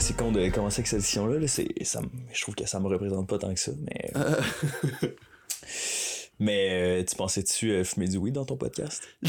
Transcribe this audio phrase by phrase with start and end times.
[0.00, 1.38] c'est con de commencer avec cette édition-là.
[1.38, 1.46] Là.
[1.46, 1.62] Ça,
[2.32, 4.12] je trouve que ça me représente pas tant que ça, mais.
[6.38, 9.02] mais euh, tu pensais-tu euh, fumer du weed dans ton podcast?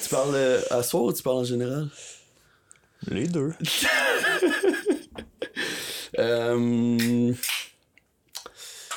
[0.00, 1.90] Tu parles euh, à soir ou tu parles en général?
[3.08, 3.52] Les deux.
[6.18, 7.32] Euh,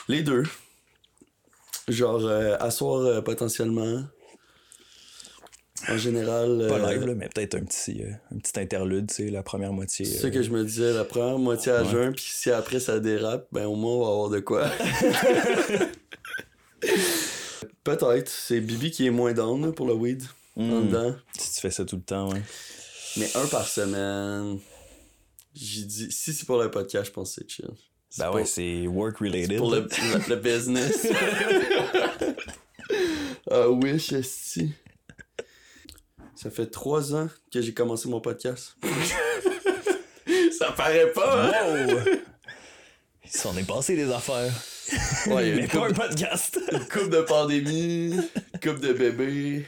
[0.07, 0.43] les deux.
[1.87, 4.03] Genre, euh, à soir, euh, potentiellement.
[5.89, 6.65] En général.
[6.69, 9.41] Pas euh, live, là, mais peut-être un petit, euh, un petit interlude, tu sais, la
[9.43, 10.05] première moitié.
[10.05, 11.89] C'est euh, ça que je me disais, la première moitié à Ouais.
[11.91, 14.69] jeun, puis si après ça dérape, ben au moins on va avoir de quoi.
[17.83, 20.23] Peut-être, c'est Bibi qui est moins down là, pour le weed
[20.55, 21.15] en hmm, dedans.
[21.37, 22.41] Si tu fais ça tout le temps, ouais.
[23.17, 24.59] Mais un par semaine.
[25.53, 27.69] J'ai dit, si c'est pour le podcast, je pense que c'est chill.
[28.17, 29.57] Ben pour- ouais, c'est work related.
[29.57, 31.07] pour le, le- le business.
[33.49, 34.71] Ah oui, si.
[36.41, 38.75] Ça fait trois ans que j'ai commencé mon podcast.
[40.57, 41.85] ça paraît pas, hein?
[41.87, 41.99] Wow!
[43.23, 44.51] Il s'en est passé des affaires.
[45.27, 46.59] Ouais, il y a mais pas un podcast.
[46.71, 49.65] une couple de pandémie, une couple de bébés.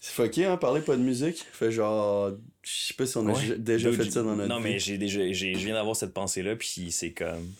[0.00, 1.44] C'est fucké, hein, parler pas de musique.
[1.52, 2.30] Fait genre,
[2.62, 3.58] je sais pas si on a Ouais.
[3.58, 4.62] déjà fait ça dans notre Non, vie.
[4.62, 7.52] mais j'ai déjà, j'ai, je viens d'avoir cette pensée-là, puis c'est comme.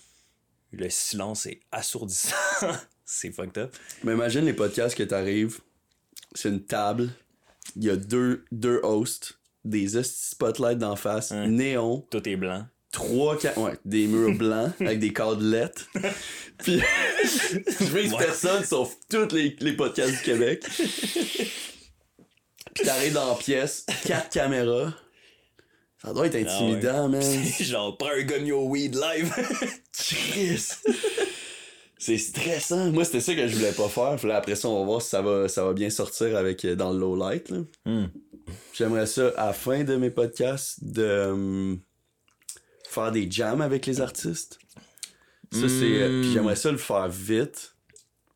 [0.72, 2.34] Le silence est assourdissant.
[3.04, 3.74] c'est fucked up.
[4.04, 5.58] Mais imagine les podcasts que t'arrives,
[6.34, 7.10] c'est une table,
[7.76, 12.66] il y a deux, deux hosts, des spotlights d'en face, néon, Tout est blanc.
[12.92, 15.86] trois, ouais, des murs blancs avec des cadlettes.
[16.58, 16.80] Puis,
[17.80, 18.18] je vise Ouais.
[18.24, 20.64] personne sauf tous les, les podcasts du Québec.
[22.74, 24.92] Puis t'arrives dans la pièce, quatre caméras.
[26.02, 27.22] Ça doit être intimidant, man.
[27.22, 29.32] C'est genre, prends un gun your weed live.
[29.92, 30.70] Chris!
[32.04, 32.92] C'est stressant.
[32.92, 34.16] Moi, c'était ça que je voulais pas faire.
[34.16, 36.62] Puis là, après ça, on va voir si ça va, ça va bien sortir avec
[36.66, 37.48] euh, dans le low light.
[37.48, 37.60] là.
[37.86, 38.08] Hmm.
[38.74, 41.80] J'aimerais ça, à la fin de mes podcasts, de hum,
[42.90, 44.58] faire des jams avec les artistes.
[45.50, 46.02] Ça, c'est.
[46.02, 46.20] euh.
[46.20, 47.74] Puis j'aimerais ça le faire vite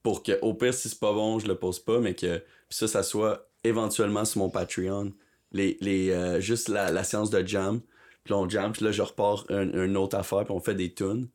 [0.03, 2.77] pour que, au pire, si c'est pas bon, je le pose pas, mais que puis
[2.79, 5.13] ça, ça soit éventuellement sur mon Patreon.
[5.53, 7.81] Les, les, euh, juste la, la séance de jam.
[8.25, 10.75] Puis là, on jam, puis là, je repars un, une autre affaire, puis on fait
[10.75, 11.29] des tunes.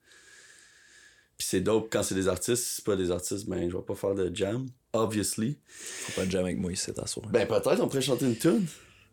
[1.44, 2.64] Puis c'est dope quand c'est des artistes.
[2.64, 5.58] Si c'est pas des artistes, ben, je vais pas faire de jam, obviously.
[5.68, 7.28] Faut pas de jam avec moi ici, t'asseoir.
[7.28, 8.66] Ben, peut-être, on pourrait chanter une tune.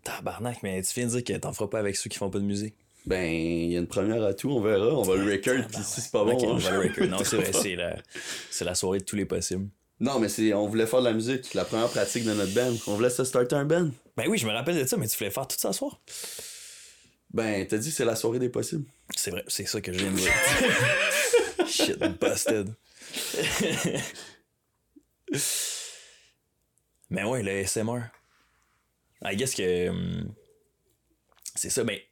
[0.05, 2.39] Tabarnak, mais tu viens de dire que t'en feras pas avec ceux qui font pas
[2.39, 2.75] de musique.
[3.05, 4.95] Ben, il y a une première à tout, on verra.
[4.95, 7.09] On va le record, puis si c'est pas bon, Ok, on va le record.
[7.09, 7.97] Non, c'est vrai, c'est la,
[8.49, 9.67] c'est la soirée de tous les possibles.
[9.99, 12.77] Non, mais c'est, on voulait faire de la musique, la première pratique de notre band.
[12.87, 13.91] On voulait se starter un band.
[14.17, 16.01] Ben oui, je me rappelle de ça, mais tu voulais faire tout ça ce soir?
[17.33, 18.85] Ben, t'as dit c'est la soirée des possibles.
[19.17, 20.31] C'est vrai, c'est ça que je viens de dire.
[21.67, 22.75] Shit, busted.
[27.11, 28.03] Mais ouais, le SMR.
[29.25, 29.89] I guess que.
[29.89, 30.33] hum,
[31.55, 32.07] c'est ça, mais.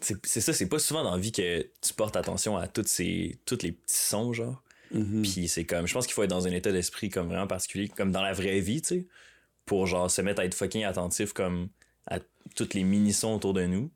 [0.00, 2.88] C'est c'est ça, c'est pas souvent dans la vie que tu portes attention à toutes
[2.88, 4.62] ces, tous les petits sons, genre.
[5.22, 5.86] Puis c'est comme.
[5.86, 8.32] Je pense qu'il faut être dans un état d'esprit comme vraiment particulier, comme dans la
[8.32, 9.06] vraie vie, tu sais.
[9.64, 11.68] Pour genre se mettre à être fucking attentif comme
[12.06, 12.18] à
[12.56, 13.90] tous les mini-sons autour de nous.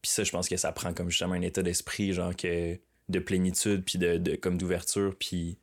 [0.00, 3.18] Puis ça, je pense que ça prend comme justement un état d'esprit, genre que de
[3.18, 5.58] plénitude, puis de, de- comme d'ouverture, puis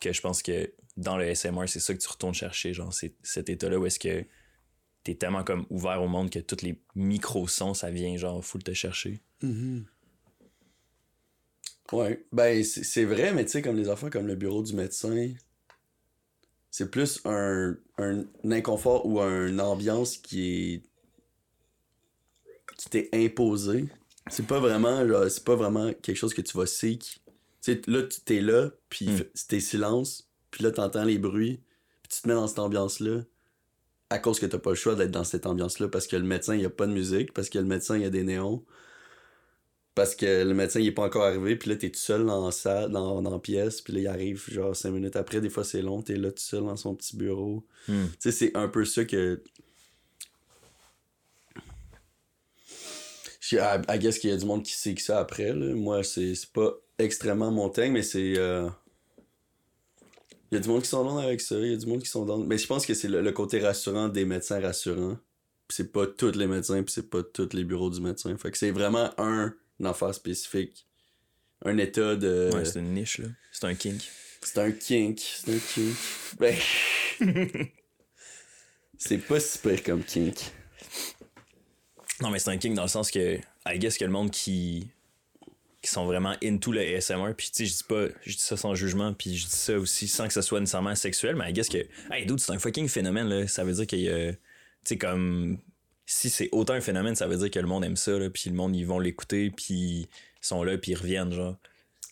[0.00, 3.14] que je pense que dans le SMR, c'est ça que tu retournes chercher, genre c'est
[3.22, 4.24] cet état-là où est-ce que
[5.02, 8.72] t'es tellement comme ouvert au monde que tous les micro-sons, ça vient genre full te
[8.72, 9.20] chercher.
[11.92, 12.24] Ouais.
[12.32, 15.32] Ben, c'est, vrai, mais tu sais, comme les enfants, comme le bureau du médecin,
[16.70, 20.82] c'est plus un, un inconfort ou une ambiance qui est.
[22.78, 23.84] qui t'est imposé.
[24.30, 27.22] C'est pas vraiment, genre, c'est pas vraiment quelque chose que tu vas seek.
[27.62, 29.20] Tu là, tu t'es là, puis Mm.
[29.48, 31.60] t'es silence, puis là, t'entends les bruits,
[32.02, 33.22] puis tu te mets dans cette ambiance-là,
[34.10, 36.54] à cause que t'as pas le choix d'être dans cette ambiance-là, parce que le médecin,
[36.54, 38.64] il y a pas de musique, parce que le médecin, il y a des néons,
[39.94, 42.44] parce que le médecin, il est pas encore arrivé, puis là, t'es tout seul dans
[42.44, 45.50] la salle, dans, dans la pièce, puis là, il arrive, genre, cinq minutes après, des
[45.50, 47.64] fois, c'est long, t'es là tout seul dans son petit bureau.
[47.88, 48.06] Hmm.
[48.06, 49.42] Tu sais, c'est un peu ça que.
[53.46, 55.52] Je I, I guess qu'il y a du monde qui sait que ça après.
[55.52, 55.74] Là.
[55.74, 58.34] Moi, c'est pas extrêmement mon mais c'est.
[58.38, 58.68] euh,
[60.50, 62.02] Il y a du monde qui sont dans avec ça, il y a du monde
[62.02, 62.38] qui sont dans.
[62.38, 65.18] Mais je pense que c'est le, le côté rassurant des médecins rassurants.
[65.68, 68.36] Puis c'est pas tous les médecins, puis c'est pas tous les bureaux du médecin.
[68.38, 70.86] Fait que c'est vraiment un, une affaire spécifique.
[71.64, 72.50] Un état de.
[72.54, 73.28] Ouais, c'est une niche, là.
[73.52, 74.02] C'est un kink.
[74.42, 75.18] C'est un kink.
[75.20, 75.96] C'est un kink.
[76.38, 76.56] Ben.
[78.98, 80.36] c'est pas si pire comme kink.
[82.20, 84.88] Non, mais c'est un kink dans le sens que, I guess que le monde qui,
[85.82, 88.56] qui sont vraiment into le ASMR, puis tu sais, je dis pas, je dis ça
[88.56, 91.52] sans jugement, puis je dis ça aussi sans que ça soit nécessairement sexuel, mais I
[91.52, 93.48] guess que, hey, dude, c'est un fucking phénomène, là.
[93.48, 94.38] Ça veut dire qu'il y a, tu
[94.84, 95.58] sais, comme,
[96.06, 98.50] si c'est autant un phénomène, ça veut dire que le monde aime ça, là, puis
[98.50, 100.08] le monde, ils vont l'écouter, puis ils
[100.40, 101.56] sont là, puis ils reviennent, genre.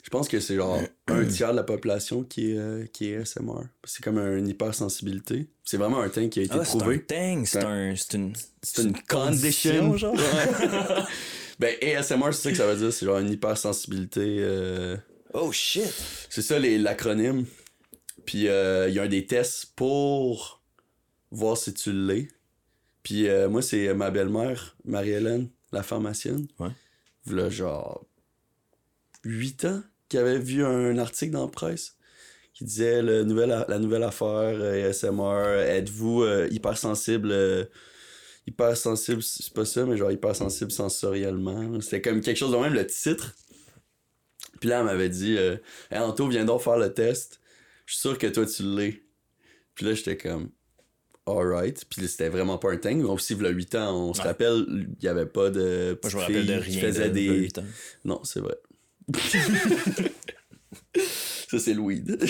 [0.02, 3.24] Je pense que c'est genre un tiers de la population qui est, euh, qui est.
[3.24, 5.48] C'est comme une hypersensibilité.
[5.64, 7.04] C'est vraiment un thing qui a été Ah, c'est un prouvé.
[7.04, 8.32] thing, c'est C'est un, c'est une,
[8.62, 10.16] C'est une condition, genre.
[11.60, 12.92] ben, ASMR, c'est ça que ça veut dire.
[12.92, 14.38] C'est genre une hypersensibilité.
[14.40, 14.96] euh,
[15.34, 15.92] Oh shit!
[16.28, 17.46] C'est ça l'acronyme.
[18.26, 20.62] Puis euh, il y a un des tests pour
[21.30, 22.28] voir si tu l'es.
[23.02, 26.46] Puis euh, moi, c'est ma belle-mère, Marie-Hélène, la pharmacienne.
[26.58, 26.70] Ouais.
[27.26, 28.04] V'là genre
[29.24, 29.82] 8 ans
[30.12, 31.96] qui avait vu un article dans la presse
[32.54, 34.28] qui disait le nouvel, la nouvelle affaire
[34.60, 37.64] euh, ASMR, êtes-vous euh, hypersensible euh,
[38.46, 41.80] hypersensible, c'est pas ça, mais genre hypersensible sensoriellement.
[41.80, 43.34] C'était comme quelque chose de même, le titre.
[44.60, 45.56] Puis là, elle m'avait dit euh,
[45.90, 47.40] Hey, Anto, viens donc faire le test.
[47.86, 49.02] Je suis sûr que toi, tu l'es.
[49.74, 50.50] Puis là, j'étais comme
[51.26, 51.84] Alright.
[51.88, 53.00] Puis là, c'était vraiment pas un thing.
[53.02, 54.26] Donc, si, il y a 8 ans, on se Ouais.
[54.26, 55.98] rappelle, il y avait pas de.
[56.02, 56.80] Moi, je me rappelle de qui rien.
[56.82, 57.28] faisaient de- des.
[57.28, 57.64] de huit ans.
[58.04, 58.56] Non, c'est vrai.
[61.48, 62.18] ça, c'est le weed.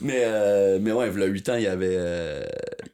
[0.00, 2.44] mais, euh, mais ouais, il y a 8 ans, il y avait, euh,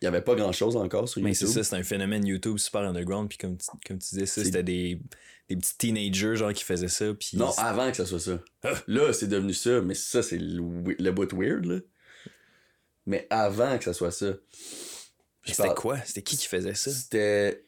[0.01, 1.49] il y avait pas grand chose encore sur Mais YouTube.
[1.49, 4.45] c'est ça, c'est un phénomène YouTube super underground, puis comme, tu- comme tu disais, ça,
[4.45, 5.01] c'était des,
[5.49, 7.31] des petits teenagers, genre, qui faisaient ça, puis...
[7.35, 8.41] Non, avant que ça soit ça.
[8.87, 10.63] Là, c'est devenu ça, mais ça, c'est le,
[10.99, 11.79] le bout weird, là.
[13.09, 14.27] Mais avant que ça soit ça.
[15.47, 15.99] Mais c'était parle- quoi?
[16.05, 16.91] C'était qui qui faisait ça?
[16.91, 17.65] C'était.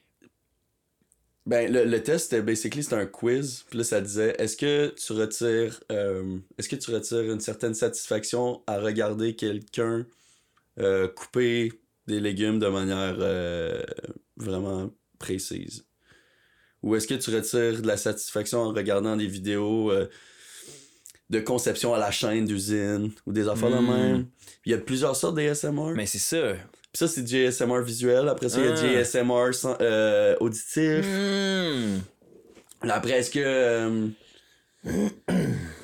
[1.49, 3.65] Ben, le, le test, c'était basically, c'était un quiz.
[3.71, 5.81] Puis là, ça disait est-ce que tu retires.
[5.91, 10.07] euh, est-ce que tu retires une certaine satisfaction à regarder quelqu'un
[10.79, 11.73] euh, couper
[12.07, 13.83] des légumes de manière euh,
[14.37, 15.87] vraiment précise?
[16.83, 19.91] Ou est-ce que tu retires de la satisfaction en regardant des vidéos
[21.31, 23.91] de conception à la chaîne d'usine ou des affaires de Hmm.
[23.91, 24.27] même?
[24.67, 25.95] Il y a plusieurs sortes d'ASMR.
[25.97, 26.57] Mais c'est ça.
[26.93, 28.29] Puis ça, c'est du ASMR visuel.
[28.29, 29.01] Après ça, il y a du Ah.
[29.01, 31.05] ASMR sans- euh, auditif.
[31.07, 31.99] Hmm.
[32.87, 33.41] Là, Après, est-ce que.
[33.41, 34.09] euh,
[34.85, 35.35] tu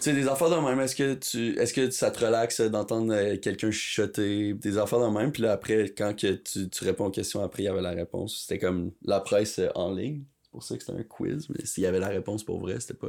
[0.00, 3.36] sais, des affaires de même, est-ce que tu est-ce que ça te relaxe d'entendre euh,
[3.36, 7.10] quelqu'un chuchoter, des affaires de même, puis là après, quand que tu, tu réponds aux
[7.10, 8.42] questions, après il y avait la réponse.
[8.46, 10.22] C'était comme la presse en ligne.
[10.42, 12.78] C'est pour ça que c'était un quiz, mais s'il y avait la réponse pour vrai,
[12.78, 13.08] c'était pas.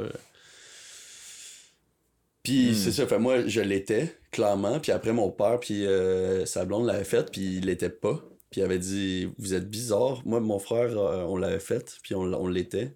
[2.46, 2.74] Puis Hmm.
[2.76, 6.88] c'est ça, fait moi je l'étais, clairement, puis après mon père puis euh, sa blonde
[6.88, 8.24] l'avait fait, puis il l'était pas.
[8.52, 10.22] Puis il avait dit Vous êtes bizarre.
[10.26, 12.96] Moi, mon frère, euh, on l'avait fait, puis on, on l'était.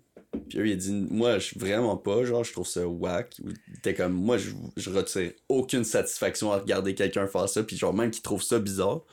[0.49, 3.35] Puis eux, il a dit Moi, je suis vraiment pas, genre, je trouve ça whack.
[3.43, 7.77] Il était comme Moi, je, je retire aucune satisfaction à regarder quelqu'un faire ça, puis
[7.77, 9.03] genre, même qu'il trouve ça bizarre.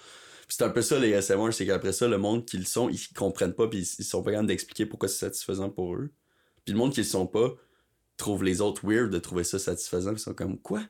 [0.49, 2.89] Puis c'est un peu ça, les SMR, c'est qu'après ça, le monde qui le sont,
[2.91, 6.13] ils comprennent pas, puis ils, ils sont pas capables d'expliquer pourquoi c'est satisfaisant pour eux.
[6.65, 7.55] Puis le monde qui le sont pas
[8.17, 10.83] trouve les autres weird de trouver ça satisfaisant, ils sont comme Quoi?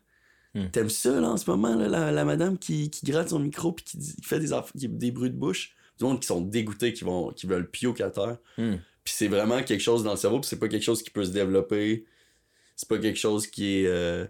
[0.54, 0.68] Hmm.
[0.72, 3.72] T'aimes ça, là, en ce moment, là, la, la madame qui, qui gratte son micro,
[3.72, 5.74] puis qui, fait des, qui- des bruits de bouche?
[5.98, 8.38] Du monde qui sont dégoûtés, qui, vont, qui veulent pioquer à terre.
[9.04, 11.24] Puis c'est vraiment quelque chose dans le cerveau, puis c'est pas quelque chose qui peut
[11.24, 12.04] se développer.
[12.74, 14.26] C'est pas quelque chose qui est euh,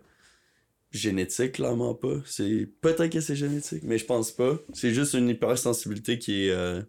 [0.92, 2.16] génétique, clairement pas.
[2.24, 4.58] C'est peut-être que c'est génétique, mais je pense pas.
[4.72, 6.82] C'est juste une hypersensibilité qui est euh,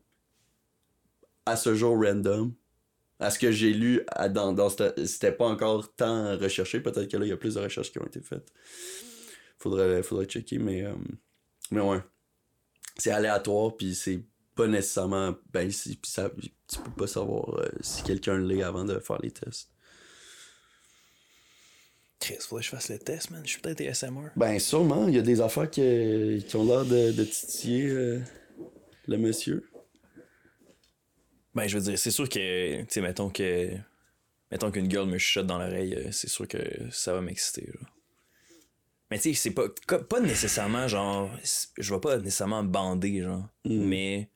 [1.45, 2.53] à ce jour random.
[3.19, 6.79] À ce que j'ai lu à- dans, dans c'était pas encore tant recherché.
[6.79, 8.51] Peut-être que là, il y a plus de recherches qui ont été faites.
[9.57, 10.93] Faudrait, faudrait checker, mais, euh,
[11.71, 11.99] mais ouais.
[12.97, 14.21] C'est aléatoire, puis c'est
[14.55, 15.35] pas nécessairement.
[15.51, 16.29] Ben, si- ça,
[16.67, 19.69] tu peux pas savoir euh, si quelqu'un l'est avant de faire les tests.
[22.19, 23.41] Chris, faudrait que je fasse le test, man.
[23.45, 24.29] Je suis peut-être ASMR.
[24.35, 28.19] Ben, sûrement, il y a des affaires qui, qui ont l'air de, de titiller euh,
[29.07, 29.69] le monsieur.
[31.57, 33.71] Ben, je veux dire, c'est sûr que, tu sais, mettons que.
[34.51, 36.57] Mettons qu'une gueule me chuchote dans l'oreille, euh, c'est sûr que
[36.91, 37.67] ça va m'exciter.
[39.09, 39.63] Mais tu sais, c'est pas.
[39.97, 41.31] Pas nécessairement, genre.
[41.77, 43.43] Je vais pas nécessairement bander, genre.
[43.65, 43.85] Mm.
[43.87, 44.29] Mais.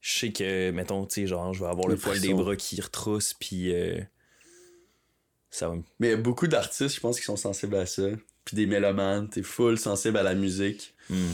[0.00, 2.54] Je sais que, mettons, tu sais, genre, je vais avoir le Le poil des bras
[2.54, 3.74] qui retrousse, puis.
[3.74, 4.00] euh,
[5.50, 5.82] ça va me.
[5.98, 8.08] Mais il y a beaucoup d'artistes, je pense, qui sont sensibles à ça.
[8.44, 10.94] Puis des mélomanes, t'es full sensible à la musique.
[11.10, 11.32] Hmm.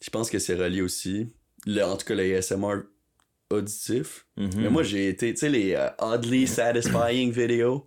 [0.00, 1.28] Je pense que c'est relié aussi.
[1.66, 2.82] Le- en tout cas, le ASMR
[3.52, 4.26] auditif.
[4.36, 4.50] Mhm.
[4.56, 7.86] Mais moi, j'ai été, tu sais, les euh, oddly satisfying videos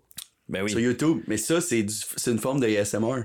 [0.50, 0.70] Ben oui.
[0.72, 1.22] sur YouTube.
[1.28, 1.86] Mais ça, c'est
[2.28, 3.24] une forme de ASMR.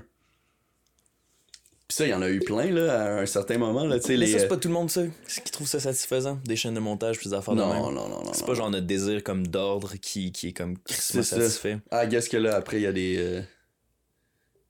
[1.87, 4.07] Puis ça, il y en a eu plein, là, à un certain moment, là, tu
[4.07, 4.27] sais, Mais les...
[4.31, 6.39] ça, c'est euh, pas tout le monde, ça, qui trouve ça satisfaisant.
[6.45, 7.81] Des chaînes de montage, puis des affaires de Non, même.
[7.81, 8.31] non, non, non.
[8.33, 8.55] C'est pas non.
[8.55, 11.79] genre notre désir comme d'ordre qui, qui est comme crissement satisfait.
[11.91, 13.17] Ah, guess que là, après, il y a des...
[13.17, 13.41] euh,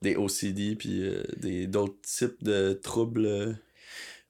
[0.02, 3.56] des OCD, puis euh, des d'autres types de troubles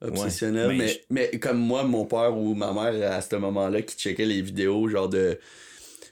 [0.01, 0.69] obsessionnels.
[0.77, 4.25] mais mais, mais comme moi, mon père ou ma mère, à ce moment-là, qui checkait
[4.25, 5.39] les vidéos, genre de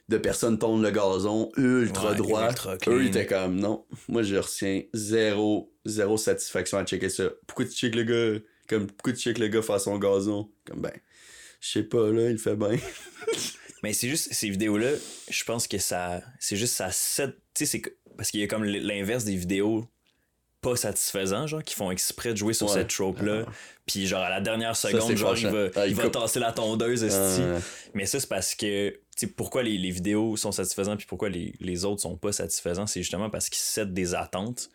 [0.10, 2.50] de personnes tondre le gazon ultra Ouais, droit.
[2.50, 2.75] ultra.
[2.88, 7.25] Eux, ils étaient comme, non, moi, je retiens zéro, zéro satisfaction à checker ça.
[7.46, 10.50] Pourquoi tu checkes le gars, comme, pourquoi tu checkes le gars faire son gazon?
[10.65, 10.91] Comme, ben,
[11.60, 12.75] Je sais pas, là, il fait bien.
[13.84, 14.89] Mais c'est juste, ces vidéos-là,
[15.29, 16.22] je pense que ça.
[16.39, 17.36] C'est juste ça set.
[17.53, 17.81] Tu sais, c'est.
[18.17, 19.86] Parce qu'il y a comme l'inverse des vidéos
[20.62, 23.46] pas satisfaisants, genre, qui font exprès de jouer sur cette trope-là.
[23.86, 27.04] Puis, genre, à la dernière seconde, genre, il va, ah, il va tasser la tondeuse,
[27.04, 27.60] ah,
[27.94, 28.89] Mais ça, c'est parce que.
[28.89, 32.32] Tu sais, pourquoi les, les, vidéos sont satisfaisantes, puis pourquoi les, les, autres sont pas
[32.32, 34.70] satisfaisants, c'est justement parce qu'ils set des attentes.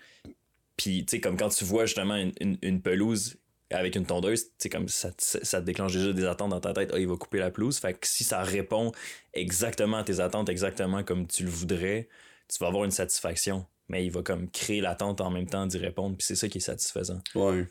[0.76, 3.36] Puis, tu sais, comme quand tu vois justement une, une, une pelouse
[3.70, 6.90] avec une tondeuse, c'est comme ça, ça te déclenche déjà des attentes dans ta tête.
[6.92, 7.78] Ah, il va couper la pelouse.
[7.78, 8.92] Fait que si ça répond
[9.32, 12.08] exactement à tes attentes, exactement comme tu le voudrais,
[12.48, 13.66] tu vas avoir une satisfaction.
[13.88, 16.16] Mais il va comme créer l'attente en même temps d'y répondre.
[16.16, 17.20] Puis c'est ça qui est satisfaisant.
[17.34, 17.66] Ouais.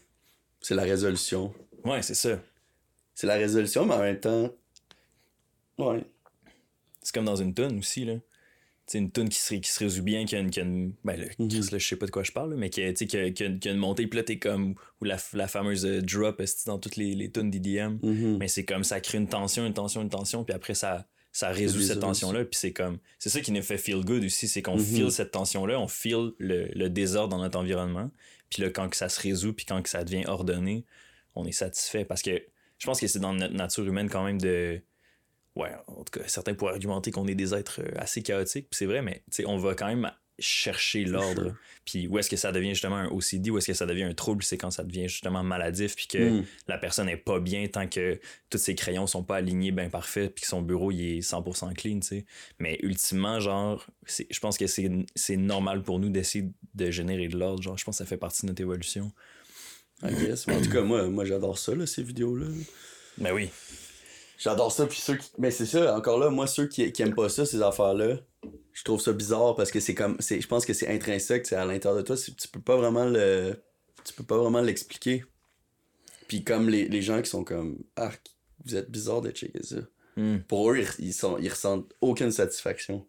[0.61, 1.53] C'est la résolution.
[1.83, 2.39] Ouais, c'est ça.
[3.15, 4.51] C'est la résolution, mais en même temps.
[5.77, 6.05] Ouais.
[7.01, 8.15] C'est comme dans une tonne aussi, là
[8.85, 10.49] c'est une tune qui se, qui se résout bien, qui a une.
[10.49, 11.49] Qui a une ben, là, mhm.
[11.49, 13.69] je sais pas de quoi je parle, mais qui a, qui, a, qui, a, qui
[13.69, 14.75] a une montée, puis là, t'es comme.
[15.01, 17.99] Ou la, la fameuse euh, drop dans toutes les, les tunes d'EDM.
[18.03, 18.37] Mhm.
[18.37, 21.49] Mais c'est comme ça crée une tension, une tension, une tension, puis après, ça, ça
[21.49, 22.45] résout cette tension-là.
[22.45, 22.99] Puis c'est comme.
[23.19, 24.85] C'est ça qui nous fait feel good aussi, c'est qu'on mhm.
[24.85, 28.09] feel cette tension-là, on feel le, le, désordre dans notre environnement.
[28.49, 30.85] Puis là, quand que ça se résout, puis quand que ça devient ordonné,
[31.35, 32.05] on est satisfait.
[32.05, 32.41] Parce que
[32.77, 34.81] je pense que c'est dans notre nature humaine quand même de
[35.55, 38.85] ouais, en tout cas, certains pourraient argumenter qu'on est des êtres euh, assez chaotiques, c'est
[38.85, 40.11] vrai, mais on va quand même
[40.43, 41.55] chercher l'ordre.
[41.85, 44.13] Puis où est-ce que ça devient justement un OCD, où est-ce que ça devient un
[44.13, 46.45] trouble, c'est quand ça devient justement maladif, puis que hmm.
[46.67, 48.19] la personne n'est pas bien tant que
[48.49, 51.73] tous ses crayons sont pas alignés bien parfaits, puis que son bureau il est 100%
[51.73, 52.25] clean, tu sais.
[52.59, 57.61] Mais ultimement, genre, je pense que c'est normal pour nous d'essayer de générer de l'ordre,
[57.61, 59.11] genre, je pense que ça fait partie de notre évolution.
[60.01, 62.47] en tout cas, moi, moi j'adore ça, là, ces vidéos-là.
[63.17, 63.49] Ben oui.
[64.37, 65.29] J'adore ça, puis ceux qui.
[65.37, 68.17] Mais c'est ça, encore là, moi, ceux qui, qui aiment pas ça, ces affaires-là,
[68.73, 70.17] je trouve ça bizarre parce que c'est comme.
[70.19, 73.55] Je pense que c'est intrinsèque, c'est à l'intérieur de toi, tu peux pas vraiment le.
[74.03, 75.23] Tu peux pas vraiment l'expliquer.
[76.27, 77.79] Puis comme les, les, gens qui sont comme.
[77.95, 78.11] Ah,
[78.65, 79.77] vous êtes bizarre de checker ça.
[80.17, 80.39] Hmm.
[80.39, 83.05] Pour eux, ils, sont, ils ressentent aucune satisfaction.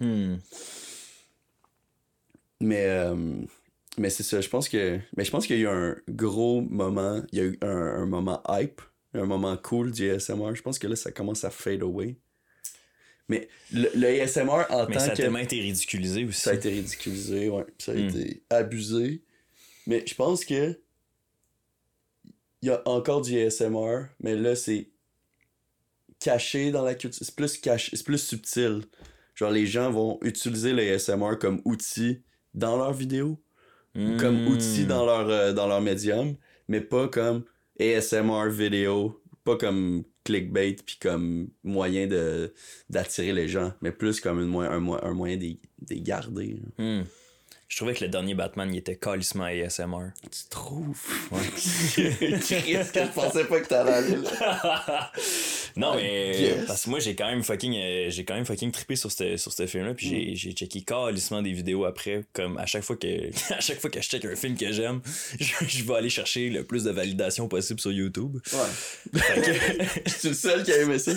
[0.00, 0.36] Hmm.
[2.60, 2.86] Mais.
[2.86, 3.42] Euh,
[3.98, 5.00] mais c'est ça, je pense que.
[5.16, 7.22] Mais je pense qu'il y a eu un gros moment.
[7.32, 8.80] Il y a eu un, un moment hype
[9.14, 10.54] un moment cool du ASMR.
[10.54, 12.16] Je pense que là, ça commence à fade away.
[13.30, 16.40] Mais le, ASMR en Mais ça a tellement été ridiculisé aussi.
[16.40, 17.64] Ça a été ridiculisé, ouais.
[17.78, 18.08] Ça a hmm.
[18.08, 19.22] été abusé.
[19.86, 20.76] Mais je pense que
[22.62, 24.90] il y a encore du ASMR, mais là, c'est
[26.18, 27.24] caché dans la culture.
[27.24, 28.82] C'est plus caché, c'est plus subtil.
[29.36, 32.22] Genre, les gens vont utiliser le ASMR comme outil
[32.52, 33.40] dans leurs vidéos,
[33.94, 36.34] comme outil dans leur, euh, dans leur médium,
[36.66, 37.44] mais pas comme
[37.78, 39.19] ASMR vidéo,
[39.50, 42.52] pas comme clickbait puis comme moyen de
[42.88, 46.56] d'attirer les gens, mais plus comme un, moyen de garder.
[47.70, 50.08] Je trouvais que le dernier Batman, il était calissement ASMR.
[50.22, 50.98] Tu trouves?
[51.30, 51.38] Ouais.
[51.94, 55.12] Qu'est-ce que je pensais pas que t'allais aller là?
[55.76, 58.96] non, mais parce que moi, j'ai quand même fucking, euh, j'ai quand même fucking trippé
[58.96, 60.34] sur ce sur film-là, puis j'ai, mm.
[60.34, 63.06] j'ai checké calissement des vidéos après, comme à chaque fois que,
[63.54, 65.00] à chaque fois que je check un film que j'aime,
[65.38, 68.38] je, vais aller chercher le plus de validation possible sur YouTube.
[68.52, 69.20] Ouais.
[70.06, 71.12] je suis le seul qui a aimé ça.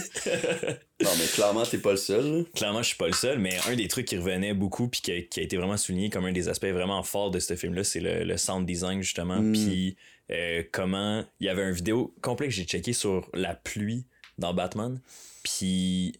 [1.03, 2.45] Non, mais clairement, t'es pas le seul.
[2.55, 5.11] Clairement, je suis pas le seul, mais un des trucs qui revenait beaucoup puis qui
[5.11, 7.83] a, qui a, été vraiment souligné comme un des aspects vraiment forts de ce film-là,
[7.83, 9.41] c'est le, le, sound design, justement.
[9.41, 9.53] Mm.
[9.53, 9.95] Puis
[10.31, 11.23] euh, comment...
[11.39, 14.05] Il y avait une vidéo complète que j'ai checké sur la pluie
[14.37, 14.99] dans Batman.
[15.43, 16.13] Puis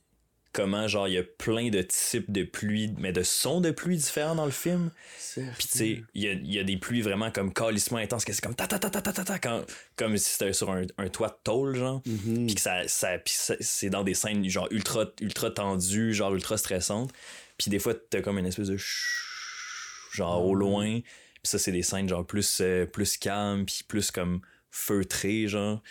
[0.53, 3.97] comment genre il y a plein de types de pluie mais de sons de pluie
[3.97, 4.91] différents dans le film.
[5.33, 8.31] Puis tu sais il y a, y a, des pluies vraiment comme calissement intenses que
[8.31, 11.09] c'est comme ta ta ta ta ta ta, ta comme si c'était sur un, un,
[11.09, 12.01] toit de tôle genre.
[12.07, 12.45] Mm-hmm.
[12.45, 16.57] puis que ça, ça puis c'est dans des scènes genre ultra ultra tendues genre ultra
[16.57, 17.11] stressantes.
[17.57, 20.59] Puis des fois t'as comme une espèce de genre au mm-hmm.
[20.59, 20.99] loin.
[21.01, 25.81] Puis ça c'est des scènes genre plus euh, plus calmes puis plus comme feutré genre.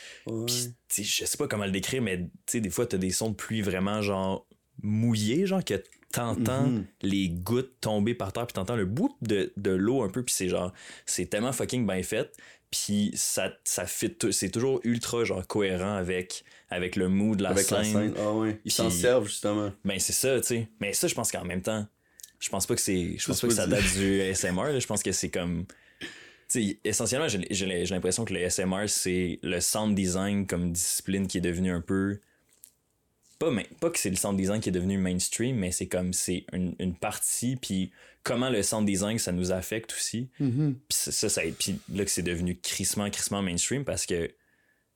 [0.47, 0.73] Puis
[1.05, 3.35] je sais pas comment le décrire mais tu sais des fois t'as des sons de
[3.35, 4.47] pluie vraiment genre
[4.83, 6.85] mouillé, genre que t'entends mhm.
[7.01, 10.35] les gouttes tomber par terre, puis t'entends le bout de, de l'eau un peu, puis
[10.35, 10.73] c'est genre,
[11.07, 12.37] c'est tellement fucking bien fait,
[12.71, 17.51] puis ça, ça fit, c'est toujours ultra genre cohérent avec, avec le mood de la
[17.51, 17.79] avec scène.
[17.79, 18.15] La scène.
[18.19, 18.53] Ah.
[18.65, 19.73] Ils s'en servent justement.
[19.85, 20.69] Ben c'est ça, tu sais.
[20.81, 21.87] Mais ça, je pense qu'en même temps,
[22.41, 25.03] je pense pas que c'est, je pense pas que ça date du ASMR, je pense
[25.03, 25.67] que c'est comme,
[26.01, 26.07] tu
[26.49, 31.43] sais, essentiellement, j'ai l'impression que le ASMR, c'est le sound design comme discipline qui est
[31.43, 32.21] devenu un peu
[33.43, 36.13] pas, mais, pas que c'est le sound design qui est devenu mainstream, mais c'est comme
[36.13, 37.91] c'est une, une, partie, puis
[38.23, 40.29] comment le sound design ça nous affecte aussi.
[40.41, 40.75] Mm-hmm.
[40.75, 44.31] Puis ça, ça, puis là que c'est devenu crissement, crissement mainstream parce que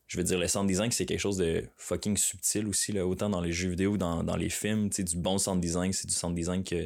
[0.06, 3.28] je veux dire, le sound design, c'est quelque chose de fucking subtil aussi, là, autant
[3.28, 6.06] dans les jeux vidéo, dans, dans les films, tu sais, du bon sound design, c'est
[6.06, 6.84] du sound design que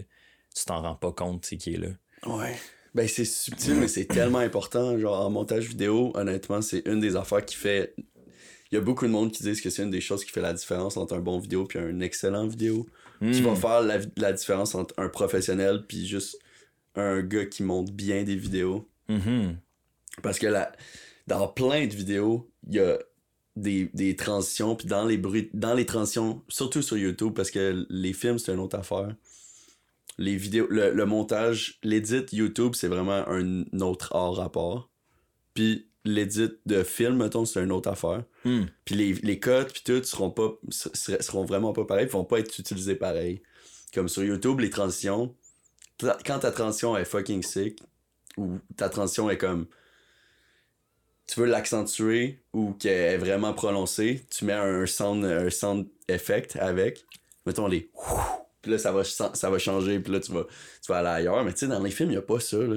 [0.54, 1.88] tu t'en rends pas compte, tu sais, qui est là.
[2.24, 2.56] Ouais.
[2.94, 4.98] Ben, c'est subtil, mais c'est tellement important.
[4.98, 7.94] Genre, en montage vidéo, honnêtement, c'est une des affaires qui fait
[8.70, 10.40] il y a beaucoup de monde qui disent que c'est une des choses qui fait
[10.40, 12.86] la différence entre un bon vidéo puis un excellent vidéo.
[13.20, 13.32] Hmm.
[13.32, 16.38] Qui va faire la, la différence entre un professionnel puis juste
[16.94, 18.88] un gars qui monte bien des vidéos.
[19.08, 19.56] Mhm.
[20.22, 20.72] Parce que la,
[21.26, 22.98] dans plein de vidéos, il y a
[23.56, 27.86] des, des transitions, puis dans les bruits, dans les transitions, surtout sur YouTube, parce que
[27.88, 29.14] les films, c'est une autre affaire.
[30.18, 34.90] Les vidéos, le, le montage, l'édit YouTube, c'est vraiment un autre art rapport.
[35.54, 38.24] Puis l'édit de film, mettons, c'est une autre affaire.
[38.44, 38.64] Hmm.
[38.84, 42.24] Puis les, les codes, puis tout, seront, pas, ser- seront vraiment pas pareils, ils vont
[42.24, 43.42] pas être utilisés pareil.
[43.92, 45.34] Comme sur YouTube, les transitions,
[46.00, 47.82] quand ta transition est fucking sick,
[48.36, 49.66] ou ta transition est comme.
[51.26, 56.56] Tu veux l'accentuer ou qu'elle est vraiment prononcée, tu mets un sound, un sound effect
[56.56, 57.04] avec.
[57.46, 57.90] Mettons les.
[58.62, 61.44] Puis là, ça va, ça va changer, puis là, tu vas, tu vas aller ailleurs.
[61.44, 62.58] Mais tu sais, dans les films, il n'y a pas ça.
[62.58, 62.76] Là.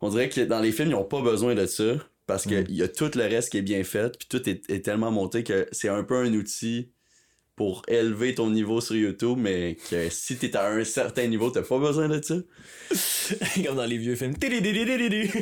[0.00, 1.96] On dirait que dans les films, ils n'ont pas besoin de ça
[2.30, 2.66] parce qu'il Mm.
[2.70, 5.42] y a tout le reste qui est bien fait, puis tout est, est tellement monté
[5.42, 6.92] que c'est un peu un outil
[7.56, 11.62] pour élever ton niveau sur YouTube, mais que si t'es à un certain niveau, t'as
[11.62, 12.36] pas besoin de ça.
[13.66, 14.34] Comme dans les vieux films.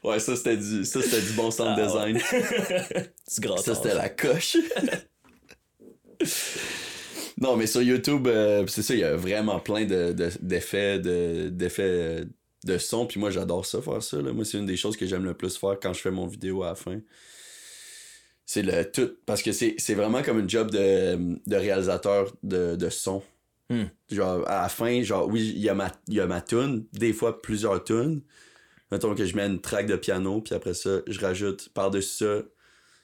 [0.04, 2.18] Ouais, ça c'était du, ça, c'était du bon sound Ah, design.
[3.40, 4.56] Grand Ça c'était la coche.
[7.40, 10.98] non, mais sur YouTube, euh, c'est ça, il y a vraiment plein de, de- d'effets,
[10.98, 12.24] de, d'effets euh,
[12.66, 14.20] de son, puis moi j'adore ça, faire ça.
[14.20, 14.32] Là.
[14.32, 16.62] Moi, c'est une des choses que j'aime le plus faire quand je fais mon vidéo
[16.62, 17.00] à la fin.
[18.44, 19.10] C'est le tout.
[19.26, 23.22] Parce que c'est, vraiment comme une job de, de réalisateur de, de son.
[23.70, 23.86] Hmm.
[24.10, 27.12] Genre, à la fin, genre, oui, il y a ma, y a ma tune, des
[27.12, 28.22] fois plusieurs tunes.
[28.92, 32.42] Mettons que je mets une track de piano, puis après ça, je rajoute par-dessus ça.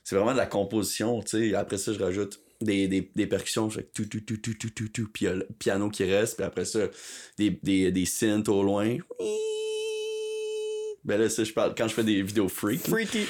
[0.04, 1.54] C'est vraiment de la composition, tu sais.
[1.54, 4.70] Après ça, je rajoute des, des, des percussions, je fais tout, tout, tout, tout, tout,
[4.70, 6.80] tout, tout, puis il y a le piano qui reste, puis après ça,
[7.36, 8.96] des, des, des synths au loin.
[11.04, 12.82] Ben là, ça, je parle quand je fais des vidéos freak.
[12.82, 13.26] Freaky.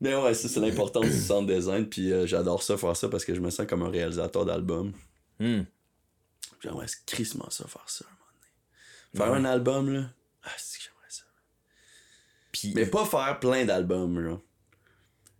[0.00, 3.24] Mais ouais, ça, c'est l'importance du sound design, puis euh, j'adore ça, faire ça, parce
[3.24, 4.92] que je me sens comme un réalisateur d'album.
[5.38, 5.62] Hmm.
[6.60, 9.24] J'aimerais crissement ça, faire ça, un moment donné.
[9.24, 10.10] Faire un album, là.
[10.42, 11.24] Ah, c'est que j'aimerais ça.
[12.52, 14.38] Puis, Mais pas faire plein d'albums, là.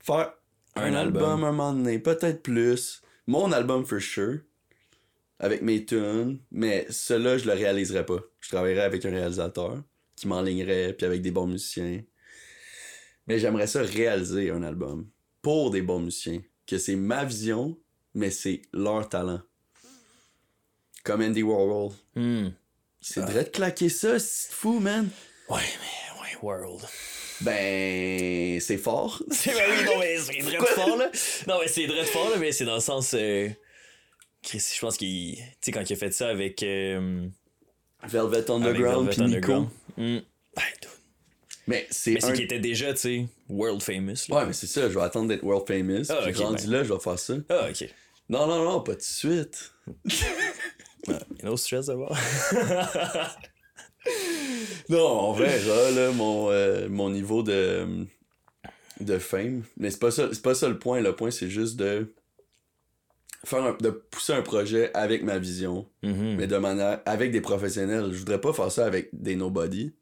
[0.01, 0.35] Faire
[0.77, 1.23] un, Un album.
[1.23, 1.45] album.
[1.45, 3.03] un moment donné, peut-être plus.
[3.27, 4.41] Mon album, for sure.
[5.39, 6.41] Avec mes tunes.
[6.51, 8.21] Mais cela, je le réaliserais pas.
[8.45, 9.83] Je travaillerais avec un réalisateur
[10.17, 12.03] qui m'enlignerait, puis avec des bons musiciens.
[13.27, 15.09] Mais j'aimerais ça réaliser un album
[15.41, 16.43] pour des bons musiciens.
[16.67, 17.79] Que c'est ma vision,
[18.13, 19.41] mais c'est leur talent.
[21.05, 21.93] Comme Andy Warhol.
[22.15, 22.49] Hmm.
[23.01, 25.09] C'est vrai de claquer ça, c'est fou, man.
[25.49, 26.83] Ouais, mais, ouais, World.
[27.41, 29.23] Ben, c'est fort.
[29.31, 31.11] C'est ben oui, non, mais c'est très fort, là.
[31.49, 33.13] Non, mais c'est très fort, là, mais c'est dans le sens.
[33.15, 33.49] euh,
[34.43, 35.35] Chris, je pense qu'il.
[35.37, 36.63] Tu sais, quand il a fait ça avec.
[36.63, 37.27] euh,
[38.09, 39.67] Velvet Underground puis Nico.
[39.97, 40.23] Ben,
[40.81, 40.91] dude.
[41.67, 42.33] Mais c'est un...
[42.33, 44.29] qu'il était déjà, tu sais, world famous.
[44.29, 44.37] Là.
[44.37, 46.11] Ouais, mais c'est ça, je vais attendre d'être world famous.
[46.11, 46.73] Ah, puis ok, rendu ben.
[46.73, 47.35] là, je vais faire ça.
[47.49, 47.89] Ah, ok.
[48.29, 49.73] Non, non, non, pas tout de suite.
[51.07, 52.17] Ah, no stress d'abord.
[54.89, 58.07] Non, on verra, là, mon, euh, mon niveau de,
[59.01, 59.65] de fame.
[59.77, 61.01] Mais c'est pas ça, c'est pas ça le point.
[61.01, 62.13] Le point, c'est juste de
[63.45, 66.37] faire un- de pousser un projet avec ma vision, Mhm.
[66.37, 68.11] mais de manière avec des professionnels.
[68.13, 69.93] Je voudrais pas faire ça avec des nobody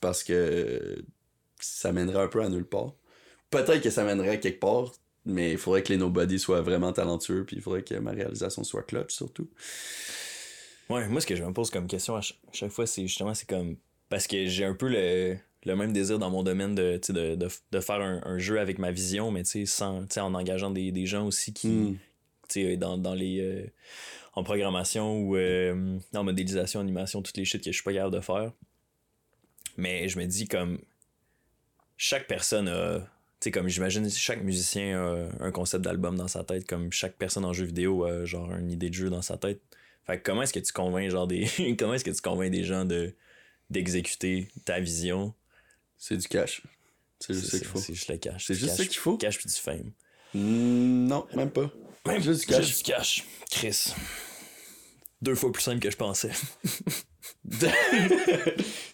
[0.00, 1.04] parce que
[1.60, 2.94] ça mènerait un peu à nulle part.
[3.50, 4.92] Peut-être que ça mènerait quelque part,
[5.24, 8.64] mais il faudrait que les nobody soient vraiment talentueux, puis il faudrait que ma réalisation
[8.64, 9.48] soit clutch surtout.
[10.90, 13.34] Ouais, moi, ce que je me pose comme question à ch- chaque fois, c'est justement,
[13.34, 13.76] c'est comme.
[14.08, 17.48] Parce que j'ai un peu le, le même désir dans mon domaine de, de, de,
[17.70, 21.26] de faire un, un jeu avec ma vision, mais sans, en engageant des, des gens
[21.26, 21.68] aussi qui.
[21.68, 21.96] Hmm.
[22.76, 23.40] Dans, dans les.
[23.40, 23.66] euh,
[24.34, 28.14] en programmation ou euh, en modélisation, animation, toutes les shit que je suis pas capable
[28.14, 28.52] de faire.
[29.76, 30.78] Mais je me dis comme.
[31.96, 33.00] Chaque personne a.
[33.40, 37.16] Tu sais, comme j'imagine, chaque musicien a un concept d'album dans sa tête, comme chaque
[37.16, 39.60] personne en jeu vidéo a genre une idée de jeu dans sa tête.
[40.06, 41.46] Fait que comment est-ce que tu convaincs genre des.
[41.78, 43.14] comment est-ce que tu convaincs des gens de
[43.70, 45.34] d'exécuter ta vision?
[45.98, 46.62] C'est du cash.
[47.20, 47.78] C'est juste ça qu'il faut.
[47.78, 48.46] C'est juste le cash.
[48.46, 49.16] C'est juste ça qu'il faut?
[49.16, 49.92] Cash puis du fame.
[50.34, 51.70] Non, même pas.
[52.06, 52.66] Même juste du cash.
[52.66, 53.24] Juste du cash.
[53.50, 53.92] Chris.
[55.20, 56.32] Deux fois plus simple que je pensais.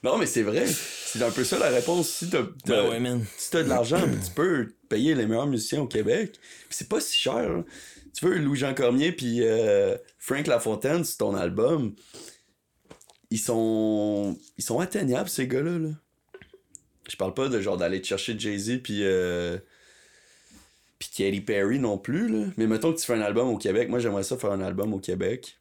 [0.02, 0.66] non, mais c'est vrai.
[0.66, 2.08] C'est un peu ça la réponse.
[2.10, 6.38] Si t'as Ben ouais, si de l'argent, tu peux payer les meilleurs musiciens au Québec.
[6.68, 7.36] C'est pas si cher.
[7.36, 7.64] hein.
[8.14, 11.94] Tu veux Louis-Jean Cormier puis euh, Frank Lafontaine, c'est ton album.
[13.30, 15.78] Ils sont ils sont atteignables ces gars-là.
[15.78, 15.90] Là.
[17.08, 19.58] Je parle pas de genre d'aller te chercher Jay-Z puis euh,
[20.98, 22.46] puis Katy Perry non plus là.
[22.56, 24.94] Mais mettons que tu fais un album au Québec, moi j'aimerais ça faire un album
[24.94, 25.58] au Québec.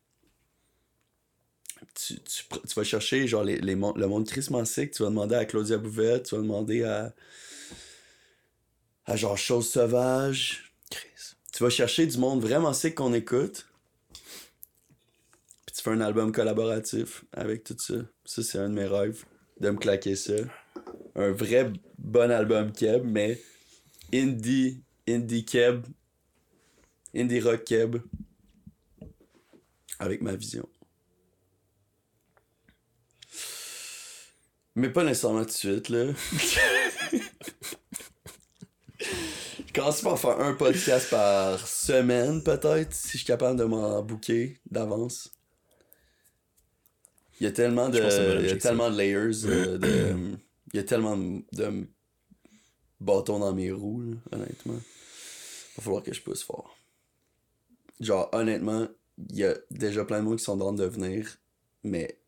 [1.95, 5.35] tu, tu, tu vas chercher genre les, les le monde Christmas sick, tu vas demander
[5.35, 7.13] à Claudia Bouvette, tu vas demander à.
[9.05, 10.73] à genre Chose Sauvage.
[10.89, 11.35] Chris.
[11.53, 13.67] Tu vas chercher du monde vraiment sick qu'on écoute.
[15.65, 17.95] Puis tu fais un album collaboratif avec tout ça.
[18.25, 19.25] Ça, c'est un de mes rêves,
[19.59, 20.33] de me claquer ça.
[21.15, 23.41] Un vrai bon album Keb, mais
[24.13, 25.85] indie, indie Keb,
[27.15, 27.97] indie rock Keb,
[29.99, 30.67] avec ma vision.
[34.75, 36.13] Mais pas nécessairement tout de suite, là.
[39.59, 44.03] Je commence par faire un podcast par semaine, peut-être, si je suis capable de m'en
[44.03, 45.31] booker d'avance.
[47.39, 47.97] Il y a tellement de,
[48.39, 50.15] il y a tellement de layers, euh, de,
[50.73, 51.87] il y a tellement de, de
[52.99, 54.79] bâtons dans mes roues, là, honnêtement.
[55.77, 56.75] Va falloir que je pousse fort.
[57.99, 58.87] Genre, honnêtement,
[59.29, 61.37] il y a déjà plein de monde qui sont dans de venir,
[61.83, 62.19] mais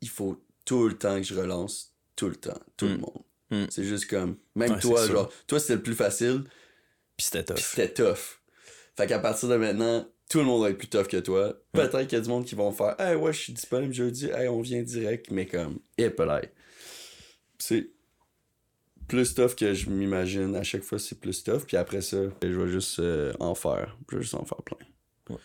[0.00, 3.00] il faut tout le temps que je relance, tout le temps, tout le Mm.
[3.00, 3.22] monde.
[3.50, 3.64] Mm.
[3.70, 6.44] C'est juste comme, même Ouais, toi, genre, toi c'était le plus facile,
[7.16, 7.58] Puis c'était tough.
[7.58, 8.40] c'était tough.
[8.96, 11.54] Fait qu'à partir de maintenant, tout le monde va être plus tough que toi.
[11.72, 14.26] Peut-être qu'il y a du monde qui vont faire, hey, ouais, je suis disponible jeudi,
[14.26, 16.52] hey, on vient direct, mais comme, épelay.
[17.58, 17.90] C'est
[19.14, 20.56] plus tough que je m'imagine.
[20.56, 21.64] À chaque fois, c'est plus tough.
[21.66, 23.96] Puis après ça, je vais juste euh, en faire.
[24.10, 25.36] Je vais juste en faire plein.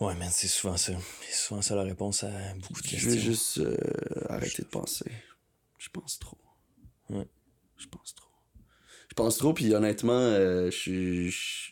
[0.00, 0.92] Ouais, man, c'est souvent ça.
[1.22, 3.10] C'est souvent ça la réponse à beaucoup de Je questions.
[3.10, 3.76] vais juste euh,
[4.28, 5.10] arrêter de penser.
[5.78, 6.38] Je pense trop.
[7.10, 7.26] Ouais.
[7.76, 8.30] Je pense trop.
[9.08, 11.30] Je pense trop, puis honnêtement, euh, je suis.
[11.30, 11.70] Je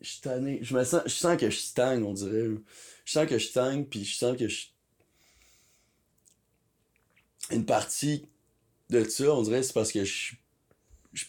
[0.00, 0.58] je suis tanné.
[0.62, 1.02] Je me sens.
[1.06, 2.48] Je sens que je stagne, on dirait.
[3.04, 4.66] Je sens que je stagne, puis je sens que je.
[7.50, 8.26] Une partie
[8.90, 10.34] de ça, on dirait, c'est parce que je.
[11.12, 11.24] Je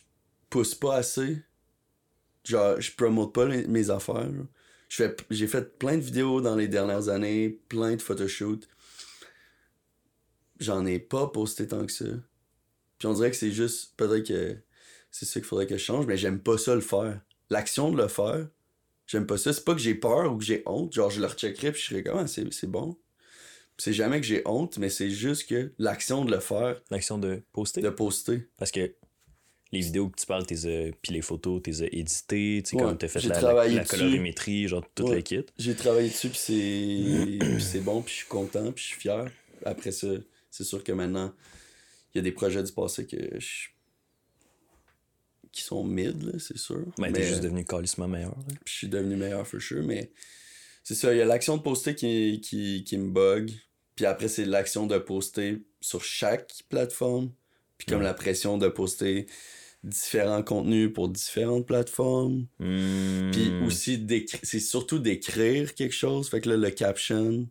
[0.49, 1.43] pousse pas assez.
[2.43, 4.29] Genre, je promote pas mes affaires.
[5.29, 8.67] j'ai fait plein de vidéos dans les dernières années, plein de photoshoots.
[10.59, 12.05] J'en ai pas posté tant que ça.
[12.97, 14.57] Puis on dirait que c'est juste, peut-être que
[15.11, 17.19] c'est ça qu'il faudrait que je change, mais j'aime pas ça le faire.
[17.49, 18.47] L'action de le faire,
[19.07, 19.53] j'aime pas ça.
[19.53, 20.93] C'est pas que j'ai peur ou que j'ai honte.
[20.93, 22.97] Genre, je le recheckerais puis je serais comme, ah, c'est bon.
[23.77, 27.41] C'est jamais que j'ai honte, mais c'est juste que l'action de le faire, L'action de
[27.51, 27.81] poster?
[27.81, 28.47] de poster.
[28.57, 28.93] Parce que
[29.71, 32.75] les vidéos que tu parles, t'es, euh, puis les photos, t'es euh, éditées, tu sais,
[32.77, 35.15] Ouais, comme t'as fait la, la, la colorimétrie, genre tout Ouais.
[35.17, 35.43] le kit.
[35.57, 39.25] J'ai travaillé dessus puis c'est c'est bon puis je suis content puis je suis fier.
[39.65, 40.07] Après ça,
[40.51, 41.33] c'est sûr que maintenant
[42.13, 43.67] il y a des projets du passé que je
[45.51, 46.77] qui sont mid là, c'est sûr.
[46.97, 48.37] Ben, mais t'es juste devenu calissement meilleur.
[48.37, 48.43] là.
[48.63, 50.11] puis je suis devenu meilleur for sure mais
[50.85, 53.51] c'est ça, il y a l'action de poster qui qui qui me bug.
[53.95, 57.31] Puis après c'est l'action de poster sur chaque plateforme.
[57.77, 58.03] Puis comme Ouais.
[58.05, 59.25] la pression de poster
[59.83, 62.47] différents contenus pour différentes plateformes.
[62.59, 63.31] Hmm.
[63.31, 66.29] Puis aussi, d'écri- c'est surtout d'écrire quelque chose.
[66.29, 67.47] Fait que là, le caption.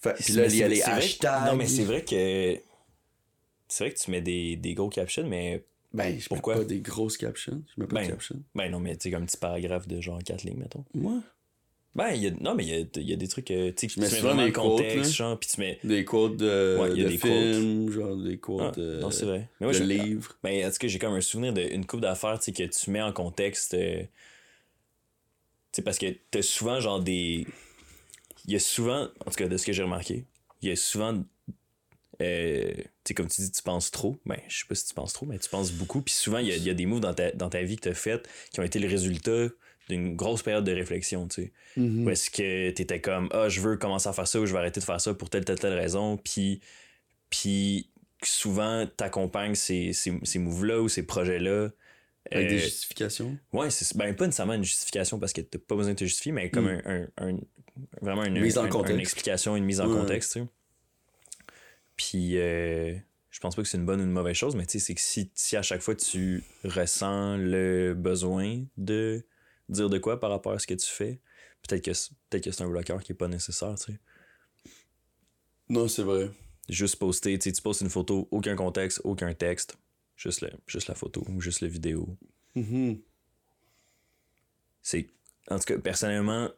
[0.00, 1.46] Fait, puis là, il y a les que- hashtags.
[1.46, 2.60] Non, mais c'est vrai que.
[3.68, 5.64] C'est vrai que tu mets des, des gros captions, mais.
[5.92, 6.54] Ben, je Pourquoi?
[6.56, 7.62] mets pas des grosses captions.
[7.74, 8.08] Je mets pas de Ben.
[8.10, 8.42] captions.
[8.54, 10.84] Ben non, mais tu sais, comme un petit paragraphe de genre 4 lignes, mettons.
[10.92, 11.22] Moi?
[11.94, 13.92] Ben, y a, non, mais il y y a des trucs, euh, tu sais, que
[13.92, 15.78] Je tu mets mets vraiment des quotes, contexte, genre, puis tu mets.
[15.84, 19.10] Des quotes de, Ouais, y a de des films, genre des Ah, quotes de, non,
[19.10, 19.48] c'est vrai.
[19.60, 20.36] Mais moi, de livres.
[20.42, 22.90] Ben, en tout cas, j'ai comme un souvenir d'une coupe d'affaires, tu sais, que tu
[22.90, 23.74] mets en contexte.
[23.74, 24.08] euh, tu
[25.72, 27.46] sais, parce que t'as souvent, genre, des.
[28.46, 30.24] Il y a souvent, en tout cas, de ce que j'ai remarqué,
[30.62, 31.22] il y a souvent.
[32.22, 34.16] euh, tu sais, comme tu dis, tu penses trop.
[34.26, 36.00] Ben, je sais pas si tu penses trop, mais tu penses beaucoup.
[36.02, 37.82] Puis souvent, il y a, y a des moves dans ta, dans ta vie que
[37.88, 39.48] t'as faites qui ont été le résultat
[39.88, 41.52] d'une grosse période de réflexion, tu sais.
[41.76, 42.06] Mhm.
[42.06, 44.58] Où est-ce que t'étais comme ah je veux commencer à faire ça ou je vais
[44.58, 46.60] arrêter de faire ça pour telle telle telle raison puis
[47.30, 47.90] puis
[48.22, 51.68] souvent t'accompagnes ces, ces, ces moves là ou ces projets là
[52.30, 53.36] Avec des justifications?
[53.52, 56.32] ouais c'est ben pas nécessairement une justification parce que t'as pas besoin de te justifier
[56.32, 56.82] mais comme Mm.
[56.86, 57.38] un, un- un-
[58.00, 58.94] vraiment une, Mise en un- contexte.
[58.94, 59.98] une explication une mise en Ouais.
[60.00, 60.46] contexte tu sais
[61.96, 62.94] puis euh,
[63.30, 64.94] je pense pas que c'est une bonne ou une mauvaise chose mais tu sais c'est
[64.94, 69.24] que si, si à chaque fois tu ressens le besoin de
[69.68, 71.20] dire de quoi par rapport à ce que tu fais
[71.66, 73.98] peut-être que c'est- peut-être que c'est un bloqueur qui est pas nécessaire tu sais
[75.68, 76.30] Non, c'est vrai.
[76.68, 79.76] juste poster tu postes une photo aucun contexte aucun texte
[80.16, 82.16] juste le, juste la photo ou juste la vidéo
[82.54, 83.00] Mhm.
[84.82, 85.08] c'est
[85.50, 86.50] en tout cas personnellement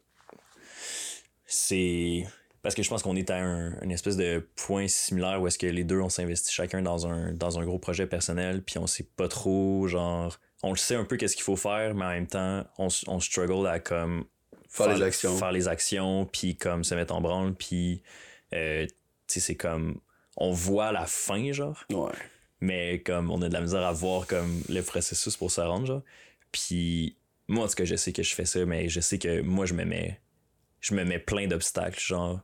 [1.47, 2.25] c'est
[2.62, 5.59] parce que je pense qu'on est à un, une espèce de point similaire où est-ce
[5.59, 8.87] que les deux on s'investit chacun dans un dans un gros projet personnel puis on
[8.87, 12.11] sait pas trop genre on le sait un peu qu'est-ce qu'il faut faire mais en
[12.11, 14.25] même temps on, on struggle à comme
[14.69, 15.37] Faire les actions.
[15.38, 18.03] faire les actions puis comme se mettre en branle puis
[18.55, 18.95] euh, tu
[19.27, 20.01] sais c'est comme
[20.37, 22.12] on voit la fin genre Ouais.
[22.61, 25.87] mais comme on a de la misère à voir comme le processus pour se rendre
[25.87, 26.03] genre
[26.53, 27.16] puis
[27.49, 29.66] moi en tout cas je sais que je fais ça mais je sais que moi
[29.66, 30.21] je me mets
[30.81, 32.40] je me mets plein d'obstacles, genre.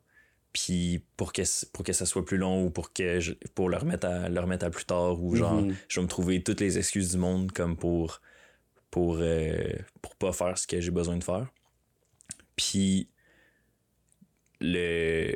[0.53, 3.77] Puis pour que, pour que ça soit plus long ou pour que je, pour le
[3.79, 5.75] remettre à, le remettre à plus tard ou genre, Mhm.
[5.89, 8.21] je vais me trouver toutes les excuses du monde comme pour,
[8.91, 9.57] pour, euh,
[10.03, 11.47] pour pas faire ce que j'ai besoin de faire.
[12.57, 13.09] Puis
[14.61, 15.35] le.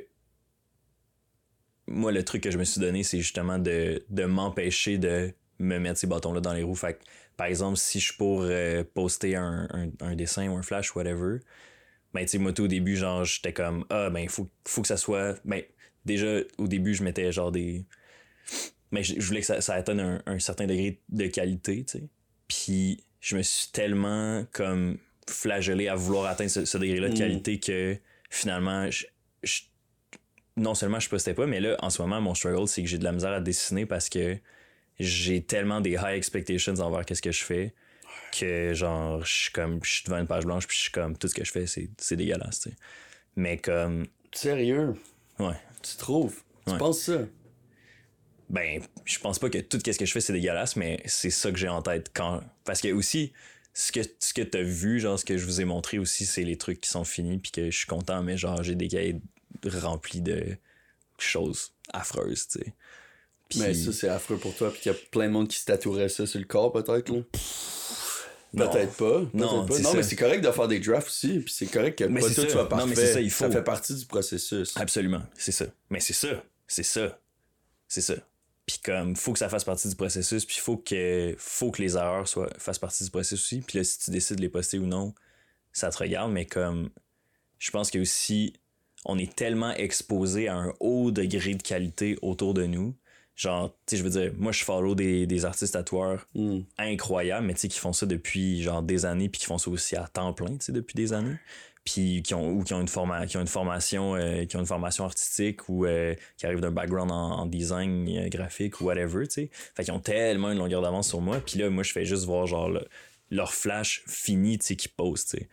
[1.89, 5.79] Moi, le truc que je me suis donné, c'est justement de, de m'empêcher de me
[5.79, 6.75] mettre ces bâtons-là dans les roues.
[6.75, 7.05] Fait que,
[7.37, 10.95] par exemple, si je suis pour euh, poster un, un, un dessin ou un flash,
[10.97, 11.39] whatever,
[12.17, 14.83] ben, tu sais, moi, tout au début, genre, j'étais comme, ah, ben, il faut, faut
[14.83, 15.37] que ça soit.
[15.45, 15.63] Ben,
[16.05, 17.85] déjà, au début, je mettais genre des.
[18.91, 21.99] Mais je, je voulais que ça, ça atteigne un, un certain degré de qualité, tu
[21.99, 22.05] sais.
[22.49, 24.99] Puis, je me suis tellement, comme,
[25.29, 27.19] flagellé à vouloir atteindre ce, ce degré-là de Mm.
[27.19, 27.97] qualité que,
[28.31, 29.07] finalement, je,
[29.43, 29.63] je-
[30.57, 32.99] non seulement je postais pas, mais là, en ce moment, mon struggle, c'est que j'ai
[32.99, 34.39] de la misère à dessiner parce que
[34.99, 37.75] j'ai tellement des high expectations envers qu'est-ce que je fais
[38.39, 41.17] que genre je suis comme je suis devant une page blanche puis je suis comme
[41.17, 42.77] tout ce que je fais c'est c'est dégueulasse tu sais
[43.37, 44.95] mais comme Sérieux?
[45.39, 46.43] ouais Tu trouves?
[46.67, 46.79] Tu Ouais.
[46.79, 47.21] penses ça?
[48.49, 51.51] ben je pense pas que tout ce que je fais c'est dégueulasse mais c'est ça
[51.51, 53.33] que j'ai en tête quand parce que aussi
[53.75, 56.45] ce que ce que t'as vu genre ce que je vous ai montré aussi c'est
[56.45, 59.21] les trucs qui sont finis puis que je suis content mais genre j'ai des cahiers
[59.65, 60.57] remplis de
[61.19, 62.75] choses affreuses tu sais
[63.57, 65.65] Mais ça, c'est affreux pour toi, puis qu'il y a plein de monde qui se
[65.67, 67.21] tatouerait ça sur le corps, peut-être, là?
[68.55, 69.23] Peut-être pas.
[69.35, 69.79] Non, pas.
[69.79, 69.97] non ça.
[69.97, 72.35] mais c'est correct de faire des drafts aussi, puis c'est correct que Mais pas tout
[72.35, 72.49] ça.
[72.49, 72.87] soit Non, parfait.
[72.89, 73.51] mais c'est ça, il faut.
[73.51, 74.77] fait partie du processus.
[74.77, 75.67] Absolument, c'est ça.
[75.91, 77.19] Mais c'est ça, c'est ça,
[77.89, 78.15] c'est ça.
[78.67, 81.97] Puis comme, faut que ça fasse partie du processus, puis faut que, faut que les
[81.97, 83.61] erreurs soient, fassent partie du processus aussi.
[83.61, 85.15] Puis là, si tu décides de les poster ou non,
[85.73, 86.91] ça te regarde, mais comme,
[87.59, 88.55] je pense que aussi,
[89.05, 92.97] on est tellement exposé à un haut degré de qualité autour de nous.
[93.37, 96.61] Genre, tu sais, je veux dire, moi, je follow des, des artistes tatoueurs Hmm.
[96.79, 99.71] incroyables, mais tu sais, qui font ça depuis genre des années, puis qui font ça
[99.71, 101.37] aussi à temps plein, tu sais, depuis des années.
[101.85, 104.61] Puis qui ont, ou qui ont une, forma, qui ont une formation euh, qui ont
[104.61, 108.87] une formation artistique ou euh, qui arrivent d'un background en, en design euh, graphique ou
[108.87, 109.51] whatever, tu sais.
[109.53, 111.39] Fait qu'ils ont tellement une longueur d'avance sur moi.
[111.39, 112.89] Puis là, moi, je fais juste voir genre le-
[113.31, 115.49] leur flash fini, tu sais, qu'ils posent, tu sais.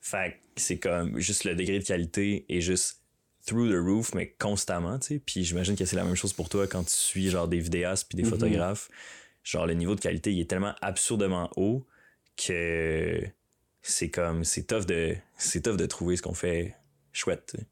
[0.00, 3.02] Fait que c'est comme juste le degré de qualité est juste
[3.46, 5.18] through the roof, mais constamment, tu sais.
[5.24, 8.08] Puis j'imagine que c'est la même chose pour toi quand tu suis genre des vidéastes
[8.08, 8.30] puis des Mhm.
[8.30, 8.88] photographes.
[9.44, 11.86] Genre le niveau de qualité, il est tellement absurdement haut
[12.36, 13.22] que
[13.82, 16.74] c'est comme c'est tough de c'est tough de trouver ce qu'on fait
[17.12, 17.54] chouette.
[17.54, 17.66] tu sais.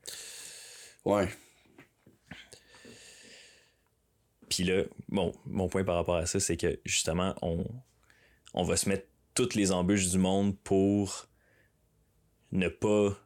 [1.04, 1.28] Ouais.
[4.48, 7.64] Puis là, bon, mon point par rapport à ça, c'est que justement, on,
[8.52, 11.26] on va se mettre toutes les embûches du monde pour
[12.52, 13.18] ne pas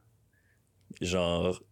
[1.03, 1.63] genre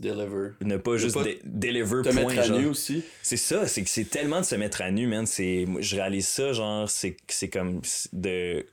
[0.00, 0.50] Deliver.
[0.62, 2.58] ne pas juste pas deliver Te point, mettre à genre.
[2.58, 3.04] nu aussi.
[3.22, 5.26] C'est ça, c'est que c'est tellement de se mettre à nu, man.
[5.26, 8.66] C'est, je réalise ça, genre, c'est, c'est comme de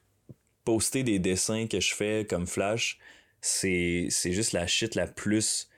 [0.65, 2.97] poster des dessins que je fais comme flash.
[3.41, 5.69] C'est, c'est juste la shit la plus.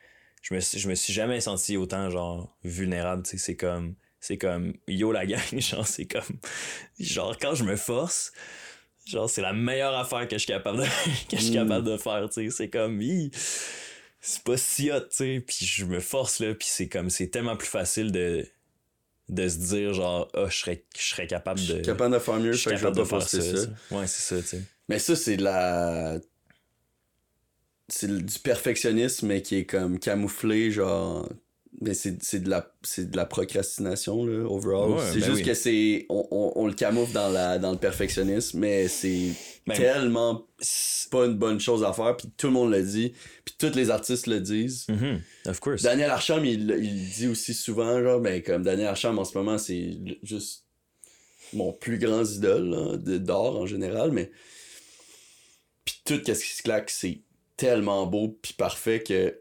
[0.42, 3.38] Je me, suis- je me suis jamais senti autant, genre, vulnérable, tu sais.
[3.38, 6.38] C'est comme, c'est comme, yo la gang, genre, c'est comme,
[7.00, 8.32] genre, quand je me force,
[9.06, 10.84] genre, c'est la meilleure affaire que je suis capable de,
[11.30, 11.56] que je suis Mm.
[11.68, 12.56] capable de faire, tu sais.
[12.56, 13.32] C'est comme, hi,
[14.22, 15.44] c'est pas si hot, tu sais.
[15.46, 18.48] Puis je me force, là, puis c'est comme, c'est tellement plus facile de,
[19.30, 21.74] de se dire, genre, ah, je serais, je serais capable Je de.
[21.76, 23.42] suis capable de faire mieux, je suis je capable pas de faire ça.
[23.42, 23.68] ça.
[23.92, 24.62] Ouais, c'est ça, tu sais.
[24.90, 26.20] Mais ça, c'est de la.
[27.88, 31.28] C'est du perfectionnisme, mais qui est comme camouflé, genre.
[31.80, 32.70] Mais c'est c'est de, la...
[32.84, 34.92] c'est de la procrastination, là, overall.
[34.92, 35.44] Ouais, c'est ben juste oui.
[35.44, 36.06] que c'est.
[36.10, 37.58] On, on, on le camoufle dans, la...
[37.60, 39.30] dans le perfectionnisme, mais c'est
[39.66, 40.46] Ben, tellement
[41.12, 43.14] pas une bonne chose à faire, puis tout le monde le dit,
[43.46, 44.86] puis tous les artistes le disent.
[44.90, 45.82] Mhm, Of course.
[45.82, 49.58] Daniel Archam, il, il dit aussi souvent, genre, ben, comme Daniel Archam en ce moment,
[49.58, 49.92] c'est
[50.24, 50.66] juste
[51.54, 54.30] mon plus grand idole de- d'art en général, mais.
[55.86, 57.22] Puis tout ce qui se claque, c'est
[57.58, 59.38] tellement beau puis parfait que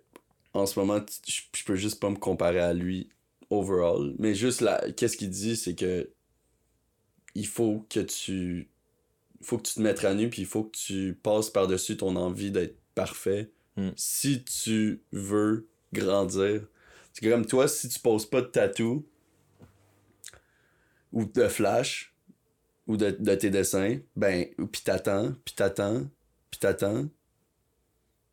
[0.55, 3.09] en ce moment, je je peux juste pas me comparer à lui
[3.51, 4.15] overall.
[4.19, 6.11] Mais juste là, qu'est-ce qu'il dit, c'est que
[7.35, 8.69] il faut que tu.
[9.43, 12.15] Faut que tu te mettes à nu, puis il faut que tu passes par-dessus ton
[12.17, 13.91] envie d'être parfait Mm.
[13.97, 16.67] si tu veux grandir.
[17.13, 19.07] C'est comme toi, si tu poses pas de tatou
[21.13, 22.15] ou de flash
[22.87, 26.09] ou de, de tes dessins, ben, ou puis t'attends, puis t'attends,
[26.51, 27.09] puis t'attends,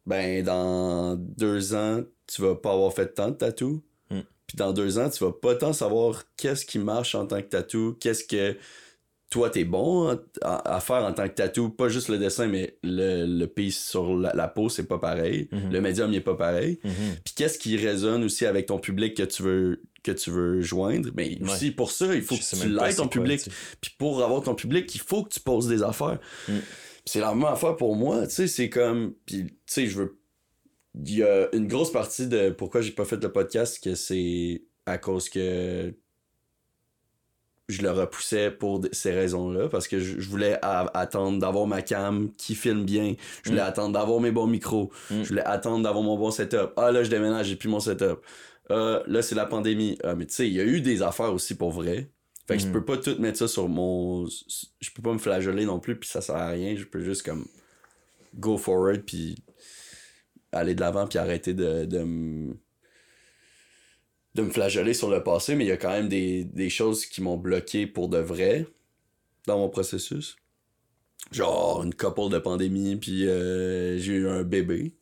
[0.07, 3.83] ben, dans deux ans, tu vas pas avoir fait tant de tatou.
[4.09, 4.21] Mm.
[4.47, 7.47] Puis dans deux ans, tu vas pas tant savoir qu'est-ce qui marche en tant que
[7.47, 8.57] tatou, qu'est-ce que
[9.29, 13.25] toi t'es bon à, faire en tant que tatou, pas juste le dessin, mais le,
[13.25, 15.49] le piece sur la, la peau, c'est pas pareil.
[15.51, 15.69] Mhm.
[15.73, 16.79] Le médium, il est pas pareil.
[16.85, 16.91] Mhm.
[17.25, 21.09] Puis qu'est-ce qui résonne aussi avec ton public que tu veux que tu veux joindre?
[21.17, 21.51] Mais Ouais.
[21.51, 23.41] aussi pour ça il faut Je que tu l'aides ton public
[23.81, 26.53] puis pour avoir ton public il faut que tu poses des affaires Mm.
[27.07, 30.19] C'est la même affaire pour moi tu sais c'est comme puis tu sais je veux
[30.95, 34.63] il y a une grosse partie de pourquoi j'ai pas fait le podcast que c'est
[34.85, 35.93] à cause que
[37.69, 42.55] je le repoussais pour ces raisons-là parce que je, voulais attendre d'avoir ma cam qui
[42.55, 43.15] filme bien.
[43.43, 43.65] Je voulais mm.
[43.65, 44.91] attendre d'avoir mes bons micros.
[45.11, 45.23] Mm.
[45.23, 46.71] Je voulais attendre d'avoir mon bon setup.
[46.77, 48.19] Ah là, je déménage, j'ai plus mon setup.
[48.71, 49.97] Euh, là, c'est la pandémie.
[50.03, 52.09] Ah, mais tu sais, il y a eu des affaires aussi pour vrai.
[52.47, 52.71] Fait que je mm.
[52.71, 54.25] peux pas tout mettre ça sur mon.
[54.25, 56.75] Je peux pas me flageoler non plus, puis ça sert à rien.
[56.75, 57.45] Je peux juste comme
[58.35, 59.35] go forward, puis
[60.51, 62.57] aller de l'avant, puis arrêter de, de me
[64.37, 67.21] de me flageller sur le passé, mais il y a quand même des, choses qui
[67.21, 68.67] m'ont bloqué pour de vrai
[69.47, 70.37] dans mon processus.
[71.31, 74.93] Genre une couple de pandémie, puis euh, j'ai eu un bébé.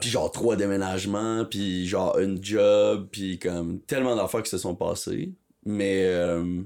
[0.00, 4.74] Puis genre trois déménagements, puis genre une job, puis comme tellement d'affaires qui se sont
[4.74, 5.32] passées.
[5.64, 6.62] Mais, euh,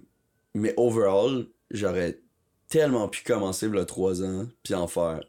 [0.54, 2.20] mais overall, j'aurais
[2.68, 5.20] tellement pu commencer le trois ans, puis en faire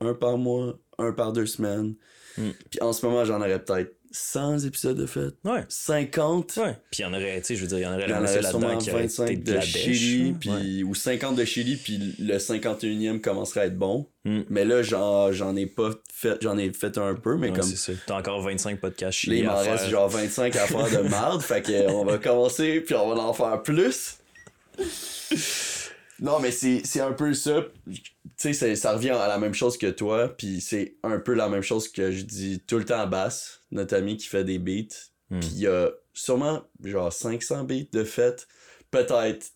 [0.00, 1.94] un par mois, un par deux semaines.
[2.36, 2.50] Hmm.
[2.70, 5.34] Puis en ce moment, j'en aurais peut-être 100 épisodes de fait.
[5.44, 5.64] Ouais.
[5.68, 6.56] 50.
[6.58, 6.76] Ouais.
[6.90, 8.14] Puis il y en aurait, tu sais, je veux dire, il y en aurait, y
[8.14, 13.60] en aurait sûrement 25 de, Chili, puis, ou 50 de Chili, puis le 51e commencerait
[13.60, 14.06] à être bon.
[14.24, 14.42] Hmm.
[14.50, 17.68] Mais là, j'en ai pas fait, j'en ai fait un peu, mais comme.
[18.06, 19.38] T'as encore 25 podcasts Chili.
[19.38, 23.14] il m'en reste genre 25 à faire de marde, fait qu'on va commencer, puis on
[23.14, 24.18] va en faire plus.
[26.22, 27.64] Non, mais c'est un peu ça.
[28.38, 31.48] Tu sais, ça revient à la même chose que toi, puis c'est un peu la
[31.48, 34.60] même chose que je dis tout le temps à Bass, notre ami qui fait des
[34.60, 35.10] beats.
[35.30, 35.40] Hmm.
[35.40, 38.46] Puis il y a sûrement genre 500 beats de fait,
[38.92, 39.50] peut-être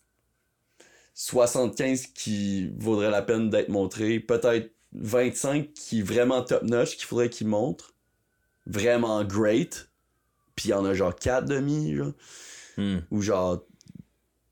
[1.13, 7.29] 75 qui vaudraient la peine d'être montrés, peut-être 25 qui vraiment top notch qu'il faudrait
[7.29, 7.93] qu'ils montrent,
[8.65, 9.89] vraiment great.
[10.57, 12.11] Puis il y en a genre 4 demi, genre.
[12.75, 12.97] Hmm.
[13.09, 13.63] Ou genre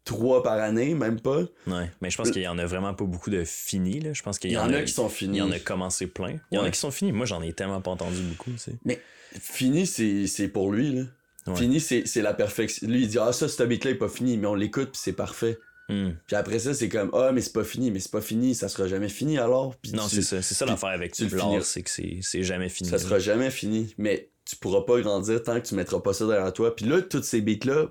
[0.06, 1.42] trois par année, même pas.
[1.68, 4.14] Ouais, mais je pense qu'il y en a vraiment pas beaucoup de finis, là.
[4.14, 5.38] Je pense qu'il y, en a, qui sont finis.
[5.38, 6.38] Il y en a commencé plein.
[6.52, 7.12] Il y en a qui sont finis.
[7.12, 8.76] Moi, j'en ai tellement pas entendu beaucoup, tu sais.
[8.86, 9.02] Mais
[9.40, 11.56] fini, c'est pour lui, là.
[11.56, 12.88] Fini, c'est la perfection.
[12.88, 15.14] Lui, il dit, ah, ça, ce beat-là est pas fini, mais on l'écoute, puis c'est
[15.14, 15.60] parfait.
[15.90, 16.12] Hmm.
[16.26, 18.70] Puis après ça, c'est comme, ah, mais c'est pas fini, mais c'est pas fini, ça
[18.70, 19.76] sera jamais fini alors?
[19.94, 20.42] non, c'est ça.
[20.42, 22.90] C'est ça l'affaire avec l'art, c'est que c'est jamais fini.
[22.90, 23.94] Ça sera jamais fini.
[23.98, 26.76] Mais tu pourras pas grandir tant que tu mettras pas ça derrière toi.
[26.76, 27.90] Puis là, toutes ces beats-là,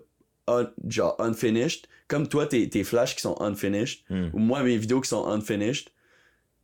[0.88, 4.28] genre unfinished, comme toi, tes, tes flashs qui sont unfinished, hmm.
[4.32, 5.90] ou moi, mes vidéos qui sont unfinished,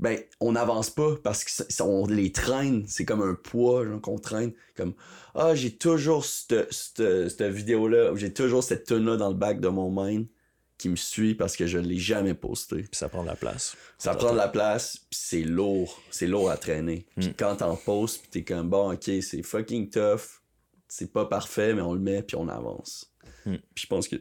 [0.01, 1.45] ben, on n'avance pas parce
[1.77, 2.85] qu'on les traîne.
[2.87, 4.53] C'est comme un poids qu'on traîne.
[4.75, 4.95] Comme,
[5.35, 9.91] ah, j'ai toujours cette, cette, vidéo-là, j'ai toujours cette tune-là dans le bac de mon
[9.91, 10.27] mind
[10.79, 12.77] qui me suit parce que je l'ai jamais posté.
[12.77, 13.77] Puis ça prend de la place.
[13.99, 16.01] Ça prend de la place, puis c'est lourd.
[16.11, 17.05] C'est lourd à traîner.
[17.19, 17.35] Puis hmm.
[17.37, 20.41] quand t'en postes, puis t'es comme, bon, ok, c'est fucking tough.
[20.89, 23.13] C'est pas parfait, mais on le met, puis on avance.
[23.45, 23.57] Hmm.
[23.75, 24.17] Puis je pense que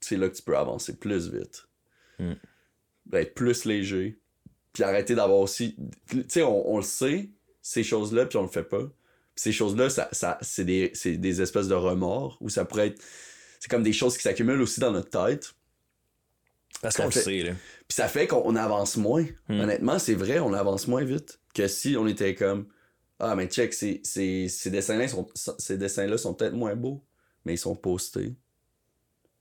[0.00, 1.66] c'est là que tu peux avancer plus vite.
[2.18, 2.34] Hmm.
[3.12, 4.20] Être plus léger.
[4.72, 5.76] Puis arrêter d'avoir aussi.
[6.08, 7.30] Tu sais, on, le sait,
[7.62, 8.82] ces choses-là, puis on le fait pas.
[9.34, 13.02] Ces choses-là, ça, ça, c'est des, des espèces de remords, ou ça pourrait être.
[13.60, 15.54] C'est comme des choses qui s'accumulent aussi dans notre tête.
[16.82, 17.52] Parce qu'on le sait, là.
[17.88, 19.24] Puis ça fait qu'on avance moins.
[19.48, 19.60] Hmm.
[19.60, 22.68] Honnêtement, c'est vrai, on avance moins vite que si on était comme.
[23.20, 27.04] Ah, mais check, ces, ces, ces dessins-là sont, ces dessins sont peut-être moins beaux,
[27.44, 28.36] mais ils sont postés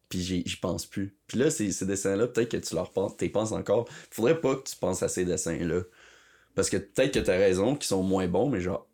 [0.09, 1.15] puis j'y pense plus.
[1.27, 3.87] Puis là, ces, ces dessins-là, peut-être que tu leur penses, t'y penses encore.
[4.11, 5.81] Faudrait pas que tu penses à ces dessins-là.
[6.55, 8.87] Parce que peut-être que t'as raison, qu'ils sont moins bons, mais genre,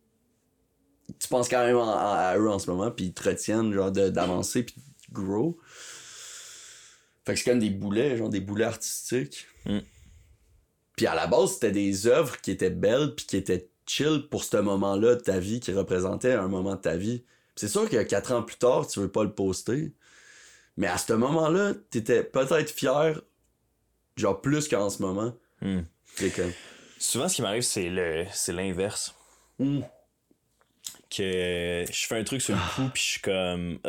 [1.20, 4.64] tu penses quand même à, eux en ce moment, puis ils te retiennent, genre, d'avancer,
[4.64, 5.58] puis de grow.
[7.26, 9.48] Fait que c'est comme des boulets, genre des boulets artistiques.
[9.66, 9.80] Mm.
[10.98, 14.44] Puis à la base, c'était des œuvres qui étaient belles, puis qui étaient chill pour
[14.44, 17.24] ce moment-là de ta vie, qui représentait un moment de ta vie.
[17.56, 19.94] C'est sûr que quatre ans plus tard, tu veux pas le poster.
[20.78, 23.22] Mais à ce moment-là, t'étais peut-être fier,
[24.16, 25.36] genre plus qu'en ce moment.
[25.62, 25.82] Hmm.
[27.00, 29.16] Souvent, ce qui m'arrive, c'est le c'est l'inverse.
[29.60, 29.82] Hmm.
[31.10, 33.80] Que je fais un truc sur le coup, puis je suis comme.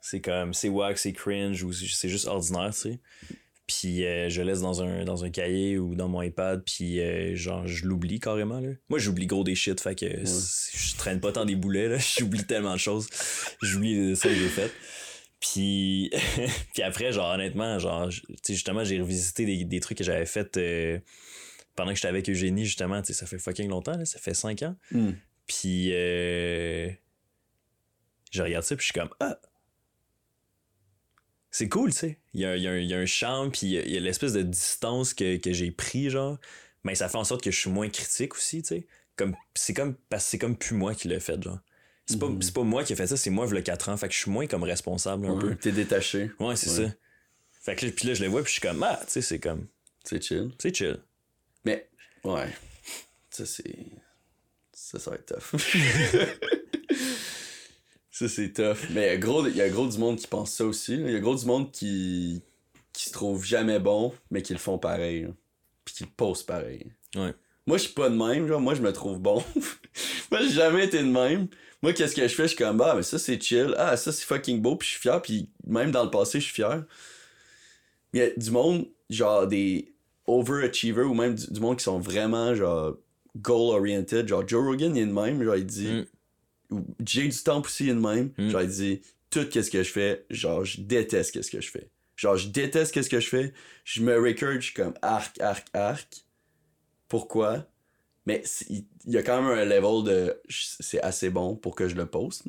[0.00, 0.52] C'est comme.
[0.54, 3.00] C'est wack, c'est cringe, ou c'est juste ordinaire, tu sais.
[3.66, 7.34] Puis euh, je laisse dans un, dans un cahier ou dans mon iPad, puis euh,
[7.36, 8.60] genre, je l'oublie carrément.
[8.60, 8.70] Là.
[8.88, 11.98] Moi, j'oublie gros des shit, fait que je traîne pas tant des boulets, là.
[12.18, 13.08] J'oublie tellement de choses.
[13.62, 14.72] J'oublie les dessins que j'ai fait.
[15.42, 16.10] Puis,
[16.72, 18.08] puis après, genre, honnêtement, genre,
[18.46, 21.00] justement, j'ai revisité des, des, trucs que j'avais fait euh,
[21.74, 24.76] pendant que j'étais avec Eugénie, justement, ça fait fucking longtemps, là, ça fait cinq ans.
[24.92, 25.10] Hmm.
[25.48, 26.88] Puis, euh,
[28.30, 29.38] je regarde ça, puis je suis comme, ah!
[31.50, 32.18] C'est cool, tu sais.
[32.32, 34.42] Il y a, y, a y a, un charme, puis il y a, l'espèce de
[34.42, 36.38] distance que, que j'ai pris, genre.
[36.84, 38.86] Mais ça fait en sorte que je suis moins critique aussi, tu sais.
[39.16, 41.58] Comme, c'est comme, parce que c'est comme plus moi qui l'ai fait, genre.
[42.06, 42.40] C'est pas, mhm.
[42.52, 43.96] pas moi qui ai fait ça, c'est moi, il y a 4 ans.
[43.96, 45.54] Fait que je suis moins comme responsable un peu.
[45.54, 46.30] T'es détaché.
[46.40, 46.92] Ouais, c'est ça.
[47.62, 49.38] Fait que puis là, je les vois, puis je suis comme, ah, tu sais, c'est
[49.38, 49.68] comme.
[50.02, 50.50] C'est chill.
[50.58, 50.98] C'est chill.
[51.64, 51.88] Mais,
[52.24, 52.48] ouais.
[53.30, 53.76] Ça, c'est.
[54.72, 55.60] Ça, ça va être tough.
[58.10, 58.78] ça, c'est tough.
[58.90, 60.94] Mais il y a gros, il y a gros du monde qui pense ça aussi.
[60.94, 62.42] Il y a gros du monde qui,
[62.92, 65.28] qui se trouve jamais bon, mais qui le font pareil.
[65.84, 66.92] Puis qui le posent pareil.
[67.14, 67.32] Ouais.
[67.66, 69.44] Moi, je suis pas de même, genre, moi, je me trouve bon.
[70.32, 71.46] moi, j'ai jamais été de même.
[71.82, 72.44] Moi, qu'est-ce que je fais?
[72.44, 73.74] Je suis comme, bah, mais ça, c'est chill.
[73.76, 76.44] Ah, ça, c'est fucking beau, puis je suis fier, puis même dans le passé, je
[76.44, 76.84] suis fier.
[78.12, 79.92] Il y a du monde, genre, des
[80.26, 82.96] overachievers, ou même du, monde qui sont vraiment, genre,
[83.36, 84.28] goal-oriented.
[84.28, 85.88] Genre, Joe Rogan, il est de même, genre, il dit...
[85.88, 86.06] Mm.
[87.04, 88.30] Jay du temps aussi, il est de même.
[88.38, 88.48] Mm.
[88.48, 91.90] Genre, il dit, tout qu'est-ce que je fais, genre, je déteste qu'est-ce que je fais.
[92.16, 93.52] Genre, je déteste qu'est-ce que je fais.
[93.84, 96.24] Je me record, je suis comme arc, arc, arc
[97.12, 97.66] pourquoi?
[98.26, 101.96] Mais il y a quand même un level de c'est assez bon pour que je
[101.96, 102.44] le poste.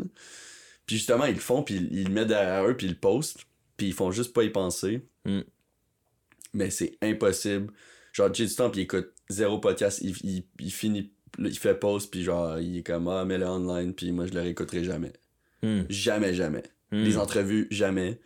[0.86, 3.46] Puis justement, ils le font, puis ils, le mettent derrière eux, puis ils le postent,
[3.78, 5.06] puis ils font juste pas y penser.
[5.26, 5.42] Mm.
[6.54, 7.74] Mais c'est impossible.
[8.12, 12.06] Genre, j'ai du temps, puis il écoute zéro podcast, il, il, finit, il fait pause,
[12.06, 15.14] puis genre, il est comme, ah, mets-le online, puis moi, je le réécouterai jamais.
[15.64, 15.84] Mm.
[15.90, 16.64] Jamais, jamais.
[16.92, 17.04] Mm.
[17.04, 18.20] Les entrevues, jamais.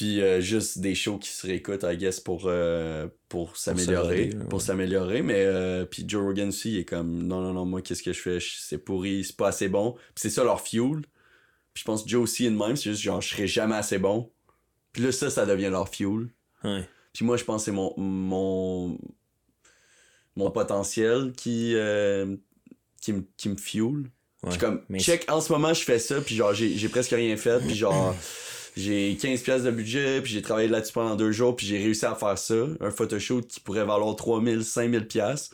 [0.00, 4.30] Puis euh, juste des shows qui se réécoutent, I guess, pour, euh, pour s'améliorer.
[4.48, 5.20] Pour s'améliorer.
[5.20, 8.14] Mais euh, puis Joe Rogan aussi, il est comme non, non, non, moi, qu'est-ce que
[8.14, 8.38] je fais?
[8.40, 9.92] C'est pourri, c'est pas assez bon.
[9.92, 11.02] Puis c'est ça leur fuel.
[11.74, 13.98] Puis je pense que Joe aussi de même, c'est juste genre, je serai jamais assez
[13.98, 14.32] bon.
[14.92, 16.28] Puis là, ça, ça devient leur fuel.
[16.64, 16.88] Ouais.
[17.12, 18.98] Puis moi, je pense que c'est mon, mon,
[20.34, 21.74] mon potentiel qui,
[23.02, 24.10] qui, me, qui me fuel.
[24.44, 24.56] Ouais.
[24.56, 27.74] comme, check, en ce moment, je fais ça, puis genre, j'ai presque rien fait, puis
[27.74, 28.16] genre
[28.76, 32.06] j'ai 15 pièces de budget, puis j'ai travaillé là-dessus pendant deux jours, puis j'ai réussi
[32.06, 35.50] à faire ça, un photoshoot qui pourrait valoir 3000, 5000 pièces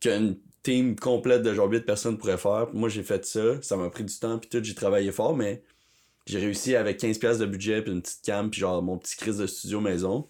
[0.00, 2.68] qu'une team complète de genre 8 personnes pourrait faire.
[2.72, 5.62] Moi, j'ai fait ça, ça m'a pris du temps, puis tout, j'ai travaillé fort, mais
[6.26, 9.16] j'ai réussi avec 15 pièces de budget, puis une petite cam, puis genre mon petit
[9.16, 10.28] crise de studio maison.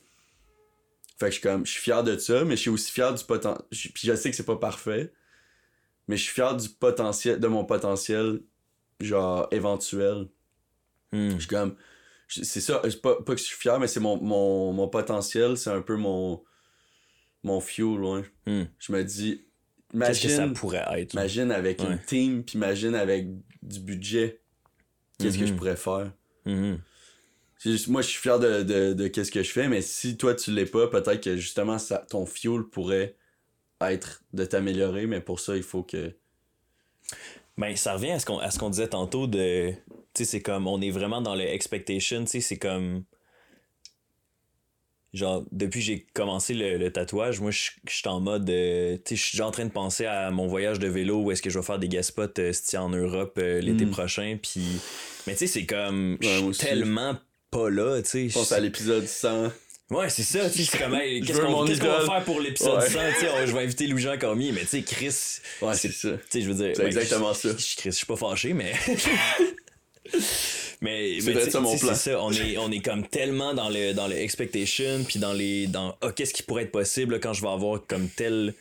[1.19, 3.13] Fait que je suis comme, je suis fier de ça, mais je suis aussi fier
[3.15, 3.67] du potentiel.
[3.71, 5.13] Puis je sais que c'est pas parfait,
[6.09, 8.41] mais je suis fier du potentiel, de mon potentiel,
[9.01, 10.29] genre éventuel.
[11.13, 11.31] Hmm.
[11.31, 11.77] Je suis comme.
[12.29, 15.71] C'est ça, pas, pas que je suis fier, mais c'est mon, mon, mon, potentiel, c'est
[15.71, 16.43] un peu mon.
[17.43, 18.25] Mon fuel.
[18.47, 18.65] Hmm.
[18.79, 19.45] Je me dis.
[19.95, 21.13] Imagine, Qu'est-ce que ça pourrait être?
[21.13, 23.27] Imagine avec une team, puis imagine avec
[23.63, 24.41] du budget.
[25.19, 25.59] Qu'est-ce que je Mhm.
[25.59, 26.13] pourrais faire?
[26.47, 26.81] Mhm.
[27.59, 30.17] C'est juste- moi, je suis fier de, de, de qu'est-ce que je fais, mais si
[30.17, 33.17] toi, tu l'es pas, peut-être que justement, ça, ton fuel pourrait
[33.83, 36.15] être de t'améliorer, mais pour ça, il faut que.
[37.59, 39.71] Ben, ça revient à ce qu'on à ce qu'on disait tantôt de.
[39.71, 39.77] Tu
[40.15, 40.67] sais, c'est comme.
[40.67, 43.05] On est vraiment dans le expectation, tu sais, c'est comme.
[45.13, 48.49] Genre, depuis que j'ai commencé le, le tatouage, moi, je suis en mode.
[48.49, 51.21] euh, tu sais, je suis déjà en train de penser à mon voyage de vélo
[51.21, 53.91] où est-ce que je vais faire des guest spots euh, en Europe euh, l'été Mm.
[53.91, 54.39] prochain.
[54.43, 54.65] Puis.
[55.27, 56.17] Mais tu sais, c'est comme.
[56.23, 57.19] Je suis tellement
[57.51, 58.29] pas là, tu sais.
[58.31, 59.49] Je pense à l'épisode 100.
[59.91, 62.81] Ouais, c'est ça, tu sais, c'est comme, hey, Je qu'est-ce qu'on va faire pour l'épisode
[62.81, 62.89] Ouais.
[62.89, 65.15] 100, tu sais, on- je vais inviter Louis-Jean Cormier, mais tu sais, Chris,
[65.61, 66.11] Ouais, C'est- ça.
[66.13, 66.73] tu sais, je veux dire.
[66.75, 67.51] C'est ben, exactement ça.
[67.51, 68.73] Je, Chris, je suis pas fâché, mais.
[70.81, 71.95] mais, C'est ça, mon plan.
[71.95, 72.23] ça.
[72.23, 75.67] On est, on est comme tellement dans le, dans le expectation, puis dans les.
[75.67, 78.55] Dans, ah, qu'est-ce qui pourrait être possible quand je vais avoir comme tel.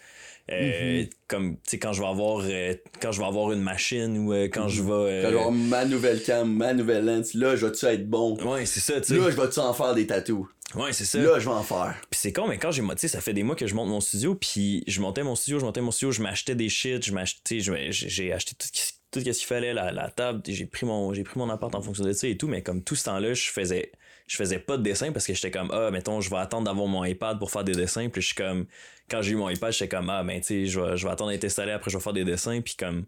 [0.51, 1.09] Euh, Mm-hmm.
[1.27, 4.33] comme tu sais quand je vais avoir euh, quand je vais avoir une machine ou
[4.33, 7.55] euh, quand je vais Quand je vais avoir ma nouvelle cam, ma nouvelle lens, là,
[7.55, 8.35] je vais-tu être bon?
[8.43, 10.45] ouais c'est ça tu sais Là, je vais-tu en faire des tatous?
[10.75, 11.95] ouais c'est ça Là, je vais en faire.
[12.09, 13.89] Puis c'est con, mais quand j'ai, tu sais, ça fait des mois que je monte
[13.89, 17.05] mon studio, puis je montais mon studio, je montais mon studio, je m'achetais des shit,
[17.05, 20.85] je m'achetais, j'ai acheté tout, ce tout ce qu'il fallait, la, la table, j'ai pris
[20.85, 23.03] mon, j'ai pris mon appart en fonction de ça et tout, mais comme tout ce
[23.05, 23.91] temps-là, je faisais,
[24.32, 26.88] je faisais pas de dessin parce que j'étais comme, ah, mettons, je vais attendre d'avoir
[26.88, 28.65] mon iPad pour faire des dessins, puis je suis comme,
[29.09, 31.11] quand j'ai eu mon iPad, j'étais comme, ah, ben, tu sais, je vais, je vais
[31.11, 33.03] attendre d'être installé, après je vais faire des dessins, puis comme,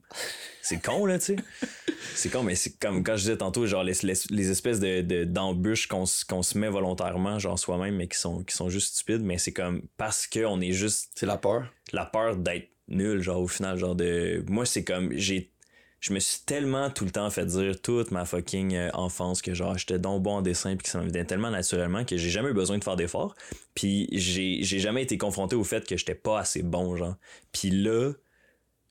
[0.62, 1.36] c'est con, là, tu sais.
[2.16, 5.02] C'est con, mais c'est comme quand je disais tantôt, genre les, les, les espèces de,
[5.02, 8.70] de- d'embûches qu'on, se- qu'on se met volontairement, genre soi-même, mais qui sont, qui sont
[8.70, 11.64] juste stupides, mais c'est comme parce qu'on est juste C'est la peur.
[11.94, 14.44] la peur d'être nul, genre au final, genre de.
[14.48, 15.12] Moi, c'est comme.
[15.16, 15.53] j'ai
[16.04, 19.54] Je me suis tellement tout le temps fait dire toute ma fucking euh, enfance que
[19.54, 22.30] genre j'étais donc bon en dessin puis que ça me venait tellement naturellement que j'ai
[22.30, 23.36] jamais eu besoin de faire d'efforts.
[23.74, 27.16] Puis j'ai j'ai jamais été confronté au fait que j'étais pas assez bon, genre.
[27.54, 28.12] Puis là,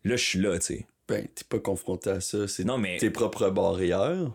[0.05, 0.87] là, je suis là, tu sais.
[1.07, 2.49] Ben, t'es pas confronté à ça.
[2.49, 2.97] C'est Non, mais.
[2.97, 4.31] tes propres barrières.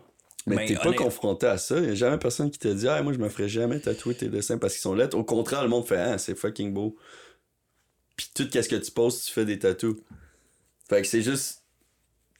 [0.46, 1.80] Mais Ben, t'es pas honnête- confronté à ça.
[1.80, 4.28] Y a jamais personne qui te dit, ah, moi, je me ferais jamais tatouer tes
[4.28, 5.16] dessins parce qu'ils sont lettres.
[5.18, 6.96] Au contraire, le monde fait, ah, c'est fucking beau.
[8.16, 9.96] Puis tout ce que tu poses, tu fais des tatous.
[10.88, 11.64] Fait que c'est juste.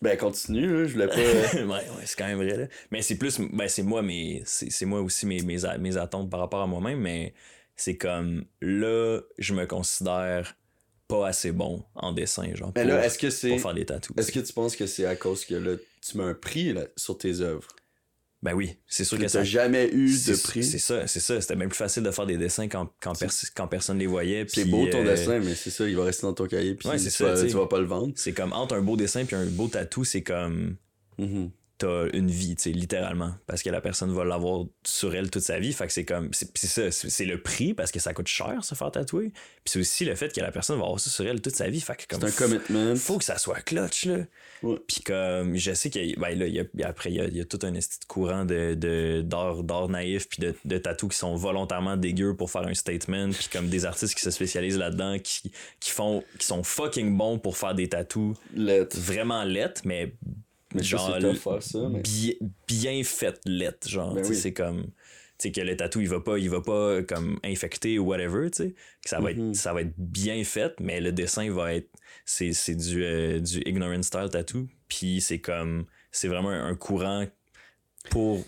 [0.01, 0.87] Ben, continue, là.
[0.87, 1.17] Je voulais pas.
[1.17, 2.67] ouais, ouais, c'est quand même vrai, là.
[2.91, 6.41] Mais c'est plus, ben, c'est moi, mais c'est moi aussi mes, mes, mes attentes par
[6.41, 7.35] rapport à moi-même, mais
[7.77, 10.57] c'est comme là, je me considère
[11.09, 12.73] pas assez bon en dessin, genre.
[12.77, 13.49] Mais pour, là, est-ce que c'est.
[13.51, 14.15] pour faire des tatous.
[14.19, 16.83] Est-ce que tu penses que c'est à cause que là, tu mets un prix là,
[16.97, 17.69] sur tes œuvres?
[18.41, 19.43] Ben oui, c'est sûr que ça.
[19.43, 20.63] Jamais eu de prix.
[20.63, 21.41] C'est ça, c'est ça.
[21.41, 23.15] C'était même plus facile de faire des dessins quand, quand,
[23.55, 24.47] quand personne les voyait.
[24.49, 26.75] C'est beau ton euh, dessin, mais c'est ça, il va rester dans ton cahier.
[26.75, 28.13] Puis tu, ça, vas, tu vas pas le vendre.
[28.15, 30.77] C'est comme entre un beau dessin puis un beau tatou, c'est comme.
[31.19, 33.33] Mm-hmm t'as une vie, tu sais, littéralement.
[33.47, 35.73] Parce que la personne va l'avoir sur elle toute sa vie.
[35.73, 36.31] Fait que c'est comme.
[36.33, 39.31] C'est ça, c'est le prix parce que ça coûte cher se faire tatouer.
[39.31, 41.69] Puis c'est aussi le fait que la personne va avoir ça sur elle toute sa
[41.69, 41.81] vie.
[41.81, 42.29] Fait que comme.
[42.29, 42.97] C'est un commitment.
[42.97, 44.25] Faut que ça soit clutch, là.
[44.87, 46.17] Puis comme, je sais qu'il y a.
[46.19, 47.73] Ben là, y a, après, il y a, y a, tout un
[48.09, 52.67] courant de, de, d'art, naïf puis de, de tatous qui sont volontairement dégueux pour faire
[52.67, 53.31] un statement.
[53.31, 56.25] Puis comme des artistes qui se spécialisent là-dedans, qui, qui font.
[56.39, 58.37] qui sont fucking bons pour faire des tatous.
[58.55, 60.13] Vraiment lettres, mais
[60.75, 61.19] mais genre,
[61.61, 61.79] ça,
[62.67, 64.91] bien, fait lettre, genre, ben c'est comme
[65.39, 68.51] tu sais que le tatou il va pas il va pas comme infecter ou whatever
[68.51, 68.75] tu sais.
[69.05, 69.55] Ça va être mm-hmm.
[69.55, 71.89] ça va être bien fait mais le dessin va être
[72.25, 77.25] c'est c'est du euh, du ignorant style tattoo puis c'est comme c'est vraiment un courant
[78.11, 78.45] pour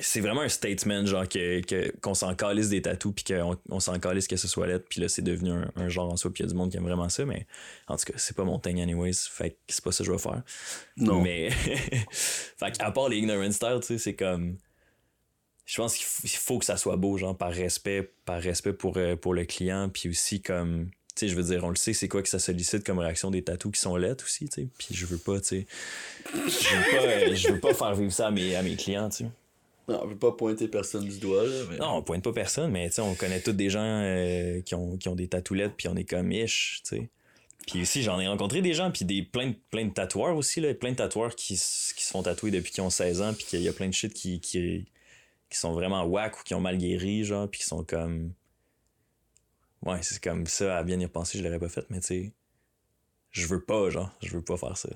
[0.00, 3.98] c'est vraiment un statement genre que qu'on s'en calisse des tatous puis qu'on on, s'en
[3.98, 6.46] calisse que ce soit lettre puis là c'est devenu un, genre en soi puis il
[6.46, 7.46] y a du monde qui aime vraiment ça mais
[7.88, 10.12] en tout cas c'est pas mon thing anyways fait que c'est pas ça que je
[10.12, 10.42] vais faire.
[10.96, 11.22] Non.
[11.22, 11.50] Mais
[12.10, 14.58] fait à part les ignorant style tu sais c'est comme
[15.64, 19.16] je pense qu'il faut que ça soit beau genre par respect par respect pour euh,
[19.16, 22.08] pour le client puis aussi comme tu sais je veux dire on le sait c'est
[22.08, 24.88] quoi que ça sollicite comme réaction des tatous qui sont lettres aussi tu sais puis
[24.94, 25.66] je veux pas tu sais
[26.34, 29.08] je veux pas euh, je veux pas faire vivre ça à mes à mes clients
[29.08, 29.30] tu sais
[29.88, 31.64] non, on veut pas pointer personne du doigt, là.
[31.80, 35.08] Non, on pointe pas personne, mais on connaît tous des gens euh, qui, ont, qui
[35.08, 37.08] ont des tatoulettes, puis on est comme ish, tu.
[37.66, 40.74] Puis aussi, j'en ai rencontré des gens, puis des, plein, de, de tatoueurs aussi, là.
[40.74, 43.62] Plein de tatoueurs qui, qui se font tatouer depuis qu'ils ont 16 ans, puis qu'il
[43.62, 44.86] y a plein de shit qui, qui,
[45.48, 48.32] qui sont vraiment whack ou qui ont mal guéri, genre, puis qui sont comme.
[49.82, 52.32] Ouais, c'est comme ça, à bien y repenser, je l'aurais pas fait, mais tu sais.
[53.30, 54.88] Je veux pas, genre, je veux pas faire ça.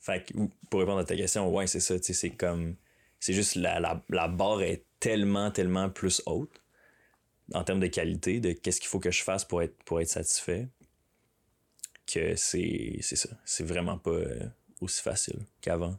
[0.00, 0.34] Fait que,
[0.70, 2.76] pour répondre à ta question, ouais, c'est ça, tu sais, c'est comme
[3.20, 6.62] c'est juste la, la, barre est tellement, tellement plus haute
[7.52, 10.08] en termes de qualité, de qu'est-ce qu'il faut que je fasse pour être, pour être
[10.08, 10.68] satisfait,
[12.06, 13.28] que c'est, c'est ça.
[13.44, 14.46] C'est vraiment pas euh,
[14.80, 15.98] aussi facile qu'avant.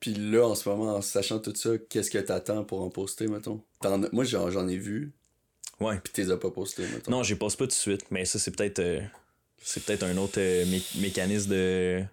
[0.00, 3.28] Puis là, en ce moment, en sachant tout ça, qu'est-ce que t'attends pour en poster,
[3.28, 3.62] mettons?
[4.12, 5.12] moi, j'en, ai vu.
[5.80, 6.00] Ouais.
[6.02, 7.10] Puis t'es pas posté, mettons.
[7.10, 8.80] Non, j'y poste pas tout de suite, mais ça, c'est peut-être...
[8.80, 9.00] Euh,
[9.62, 10.64] c'est peut-être un autre euh,
[11.00, 12.04] mécanisme de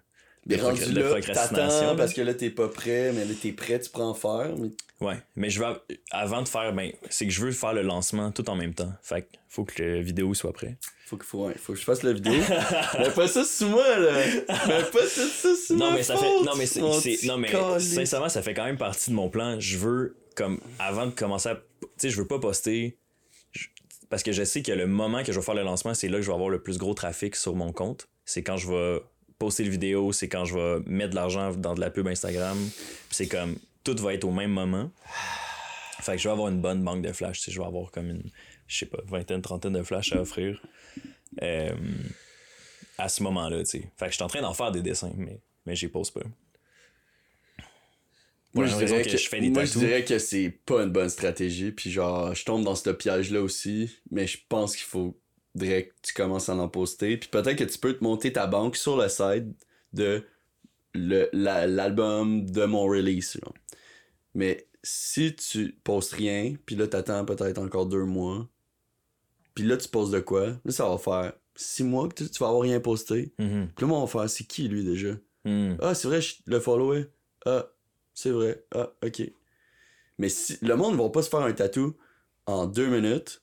[0.46, 3.90] mais rendu là, t'attends parce que là, t'es pas prêt, mais là, t'es prêt, tu
[3.90, 4.54] prends en faire.
[4.58, 4.70] Mais...
[5.00, 5.66] Ouais, mais je veux,
[6.10, 8.92] avant de faire, ben, c'est que je veux faire le lancement tout en même temps.
[9.02, 10.78] Fait que faut que la vidéo soit prête.
[11.06, 12.32] Faut que, faut, ouais, faut que je fasse la vidéo.
[12.98, 14.12] mais pas ça sous moi, là.
[14.48, 16.80] Mais pas tout ça sous non, mais ça fait, non, mais c'est,
[17.26, 19.58] non, mais sincèrement, ça fait quand même partie de mon plan.
[19.60, 22.98] Je veux, comme, avant de commencer à, tu sais, je veux pas poster,
[24.08, 26.18] parce que je sais que le moment que je vais faire le lancement, c'est là
[26.18, 28.08] que je vais avoir le plus gros trafic sur mon compte.
[28.24, 29.02] C'est quand je vais
[29.38, 32.58] poster le vidéo, c'est quand je vais mettre de l'argent dans de la pub Instagram.
[33.10, 34.90] c'est comme tout va être au même moment.
[36.00, 37.48] Fait que je vais avoir une bonne banque de flash.
[37.48, 38.22] Je vais avoir comme une,
[38.66, 40.60] je sais pas, vingtaine, trentaine de flash à offrir.
[41.42, 41.74] Euh,
[42.98, 43.90] à ce moment-là, tu sais.
[43.96, 46.20] Fait que je suis en train d'en faire des dessins, mais, mais j'y pose pas.
[48.54, 51.72] Moi, je dirais, que, je, moi je dirais que c'est pas une bonne stratégie.
[51.72, 53.90] Puis genre, je tombe dans ce piège-là aussi.
[54.12, 55.20] Mais je pense qu'il faut
[55.54, 57.16] direct, tu commences à en poster.
[57.16, 59.44] Puis peut-être que tu peux te monter ta banque sur le site
[59.92, 60.24] de
[60.94, 63.38] l'album de mon release.
[64.34, 68.48] Mais si tu postes rien, puis là, t'attends peut-être encore deux mois,
[69.54, 72.48] puis là, tu poses de quoi, là, ça va faire six mois que tu, vas
[72.48, 73.32] avoir rien posté.
[73.38, 73.68] Mm-hmm.
[73.68, 75.14] Puis là, moi, on va faire, c'est qui lui déjà?
[75.44, 75.76] Mm.
[75.80, 77.06] Ah, c'est vrai, je le followé.
[77.46, 77.68] Ah,
[78.12, 78.64] c'est vrai.
[78.74, 79.22] Ah, ok.
[80.18, 81.96] Mais si le monde ne va pas se faire un tatou
[82.46, 83.42] en deux minutes,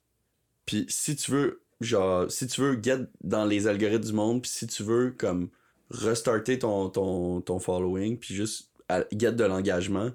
[0.66, 4.52] puis si tu veux genre, si tu veux get dans les algorithmes du monde, puis
[4.52, 5.50] si tu veux, comme,
[5.90, 8.70] restarter ton, ton, ton following, puis juste
[9.12, 10.10] get de l'engagement,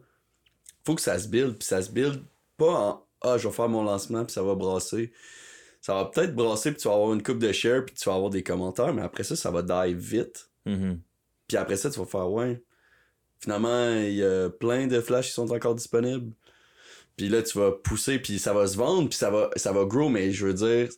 [0.84, 2.22] faut que ça se build, puis ça se build
[2.56, 5.12] pas en ah, je vais faire mon lancement, puis ça va brasser.
[5.80, 8.14] Ça va peut-être brasser, puis tu vas avoir une coupe de share, puis tu vas
[8.14, 10.50] avoir des commentaires, mais après ça, ça va die vite.
[10.66, 10.98] Mm-hmm.
[11.48, 12.62] Puis après ça, tu vas faire, ouais.
[13.38, 16.32] Finalement, il y a plein de flashs qui sont encore disponibles.
[17.16, 19.86] Puis là, tu vas pousser, puis ça va se vendre, puis ça va, ça va
[19.86, 20.88] grow, mais je veux dire,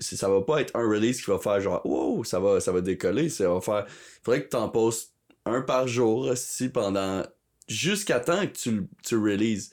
[0.00, 2.82] ça va pas être un release qui va faire genre, wow, ça va, ça va
[2.82, 3.30] décoller.
[3.30, 3.86] Ça va faire.
[3.88, 5.14] Il faudrait que tu en postes
[5.46, 7.24] un par jour, si pendant.
[7.68, 9.72] jusqu'à temps que tu, tu releases.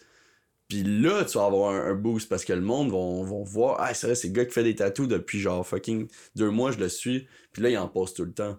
[0.70, 4.08] Puis là, tu vas avoir un, boost parce que le monde va, voir, ah, c'est
[4.08, 6.89] vrai, c'est le gars qui fait des tatous depuis genre fucking deux mois, je le
[6.89, 7.28] suis.
[7.52, 8.58] Puis là, il en poste tout le temps.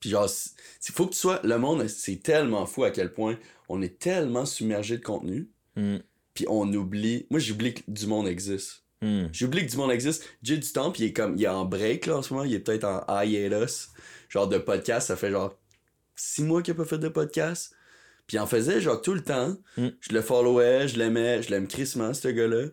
[0.00, 0.28] Puis genre,
[0.88, 1.40] il faut que tu sois.
[1.44, 3.38] Le monde, c'est tellement fou à quel point
[3.68, 5.98] on est tellement submergé de contenu Mm.
[6.34, 7.26] Puis on oublie.
[7.30, 8.84] Moi, j'oublie que du monde existe.
[9.02, 9.26] Mm.
[9.32, 10.24] J'oublie que du monde existe.
[10.42, 11.36] J'ai du temps, puis il est comme.
[11.36, 12.44] Il est en break là en ce moment.
[12.44, 13.90] Il est peut-être en hiatus.
[14.28, 15.58] Genre de podcast, ça fait genre
[16.14, 17.74] six mois qu'il a pas fait de podcast.
[18.26, 19.56] Puis il en faisait genre tout le temps.
[19.76, 19.88] Mm.
[20.00, 22.66] Je le followais, je l'aimais, je l'aime crissement, ce gars-là.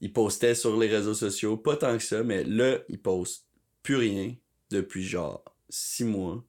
[0.00, 3.46] Il postait sur les réseaux sociaux, pas tant que ça, mais là, il poste
[3.82, 4.34] plus rien
[4.70, 6.44] depuis genre six mois.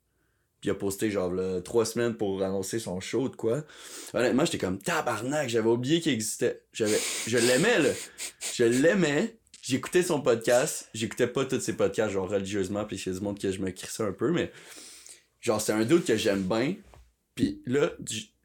[0.59, 1.31] Puis il a posté genre
[1.63, 3.63] trois semaines pour annoncer son show de quoi.
[4.13, 6.63] Honnêtement, j'étais comme tabarnak, j'avais oublié qu'il existait.
[6.73, 7.89] J'avais, je l'aimais là.
[8.55, 9.37] Je l'aimais.
[9.61, 10.89] J'écoutais son podcast.
[10.93, 14.03] J'écoutais pas tous ses podcasts genre religieusement, puis c'est du monde que je me crissais
[14.03, 14.51] un peu, mais
[15.41, 16.75] genre c'est un doute que j'aime bien.
[17.35, 17.91] Puis là,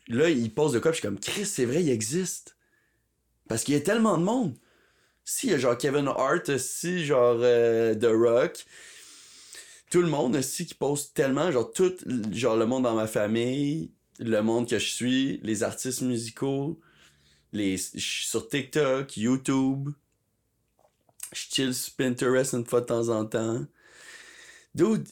[0.08, 2.56] là, il pose de quoi, puis je suis comme Chris, c'est vrai, il existe.
[3.48, 4.54] Parce qu'il y a tellement de monde.
[5.24, 8.64] Si, il y a genre Kevin Hart, si, genre euh, The Rock,
[9.92, 11.92] tout le monde aussi qui poste tellement, genre tout,
[12.32, 16.80] genre le monde dans ma famille, le monde que je suis, les artistes musicaux,
[17.52, 19.90] les, je suis sur TikTok, YouTube,
[21.34, 23.66] je chill sur Pinterest une fois de temps en temps.
[24.74, 25.06] Dude,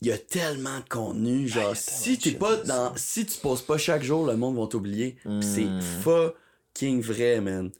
[0.00, 2.56] il y a tellement de contenu, genre, il y a tellement si t'es shit, pas
[2.58, 5.16] c'est dans, si tu poses pas chaque jour, le monde va t'oublier.
[5.24, 5.42] Pis Hmm.
[5.42, 5.66] C'est
[6.04, 7.72] fucking vrai, man.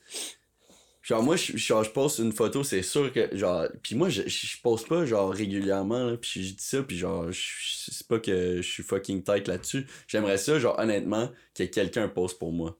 [1.04, 4.22] Genre, moi, je, genre, je poste une photo, c'est sûr que, genre, puis moi, je,
[4.26, 8.18] je poste pas, genre, régulièrement, là, puis je dis ça, puis genre, je- c'est pas
[8.18, 9.86] que je suis fucking tight là-dessus.
[10.08, 12.78] J'aimerais ça, genre, honnêtement, que quelqu'un poste pour moi.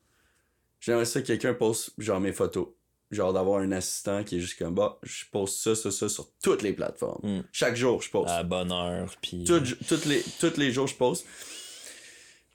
[0.81, 2.68] J'aimerais ça que quelqu'un poste, genre, mes photos.
[3.11, 6.27] Genre, d'avoir un assistant qui est juste comme, bah, je poste ça, ça, ça sur
[6.43, 7.20] toutes les plateformes.
[7.41, 7.45] Mm.
[7.53, 8.31] Chaque jour, je poste.
[8.31, 9.45] À bonne heure, puis.
[9.45, 11.27] Tout- toutes les, tous les jours, je poste.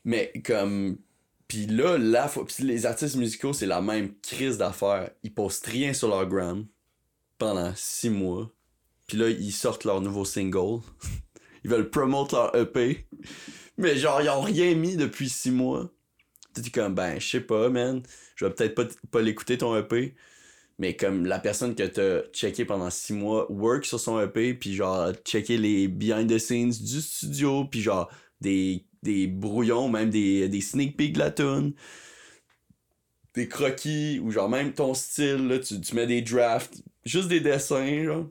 [0.04, 0.98] Mais comme.
[1.50, 2.46] Puis là, la fois.
[2.60, 5.10] Les artistes musicaux, c'est la même crise d'affaires.
[5.24, 6.66] Ils postent rien sur leur gram
[7.38, 8.50] pendant six mois.
[9.08, 10.82] Puis là, ils sortent leur nouveau single.
[11.66, 13.08] ils veulent promote leur EP.
[13.78, 15.90] Mais genre, ils ont rien mis depuis six mois.
[16.54, 18.04] Tu comme, ben, je sais pas, man.
[18.36, 20.16] Je vais peut-être pas, pas l'écouter ton EP.
[20.78, 24.76] Mais comme la personne que t'as checké pendant six mois work sur son EP, puis
[24.76, 30.50] genre checker les behind the scenes du studio, puis genre des, des brouillons, même des,
[30.50, 31.74] des sneak peeks de la tune,
[33.34, 37.40] des croquis, ou genre même ton style, là, tu, tu mets des drafts, juste des
[37.40, 38.26] dessins, genre,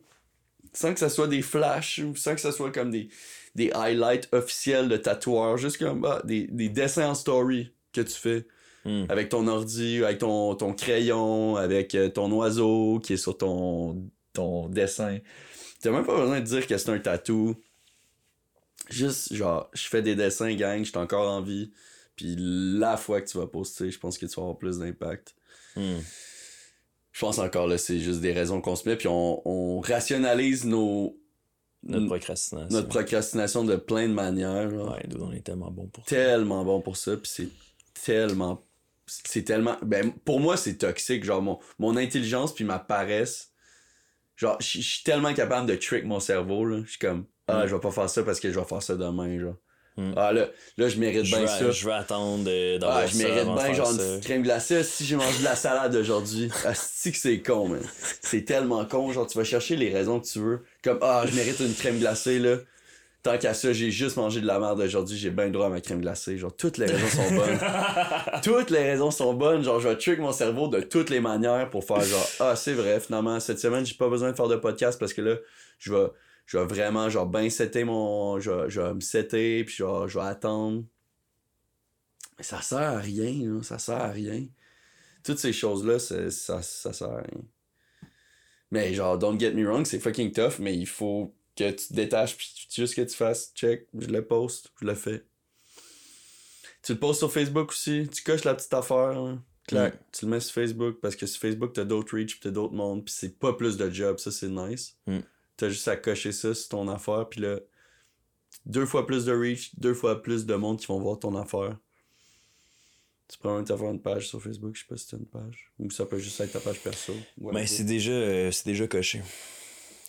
[0.72, 3.08] sans que ça soit des flashs, ou sans que ça soit comme des,
[3.54, 8.14] des highlights officiels de tatoueurs, juste comme bah, des, des dessins en story que tu
[8.14, 8.46] fais
[8.84, 9.06] Hmm.
[9.08, 14.10] avec ton ordi, avec ton, ton crayon, avec euh, ton oiseau qui est sur ton,
[14.32, 15.18] ton dessin.
[15.82, 17.56] T'as même pas besoin de dire que c'est un tatou.
[18.90, 21.70] Juste, genre, je fais des dessins, gang, je suis encore en vie.
[22.16, 25.34] Puis la fois que tu vas poster, je pense que tu vas avoir plus d'impact.
[25.76, 25.98] Hmm.
[27.12, 30.64] Je pense encore là, c'est juste des raisons qu'on se met, puis on, on rationalise
[30.64, 31.16] nos,
[31.82, 32.68] Notre procrastination.
[32.76, 34.70] notre procrastination de plein de manières.
[34.70, 34.92] genre.
[34.92, 36.10] Ouais, on est tellement bon pour ça.
[36.16, 37.48] tellement bon pour ça puis c'est
[38.04, 38.64] tellement
[39.06, 43.52] c'est tellement ben pour moi c'est toxique genre mon, mon intelligence puis ma paresse
[44.36, 47.64] genre je je suis tellement capable de trick mon cerveau là je suis comme ah
[47.64, 47.68] Mm.
[47.68, 49.54] je vais pas faire ça parce que je vais faire ça demain genre
[49.96, 50.12] Mm.
[50.16, 50.46] ah là
[50.76, 52.44] là je mérite bien ça je veux attendre
[52.78, 55.56] d'avoir ah, je mérite bien genre une petite crème glacée si j'ai mangé de la
[55.56, 56.48] salade aujourd'hui.
[56.62, 57.80] Que c'est con, man.
[58.22, 59.10] C'est tellement con.
[59.10, 60.62] Genre, tu vas chercher les raisons que tu veux.
[60.84, 62.58] Comme, ah, je mérite une crème glacée, là.
[63.24, 65.70] Tant qu'à ça, j'ai juste mangé de la merde aujourd'hui, j'ai bien le droit à
[65.70, 66.38] ma crème glacée.
[66.38, 67.58] Genre, toutes les raisons sont bonnes.
[68.44, 69.64] toutes les raisons sont bonnes.
[69.64, 72.74] Genre, je vais trick mon cerveau de toutes les manières pour faire genre, ah, c'est
[72.74, 75.34] vrai, finalement, cette semaine, j'ai pas besoin de faire de podcast parce que là,
[75.80, 76.06] je vais,
[76.48, 78.40] je vais vraiment, genre, bien setter mon.
[78.40, 80.82] Je vais, je vais me setter, puis genre, je vais attendre.
[82.38, 83.62] Mais ça sert à rien, là.
[83.62, 84.46] Ça sert à rien.
[85.22, 87.42] Toutes ces choses-là, c'est- ça, ça sert à rien.
[88.70, 91.92] Mais genre, don't get me wrong, c'est fucking tough, mais il faut que tu te
[91.94, 95.24] détaches, puis juste que tu fasses, check, je le poste, je le fais.
[96.82, 99.38] Tu le postes sur Facebook aussi, tu coches la petite affaire, là.
[99.66, 99.98] Clac, Mm.
[100.12, 102.72] tu le mets sur Facebook, parce que sur Facebook, t'as d'autres reach, puis t'as d'autres
[102.74, 104.96] mondes, puis c'est pas plus de job, ça c'est nice.
[105.06, 105.18] Mm.
[105.58, 107.58] T'as juste à cocher ça sur ton affaire, puis là,
[108.64, 111.76] deux fois plus de reach, deux fois plus de monde qui vont voir ton affaire.
[113.28, 115.70] Tu prends même avoir une page sur Facebook, je sais pas si t'as une page.
[115.78, 117.12] Ou ça peut juste être ta page perso.
[117.12, 117.66] Ben, whatever.
[117.66, 119.20] c'est déjà, euh, c'est déjà coché.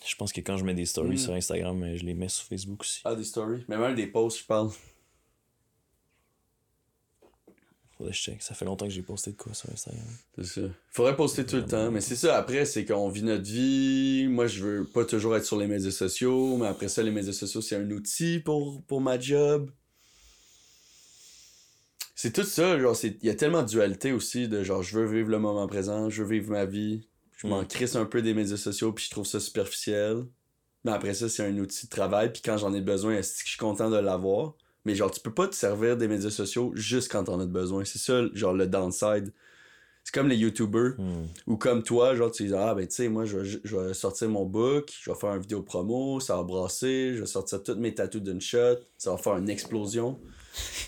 [0.06, 1.18] Je pense que quand je mets des stories Mm.
[1.18, 3.02] sur Instagram, euh, je les mets sur Facebook aussi.
[3.04, 3.64] Ah, des stories?
[3.68, 4.70] Mais même des posts, je parle.
[8.00, 8.42] Faudrait que je check.
[8.42, 10.02] Ça fait longtemps que j'ai posté de quoi sur Instagram.
[10.38, 10.60] C'est ça.
[10.90, 11.90] Faudrait poster tout le temps.
[11.90, 14.26] Mais c'est ça, après, c'est qu'on vit notre vie.
[14.26, 16.56] Moi, je veux pas toujours être sur les médias sociaux.
[16.56, 19.70] Mais après ça, les médias sociaux, c'est un outil pour, pour ma job.
[22.14, 22.78] C'est tout ça.
[22.78, 24.48] Genre, il y a tellement de dualité aussi.
[24.48, 26.08] De genre, je veux vivre le moment présent.
[26.08, 27.06] Je veux vivre ma vie.
[27.36, 27.66] Je m'en Mm.
[27.66, 28.92] crisse un peu des médias sociaux.
[28.94, 30.24] Puis je trouve ça superficiel.
[30.84, 32.32] Mais après ça, c'est un outil de travail.
[32.32, 34.54] Puis quand j'en ai besoin, est-ce que je suis content de l'avoir?
[34.84, 37.84] Mais genre, tu peux pas te servir des médias sociaux juste quand t'en as besoin.
[37.84, 39.32] C'est ça, genre, le downside.
[40.02, 40.94] C'est comme les YouTubers.
[40.98, 41.26] Hmm.
[41.46, 43.92] Ou comme toi, genre, tu dis, ah, ben, tu sais, moi, je, vais- je vais
[43.94, 47.62] sortir mon book, je vais faire une vidéo promo, ça va brasser, je vais sortir
[47.62, 50.18] toutes mes tattoos d'une shot, ça va faire une explosion.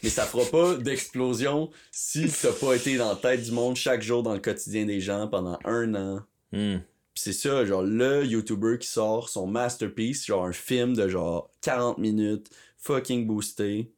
[0.02, 4.02] Mais ça fera pas d'explosion si t'as pas été dans la tête du monde chaque
[4.02, 6.20] jour dans le quotidien des gens pendant un an.
[6.50, 6.80] Pis
[7.14, 11.98] c'est ça, genre le YouTuber qui sort son masterpiece, genre un film de genre 40
[11.98, 12.48] minutes,
[12.82, 13.92] fucking boosté.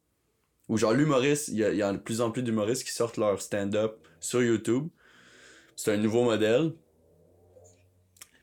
[0.67, 3.17] Ou genre l'humoriste, il y, a- y a de plus en plus d'humoristes qui sortent
[3.17, 4.87] leur stand-up sur YouTube.
[5.75, 6.73] C'est un nouveau modèle.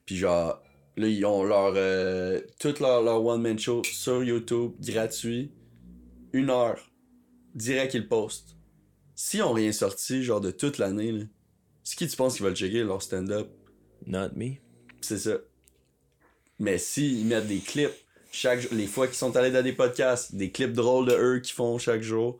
[0.06, 0.62] Puis genre,
[0.96, 1.72] là, ils ont leur.
[1.76, 5.52] Euh, tout leur, leur one-man show sur YouTube, gratuit.
[6.32, 6.78] Une heure.
[7.54, 8.56] Direct, ils postent.
[9.14, 11.24] S'ils ont rien sorti, genre de toute l'année, là,
[11.84, 13.48] c'est qui tu penses qui va le checker, leur stand-up?
[14.06, 14.54] Not me.
[15.00, 15.38] C'est ça.
[16.58, 17.90] Mais s'ils mettent des clips,
[18.32, 21.54] chaque les fois qu'ils sont allés dans des podcasts, des clips drôles de eux qu'ils
[21.54, 22.38] font chaque jour,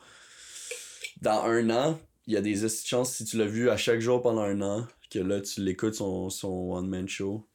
[1.20, 4.20] dans un an, il y a des chances si tu l'as vu à chaque jour
[4.22, 7.47] pendant un an, que là tu l'écoutes son, son one-man show.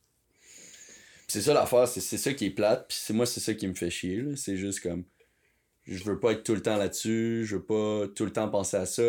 [1.28, 3.54] Pis c'est ça l'affaire, c'est c'est ça qui est plate, puis c'est moi c'est ça
[3.54, 5.04] qui me fait chier, c'est juste comme
[5.86, 8.78] je veux pas être tout le temps là-dessus, je veux pas tout le temps penser
[8.78, 9.04] à ça,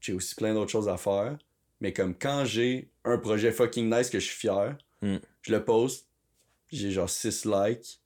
[0.00, 1.36] j'ai aussi plein d'autres choses à faire,
[1.80, 5.16] mais comme quand j'ai un projet fucking nice que je suis fier, Mm.
[5.42, 6.08] je le poste,
[6.70, 7.99] j'ai genre 6 likes,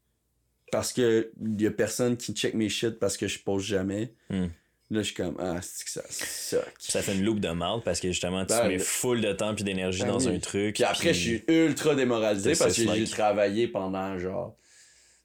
[0.74, 4.12] parce que y a personne qui check mes shit parce que je poste jamais.
[4.28, 4.46] Mm.
[4.90, 6.64] Là, je suis comme, ah, c'est que ça suck.
[6.78, 9.54] Ça fait une loupe de marde parce que justement, tu Ben, mets full de temps
[9.54, 10.34] puis d'énergie Ben dans oui.
[10.34, 10.74] un truc.
[10.74, 14.56] Puis après, je suis ultra démoralisé parce que j'ai travaillé pendant genre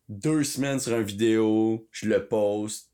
[0.08, 2.92] deux semaines sur une vidéo, je le poste,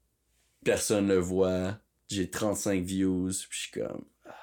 [0.64, 1.78] personne le voit,
[2.10, 4.06] j'ai 35 views, puis je suis comme.
[4.26, 4.34] ah.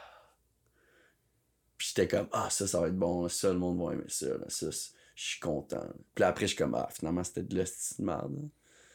[1.78, 4.28] Puis j'étais comme, ah, ça, ça va être bon, ça, le monde va aimer ça,
[4.28, 4.90] là, ça, c'est-
[5.22, 5.86] je suis content.
[6.14, 8.36] Puis après, je suis comme, ah, finalement, c'était de la petite merde.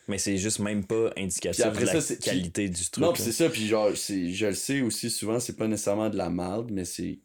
[0.10, 3.04] Mais c'est juste même pas indicatif Puis après de la ça, qualité du truc.
[3.04, 6.30] Non, c'est ça, puis genre, je le sais aussi souvent, c'est pas nécessairement de la
[6.30, 7.20] merde, mais c'est,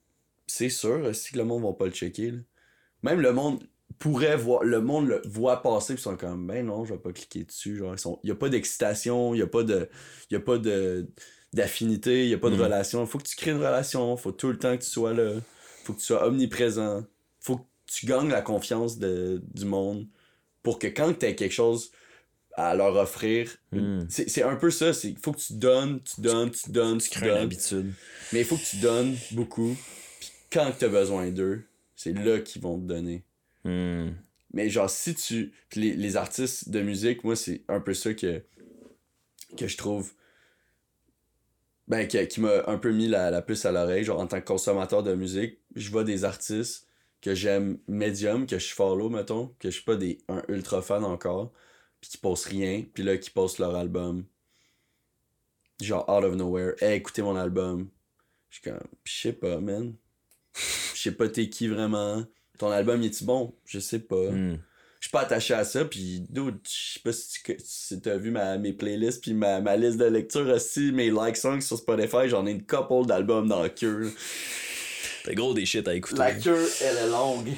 [0.46, 2.30] c'est sûr aussi que le monde va pas le checker.
[2.30, 2.38] là.
[3.02, 3.64] Même le monde
[3.98, 7.00] pourrait voir, le monde le voit passer, pis ils sont comme, ben non, je vais
[7.00, 7.76] pas cliquer dessus.
[7.76, 9.88] Genre, ils sont, y a pas d'excitation, y a pas de,
[10.30, 11.08] y a pas de,
[11.52, 12.62] d'affinité, y a pas de Mhm.
[12.62, 13.06] relation.
[13.06, 15.34] Faut que tu crées une relation, faut tout le temps que tu sois là,
[15.84, 17.04] faut que tu sois omniprésent,
[17.40, 20.06] faut que tu gagnes la confiance de, du monde
[20.62, 21.90] pour que quand t'aies quelque chose
[22.54, 24.04] à leur offrir, Mm.
[24.08, 27.18] c'est un peu ça, c'est faut que tu donnes, tu donnes, tu donnes, tu, Tu
[27.18, 27.94] crées donnes.
[28.32, 29.74] Mais il faut que tu donnes beaucoup.
[30.20, 31.64] Puis quand tu as besoin d'eux,
[31.96, 33.24] c'est là qu'ils vont te donner.
[33.64, 34.10] Hmm.
[34.52, 38.12] Mais genre si tu puis les, les artistes de musique, moi c'est un peu ça
[38.12, 38.42] que
[39.56, 40.12] que je trouve
[41.88, 44.40] ben qui, qui m'a un peu mis la, la puce à l'oreille, genre en tant
[44.40, 46.86] que consommateur de musique, je vois des artistes
[47.22, 51.04] que j'aime médium, que je follow mettons, que je suis pas des un ultra fan
[51.04, 51.52] encore,
[52.00, 54.24] puis qui postent rien, puis là qui postent leur album
[55.80, 57.88] genre out of nowhere, hey, écoutez mon album.
[58.50, 59.94] Je suis comme je sais pas man.
[60.94, 62.24] Je sais pas t'es qui vraiment?
[62.58, 63.54] Ton album il est-tu bon?
[63.64, 64.58] Je sais pas Hmm.
[65.00, 68.16] je suis pas attaché à ça puis dude je sais pas si tu si t'as
[68.16, 71.78] vu ma, mes playlists puis ma, ma liste de lecture aussi mes like songs sur
[71.78, 74.10] Spotify j'en ai une couple d'albums dans la queue là.
[75.24, 76.18] T'as gros des shit à écouter.
[76.18, 77.48] la queue elle est longue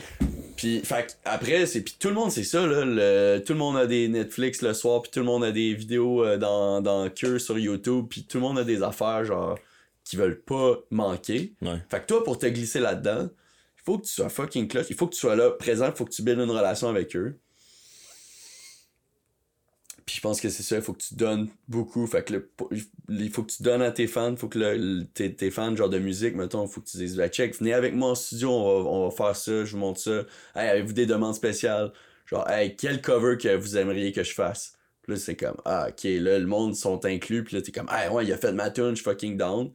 [0.57, 3.59] puis fait que après c'est puis tout le monde c'est ça là le, tout le
[3.59, 6.81] monde a des Netflix le soir puis tout le monde a des vidéos euh, dans
[6.81, 9.59] dans queue sur YouTube puis tout le monde a des affaires genre
[10.05, 11.79] qui veulent pas manquer Ouais.
[11.91, 14.87] fait que toi, pour te glisser là-dedans, il faut que tu sois fucking clutch.
[14.91, 15.87] Il faut que tu sois là, présent.
[15.87, 17.39] Il faut que tu builds une relation avec eux.
[20.07, 20.77] Puis je pense que c'est ça.
[20.77, 22.07] Il faut que tu donnes beaucoup.
[22.07, 22.53] Fait que le-
[23.09, 24.37] il faut que tu donnes à tes fans.
[24.37, 27.17] Faut que le- tes, tes fans, genre de musique, mettons, il faut que tu dises,
[27.17, 29.79] ben, check, venez avec moi en studio, on va, on va faire ça, je vous
[29.79, 30.25] montre ça.
[30.55, 31.93] Hey, avez-vous des demandes spéciales?
[32.27, 34.77] Genre, hey, quel cover que vous aimeriez que je fasse?
[35.03, 37.45] Puis là, c'est comme, ah, ok, là, le monde sont inclus.
[37.45, 39.73] Puis là, t'es comme, ah, ouais, il a fait ma tune, je fucking down.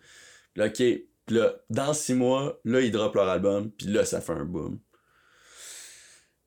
[0.53, 0.83] Puis là, ok.
[1.29, 3.71] Là, dans six mois, là, ils droppent leur album.
[3.71, 4.79] Puis là, ça fait un boom.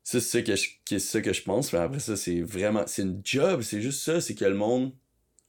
[0.03, 1.71] Ça, c'est ça que je, c'est ça que je pense.
[1.73, 2.83] Mais après ça, c'est vraiment.
[2.87, 3.61] C'est une job.
[3.61, 4.19] C'est juste ça.
[4.19, 4.93] C'est que le monde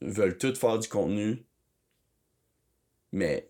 [0.01, 1.45] veut tout faire du contenu.
[3.11, 3.49] Mais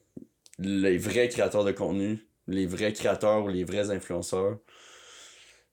[0.59, 4.59] les vrais créateurs de contenu, les vrais créateurs ou les vrais influenceurs,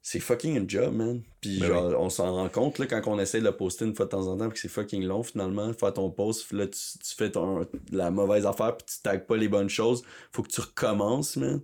[0.02, 1.22] c'est fucking une job, man.
[1.40, 3.94] Puis Ben genre, on s'en rend compte là, quand on essaie de le poster une
[3.94, 6.66] fois de temps en temps, puis que c'est fucking long finalement, faire ton post, là
[6.66, 10.02] tu, tu fais ton, la mauvaise affaire, puis tu tags pas les bonnes choses,
[10.32, 11.60] faut que tu recommences, man.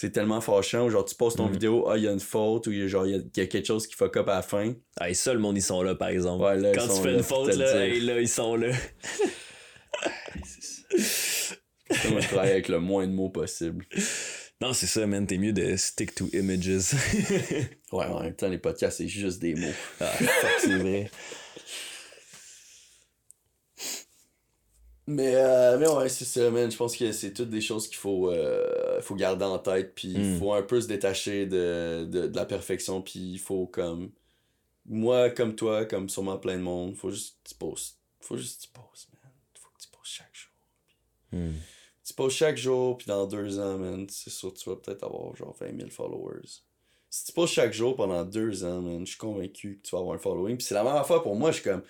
[0.00, 1.52] C'est tellement fâchant, genre tu postes ton Mhm.
[1.54, 3.18] vidéo, ah, il y a une faute, ou il y a, genre, il y a,
[3.18, 4.72] il y a quelque chose qui fuck up à la fin.
[5.00, 6.44] Hey, ça, le monde, ils sont là, par exemple.
[6.44, 8.68] Ouais, là, ils Quand tu fais là une faute, là, hey, là, ils sont là.
[12.10, 13.86] Moi, je travaille avec le moins de mots possible.
[14.60, 15.26] Non, c'est ça, man.
[15.26, 16.68] T'es mieux de stick to images.
[17.90, 19.66] Ouais, en même temps, les podcasts, c'est juste des mots.
[20.00, 20.12] ah,
[20.60, 21.10] c'est vrai.
[25.10, 26.70] Mais, euh, mais ouais, c'est ça, man.
[26.70, 29.94] Je pense que c'est toutes des choses qu'il faut, euh, faut garder en tête.
[29.94, 30.38] Puis il Mm.
[30.38, 33.00] faut un peu se détacher de, de, de la perfection.
[33.00, 34.10] Puis il faut comme.
[34.84, 37.98] Moi, comme toi, comme sûrement plein de monde, faut juste que tu postes.
[38.20, 39.32] Faut juste que tu postes, man.
[41.32, 41.56] Hmm.
[42.04, 45.04] Tu postes chaque jour, puis dans deux ans, man, c'est sûr que tu vas peut-être
[45.04, 46.48] avoir genre 20 000 followers.
[47.10, 50.00] Si tu postes chaque jour pendant deux ans, man, je suis convaincu que tu vas
[50.00, 50.56] avoir un following.
[50.56, 51.82] Puis c'est la même affaire pour moi, je suis comme.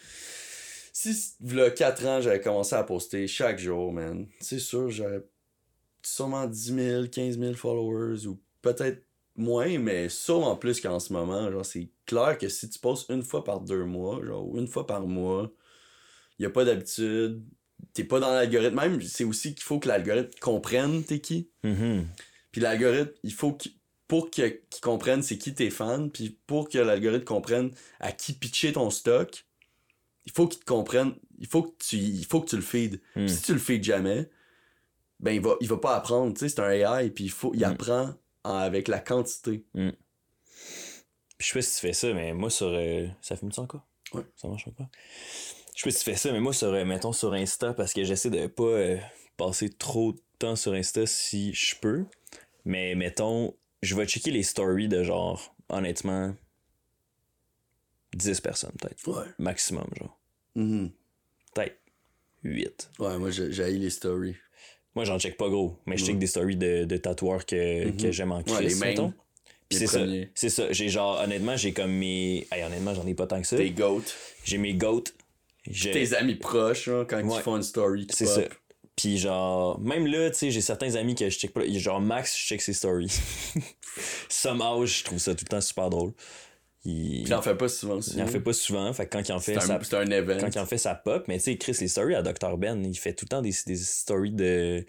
[1.00, 5.22] Si, là, 4 ans, j'avais commencé à poster chaque jour, man, c'est sûr, j'aurais
[6.02, 9.04] sûrement 10 000, 15 000 followers, ou peut-être
[9.36, 11.52] moins, mais sûrement plus qu'en ce moment.
[11.52, 14.66] Genre, c'est clair que si tu postes une fois par deux mois, genre, ou une
[14.66, 15.52] fois par mois,
[16.40, 17.44] il a pas d'habitude,
[17.92, 18.74] t'es pas dans l'algorithme.
[18.74, 21.48] Même, c'est aussi qu'il faut que l'algorithme comprenne t'es qui.
[21.62, 22.08] Mhm.
[22.50, 23.72] Puis l'algorithme, il faut qu'il
[24.08, 27.70] pour que- qu'il comprenne c'est qui tes fans, puis pour que l'algorithme comprenne
[28.00, 29.44] à qui pitcher ton stock,
[30.28, 33.00] il faut qu'il te comprenne, il faut que tu, il faut que tu le feeds.
[33.16, 33.26] Hmm.
[33.26, 34.28] Si tu le feeds jamais,
[35.20, 37.52] ben il va, il va pas apprendre, tu sais, c'est un AI, puis il faut,
[37.54, 37.70] il Hmm.
[37.72, 38.14] apprend
[38.44, 39.64] en- avec la quantité.
[39.72, 39.86] Puis
[41.38, 42.66] je sais pas si tu fais ça, mais moi sur.
[42.68, 43.86] euh, ça fume ça encore?
[44.12, 44.22] Ouais.
[44.36, 44.88] Ça marche encore?
[45.74, 47.92] Je sais pas si tu fais ça, mais moi sur, euh, mettons, sur Insta, parce
[47.94, 48.98] que j'essaie de pas euh,
[49.38, 52.04] passer trop de temps sur Insta si je peux.
[52.66, 56.34] Mais mettons, je vais checker les stories de genre, honnêtement,
[58.14, 59.06] 10 personnes peut-être.
[59.08, 59.26] Ouais.
[59.38, 60.17] Maximum, genre.
[60.60, 60.90] Mhm.
[61.54, 61.76] Peut-être
[62.44, 62.90] 8.
[62.98, 64.36] Ouais, moi j'ai les stories.
[64.94, 67.96] Moi, j'en check pas gros, mais je check des stories de, de tatoueurs que, Mhm.
[67.96, 70.00] que j'aime en Ouais, crise, Les c'est ça.
[70.34, 70.72] C'est ça.
[70.72, 72.48] J'ai genre, honnêtement, j'ai comme mes.
[72.50, 73.56] Hey, honnêtement, j'en ai pas tant que ça.
[73.56, 74.00] Tes goats.
[74.44, 75.04] J'ai mes goats.
[75.70, 77.36] Tes amis proches, hein, quand Ouais.
[77.36, 78.06] ils font une story.
[78.10, 78.42] C'est ça.
[78.96, 81.60] Puis genre, même là, tu sais, j'ai certains amis que je check pas.
[81.68, 83.12] Genre, Max, je check ses stories.
[84.28, 86.12] Somehow, je trouve ça tout le temps super drôle.
[86.84, 88.14] Il, en fait pas souvent aussi.
[88.16, 88.92] il en fait pas souvent.
[88.92, 90.38] Fait que quand il en fait, ça, un, event.
[90.40, 91.24] quand il en fait, ça pop.
[91.28, 92.56] Mais tu sais, Chris, les stories à Dr.
[92.56, 94.86] Ben, il fait tout le temps des, des stories de,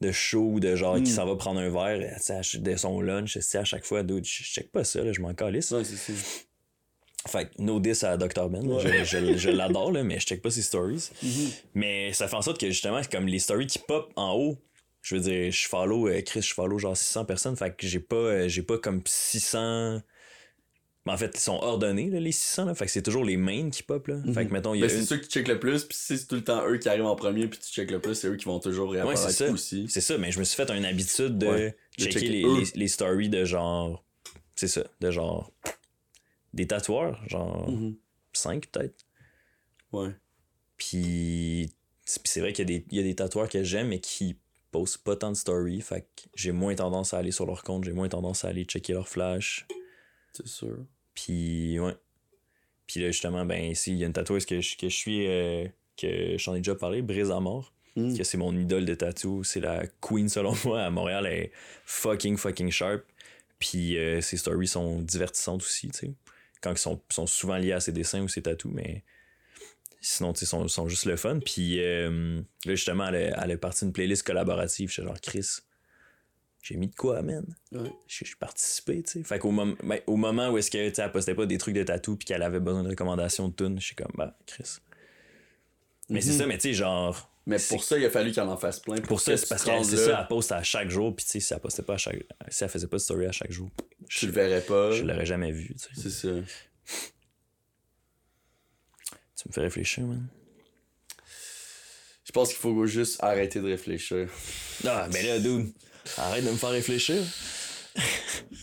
[0.00, 1.02] de show, de genre, Mm.
[1.02, 1.98] qui s'en va prendre un verre,
[2.54, 4.02] de son lunch, à chaque fois.
[4.02, 5.70] Dude, je check pas ça, là, je m'en calisse.
[5.72, 5.82] Ouais.
[7.28, 8.48] Fait que no diss à Dr.
[8.48, 11.10] Ben, là, je, je- je l'adore, mais je check pas ses stories.
[11.22, 11.48] Mhm.
[11.74, 14.56] Mais ça fait en sorte que justement, comme les stories qui pop en haut,
[15.02, 18.00] je veux dire, je follow, euh, Chris, je follow genre 600 personnes, fait que j'ai
[18.00, 20.00] pas, euh, j'ai pas comme 600.
[21.06, 23.38] Mais en fait, ils sont ordonnés, là, les 600, là, fait que c'est toujours les
[23.38, 24.20] mains qui pop, là.
[24.34, 26.18] Fait que mettons, il y a Ben, c'est ceux qui checkent le plus, puis si
[26.18, 28.28] c'est tout le temps eux qui arrivent en premier, puis tu checkes le plus, c'est
[28.28, 29.50] eux qui vont toujours Ouais, réapparaître c'est ça.
[29.52, 29.86] aussi.
[29.88, 32.42] C'est ça, mais je me suis fait une habitude de Ouais, de checker, checker les,
[32.42, 34.04] les, les stories de genre.
[34.54, 35.50] C'est ça, de genre.
[36.52, 37.96] Des tatoueurs, genre Mhm.
[38.34, 39.06] 5 peut-être.
[39.92, 40.10] Ouais.
[40.76, 41.70] Puis
[42.04, 43.88] c'est puis c'est vrai qu'il y, a des- il y a des tatoueurs que j'aime,
[43.88, 44.36] mais qui
[44.70, 45.80] postent pas tant de stories.
[45.80, 48.64] Fait que j'ai moins tendance à aller sur leur compte, j'ai moins tendance à aller
[48.64, 49.66] checker leur flash.
[50.32, 50.76] C'est sûr.
[51.14, 51.96] Puis ouais.
[52.86, 55.26] Puis là, justement, ben ici, il y a une tatoueuse que je, que je suis,
[55.28, 55.64] euh,
[55.96, 57.72] que j'en ai déjà parlé, Brise à mort.
[57.96, 58.16] Mm.
[58.16, 59.44] Que c'est mon idole de tatou.
[59.44, 60.82] C'est la queen selon moi.
[60.82, 61.52] À Montréal, elle est
[61.84, 63.04] fucking, fucking sharp.
[63.60, 66.14] Puis euh, ses stories sont divertissantes aussi, tu sais.
[66.62, 69.04] Quand ils sont, sont souvent liés à ses dessins ou ses tatous, mais
[70.00, 71.38] sinon, tu sais, sont, sont juste le fun.
[71.38, 74.90] Puis euh, là, justement, elle a, elle a parti une playlist collaborative.
[74.90, 75.60] J'étais genre, Chris,
[76.62, 77.44] j'ai mis de quoi, man?
[77.72, 77.90] Ouais.
[78.06, 79.24] J'ai j'ai participé, tu sais.
[79.24, 81.82] Fait qu'au mom- ben, au moment où est-ce que, tu postait pas des trucs de
[81.82, 84.78] tatou puis qu'elle avait besoin de recommandations de tunes, je suis comme, bah, Chris.
[86.08, 86.38] Mais c'est Mhm.
[86.38, 89.00] ça, mais tu sais, genre, Mais pour ça, il a fallu qu'il en fasse plein.
[89.00, 91.30] pour ça, que c'est parce que c'est ça, elle poste à chaque jour, puis tu
[91.32, 92.22] sais, si elle postait pas à chaque.
[92.48, 93.70] Si elle faisait pas de story à chaque jour,
[94.08, 94.90] je, le verrais pas.
[94.90, 95.88] je l'aurais jamais vu, tu sais.
[95.94, 96.28] C'est ça.
[99.36, 100.26] Tu me fais réfléchir, man.
[102.24, 104.28] Je pense qu'il faut juste arrêter de réfléchir.
[104.86, 105.72] Ah, ben là, dude,
[106.18, 107.22] arrête de me faire réfléchir.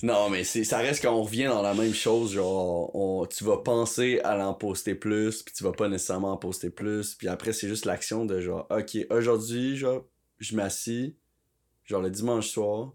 [0.04, 2.34] Non, mais c'est, ça reste qu'on revient dans la même chose.
[2.34, 6.38] Genre, on, tu vas penser à l'en poster plus, puis tu vas pas nécessairement en
[6.38, 7.16] poster plus.
[7.16, 10.06] Puis après, c'est juste l'action de genre, ok, aujourd'hui, genre,
[10.40, 11.16] je m'assis,
[11.84, 12.94] genre le dimanche soir,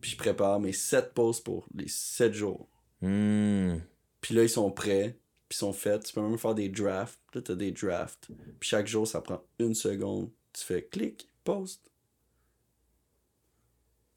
[0.00, 2.68] puis je prépare mes 7 posts pour les 7 jours.
[3.02, 3.76] Hmm.
[4.20, 5.18] Puis là, ils sont prêts,
[5.48, 6.04] puis ils sont faits.
[6.04, 7.20] Tu peux même faire des drafts.
[7.34, 8.28] Là, t'as des drafts.
[8.58, 10.30] Puis chaque jour, ça prend une seconde.
[10.52, 11.89] Tu fais clic, post.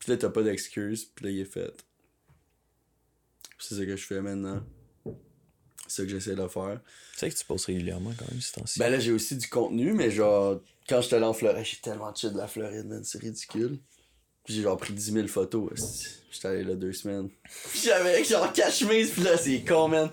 [0.04, 1.72] Puis là, t'as pas d'excuse, puis là, il est fait.
[3.58, 4.62] C'est ça que je fais maintenant.
[5.88, 6.82] C'est ça que j'essaie de faire.
[7.14, 8.80] Tu sais que tu postes régulièrement quand même, ce temps-ci.
[8.80, 12.12] Ben là, j'ai aussi du contenu, mais genre, quand j'étais allé en Floride, j'ai tellement
[12.12, 13.80] de shit de la Floride, man, c'est ridicule.
[14.44, 16.06] Puis j'ai genre pris 10 000 photos.
[16.32, 17.30] J'étais allé là deux semaines.
[17.82, 20.10] J'avais genre cache chemise, pis là, c'est con, man.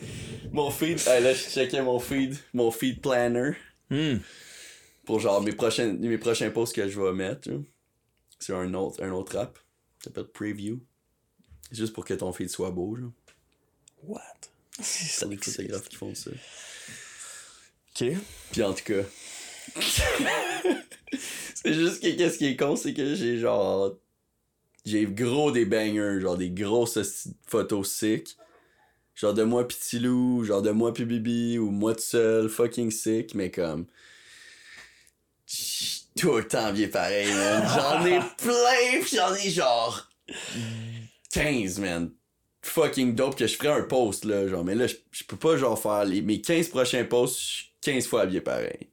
[0.52, 3.52] Mon feed, hey, là, je checkais mon feed, mon feed planner,
[3.90, 4.18] Hmm.
[5.04, 7.48] pour genre mes prochains, mes prochains posts que je vais mettre.
[8.38, 9.58] C'est un autre, un autre app.
[10.00, 10.80] Ça s'appelle Preview?
[11.68, 13.12] C'est Juste pour que ton feed soit beau, genre.
[14.02, 14.20] What?
[14.80, 16.30] C'est des photographes qui font ça.
[17.90, 18.12] Ok.
[18.50, 19.02] Puis en tout cas.
[21.54, 23.98] c'est juste que qu'est-ce qui est con, c'est que j'ai genre.
[24.86, 28.36] J'ai gros des bangers, genre des grosses photos sick.
[29.14, 32.90] Genre de moi pis Tilou, genre de moi pis Bibi, ou moi tout seul, fucking
[32.90, 33.86] sick, mais comme.
[36.20, 37.62] Tout le temps habillé pareil, man.
[37.74, 40.08] J'en ai plein, pis j'en ai genre
[41.32, 42.10] 15, man.
[42.62, 44.64] Fucking dope que je ferais un post, là, genre.
[44.64, 47.72] Mais là, je je peux pas, genre, faire les, mes 15 prochains posts, je suis
[47.80, 48.88] 15 fois habillé pareil.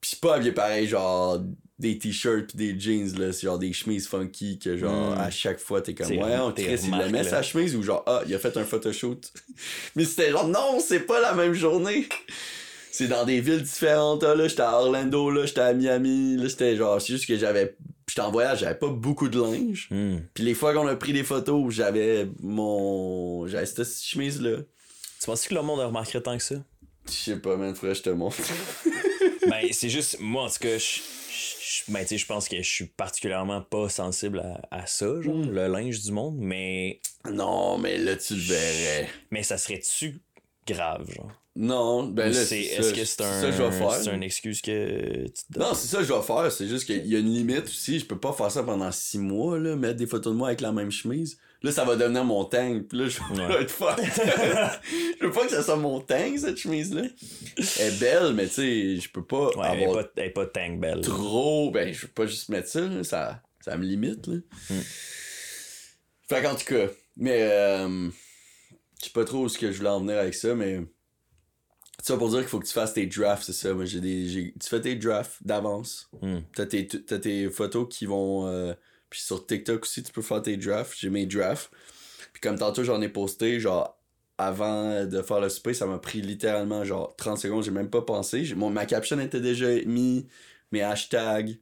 [0.00, 1.40] Pis pas habillé pareil, genre,
[1.78, 3.32] des t-shirts pis des jeans, là.
[3.32, 5.20] C'est genre des chemises funky que, genre, Mm.
[5.20, 8.04] à chaque fois, t'es comme, ouais, on Chris, il remarques, met sa chemise ou genre,
[8.06, 9.32] ah, il a fait un photoshoot.
[9.96, 12.08] Mais c'était genre, non, c'est pas la même journée.
[12.90, 14.48] C'est dans des villes différentes, là.
[14.48, 15.46] J'étais à Orlando, là.
[15.46, 16.48] J'étais à Miami, là.
[16.48, 17.76] C'était genre, c'est juste que j'avais.
[18.08, 19.88] J'étais en voyage, j'avais pas beaucoup de linge.
[19.90, 20.18] Hmm.
[20.34, 23.46] Puis les fois qu'on a pris des photos, j'avais mon.
[23.46, 24.58] J'avais cette chemise-là.
[25.20, 26.56] Tu penses que le monde remarquerait tant que ça?
[27.06, 28.36] Je sais pas, man, que je te montre.
[29.48, 32.56] ben, c'est juste, moi, en tout cas, je, je- ben, tu sais, je pense que
[32.58, 35.50] je suis particulièrement pas sensible à, à ça, genre, Mm.
[35.52, 39.08] le linge du monde, mais, non, mais là, tu le verrais.
[39.30, 40.20] mais ça serait-tu
[40.66, 41.32] grave, genre?
[41.60, 43.90] Non, ben là, c'est- est-ce ça- que c'est un, ça que je vais faire.
[43.92, 45.64] c'est une excuse que tu te donnes?
[45.68, 46.52] Non, c'est ça que je vais faire.
[46.52, 47.98] C'est juste qu'il y a une limite aussi.
[47.98, 50.60] Je peux pas faire ça pendant six mois, là, mettre des photos de moi avec
[50.60, 51.36] la même chemise.
[51.64, 52.80] Là, ça va devenir mon tang.
[52.88, 53.62] Puis là, je vais Ouais.
[53.62, 53.98] être fuck.
[55.20, 57.02] je veux pas que ça soit mon tang, cette chemise-là.
[57.80, 60.24] Elle est belle, mais tu sais, je peux pas ouais, elle est avoir pas, elle
[60.26, 61.00] est pas tank belle.
[61.00, 61.72] trop.
[61.72, 63.02] Ben, je veux pas juste mettre ça, là.
[63.02, 64.36] Ça, ça me limite, là.
[64.70, 64.80] Hmm.
[66.28, 66.86] Fait qu'en tout cas,
[67.16, 68.08] mais euh,
[69.00, 70.82] je sais pas trop où ce que je voulais en venir avec ça, mais.
[72.02, 73.74] Ça pour dire qu'il faut que tu fasses tes drafts, c'est ça.
[73.74, 74.28] Moi, j'ai des.
[74.28, 76.08] j'ai- Tu fais tes drafts d'avance.
[76.22, 76.38] Hmm.
[76.54, 78.46] T'as tes, t'as tes photos qui vont.
[78.46, 78.72] euh,
[79.10, 80.94] puis sur TikTok aussi, tu peux faire tes drafts.
[80.98, 81.70] J'ai mes drafts.
[82.32, 83.98] Puis comme tantôt, j'en ai posté, genre,
[84.36, 88.02] avant de faire le souper, ça m'a pris littéralement, genre, 30 secondes, j'ai même pas
[88.02, 88.44] pensé.
[88.44, 90.28] J'ai- Mon, ma caption était déjà mis,
[90.70, 91.58] mes hashtags,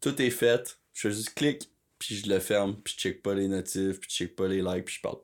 [0.00, 0.78] tout est fait.
[0.94, 4.08] Je fais juste clic, puis je le ferme, puis je check pas les notifs, puis
[4.10, 5.18] je check pas les likes, puis je parle.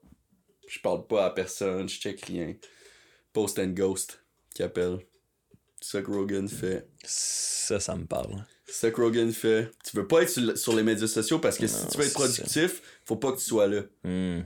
[0.69, 2.55] Je parle pas à personne, je check rien.
[3.33, 4.22] Post and ghost,
[4.55, 4.99] qui appelle.
[5.81, 6.87] Ça que Rogan fait.
[7.05, 8.45] Ça, ça me parle.
[8.69, 9.71] Ça que Rogan fait.
[9.85, 12.05] Tu veux pas être sur, le- sur les médias sociaux parce que si tu veux
[12.05, 13.83] être productif, faut pas que tu sois là.
[14.05, 14.43] Hmm.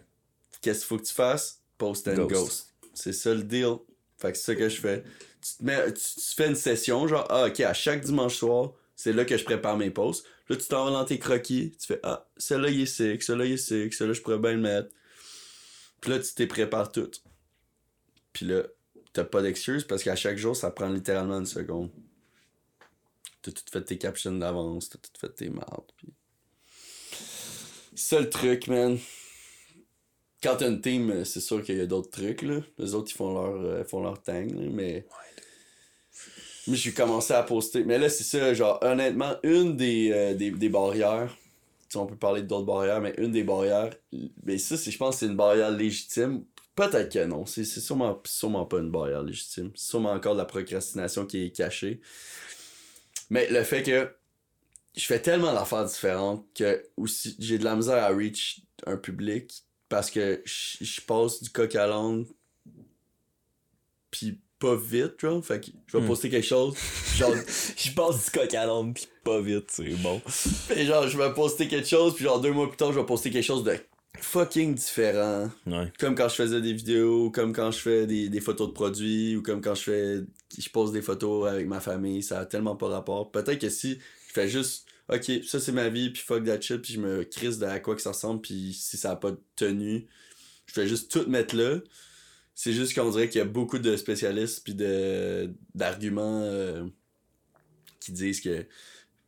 [0.62, 1.60] Qu'est-ce qu'il faut que tu fasses?
[1.78, 2.32] Post and Ghost.
[2.32, 2.74] ghost.
[2.94, 3.76] C'est ça le deal.
[4.18, 5.04] Fait que c'est ça que je fais.
[5.42, 8.72] Tu, te mets, tu, tu fais une session, genre, ah, ok, à chaque dimanche soir,
[8.96, 10.24] c'est là que je prépare mes posts.
[10.48, 13.44] Là, tu t'en vas dans tes croquis, tu fais, ah, celui-là il est sick, celui-là
[13.44, 14.88] il est sick, celui-là je pourrais bien le mettre.
[16.00, 17.10] Puis là, tu t'es prépares tout.
[18.32, 18.62] Puis là,
[19.16, 21.90] t'as pas d'excuses parce qu'à chaque jour, ça prend littéralement une seconde.
[23.40, 25.50] T'as tout fait tes captions d'avance, t'as tout fait tes.
[27.94, 28.98] C'est ça le truc, man.
[30.42, 32.60] Quand t'as une team, c'est sûr qu'il y a d'autres trucs, là.
[32.76, 35.06] Les autres, ils font leur, euh, font leur tang, là, mais...
[36.68, 37.84] Mais j'ai commencé à poster.
[37.84, 42.06] Mais là, c'est ça, genre, honnêtement, une des, euh, des, des barrières, tu sais, on
[42.06, 43.94] peut parler d'autres barrières, mais une des barrières,
[44.44, 46.44] mais ça, c'est, je pense que c'est une barrière légitime.
[46.76, 49.72] Peut-être que non, c'est, c'est sûrement, sûrement pas une barrière légitime.
[49.74, 52.00] C'est sûrement encore de la procrastination qui est cachée.
[53.30, 54.08] Mais le fait que
[54.94, 59.52] je fais tellement d'affaires différentes que aussi j'ai de la misère à reach un public
[59.88, 62.24] parce que je je passe du coq à l'âne
[64.10, 65.44] puis pas vite, genre.
[65.44, 66.06] Fait que je vais Hmm.
[66.06, 66.74] poster quelque chose,
[67.16, 67.34] genre,
[67.76, 70.20] Je passe du coq à l'âne pis pas vite, c'est bon.
[70.68, 73.06] Puis genre, je vais poster quelque chose, puis genre deux mois plus tard, je vais
[73.06, 73.76] poster quelque chose de
[74.20, 75.50] fucking différent.
[75.66, 75.92] Ouais.
[75.98, 79.36] Comme quand je faisais des vidéos, comme quand je fais des, des photos de produits,
[79.36, 80.20] ou comme quand je fais.
[80.58, 83.30] Je pose des photos avec ma famille, ça a tellement pas rapport.
[83.30, 83.98] Peut-être que si
[84.28, 87.24] je fais juste, ok, ça c'est ma vie, puis fuck that shit, puis je me
[87.24, 90.06] crisse de à quoi que ça ressemble, puis si ça a pas de tenue,
[90.66, 91.78] je fais juste tout mettre là.
[92.54, 96.84] C'est juste qu'on dirait qu'il y a beaucoup de spécialistes, puis de d'arguments euh,
[98.00, 98.66] qui disent que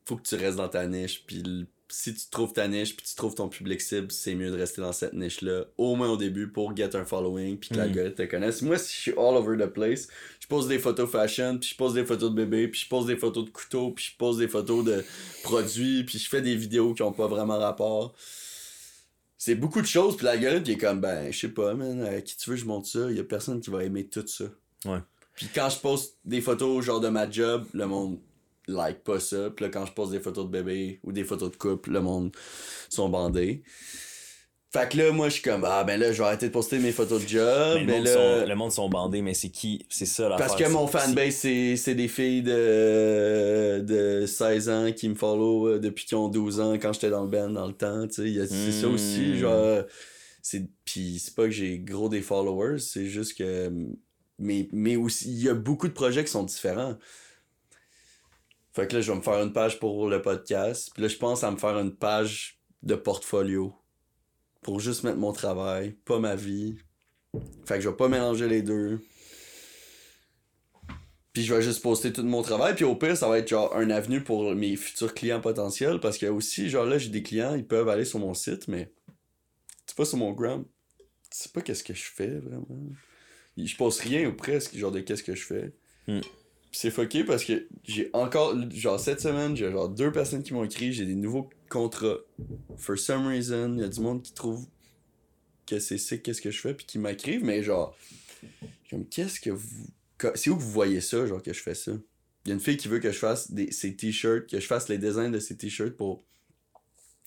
[0.05, 1.43] faut que tu restes dans ta niche, puis
[1.91, 4.80] si tu trouves ta niche, puis tu trouves ton public cible, c'est mieux de rester
[4.80, 7.78] dans cette niche-là, au moins au début, pour get un following, puis que Mm.
[7.78, 8.62] l'algorithme te connaisse.
[8.62, 10.09] Moi, si je suis all over the place,
[10.41, 13.07] je pose des photos fashion, puis je pose des photos de bébé, puis je pose
[13.07, 15.05] des photos de couteaux, puis je pose des photos de
[15.43, 18.14] produits, puis je fais des vidéos qui ont pas vraiment rapport.
[19.41, 22.36] C'est beaucoup de choses, puis l'algorithme est comme, ben, je sais pas, man, à qui
[22.36, 24.45] tu veux, je montre ça, il y a personne qui va aimer tout ça.
[24.84, 24.99] Ouais.
[25.34, 28.18] Puis quand je poste des photos genre de ma job, le monde
[28.69, 29.51] like pas ça.
[29.51, 32.01] Puis là, quand je poste des photos de bébé ou des photos de couple, le
[32.01, 32.31] monde
[32.89, 33.62] sont bandés.
[34.71, 36.79] Fait que là, moi, je suis comme, ah ben là, je vais arrêter de poster
[36.79, 37.81] mes photos de job.
[37.87, 39.87] Mais le, monde là, sont, le monde sont bandés, mais c'est qui?
[39.89, 44.93] C'est ça la parce que mon fanbase, c'est, c'est des filles de, de 16 ans
[44.93, 47.66] qui me follow euh, depuis qu'ils ont 12 ans quand j'étais dans le band dans
[47.66, 48.07] le temps.
[48.09, 49.85] Tu sais, c'est ça aussi, genre.
[50.43, 53.73] C'est, pis c'est pas que j'ai gros des followers, c'est juste que.
[54.39, 56.97] Mais, mais aussi, il y a beaucoup de projets qui sont différents.
[58.79, 60.93] Fait que là, je vais me faire une page pour le podcast.
[60.95, 63.74] Puis là, je pense à me faire une page de portfolio.
[64.62, 66.79] Pour juste mettre mon travail, pas ma vie.
[67.66, 69.01] Fait que je vais pas mélanger les deux.
[71.33, 72.76] Puis je vais juste poster tout mon travail.
[72.76, 75.99] Puis au pire, ça va être genre un avenue pour mes futurs clients potentiels.
[75.99, 78.93] Parce que aussi, genre là, j'ai des clients, ils peuvent aller sur mon site, mais
[79.87, 80.64] c'est pas sur mon gram.
[80.99, 82.68] Tu sais pas qu'est-ce que je fais vraiment.
[83.57, 85.72] Je poste rien ou presque, genre de qu'est-ce que je fais.
[86.07, 86.20] Hmm.
[86.71, 90.64] C'est fucké parce que j'ai encore, genre cette semaine, j'ai genre deux personnes qui m'ont
[90.64, 92.19] écrit, j'ai des nouveaux contrats.
[92.77, 94.66] For some reason, il y a du monde qui trouve
[95.66, 97.97] que c'est sick qu'est-ce que je fais, puis qui m'écrivent, mais genre,
[98.91, 99.87] comme qu'est-ce que vous.
[100.35, 101.93] C'est où que vous voyez ça, genre que je fais ça?
[102.45, 104.66] Il y a une fille qui veut que je fasse des, ses t-shirts, que je
[104.66, 106.25] fasse les designs de ses t-shirts pour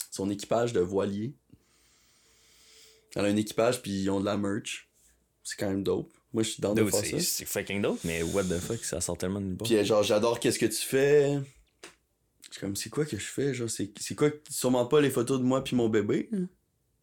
[0.10, 1.36] son équipage de voilier.
[3.16, 4.90] Elle a un équipage, puis ils ont de la merch.
[5.44, 6.14] C'est quand même dope.
[6.34, 7.20] Moi, je suis dans faire c'est ça.
[7.20, 9.68] c'est fucking dope, mais what the fuck, ça sort tellement de part.
[9.68, 11.40] Puis genre, j'adore qu'est-ce que tu fais.
[12.48, 13.54] Je suis comme, c'est quoi que je fais?
[13.54, 14.30] Genre, c'est c'est quoi?
[14.50, 16.30] Sûrement pas les photos de moi puis mon bébé.
[16.34, 16.48] hein?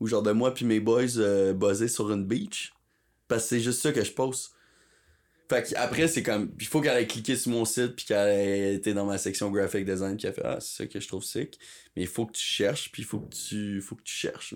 [0.01, 2.72] Ou genre de moi puis mes boys euh, buzzés sur une beach.
[3.26, 4.53] Parce que c'est juste ça que je poste.
[5.49, 8.74] Fait qu'après, c'est comme, il faut qu'elle ait cliqué sur mon site puis qu'elle ait
[8.74, 11.24] été dans ma section graphic design puis qu'elle fait, ah, c'est ça que je trouve
[11.24, 11.59] sick.
[11.96, 14.55] Mais il faut que tu cherches puis il faut que tu, faut que tu cherches.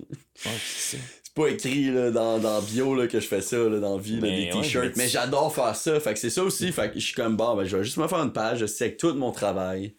[1.24, 4.16] C'est pas écrit là, dans, dans bio là, que je fais ça là, dans vie,
[4.16, 4.96] là, des t-shirts.
[4.98, 5.98] mais j'adore faire ça.
[5.98, 6.70] Fait que c'est ça aussi.
[6.72, 8.66] Fait que je suis comme bon, ben, je vais juste me faire une page, je
[8.66, 9.96] sais tout mon travail.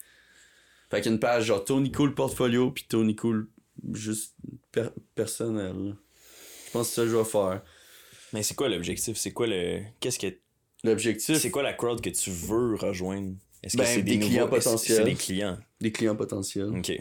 [0.92, 3.50] Fait qu'une page genre Tony Cool Portfolio puis Tony Cool
[3.94, 4.36] juste
[4.72, 5.96] per- personnel.
[6.68, 7.62] Je pense que c'est ça que je vais faire.
[8.32, 9.18] Mais c'est quoi l'objectif?
[9.18, 9.82] C'est quoi le.
[10.00, 10.28] Qu'est-ce que.
[10.84, 13.36] L'objectif, C'est quoi la crowd que tu veux rejoindre?
[13.64, 14.98] Est-ce que Ben, c'est des des, clients nouveaux- potentiels.
[14.98, 15.58] C'est des clients?
[15.80, 16.70] des clients potentiels.
[16.78, 16.92] Ok.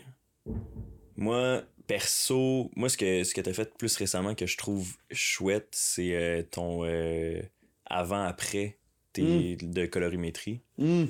[1.16, 5.68] Moi, perso, moi, ce que, ce que t'as fait plus récemment que je trouve chouette,
[5.72, 7.43] c'est euh, ton euh,
[7.87, 8.78] avant-après
[9.12, 10.61] tes- de colorimétrie.
[10.78, 11.07] Hmm.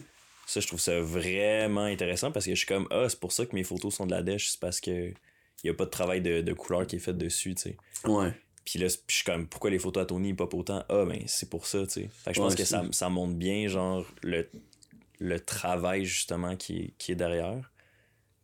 [0.47, 3.47] Ça, je trouve ça vraiment intéressant parce que je suis comme, ah, c'est pour ça
[3.47, 5.13] que mes photos sont de la dèche, c'est parce que
[5.65, 7.77] y a pas de travail de, de couleur qui est fait dessus, tu sais.
[8.05, 8.33] Ouais.
[8.65, 10.85] Puis là, je suis comme, pourquoi les photos à Tony pas autant?
[10.89, 12.09] Ah, ben, c'est pour ça, tu sais.
[12.13, 14.49] Fait que je pense Ouais, que ça, ça montre bien, genre, le,
[15.19, 17.71] le travail, justement, qui est, qui est derrière.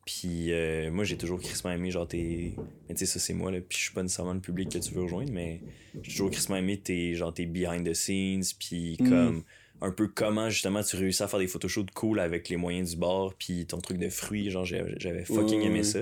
[0.06, 2.54] Puis euh, moi, j'ai toujours crissement aimé, genre, tes.
[2.88, 3.60] Mais tu sais, ça, c'est moi, là.
[3.60, 5.60] Puis je suis pas nécessairement le public que tu veux rejoindre, mais
[6.02, 9.08] j'ai toujours crissement aimé tes, genre, tes behind the scenes, puis Mm.
[9.08, 9.44] comme.
[9.80, 12.96] Un peu comment, justement, tu réussis à faire des photoshoots cool avec les moyens du
[12.96, 16.00] bord, puis ton truc de fruits, genre, j'avais fucking aimé ça.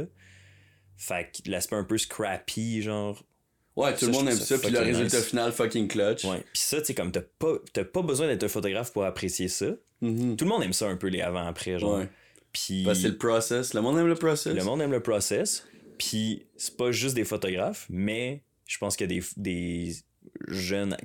[0.96, 3.22] Fait que l'aspect un peu scrappy, genre,
[3.76, 5.26] Ouais, tout Ça, le monde aime ça puis le résultat nice.
[5.26, 6.24] final fucking clutch.
[6.24, 6.38] Ouais.
[6.52, 9.48] Puis ça, tu sais, comme t'as pas, t'as pas besoin d'être un photographe pour apprécier
[9.48, 9.66] ça.
[10.00, 10.36] Mhm.
[10.36, 11.98] Tout le monde aime ça un peu, les avant-après, genre.
[11.98, 12.08] Ouais.
[12.52, 13.74] Puis Parce que c'est le process.
[13.74, 14.54] Le monde aime le process.
[14.54, 15.66] le monde aime le process.
[15.98, 19.94] Puis c'est pas juste des photographes, mais je pense qu'il y a des, des
[20.48, 20.96] jeunes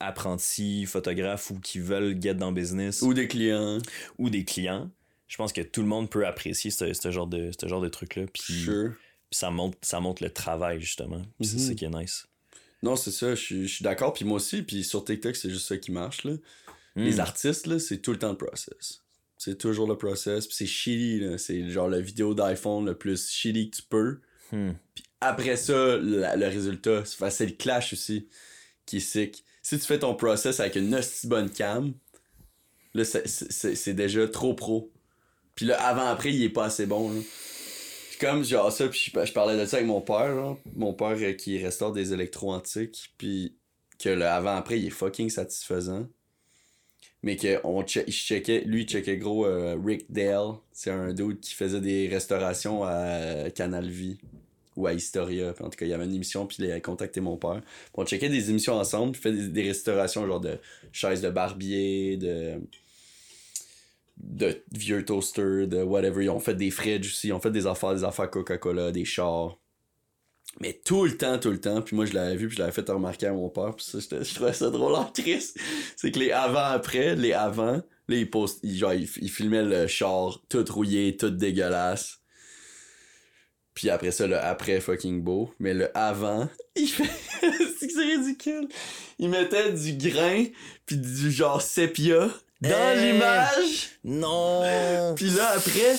[0.00, 3.78] apprentis photographes ou qui veulent get dans le business ou, Ou des clients.
[4.18, 4.90] des clients.
[5.28, 7.88] Je pense que tout le monde peut apprécier ce, ce genre de, ce genre de
[7.88, 8.24] truc-là.
[8.32, 8.92] Puis, Sure.
[9.36, 11.20] Puis ça, montre, ça montre le travail, justement.
[11.38, 11.68] Puis c'est Mhm.
[11.68, 12.26] ça qui est nice.
[12.82, 14.14] Non, c'est ça, je suis- je suis d'accord.
[14.14, 16.24] Puis moi aussi, puis sur TikTok, c'est juste ça qui marche.
[16.24, 16.32] Là.
[16.94, 17.04] Mm.
[17.04, 19.02] Les artistes, là, c'est tout le temps le process.
[19.36, 20.46] C'est toujours le process.
[20.46, 21.22] Puis c'est shitty.
[21.38, 24.20] C'est genre la vidéo d'iPhone le plus shitty que tu peux.
[24.52, 24.72] Hmm.
[25.20, 28.28] Après ça, la- le résultat, c'est le clash aussi
[28.86, 29.44] qui est sick.
[29.62, 31.92] Si tu fais ton process avec une hostie bonne cam,
[32.94, 34.90] là, c'est- déjà trop pro.
[35.54, 37.10] Puis là, avant-après, il est pas assez bon.
[37.12, 37.20] là.
[38.20, 40.58] Comme genre ça, puis je, parlais de ça avec mon père, genre.
[40.74, 43.56] mon père euh, qui restaure des électro antiques, puis
[43.98, 46.06] que le avant-après, il est fucking satisfaisant.
[47.22, 50.54] Mais que on checkait, lui, il checkait gros euh, Rick Dale.
[50.72, 54.18] C'est un dude qui faisait des restaurations à Canal Vie
[54.76, 55.54] ou à Historia.
[55.60, 57.62] En tout cas, il y avait une émission, puis il a contacté mon père.
[57.62, 60.58] Puis on checkait des émissions ensemble, puis fait des, des restaurations genre de
[60.92, 62.60] chaises de barbier, de
[64.16, 66.24] de vieux toasters, de whatever.
[66.24, 69.04] Ils ont fait des fridges aussi, ils ont fait des affaires, des affaires Coca-Cola, des
[69.04, 69.58] chars.
[70.60, 71.82] Mais tout le temps, tout le temps.
[71.82, 73.74] Puis moi, je l'avais vu, puis je l'avais fait remarquer à mon père.
[73.76, 75.58] Puis ça, je trouvais ça drôle en triste.
[75.96, 79.86] C'est que les avant-après, les avant, là, ils, post, ils, genre, ils, ils filmaient le
[79.86, 82.20] char tout rouillé, tout dégueulasse.
[83.74, 85.52] Puis après ça, le après fucking beau.
[85.58, 86.88] Mais le avant, il
[87.78, 88.68] c'est ridicule.
[89.18, 90.44] Il mettait du grain,
[90.86, 92.30] puis du genre sépia
[92.68, 93.12] dans Eh.
[93.12, 93.88] l'image?
[94.04, 95.14] Non!
[95.16, 95.96] Puis là, après,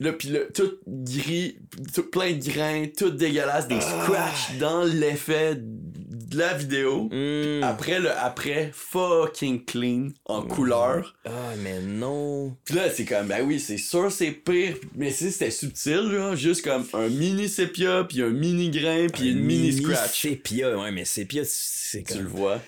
[0.00, 1.58] là, puis là, tout gris,
[1.94, 7.08] tout plein de grains, tout dégueulasse, des scratchs dans l'effet de la vidéo.
[7.10, 7.62] Hmm.
[7.64, 11.16] Après, le après, fucking clean, en couleur.
[11.24, 11.30] Ah,
[11.62, 12.56] mais non!
[12.64, 14.76] Puis là, c'est comme, ben oui, c'est sûr, c'est pire.
[14.96, 19.28] Mais si c'était subtil, là, juste comme un mini sépia, puis un mini grain, puis
[19.30, 20.20] Un une mini scratch.
[20.22, 22.22] Sépia, ouais, mais sépia, c'est Tu comme.
[22.22, 22.60] le vois.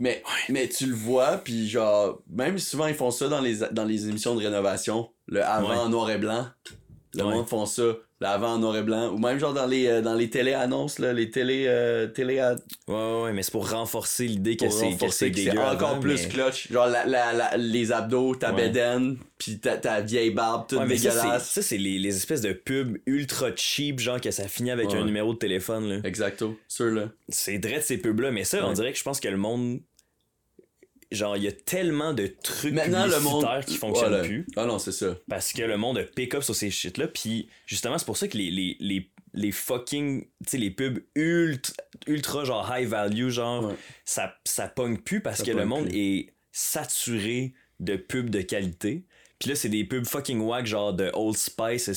[0.00, 3.84] Mais, mais tu le vois, puis genre, même souvent ils font ça dans les, dans
[3.84, 5.76] les émissions de rénovation, le avant Ouais.
[5.76, 6.46] en noir et blanc.
[7.14, 7.32] Le Ouais.
[7.34, 7.82] monde font ça.
[8.24, 9.12] Le L'avant en noir et blanc.
[9.12, 11.66] Ou même genre dans les, euh, dans les télé-annonces, là, les télé...
[11.68, 12.40] euh, télé
[12.88, 14.86] Ouais, ouais, ouais, mais c'est pour renforcer l'idée que c'est
[15.50, 16.72] encore avant, plus mais- clutch.
[16.72, 18.68] Genre la, la, la- les abdos, ta Ouais.
[18.68, 21.50] bédaine, pis ta, ta vieille barbe toute Ouais, dégueulasse.
[21.50, 24.96] ça, c'est les, les espèces de pubs ultra cheap, genre que ça finit avec Ouais.
[24.98, 25.88] un numéro de téléphone.
[25.88, 25.96] Là.
[26.04, 27.08] Exacto, sûr là.
[27.28, 29.80] C'est de ces pubs-là, mais ça, on dirait que je pense que le monde.
[31.14, 33.46] Genre, il y a tellement de trucs Maintenant, le monde.
[33.66, 34.24] qui fonctionnent Voilà.
[34.24, 34.46] plus.
[34.56, 35.16] Ah non, c'est ça.
[35.28, 37.08] Parce que le monde a pick up sur ces shit-là.
[37.08, 40.22] Puis justement, c'est pour ça que les, les, les, les fucking.
[40.22, 41.72] Tu sais, les pubs ultra,
[42.06, 43.74] ultra genre high value, genre, Ouais.
[44.04, 45.98] ça, ça pogne plus parce Ça que le monde plus.
[45.98, 49.04] est saturé de pubs de qualité.
[49.38, 51.90] Puis là, c'est des pubs fucking wack, genre de Old Spice,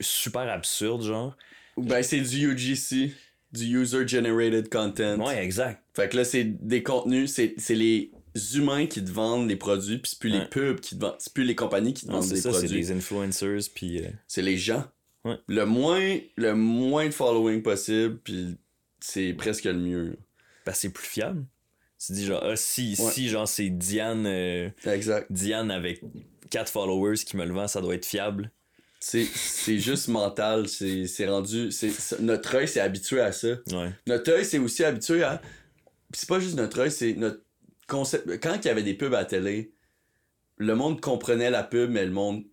[0.00, 1.36] super absurde, genre.
[1.76, 3.12] Ben, c'est du UGC,
[3.52, 5.18] du User Generated Content.
[5.24, 5.82] Ouais, exact.
[5.94, 8.10] Fait que là, c'est des contenus, c'est les
[8.56, 11.32] humains qui te vendent les produits, puis c'est plus les pubs qui te vendent, c'est
[11.32, 12.80] plus les compagnies qui te vendent c'est des ça, c'est produits.
[12.80, 14.02] des influencers, puis.
[14.04, 14.84] euh, C'est les gens.
[15.24, 15.36] Ouais.
[15.48, 18.56] Le moins le moins de following possible, puis
[19.00, 20.16] c'est presque le mieux.
[20.64, 21.44] parce que c'est plus fiable.
[22.04, 23.10] Tu dis genre, ah, si, Ouais.
[23.10, 25.26] si genre c'est Diane, euh, Exact.
[25.30, 26.00] Diane avec
[26.50, 28.50] 4 followers qui me le vend, ça doit être fiable.
[29.00, 29.26] C'est
[29.78, 33.48] juste mental, c'est rendu c'est- notre œil s'est habitué à ça.
[33.72, 33.90] Ouais.
[34.06, 35.40] Notre œil s'est aussi habitué à
[36.14, 37.40] c'est pas juste notre œil, c'est notre
[37.88, 39.72] concept quand il y avait des pubs à la télé,
[40.56, 42.44] le monde comprenait la pub mais le monde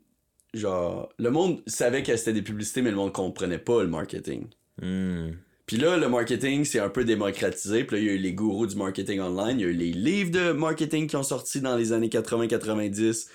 [0.53, 4.47] genre le monde savait que c'était des publicités mais le monde comprenait pas le marketing.
[4.81, 5.31] Hmm.
[5.65, 7.85] Puis là, le marketing, c'est un peu démocratisé.
[7.85, 9.59] Puis là, il y a eu les gourous du marketing online.
[9.59, 13.27] Il y a eu les livres de marketing qui ont sorti dans les années 80-90.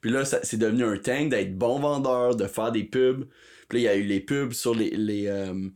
[0.00, 3.26] Puis là, c'est devenu un tank d'être bon vendeur, de faire des pubs.
[3.68, 5.68] Puis là, il y a eu les pubs sur les, les, euh,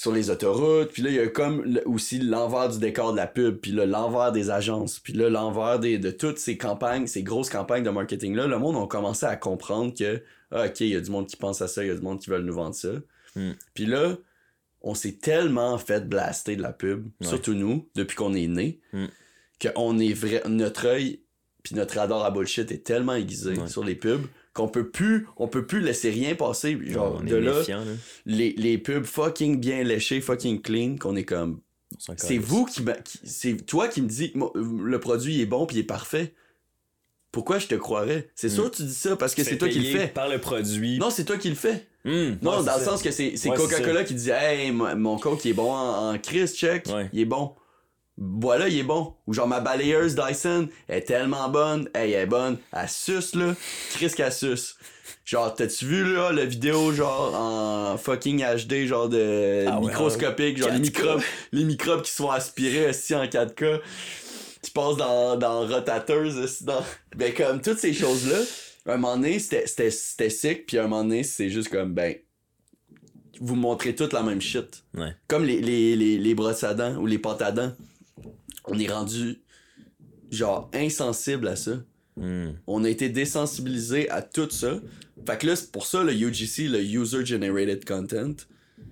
[0.00, 0.92] sur les autoroutes.
[0.92, 3.56] Puis là, il y a comme le- aussi l'envers du décor de la pub.
[3.58, 4.98] Puis là, l'envers des agences.
[4.98, 8.46] Puis là, l'envers des, de toutes ces campagnes, ces grosses campagnes de marketing-là.
[8.46, 10.22] Le monde a commencé à comprendre que,
[10.52, 12.00] ah, OK, il y a du monde qui pense à ça, il y a du
[12.00, 12.88] monde qui veut nous vendre ça.
[13.36, 13.50] Hmm.
[13.74, 14.16] Puis là,
[14.80, 17.26] on s'est tellement fait blaster de la pub, Ouais.
[17.26, 19.04] surtout nous, depuis qu'on est né, Mm.
[19.74, 21.20] qu'on est vrai, notre œil
[21.62, 23.68] puis notre radar à bullshit est tellement aiguisé Ouais.
[23.68, 24.24] sur les pubs
[24.60, 26.78] qu'on peut plus, on peut plus laisser rien passer.
[26.86, 27.92] Genre, on de là, méfiant, là.
[28.26, 31.60] les, les pubs fucking bien léchées, fucking clean, qu'on est comme,
[32.16, 35.76] c'est vous qui, qui- c'est toi qui me dis, Moi, le produit est bon puis
[35.76, 36.34] il est parfait.
[37.32, 38.28] Pourquoi je te croirais?
[38.34, 38.54] C'est Mm.
[38.54, 40.08] sûr que tu dis ça parce que c'est toi qui le fais.
[40.08, 40.98] Par le produit.
[40.98, 41.86] Non, c'est toi qui le fais.
[42.04, 42.34] Hmm.
[42.42, 45.44] Non, Ouais, dans le sens que c'est Ouais, Coca-Cola qui dit Hey, mon, mon Coke
[45.44, 47.08] il est bon en, en Chris, check, Ouais.
[47.12, 47.52] il est bon.
[48.20, 49.14] Voilà, il est bon.
[49.26, 53.54] Ou genre ma balayeuse Dyson est tellement bonne, hey, elle est bonne, elle suce là,
[53.94, 54.76] Chris qu'elle suce.
[55.24, 60.58] Genre, t'as-tu vu là la vidéo genre en fucking HD, genre de Ah ouais, microscopique,
[60.58, 60.80] genre les 4K.
[60.80, 61.22] microbes,
[61.52, 63.80] les microbes qui sont aspirés aussi en 4K.
[64.62, 66.84] Tu passes dans, dans rotateuse, aussi, dans.
[67.16, 68.36] Ben comme toutes ces choses-là,
[68.86, 72.16] un moment donné, c'était- c'était c'était sick, puis un moment donné, c'est juste comme ben
[73.40, 74.84] vous montrez toute la même shit.
[74.94, 75.14] Ouais.
[75.28, 77.72] Comme les, les, les, les brosses à dents ou les pâtes à dents.
[78.66, 79.40] On est rendu
[80.30, 81.72] genre insensible à ça.
[82.16, 82.50] Hmm.
[82.66, 84.80] On a été désensibilisé à tout ça.
[85.26, 88.34] Fait que là, c'est pour ça le UGC, le User Generated Content,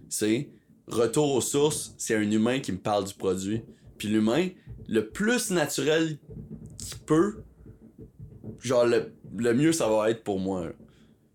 [0.09, 0.51] c'est
[0.87, 3.63] retour aux sources, c'est un humain qui me parle du produit.
[3.99, 4.49] Puis l'humain,
[4.89, 6.19] le plus naturel
[6.79, 7.43] qu'il peut,
[8.61, 10.71] genre le, le mieux ça va être pour moi.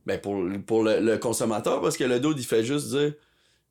[0.06, 3.14] Ben pour, pour le, le consommateur, parce que le dude, il fait juste dire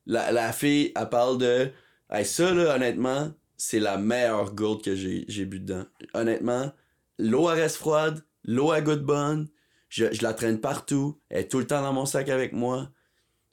[0.05, 1.69] la, la fille, elle parle de
[2.09, 3.31] hey, ça là, honnêtement,
[3.63, 5.85] c'est la meilleure gourde que j'ai bu dedans.
[6.13, 6.73] Honnêtement,
[7.17, 9.47] l'eau elle reste froide, l'eau elle goûte bonne,
[9.87, 12.89] je, je la traîne partout, elle est tout le temps dans mon sac avec moi.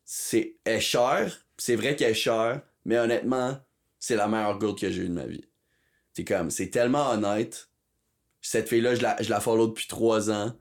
[0.05, 3.57] C'est elle est chère, c'est vrai qu'elle est chère, mais honnêtement,
[4.01, 5.45] c'est la meilleure gourde que j'ai eue de ma vie.
[6.13, 7.71] C'est comme, c'est tellement honnête.
[8.41, 10.53] Cette fille-là, je la, follow depuis trois ans.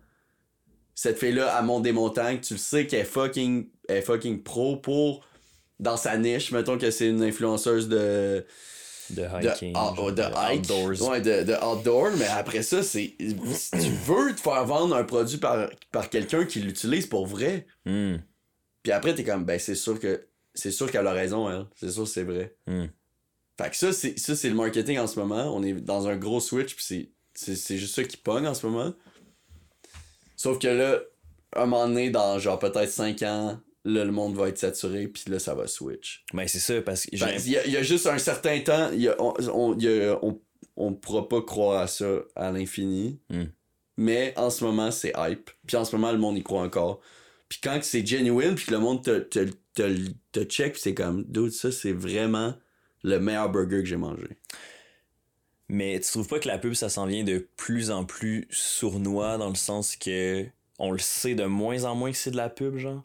[0.94, 2.40] Cette fille-là, elle monte des montagnes.
[2.40, 5.26] Tu le sais qu'elle est fucking, elle est fucking pro pour,
[5.80, 6.52] dans sa niche.
[6.52, 8.46] Mettons que c'est une influenceuse de,
[9.12, 9.74] De hiking.
[9.76, 10.60] genre, de hike.
[10.62, 11.10] outdoors.
[11.10, 13.16] Ouais, de, de outdoor, mais après ça, c'est.
[13.54, 17.66] Si tu veux te faire vendre un produit par, par quelqu'un qui l'utilise pour vrai,
[17.86, 18.18] Hmm.
[18.84, 20.26] puis après, t'es comme, ben, c'est sûr que.
[20.56, 21.66] C'est sûr qu'elle a raison, elle.
[21.76, 22.56] C'est sûr que c'est vrai.
[22.68, 22.86] Hmm.
[23.62, 25.54] Fait que ça, c'est, ça, c'est le marketing en ce moment.
[25.56, 28.54] On est dans un gros switch, puis c'est, c'est, c'est juste ça qui pogne en
[28.54, 28.94] ce moment.
[30.36, 31.00] Sauf que là,
[31.56, 35.24] un moment donné, dans genre peut-être 5 ans, là, le monde va être saturé, puis
[35.28, 36.24] là, ça va switch.
[36.34, 38.60] Ben, c'est ça, parce que Ben, Il y, a, il y a juste un certain
[38.60, 40.40] temps, il y a- on, a- on,
[40.76, 43.20] on pourra pas croire à ça à l'infini.
[43.30, 43.46] Hmm.
[43.98, 45.50] Mais en ce moment, c'est hype.
[45.68, 47.02] Puis en ce moment, le monde y croit encore.
[47.50, 51.24] Puis quand c'est genuine, puis que le monde te, te, te, te check, c'est comme,
[51.26, 52.54] dude, ça, c'est vraiment
[53.04, 54.28] le meilleur burger que j'ai mangé.
[55.68, 59.38] Mais tu trouves pas que la pub, ça s'en vient de plus en plus sournois
[59.38, 60.46] dans le sens que
[60.80, 63.04] on le sait de moins en moins que c'est de la pub, genre?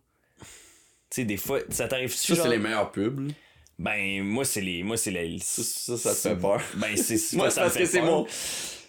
[1.14, 3.30] Sais, des fois, ça t'arrive Ça, c'est les meilleurs pubs.
[3.78, 4.82] Ben, moi, c'est les.
[4.82, 5.38] Moi, c'est les.
[5.40, 6.60] Ça, ça, ça te fait peur.
[6.74, 8.06] Ben, c'est Moi, c'est parce que mon.
[8.06, 8.26] Moi,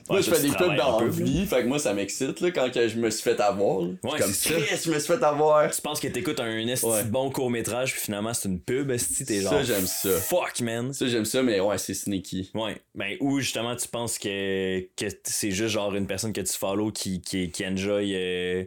[0.07, 2.71] Ouais, je fais des pubs dans la vie, fait que moi, ça m'excite, là, quand
[2.71, 3.79] que je me suis fait avoir.
[3.81, 4.51] Ouais, comme ça.
[4.59, 5.71] Je me suis fait avoir.
[5.71, 7.03] Tu penses que t'écoutes un esti Ouais.
[7.05, 9.53] bon court-métrage, puis finalement, c'est une pub, esti, t'es genre.
[9.53, 10.09] Ça, j'aime ça.
[10.19, 10.93] Fuck, man.
[10.93, 12.51] Ça, j'aime ça, mais ouais, c'est sneaky.
[12.53, 12.77] Ouais.
[12.93, 16.91] Ben, ou justement, tu penses que, que c'est juste genre une personne que tu follow
[16.91, 18.13] qui, qui, qui enjoy.
[18.15, 18.63] euh,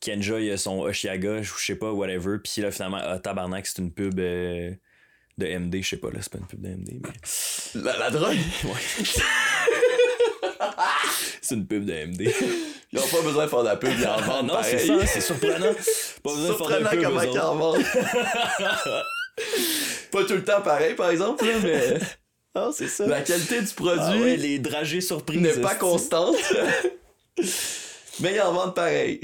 [0.00, 2.38] qui enjoy son Oshiaga, ou je sais pas, whatever.
[2.42, 4.70] Puis là, finalement, ah, tabarnak, c'est une pub euh,
[5.38, 7.10] de MD, je sais pas, là, c'est pas une pub de MD, mais.
[7.82, 8.36] La, la drogue?
[8.64, 9.04] Ouais.
[11.42, 12.32] c'est une pub de MD.
[12.92, 15.06] Ils ont pas besoin de faire de la pub, ils en vendent non, c'est ça,
[15.06, 15.72] c'est surprenant.
[16.22, 17.84] Pas besoin de faire Surprenant de pub, comment eux ils en vendent.
[20.10, 21.98] pas tout le temps pareil, par exemple, là, mais
[22.54, 23.06] Ah, c'est ça.
[23.06, 25.40] la qualité du produit Ah ouais, les dragées surprises.
[25.40, 26.36] n'est pas constante.
[28.20, 29.20] mais ils en vendent pareil.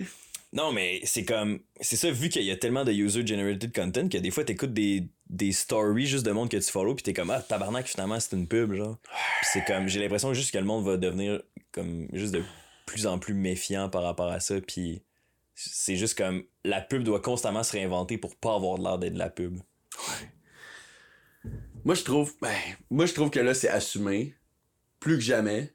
[0.54, 1.58] Non, mais c'est comme.
[1.80, 5.08] C'est ça, vu qu'il y a tellement de user-generated content que des fois, t'écoutes des,
[5.28, 8.36] des stories juste de monde que tu follow, puis t'es comme, ah, tabarnak, finalement, c'est
[8.36, 8.96] une pub, genre.
[9.42, 12.42] C'est comme, j'ai l'impression juste que le monde va devenir comme juste de
[12.86, 15.02] plus en plus méfiant par rapport à ça, puis
[15.56, 19.18] c'est juste comme, la pub doit constamment se réinventer pour pas avoir l'air d'être de
[19.18, 19.58] la pub.
[21.84, 22.54] Moi, je trouve, ben,
[22.90, 24.36] moi, je trouve que là, c'est assumé.
[25.00, 25.74] Plus que jamais.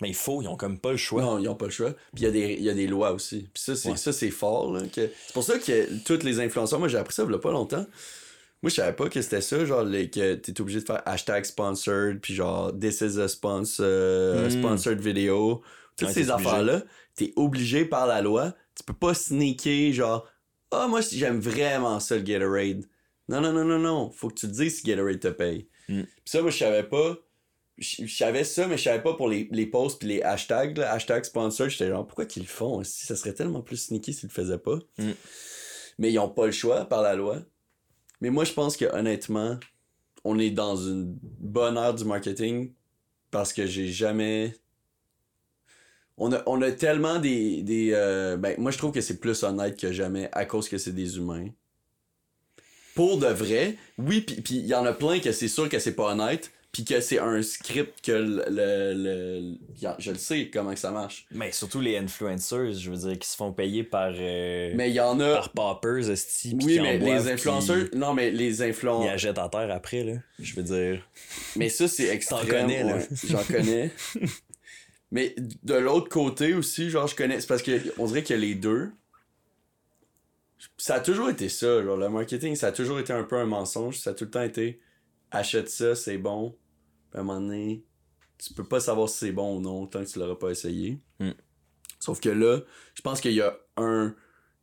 [0.00, 1.20] Mais il faut, ils ont comme pas le choix.
[1.22, 1.90] Non, ils ont pas le choix.
[2.14, 3.48] Puis il y, a des- il y a des lois aussi.
[3.52, 3.96] Puis ça, c'est Ouais.
[3.96, 4.72] ça, c'est fort.
[4.72, 5.10] là, que...
[5.26, 7.50] C'est pour ça que tous les influenceurs, moi j'ai appris ça il y a pas
[7.52, 7.84] longtemps.
[8.62, 11.44] Moi je savais pas que c'était ça, genre les, que t'es obligé de faire hashtag
[11.44, 14.50] sponsored, puis genre this is a sponsor, a Mm.
[14.50, 15.62] sponsored video.
[15.96, 16.82] Toutes Ouais, ces affaires-là,
[17.14, 18.54] t'es obligé par la loi.
[18.76, 20.26] Tu peux pas sneaker genre
[20.70, 22.84] Ah moi j'aime vraiment ça le Gatorade.
[23.28, 24.10] Non, non, non, non, non.
[24.10, 25.68] Faut que tu te dises si Gatorade te paye.
[25.88, 26.02] Mm.
[26.02, 27.16] Puis ça, moi je savais pas
[27.80, 30.92] je savais ça, mais je savais pas pour les, les posts puis les hashtags, là,
[30.92, 32.84] hashtag sponsor, j'étais genre, pourquoi qu'ils le font?
[32.84, 34.78] Si ça serait tellement plus sneaky s'ils le faisaient pas.
[34.98, 35.10] Mm.
[35.98, 37.38] Mais ils ont pas le choix par la loi.
[38.20, 39.58] Mais moi, je pense que honnêtement,
[40.24, 42.74] on est dans une bonne ère du marketing
[43.30, 44.54] parce que j'ai jamais.
[46.18, 47.62] On a, on a tellement des.
[47.62, 50.76] des euh, Ben, moi, je trouve que c'est plus honnête que jamais à cause que
[50.76, 51.48] c'est des humains.
[52.94, 55.78] Pour de vrai, oui, puis puis il y en a plein que c'est sûr que
[55.78, 59.54] c'est pas honnête, puis que c'est un script que le.
[59.98, 61.26] je le sais comment que ça marche.
[61.32, 64.12] Mais surtout les influencers, je veux dire, qui se font payer par.
[64.16, 65.34] euh, Mais il y en a.
[65.34, 66.56] par poppers, esti.
[66.62, 67.86] oui, mais en les influenceurs.
[67.94, 69.10] Non, mais les Ils influenceurs.
[69.10, 70.14] la jettent à terre après, là.
[70.38, 71.08] Je veux dire.
[71.56, 72.46] Mais ça, c'est extrême.
[72.46, 72.96] connais, là.
[72.98, 73.90] ouais, J'en connais.
[75.12, 75.34] Mais
[75.64, 77.40] de l'autre côté aussi, genre, je connais.
[77.40, 78.92] C'est parce que on dirait que les deux.
[80.76, 83.44] Ça a toujours été ça, genre, le marketing, ça a toujours été un peu un
[83.46, 83.98] mensonge.
[83.98, 84.78] Ça a tout le temps été
[85.32, 86.54] achète ça, c'est bon.
[87.10, 87.84] Puis à un moment donné,
[88.38, 90.98] tu peux pas savoir si c'est bon ou non tant que tu l'auras pas essayé.
[91.18, 91.30] Mm.
[91.98, 92.60] Sauf que là,
[92.94, 94.14] je pense qu'il y a un,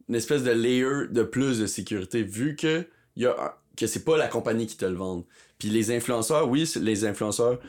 [0.10, 3.86] une espèce de layer de plus de sécurité vu que il y a un- que
[3.86, 5.24] c'est pas la compagnie qui te le vend.
[5.60, 7.60] Puis les influenceurs, oui, les influenceurs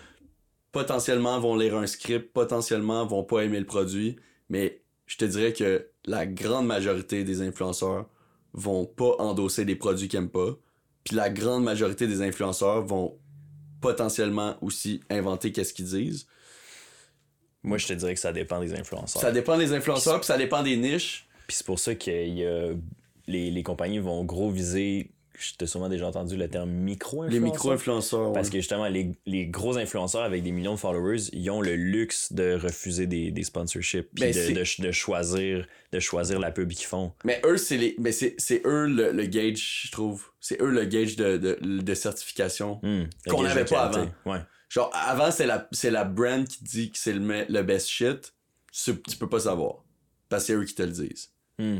[0.72, 4.16] potentiellement vont lire un script, potentiellement vont pas aimer le produit,
[4.48, 8.08] mais je te dirais que la grande majorité des influenceurs
[8.54, 10.56] vont pas endosser des produits qu'ils aiment pas.
[11.04, 13.18] Puis la grande majorité des influenceurs vont
[13.80, 16.26] potentiellement aussi inventer qu'est-ce qu'ils disent.
[17.62, 19.20] Moi, je te dirais que ça dépend des influenceurs.
[19.20, 21.28] Ça dépend des influenceurs, puis ça dépend des niches.
[21.46, 22.10] Puis c'est pour ça que
[23.26, 25.10] les, les compagnies vont gros viser.
[25.56, 27.30] T'as sûrement déjà entendu le terme micro-influenceur.
[27.30, 28.32] Les micro-influenceurs.
[28.32, 28.52] Parce ouais.
[28.52, 32.32] que justement, les, les gros influenceurs avec des millions de followers, ils ont le luxe
[32.32, 36.70] de refuser des, des sponsorships puis Ben, de, de, de choisir, de choisir la pub
[36.72, 37.12] qu'ils font.
[37.24, 37.94] Mais eux, c'est les.
[37.98, 40.26] Mais c'est, eux le, le gauge, je trouve.
[40.40, 42.80] C'est eux le gauge de, de, de certification.
[42.82, 43.90] Hmm, Qu'on n'avait pas.
[44.26, 44.38] Ouais.
[44.68, 48.34] Genre, avant, c'est la, c'est la brand qui dit que c'est le, le best shit.
[48.70, 49.82] Tu, tu peux pas savoir.
[50.28, 51.30] Parce que c'est eux qui te le disent.
[51.58, 51.78] Hmm.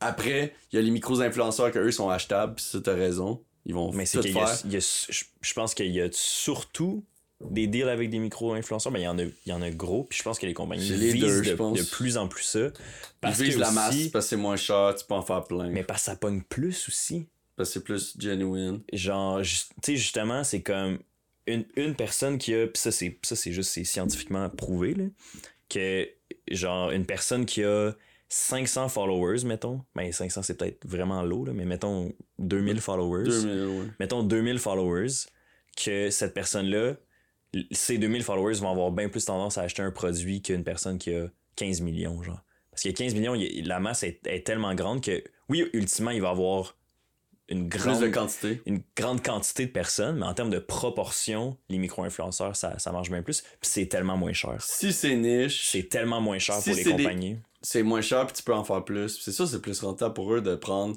[0.00, 3.42] Après, il y a les micros-influenceurs que eux sont achetables, pis ça, t'as raison.
[3.66, 4.60] Ils vont Mais c'est tout qu'il y a, faire.
[4.64, 4.80] il y a-
[5.10, 7.04] je je pense qu'il y a surtout
[7.40, 10.04] des deals avec des micro-influenceurs, mais il y en a, il y en a gros,
[10.04, 12.58] puis je pense que les compagnies les visent deux, de, de plus en plus ça.
[12.60, 12.72] Ils
[13.20, 15.68] Parce visent que la masse parce que c'est moins cher, tu peux en faire plein.
[15.68, 17.26] mais parce que ça pogne plus aussi.
[17.56, 18.80] Parce que c'est plus genuine.
[18.92, 19.48] genre tu
[19.82, 20.98] sais justement c'est comme
[21.46, 25.04] une, une personne qui a puis ça c'est ça c'est juste c'est scientifiquement prouvé là
[25.68, 26.08] que
[26.50, 27.92] genre une personne qui a
[28.28, 33.66] 500 followers mettons ben 500 c'est peut-être vraiment low là mais mettons 2000 followers 2000,
[33.66, 33.86] ouais.
[34.00, 35.08] mettons 2000 followers
[35.82, 36.94] que cette personne là
[37.70, 41.14] ces 2000 followers vont avoir bien plus tendance à acheter un produit qu'une personne qui
[41.14, 42.40] a 15 millions genre
[42.70, 46.20] parce que 15 millions il- la masse est, est tellement grande que oui ultimement il
[46.20, 46.74] va avoir
[47.50, 48.60] une grande de quantité.
[48.66, 53.08] une grande quantité de personnes, mais en termes de proportion, les micro-influenceurs, ça, ça marche
[53.08, 53.40] bien plus.
[53.40, 54.56] Puis c'est tellement moins cher.
[54.60, 57.38] Si c'est niche, C'est tellement moins cher Si pour les des- compagnies.
[57.62, 59.18] C'est moins cher puis tu peux en faire plus.
[59.20, 60.96] C'est ça, c'est plus rentable pour eux de prendre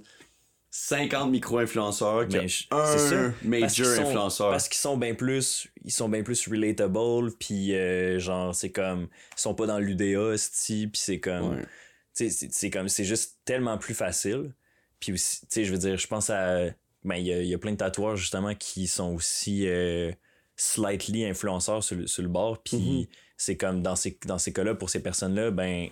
[0.73, 3.15] 50 micro-influenceurs Mais que je- un c'est ça.
[3.31, 4.51] Parce major sont- influenceur.
[4.51, 9.07] Parce qu'ils sont bien plus, ils sont bien plus relatable, puis euh, genre c'est comme,
[9.37, 11.65] ils sont pas dans l'UDA, puis c'est comme, Ouais.
[12.13, 14.53] c'est comme, c'est juste tellement plus facile.
[15.01, 16.67] Puis aussi, tu sais, je veux dire, je pense à,
[17.03, 20.11] ben il y a, y a plein de tatoueurs justement qui sont aussi euh,
[20.55, 23.05] slightly influenceurs sur le, sur le bord, puis Mhm.
[23.35, 25.89] c'est comme dans ces dans ces cas-là pour ces personnes-là, ben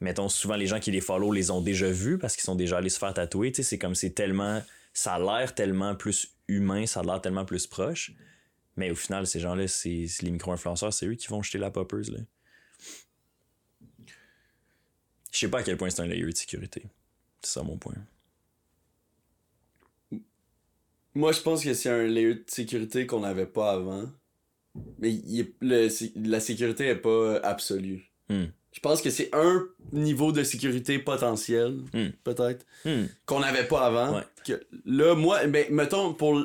[0.00, 2.78] mettons souvent les gens qui les follow les ont déjà vus parce qu'ils sont déjà
[2.78, 4.62] allés se faire tatouer, c'est comme c'est tellement
[4.92, 8.12] ça a l'air tellement plus humain, ça a l'air tellement plus proche.
[8.76, 12.10] Mais au final, ces gens-là, c'est les micro-influenceurs, c'est eux qui vont jeter la poppeuse.
[12.10, 12.20] Là.
[15.32, 16.84] Je sais pas à quel point c'est un layer de sécurité.
[17.42, 17.94] C'est ça mon point.
[21.14, 24.10] Moi, je pense que c'est un layer de sécurité qu'on n'avait pas avant.
[24.98, 25.88] Mais il est- le-
[26.28, 28.10] la sécurité est pas absolue.
[28.28, 28.46] Hmm.
[28.72, 32.10] Je pense que c'est un niveau de sécurité potentiel, Hmm.
[32.22, 33.06] peut-être, Hmm.
[33.26, 34.16] qu'on n'avait pas avant.
[34.16, 34.22] Ouais.
[34.44, 36.40] Que là, moi, ben, mettons, pour,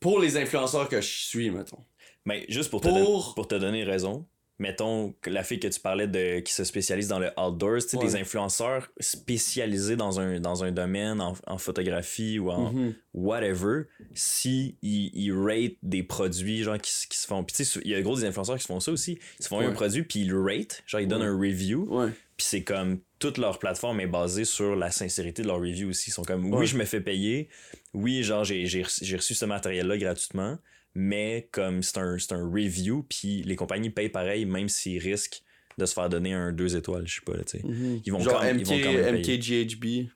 [0.00, 1.84] pour les influenceurs que je suis, mettons.
[2.24, 4.26] Mais juste pour te, Pour- don- pour te donner raison,
[4.60, 7.96] mettons la fille que tu parlais de qui se spécialise dans le outdoors, tu sais,
[7.96, 8.04] Ouais.
[8.04, 12.94] des influenceurs spécialisés dans un, dans un domaine, en, en photographie ou en Mhm.
[13.14, 13.84] whatever,
[14.14, 17.42] si ils, ils rate des produits genre qui, qui se font.
[17.42, 19.18] Puis tu sais, il y a gros des influenceurs qui se font ça aussi.
[19.38, 19.64] Ils se font Ouais.
[19.66, 21.88] un produit puis ils le rate, genre ils donnent un review.
[22.36, 26.08] Puis c'est comme toute leur plateforme est basée sur la sincérité de leur review aussi.
[26.10, 27.48] Ils sont comme oui, je me fais payer.
[27.92, 30.58] Oui, genre j'ai j'ai reçu j'ai reçu ce matériel-là gratuitement,
[30.94, 35.42] mais comme c'est un, c'est un review, puis les compagnies payent pareil, même s'ils risquent
[35.78, 37.66] de se faire donner un 2 étoiles, je sais pas, là, tu sais.
[37.66, 38.00] Mhm.
[38.04, 39.16] Ils vont Genre quand même- MK, ils vont quand même.
[39.16, 40.08] MKGHB,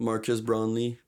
[0.00, 0.98] Marcus Brownlee,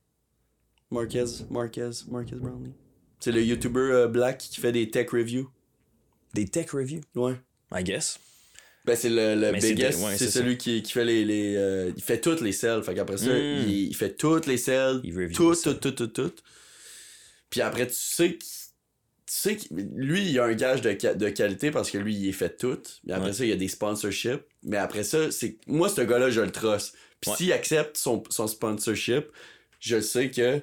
[0.89, 2.73] Marquez, Marquez, Marquez Brownlee.
[3.19, 5.49] C'est le YouTuber euh, black qui fait des tech reviews.
[6.33, 7.33] Des tech reviews, Ouais.
[7.73, 8.19] I guess.
[8.85, 11.91] Ben c'est le, le c'est biggest, ouais, c'est celui qui, qui fait les, les euh,
[11.97, 13.65] il fait toutes les selles, fait qu'après ça, Mm.
[13.67, 15.73] il, il fait toutes les selles, Il review tout, ça.
[15.73, 16.33] tout, tout, tout, tout.
[17.49, 18.45] Puis après tu sais que tu
[19.25, 22.29] sais que lui il a un gage de, qua- de qualité parce que lui il
[22.29, 22.79] est fait tout.
[23.05, 23.33] Mais après Ouais.
[23.33, 26.51] ça il y a des sponsorships, mais après ça c'est moi ce gars-là je le
[26.51, 26.95] trust.
[27.21, 27.37] Puis Ouais.
[27.37, 29.25] s'il accepte son, son sponsorship,
[29.79, 30.61] je sais que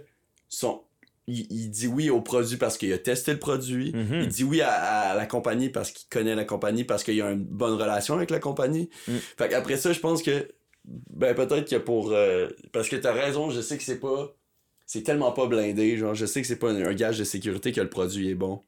[0.48, 0.82] son
[1.26, 3.92] il, il dit oui au produit parce qu'il a testé le produit.
[3.94, 4.20] Mhm.
[4.22, 7.30] Il dit oui à, à la compagnie parce qu'il connaît la compagnie, parce qu'il a
[7.30, 8.90] une bonne relation avec la compagnie.
[9.08, 9.16] Mm.
[9.38, 10.48] Fait qu'après ça, je pense que.
[10.84, 12.12] Ben, peut-être que pour.
[12.12, 14.36] euh, parce que t'as raison, je sais que c'est pas.
[14.94, 15.96] C'est tellement pas blindé.
[15.96, 18.36] Genre, je sais que c'est pas un, un gage de sécurité que le produit est
[18.36, 18.62] bon.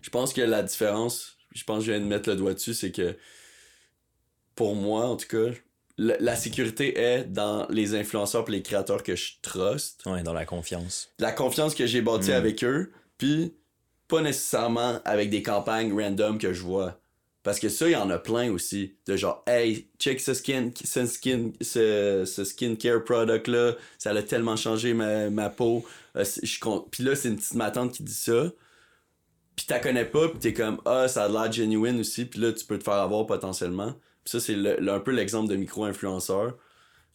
[0.00, 2.72] Je pense que la différence, je pense que je viens de mettre le doigt dessus,
[2.74, 3.16] c'est que.
[4.54, 5.52] Pour moi, en tout cas,
[5.98, 10.32] la, la sécurité est dans les influenceurs et les créateurs que je trust Ouais, dans
[10.32, 11.10] la confiance.
[11.18, 12.34] la confiance que j'ai bâtie Mm.
[12.34, 13.54] avec eux, puis
[14.08, 17.00] pas nécessairement avec des campagnes random que je vois.
[17.46, 18.96] Parce que ça, il y en a plein aussi.
[19.06, 24.20] De genre, hey, check ce skin, ce skin, ce, ce skincare product là, ça a
[24.24, 25.86] tellement changé ma, ma peau.
[26.16, 26.24] Euh.
[26.90, 28.50] Puis là, c'est une petite matante qui dit ça.
[29.54, 32.52] Puis t'as connais pas, puis t'es comme, ah, ça a l'air genuine aussi, puis là,
[32.52, 33.92] tu peux te faire avoir potentiellement.
[34.24, 36.56] Puis ça, c'est un peu l'exemple de micro-influenceur.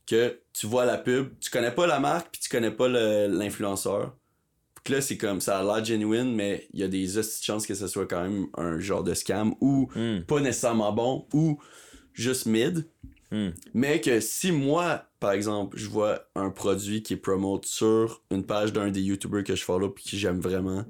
[0.06, 4.16] Que tu vois la pub, tu connais pas la marque, puis tu connais pas l'influenceur.
[4.84, 7.08] Puis là, c'est comme, ça a l'air genuine, mais il y a des
[7.42, 10.22] chances que ce soit quand même un genre de scam ou Hmm.
[10.28, 11.60] pas nécessairement bon ou
[12.14, 12.88] juste mid.
[13.32, 13.50] Hmm.
[13.74, 18.44] Mais que si moi, par exemple, je vois un produit qui est promote sur une
[18.46, 20.84] page d'un des YouTubers que je follow puis que j'aime vraiment,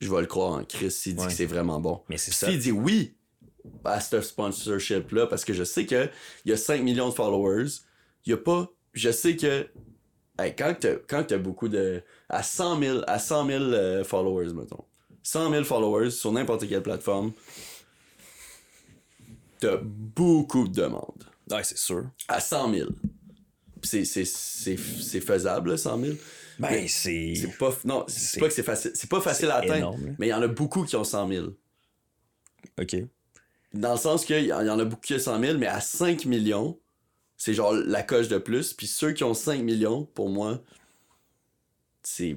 [0.00, 1.28] je vais le croire en Chris s'il dit Ouais.
[1.28, 2.00] que c'est vraiment bon.
[2.08, 2.48] Mais c'est ça.
[2.48, 3.14] S'il dit oui
[3.84, 6.08] à ce sponsorship-là, parce que je sais que
[6.44, 7.66] il y a 5 millions de followers,
[8.24, 8.72] il y a pas.
[8.92, 9.66] Je sais que.
[10.38, 10.74] hey, quand
[11.26, 12.02] t'as beaucoup de.
[12.28, 14.84] À 100 000, à 100 000 euh, followers, mettons.
[15.22, 17.32] 100 000 followers sur n'importe quelle plateforme,
[19.60, 21.24] t'as beaucoup de demandes.
[21.50, 22.04] Ouais, c'est sûr.
[22.28, 22.90] À 100 000.
[23.80, 26.16] Puis c'est- c'est- c'est c'est faisable, là, 100 000.
[26.58, 27.34] Ben, c'est.
[27.36, 27.70] C'est pas.
[27.84, 28.90] Non, c'est pas que c'est facile.
[28.94, 29.76] C'est pas facile à atteindre.
[29.76, 30.12] énorme, là.
[30.18, 31.46] Mais il y en a beaucoup qui ont 100 000.
[32.80, 32.96] Ok.
[33.74, 35.80] Dans le sens qu'il y y en a beaucoup qui ont 100 000, mais à
[35.80, 36.78] 5 millions,
[37.36, 38.72] c'est genre la coche de plus.
[38.72, 40.62] Puis ceux qui ont 5 millions, pour moi,
[42.08, 42.36] c'est.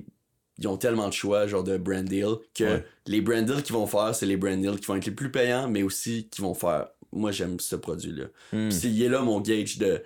[0.57, 2.85] Ils ont tellement de choix, genre de brand deal, que Ouais.
[3.05, 5.31] les brand deals qu'ils vont faire, c'est les brand deals qui vont être les plus
[5.31, 6.87] payants, mais aussi qui vont faire.
[7.13, 8.25] Moi, j'aime ce produit-là.
[8.51, 8.67] Hmm.
[8.69, 10.01] Puis il est là mon gauge de,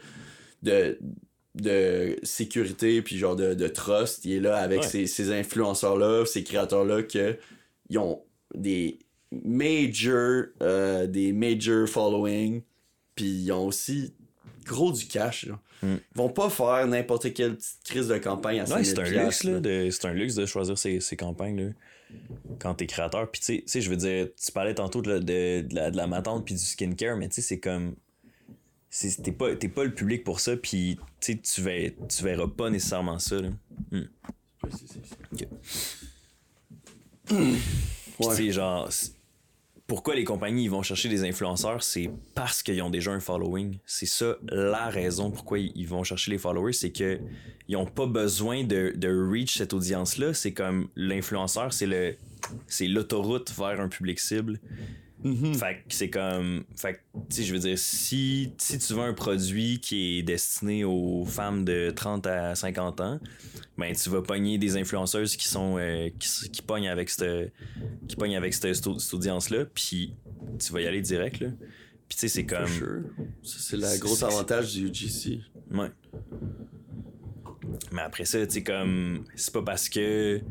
[0.61, 0.99] de,
[1.55, 4.25] de sécurité, puis genre de, de trust.
[4.25, 4.87] Il est là avec Ouais.
[4.87, 7.35] ces, ces influenceurs-là, ces créateurs-là, que
[7.89, 8.21] ils ont
[8.53, 8.99] des
[9.31, 12.61] major, euh, des major following,
[13.15, 14.13] puis ils ont aussi
[14.65, 15.47] gros du cash.
[15.83, 15.95] Mm.
[15.95, 19.01] Ils vont pas faire n'importe quelle petite crise de campagne à 5 Ouais, 000 c'est
[19.17, 19.59] un luxe, là.
[19.59, 21.69] de- C'est un luxe de choisir ses, ses campagnes, là.
[22.59, 23.29] quand t'es créateur.
[23.29, 26.07] Puis tu sais, je veux dire, tu parlais tantôt de, de, de la, de la
[26.07, 27.95] matante puis du skincare, mais tu sais, c'est comme.
[29.23, 32.69] T'es pas, t'es pas le public pour ça, puis tu tu verras, tu verras pas
[32.69, 33.37] nécessairement ça.
[33.41, 33.49] Là.
[38.35, 38.89] Sais, genre,
[39.93, 43.77] pourquoi les compagnies vont chercher des influenceurs, c'est parce qu'ils ont déjà un following.
[43.85, 47.19] C'est ça la raison pourquoi ils ils vont chercher les followers, c'est que
[47.67, 50.33] ils ont pas besoin de, de reach cette audience-là.
[50.33, 52.15] C'est comme l'influenceur, c'est le
[52.65, 54.59] c'est l'autoroute vers un public cible.
[55.23, 56.65] Fait que c'est comme.
[56.75, 60.23] Fait que, tu sais, je veux dire, si, si tu veux un produit qui est
[60.23, 63.19] destiné aux femmes de 30 à 50 ans,
[63.77, 65.77] ben tu vas pogner des influenceuses qui sont.
[65.77, 67.53] euh, qui, pognent avec cette.
[68.07, 70.13] qui pognent avec cette, audience-là, puis
[70.59, 71.49] tu vas y aller direct, là.
[72.09, 72.67] Puis tu sais, c'est comme.
[73.43, 75.39] C'est le gros avantage du UGC.
[75.71, 75.89] Ouais.
[77.93, 79.23] Mais après ça, tu sais, comme.
[79.35, 80.41] C'est pas parce que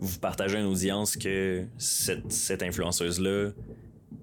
[0.00, 3.50] vous partagez une audience que cette, cette influenceuse-là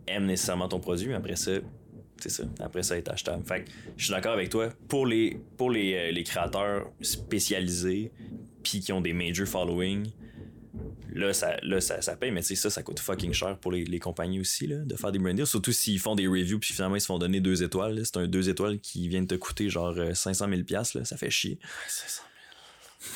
[0.09, 1.51] aime nécessairement ton produit, mais après ça,
[2.17, 2.43] c'est ça.
[2.59, 3.45] Après ça, est achetable.
[3.45, 4.69] Fait que je suis d'accord avec toi.
[4.87, 8.11] Pour les, pour les, euh, les créateurs spécialisés,
[8.63, 10.11] puis qui ont des major following,
[11.13, 13.71] là, ça, là, ça, ça paye, mais tu sais, ça, ça coûte fucking cher pour
[13.71, 15.47] les, les compagnies aussi, là, de faire des brand deals.
[15.47, 18.01] Surtout s'ils font des reviews, puis finalement, ils se font donner deux étoiles.
[18.05, 21.05] C'est un deux étoiles qui vient de te coûter genre euh, 500 000 piastres, là.
[21.05, 21.57] Ça fait chier.
[21.87, 22.23] 500
[23.01, 23.13] 000.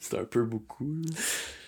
[0.00, 1.00] C'est un peu beaucoup.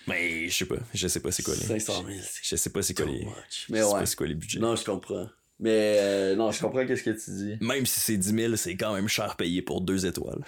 [0.07, 0.77] Mais je sais pas.
[0.93, 1.61] Je sais pas c'est quoi les.
[1.79, 3.25] 500 000, c'est Je sais pas c'est quoi les.
[3.25, 3.65] much.
[3.67, 3.99] Je Mais sais ouais.
[3.99, 4.59] pas c'est quoi les budgets.
[4.59, 5.27] Non, je comprends.
[5.59, 7.57] Mais euh, non, je comprends qu'est-ce que tu dis.
[7.65, 10.43] Même si c'est 10 000, c'est quand même cher payé pour deux étoiles.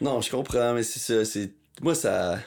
[0.00, 1.24] Non, je comprends, mais c'est ça.
[1.24, 1.52] C'est...
[1.80, 2.38] Moi, ça.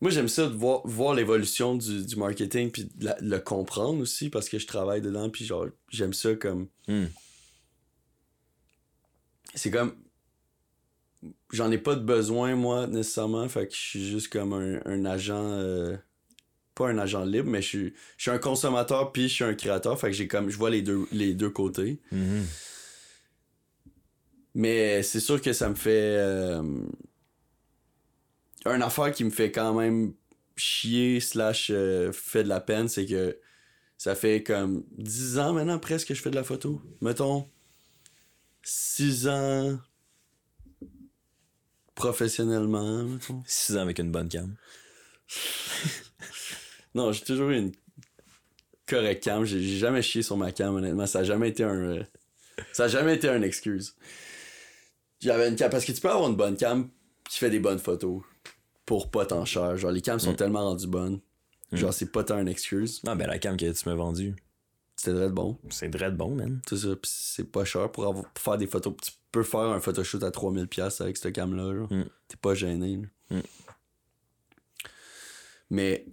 [0.00, 3.38] Moi, j'aime ça de voir, voir l'évolution du, du marketing puis de, la- de le
[3.38, 6.68] comprendre aussi parce que je travaille dedans puis genre, j'aime ça comme.
[6.88, 7.06] Hmm.
[9.54, 9.94] C'est comme.
[11.52, 13.46] J'en ai pas de besoin, moi, nécessairement.
[13.48, 15.42] Fait que je suis juste comme un, un agent.
[15.42, 15.96] euh,
[16.74, 19.54] Pas un agent libre, mais je suis, je suis un consommateur puis je suis un
[19.54, 19.98] créateur.
[20.00, 20.48] Fait que j'ai comme.
[20.50, 22.00] Je vois les deux, les deux côtés.
[22.12, 22.44] Mhm.
[24.54, 26.16] Mais c'est sûr que ça me fait.
[26.18, 26.62] Euh,
[28.66, 30.12] une affaire qui me fait quand même
[30.56, 33.38] chier, slash euh, fait de la peine, c'est que
[33.96, 36.80] ça fait comme 10 ans maintenant presque que je fais de la photo.
[37.00, 37.48] Mettons
[38.72, 39.78] 6 ans
[41.94, 43.42] professionnellement, mettons.
[43.46, 44.54] 6 ans avec une bonne cam.
[46.92, 47.70] Non, j'ai toujours eu une
[48.88, 49.44] correcte cam.
[49.44, 51.06] J'ai jamais chié sur ma cam, honnêtement.
[51.06, 51.74] Ça a jamais été un.
[51.76, 52.02] euh,
[52.72, 53.94] Ça a jamais été une excuse.
[55.20, 55.70] J'avais une cam.
[55.70, 56.90] Parce que tu peux avoir une bonne cam
[57.28, 58.22] qui fait des bonnes photos
[58.86, 59.76] pour pas tant cher.
[59.76, 60.36] Genre, les cams sont Mm.
[60.36, 61.20] tellement rendues bonnes.
[61.70, 63.00] Genre, c'est pas tant une excuse.
[63.04, 64.34] Non, ben la cam que tu m'as vendue,
[65.00, 65.56] C'était très bon.
[65.70, 66.60] c'est dread bon, man.
[66.68, 66.88] C'est ça.
[67.04, 68.94] C'est pas cher pour, avoir, pour faire des photos.
[69.02, 71.86] Tu peux faire un photoshoot à 3000$ avec cette cam-là.
[71.88, 72.04] Mm.
[72.28, 73.00] T'es pas gêné.
[73.30, 73.40] Mm.
[75.70, 76.04] Mais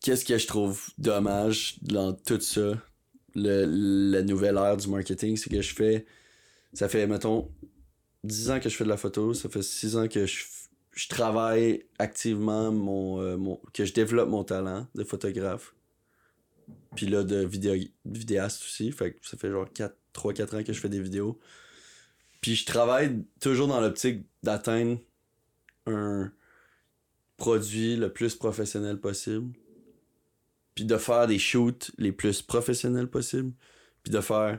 [0.00, 2.74] qu'est-ce que je trouve dommage dans tout ça,
[3.34, 3.64] le,
[4.12, 6.06] la nouvelle ère du marketing, c'est que je fais.
[6.72, 7.50] Ça fait, mettons,
[8.22, 10.44] 10 ans que je fais de la photo, ça fait 6 ans que je,
[10.92, 15.74] je travaille activement mon, euh, mon- que je développe mon talent de photographe.
[16.96, 17.48] Puis là, de
[18.04, 18.90] vidéaste aussi.
[18.92, 19.68] Fait que ça fait genre
[20.14, 21.38] 3-4 ans que je fais des vidéos.
[22.40, 24.98] Puis je travaille toujours dans l'optique d'atteindre
[25.86, 26.32] un
[27.36, 29.52] produit le plus professionnel possible.
[30.74, 33.52] Puis de faire des shoots les plus professionnels possible.
[34.02, 34.58] Puis de faire.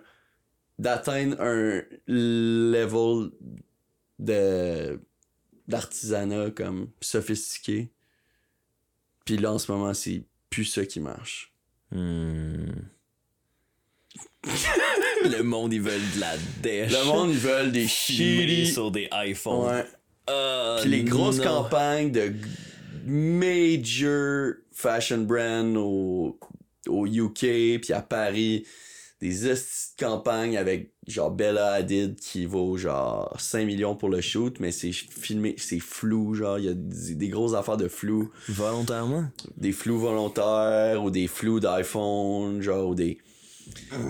[0.82, 3.32] d'atteindre un level
[4.20, 5.00] de
[5.68, 7.92] d'artisanat comme sophistiqué.
[9.26, 11.51] Puis là, en ce moment, c'est plus ça qui marche.
[11.92, 12.72] Hmm.
[15.30, 16.92] le monde, ils veulent de la dèche.
[16.92, 18.68] Le monde, ils veulent des shitty.
[18.68, 19.68] sur des iPhones.
[19.76, 19.86] Ouais.
[20.28, 21.44] Ah, Puis les grosses non.
[21.44, 22.34] campagnes de
[23.06, 26.40] major fashion brand au,
[26.88, 28.66] au UK, puis à Paris,
[29.22, 29.56] des
[30.00, 34.92] campagnes avec genre Bella Hadid qui vaut genre 5 millions pour le shoot, mais c'est
[34.92, 39.26] filmé, c'est flou, genre il y a des, des grosses affaires de flou, Volontairement?
[39.58, 43.20] des flous volontaires ou des flous d'iPhone, genre ou des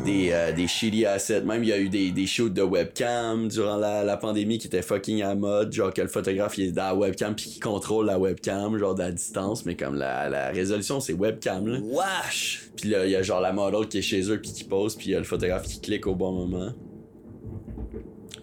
[0.05, 1.41] des, euh, des shitty assets.
[1.41, 4.67] Même il y a eu des, des shoots de webcam durant la, la pandémie qui
[4.67, 5.71] étaient fucking à mode.
[5.71, 8.95] Genre que le photographe il est dans la webcam puis qui contrôle la webcam, genre
[8.95, 11.79] de la distance, mais comme la, la résolution c'est webcam là.
[11.79, 12.69] Wesh!
[12.75, 14.95] Puis là il y a genre la model qui est chez eux puis qui pose,
[14.95, 16.73] puis il y a le photographe qui clique au bon moment.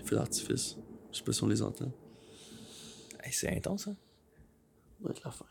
[0.05, 0.77] Feu d'artifice.
[1.12, 1.93] Je sais pas si on les entend.
[3.23, 3.97] Hey, c'est intense, hein?
[5.01, 5.45] Ça va être la fin.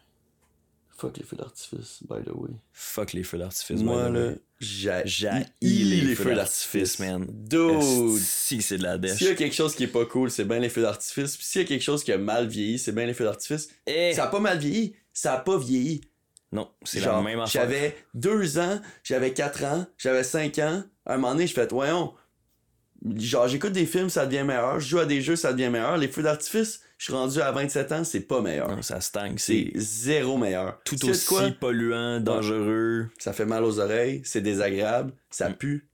[0.98, 2.49] Fuck les feux d'artifice, by the way.
[2.74, 3.82] Fuck les feux d'artifice.
[3.82, 4.36] Moi, by the là, way.
[4.60, 5.30] j'ai J'ai
[5.61, 7.26] les, feux d'artifice, man.
[7.30, 8.18] Dude!
[8.18, 9.18] Si, c'est de la dèche.
[9.18, 11.38] S'il y a quelque chose qui est pas cool, c'est bien les feux d'artifice.
[11.38, 13.69] Puis s'il y a quelque chose qui a mal vieilli, c'est bien les feux d'artifice.
[13.86, 14.14] Eh!
[14.15, 16.02] Ça a pas mal vieilli, ça a pas vieilli.
[16.52, 17.61] Non, c'est la Genre, même affaire.
[17.61, 20.84] J'avais deux ans, j'avais quatre ans, j'avais cinq ans.
[21.06, 22.14] À un moment donné, je fais, voyons.
[23.15, 24.80] Genre, j'écoute des films, ça devient meilleur.
[24.80, 25.98] Je joue à des jeux, ça devient meilleur.
[25.98, 28.69] Les feux d'artifice, je suis rendu à 27 ans, c'est pas meilleur.
[28.76, 29.38] Non, ça stagne.
[29.38, 30.80] C'est C'est zéro meilleur.
[30.84, 31.52] tout de aussi quoi?
[31.52, 33.10] polluant, dangereux.
[33.19, 35.56] Ça fait mal aux oreilles, c'est désagréable, ça Mm.
[35.56, 35.88] pue.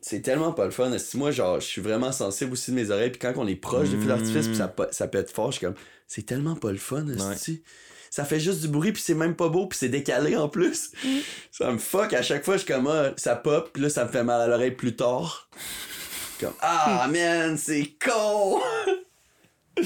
[0.00, 0.90] C'est tellement pas le fun.
[1.14, 3.88] Moi, genre, je suis vraiment sensible aussi de mes oreilles, puis quand on est proche
[3.90, 5.76] des feux d'artifice, puis ça, ça peut être fort, je suis comme,
[6.08, 7.36] c'est tellement pas le fun, Ouais.
[8.10, 10.90] Ça fait juste du bruit, puis c'est même pas beau, puis c'est décalé en plus.
[11.50, 12.12] ça me fuck.
[12.12, 14.38] À chaque fois, je suis comme, ah, ça pop, puis là, ça me fait mal
[14.40, 15.48] à l'oreille plus tard.
[16.42, 18.60] Comme, ah, man, c'est con!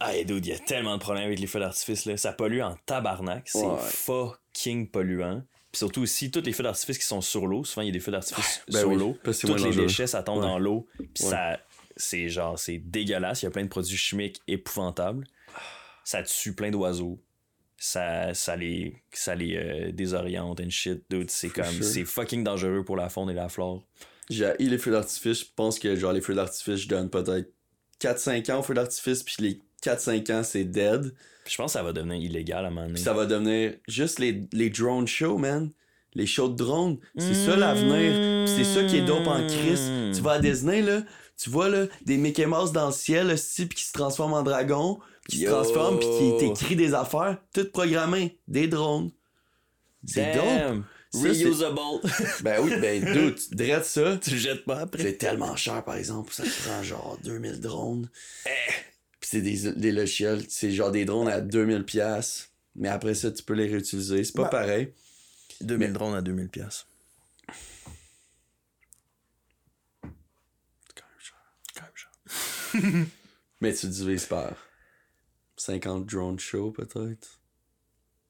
[0.00, 2.16] Ah, et dude, il y a tellement de problèmes avec les feux d'artifice, là.
[2.16, 3.48] Ça pollue en tabarnak.
[3.48, 3.78] C'est Ouais.
[3.80, 5.42] fucking polluant.
[5.72, 7.92] Puis surtout aussi, tous les feux d'artifice qui sont sur l'eau, souvent il y a
[7.92, 9.18] des feux d'artifice Ben sur oui, l'eau.
[9.24, 9.86] parce que c'est Tous les dangereux.
[9.86, 10.42] déchets, ça tombe Ouais.
[10.46, 10.86] dans l'eau.
[10.96, 11.30] Puis Ouais.
[11.30, 11.58] ça,
[11.96, 13.42] c'est genre, c'est dégueulasse.
[13.42, 15.26] Il y a plein de produits chimiques épouvantables.
[16.04, 17.18] Ça tue plein d'oiseaux.
[17.76, 21.28] Ça, ça les, ça les euh, désoriente and shit, dude.
[21.30, 21.84] C'est For comme, sure.
[21.84, 23.84] c'est fucking dangereux pour la faune et la flore.
[24.30, 25.40] J'ai haï les feux d'artifice.
[25.40, 27.50] Je pense que genre les feux d'artifice, je donne peut-être
[28.00, 31.14] 4-5 ans aux feux d'artifice, puis les 4-5 ans, c'est dead.
[31.44, 32.94] Puis je pense que ça va devenir illégal à un moment donné.
[32.94, 35.70] Puis ça va devenir juste les, les drone shows, man.
[36.14, 36.98] Les shows de drones.
[37.16, 38.44] C'est ça l'avenir.
[38.46, 39.90] Puis c'est ça qui est dope en crise.
[40.14, 41.02] Tu vas à Disney, là,
[41.36, 44.42] tu vois là, des Mickey Mouse dans le ciel, aussi, puis qui se transforment en
[44.42, 44.98] dragon,
[45.28, 48.38] puis qui se transforment, puis qui t'écrit des affaires, tout programmé.
[48.48, 49.10] Des drones.
[50.04, 50.82] C'est dope.
[51.12, 51.78] C'est- Reusable!
[52.42, 54.18] Ben oui, ben dude, tu drettes ça.
[54.18, 55.02] tu le jettes pas après.
[55.02, 56.32] C'est tellement cher, par exemple.
[56.32, 58.08] Ça te prend genre 2000 drones.
[58.46, 58.50] Eh.
[59.20, 60.44] Puis c'est des, des logiciels.
[60.48, 62.50] C'est genre des drones à 2000 pièces.
[62.76, 64.22] Mais après ça, tu peux les réutiliser.
[64.22, 64.48] C'est pas Ben.
[64.50, 64.92] pareil.
[65.62, 66.86] 2000 drones à 2000 pièces.
[70.02, 71.06] C'est quand
[71.82, 73.06] même cher.
[73.60, 74.52] Mais tu divises par
[75.56, 77.37] 50 drone shows, peut-être.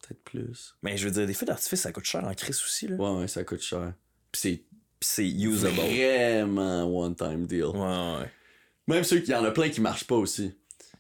[0.09, 0.75] Peut-être plus.
[0.83, 2.97] Mais je veux dire, des feux d'artifice, ça coûte cher en crise aussi, là.
[2.97, 3.93] Ouais, ouais, ça coûte cher.
[4.33, 4.65] Puis c'est Puis
[5.01, 5.75] c'est usable.
[5.75, 7.65] vraiment one-time deal.
[7.67, 7.79] Ouais,
[8.21, 8.31] ouais.
[8.87, 10.55] Même ceux qui y en a plein qui marchent pas aussi.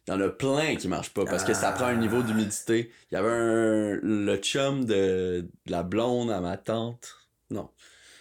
[0.07, 2.91] Il y en a plein qui marchent pas parce que ça prend un niveau d'humidité.
[3.11, 7.17] Il y avait un le chum de, de la blonde à ma tante.
[7.51, 7.71] Non.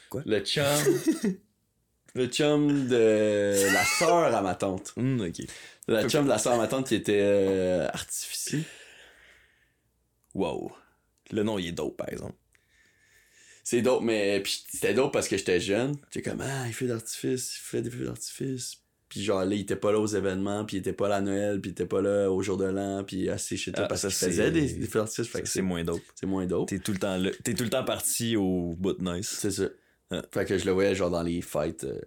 [0.10, 0.22] Quoi?
[0.26, 0.66] Le chum
[2.16, 4.94] le chum de la sœur à ma tante.
[4.98, 5.46] Hum, ok.
[5.88, 8.64] Le chum de la sœur à ma tante qui était euh, artificier.
[10.38, 10.72] Wow.
[11.32, 12.36] Le nom, il est dope, par exemple.
[13.64, 15.96] C'est dope mais puis c'était dope parce que j'étais jeune.
[16.10, 18.78] J'étais comme ah, il fait d'artifice, il fait des feux d'artifice.
[19.10, 21.22] Puis genre là, il était pas là aux événements, puis il était pas là à
[21.22, 23.88] Noël, puis il était pas là au jour de l'an, puis assez chez toi Ah,
[23.88, 26.02] parce ça, qu'il faisait des, des feux d'artifice, C'est moins dope.
[26.16, 26.68] c'est moins dope.
[26.70, 29.36] T'es tout le temps là- T'es tout le temps parti au bout de nice.
[29.40, 29.66] C'est ça.
[30.12, 30.22] Ah.
[30.34, 32.00] Fait que je le voyais genre dans les fêtes euh,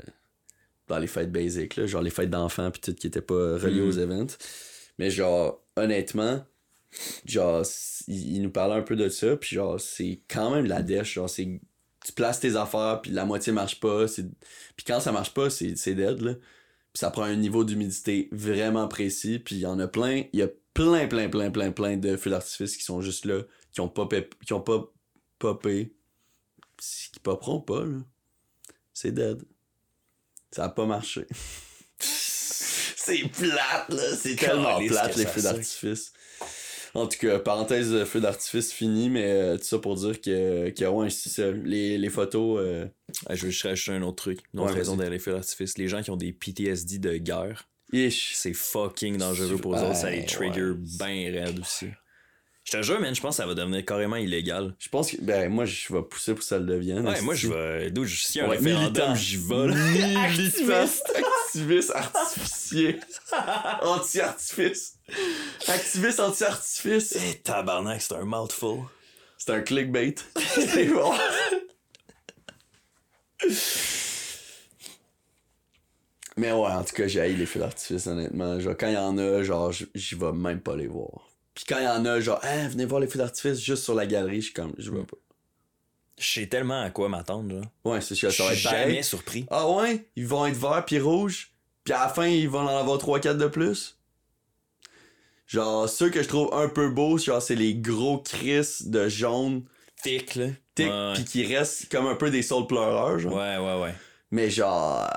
[0.89, 3.83] dans les fêtes basiques là, genre les fêtes d'enfants puis tout qui étaient pas reliés
[3.83, 3.89] Mm.
[3.89, 4.37] aux events.
[4.99, 6.45] Mais genre honnêtement,
[7.25, 7.65] genre
[8.09, 10.83] il, il nous parlait un peu de ça puis genre c'est quand même de la
[10.83, 11.61] dèche, genre c'est
[12.05, 14.25] tu places tes affaires puis la moitié marche pas, c'est
[14.77, 16.35] puis quand ça marche pas, c'est c'est dead là.
[16.93, 20.41] Puis ça prend un niveau d'humidité vraiment précis puis il y en a plein, il
[20.41, 23.43] y a plein plein plein plein plein de feux d'artifice qui sont juste là,
[23.73, 24.91] qui ont pas pep- qui ont pas
[25.39, 25.93] popé
[26.81, 27.99] qui popperont pas, là.
[28.93, 29.43] C'est dead.
[30.51, 31.27] Ça a pas marché.
[31.99, 34.17] c'est plate, là.
[34.17, 36.13] C'est tellement plate, les feux d'artifice.
[36.95, 40.71] En tout cas, parenthèse euh, feu d'artifice fini, mais euh, tout ça pour dire que,
[40.71, 41.51] que ouais, c'est ça.
[41.51, 42.87] Les, les photos, euh,
[43.27, 44.41] Ah, je veux juste rajouter un autre truc.
[44.55, 45.79] Une autre Ouais, raison d'aller feux d'artifice.
[45.79, 49.97] Les gens qui ont des PTSD de guerre, c'est fucking dangereux pour eux autres.
[49.97, 50.75] Ça les trigger ouais.
[50.99, 51.87] bien raide aussi.
[52.65, 54.77] Je te jure, man, je pense que ça va devenir carrément illégal.
[54.79, 57.05] Je pense que, ben, moi, je vais pousser pour que ça le devienne.
[57.09, 57.91] Ouais, moi, je vais.
[57.91, 59.67] D'où y a un Ouais, référendum, j'y vais.
[59.67, 59.75] là.
[61.51, 63.01] Activiste artificier.
[63.83, 64.99] Anti-artifice.
[65.67, 67.17] Activiste anti-artifice.
[67.17, 68.85] Eh, tabarnak, c'est un mouthful.
[69.37, 70.15] C'est un clickbait.
[70.37, 71.13] C'est bon.
[76.37, 78.61] Mais ouais, en tout cas, j'ai haï les feux d'artifice, honnêtement.
[78.61, 81.29] Genre, quand il y en a, genre, j'y vais même pas les voir.
[81.55, 83.97] Puis quand il y en a, genre, hein, venez voir les feux d'artifice juste sur
[83.97, 85.17] la galerie, je suis comme, je vais pas.
[86.21, 87.63] Je sais tellement à quoi m'attendre, là.
[87.85, 88.89] Ouais, c'est sûr, Je ça va suis être pareil.
[88.91, 89.47] jamais surpris.
[89.51, 91.53] Ah ouais, ils vont être verts puis rouges,
[91.85, 93.97] puis à la fin, ils vont en avoir 3-4 de plus?
[95.47, 99.65] Genre, ceux que je trouve un peu beaux, genre, c'est les gros cris de jaune,
[100.03, 100.47] Tic, là.
[100.75, 101.13] tic, Ouais.
[101.15, 103.35] puis qui restent comme un peu des saules pleureurs, genre.
[103.35, 103.95] Ouais, ouais, ouais.
[104.31, 105.09] Mais genre.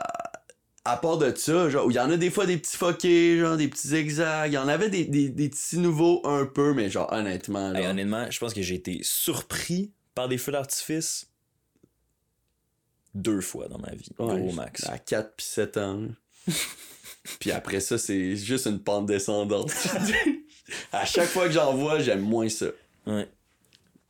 [0.86, 3.56] à part de ça, genre, il y en a des fois des petits foqués, genre
[3.58, 4.52] des petits zigzags.
[4.52, 7.70] Il y en avait des, des, des petits nouveaux un peu, mais genre, honnêtement.
[7.72, 11.28] Là, Hey, honnêtement, je pense que j'ai été surpris par des feux d'artifice
[13.14, 14.86] deux fois dans ma vie, ouais, au max.
[14.86, 16.08] À 4 puis 7 ans.
[17.40, 19.72] puis après ça, c'est juste une pente descendante.
[20.92, 22.68] à chaque fois que j'en vois, j'aime moins ça.
[23.06, 23.30] Ouais.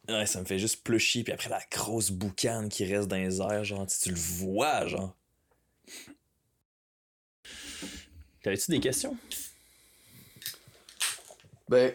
[0.10, 1.24] Ouais, ça me fait juste plus chier.
[1.24, 4.88] Puis après, la grosse boucane qui reste dans les airs, genre, tu, tu le vois,
[4.88, 5.16] genre.
[8.42, 9.18] T'avais-tu des questions?
[11.70, 11.94] Ben,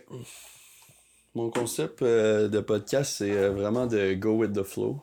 [1.35, 5.03] mon concept euh, de podcast, c'est euh, vraiment de go with the flow.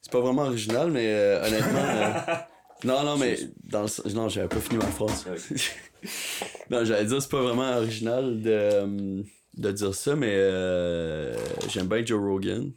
[0.00, 2.36] C'est pas vraiment original, mais euh, honnêtement.
[2.84, 5.24] non, non, mais dans le Non, j'avais pas fini ma phrase.
[6.70, 9.24] non, j'allais dire, c'est pas vraiment original de,
[9.56, 11.34] de dire ça, mais euh,
[11.68, 12.72] j'aime bien Joe Rogan.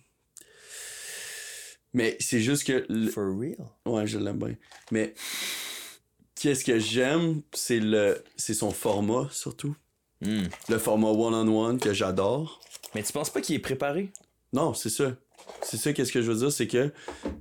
[1.93, 2.85] Mais c'est juste que.
[2.89, 3.55] le- For real?
[3.85, 4.55] Ouais, je l'aime bien.
[4.91, 5.13] Mais
[6.35, 9.75] qu'est-ce que j'aime, c'est le c'est son format surtout.
[10.25, 10.47] Hmm.
[10.69, 12.61] Le format one-on-one que j'adore.
[12.93, 14.11] Mais tu penses pas qu'il est préparé?
[14.53, 15.15] Non, c'est ça.
[15.61, 16.91] C'est ça qu'est-ce que je veux dire, c'est que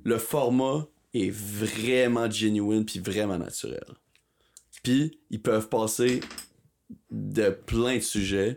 [0.05, 3.85] le format est vraiment genuine puis vraiment naturel.
[4.83, 6.21] Puis ils peuvent passer
[7.11, 8.57] de plein de sujets,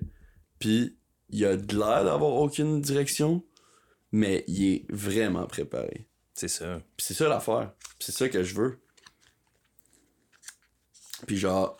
[0.59, 0.97] puis
[1.29, 3.43] il y a de l'air d'avoir aucune direction,
[4.11, 6.07] mais il est vraiment préparé.
[6.33, 6.81] C'est ça.
[6.97, 7.73] C'est ça l'affaire.
[7.99, 8.79] C'est ça que je veux.
[11.25, 11.77] Puis genre,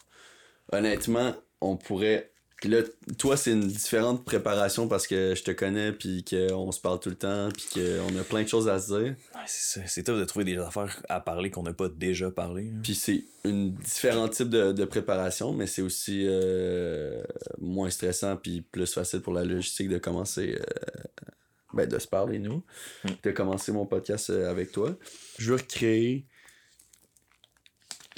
[0.72, 2.32] honnêtement, on pourrait.
[2.57, 2.81] Puis là,
[3.19, 7.09] toi, c'est une différente préparation parce que je te connais, puis qu'on se parle tout
[7.09, 9.13] le temps, puis qu'on a plein de choses à se dire.
[9.35, 9.88] Ouais, c'est ça.
[9.88, 12.71] C'est tough de trouver des affaires à parler qu'on n'a pas déjà parlé.
[12.73, 12.79] hein.
[12.81, 17.21] Puis c'est une différent type de, de préparation, mais c'est aussi euh,
[17.59, 20.57] moins stressant, puis plus facile pour la logistique de commencer.
[20.59, 20.63] euh,
[21.73, 22.63] ben, de se parler, nous.
[23.03, 23.09] Mm.
[23.23, 24.95] De commencer mon podcast euh, avec toi.
[25.38, 26.25] Je veux recréer.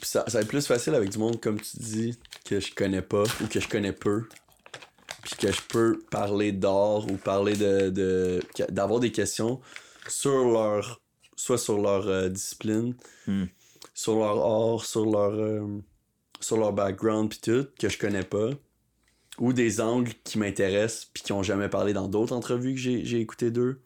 [0.01, 2.73] Puis ça, ça va être plus facile avec du monde, comme tu dis, que je
[2.73, 4.23] connais pas ou que je connais peu.
[5.23, 7.89] Puis que je peux parler d'art ou parler de.
[7.89, 8.39] de
[8.69, 9.59] d'avoir des questions
[10.07, 11.01] sur leur.
[11.35, 12.95] soit sur leur euh, discipline,
[13.27, 13.45] Hmm.
[13.93, 15.33] sur leur art, sur leur.
[15.33, 15.79] euh,
[16.41, 18.51] sur leur background, puis tout, que je connais pas.
[19.39, 23.03] Ou des angles qui m'intéressent, puis qui ont jamais parlé dans d'autres entrevues que j'ai
[23.05, 23.81] j'ai écouté d'eux.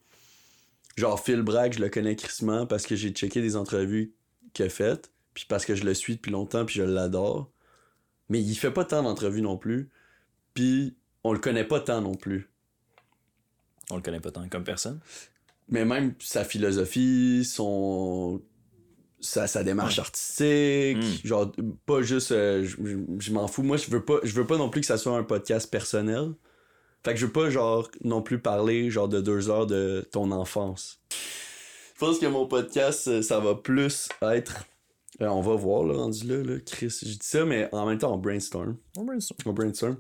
[0.98, 4.14] Genre Phil Bragg, je le connais crissement parce que j'ai checké des entrevues
[4.54, 7.52] qu'il a faites, puis parce que je le suis depuis longtemps, puis je l'adore.
[8.30, 9.90] Mais il fait pas tant d'entrevues non plus,
[10.54, 12.50] puis on le connaît pas tant non plus.
[13.90, 15.00] On le connaît pas tant comme personne.
[15.70, 18.42] Mais même sa philosophie, son.
[19.22, 21.26] Sa, sa démarche artistique, Mm.
[21.28, 21.52] genre,
[21.86, 22.34] pas juste.
[22.34, 23.64] euh, je je- je m'en fous.
[23.64, 26.34] Moi, je veux pas je veux pas non plus que ça soit un podcast personnel.
[27.06, 30.32] Fait que je veux pas, genre, non plus parler, genre, de deux heures de ton
[30.32, 31.02] enfance.
[31.10, 34.66] Je pense que mon podcast, euh, ça va plus être.
[35.22, 36.96] Euh, on va voir, là, rendu là, là, Chris.
[37.02, 38.78] Je dis ça, mais en même temps, on brainstorm.
[38.98, 39.40] On brainstorm.
[39.46, 39.98] On brainstorm.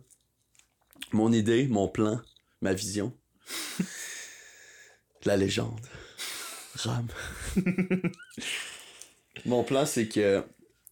[1.11, 2.19] Mon idée, mon plan,
[2.61, 3.14] ma vision.
[5.26, 5.80] La légende.
[6.76, 7.07] Ram.
[9.45, 10.44] mon plan, c'est que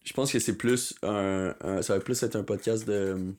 [0.04, 3.34] je pense que c'est plus un, un- Ça va plus être un podcast de,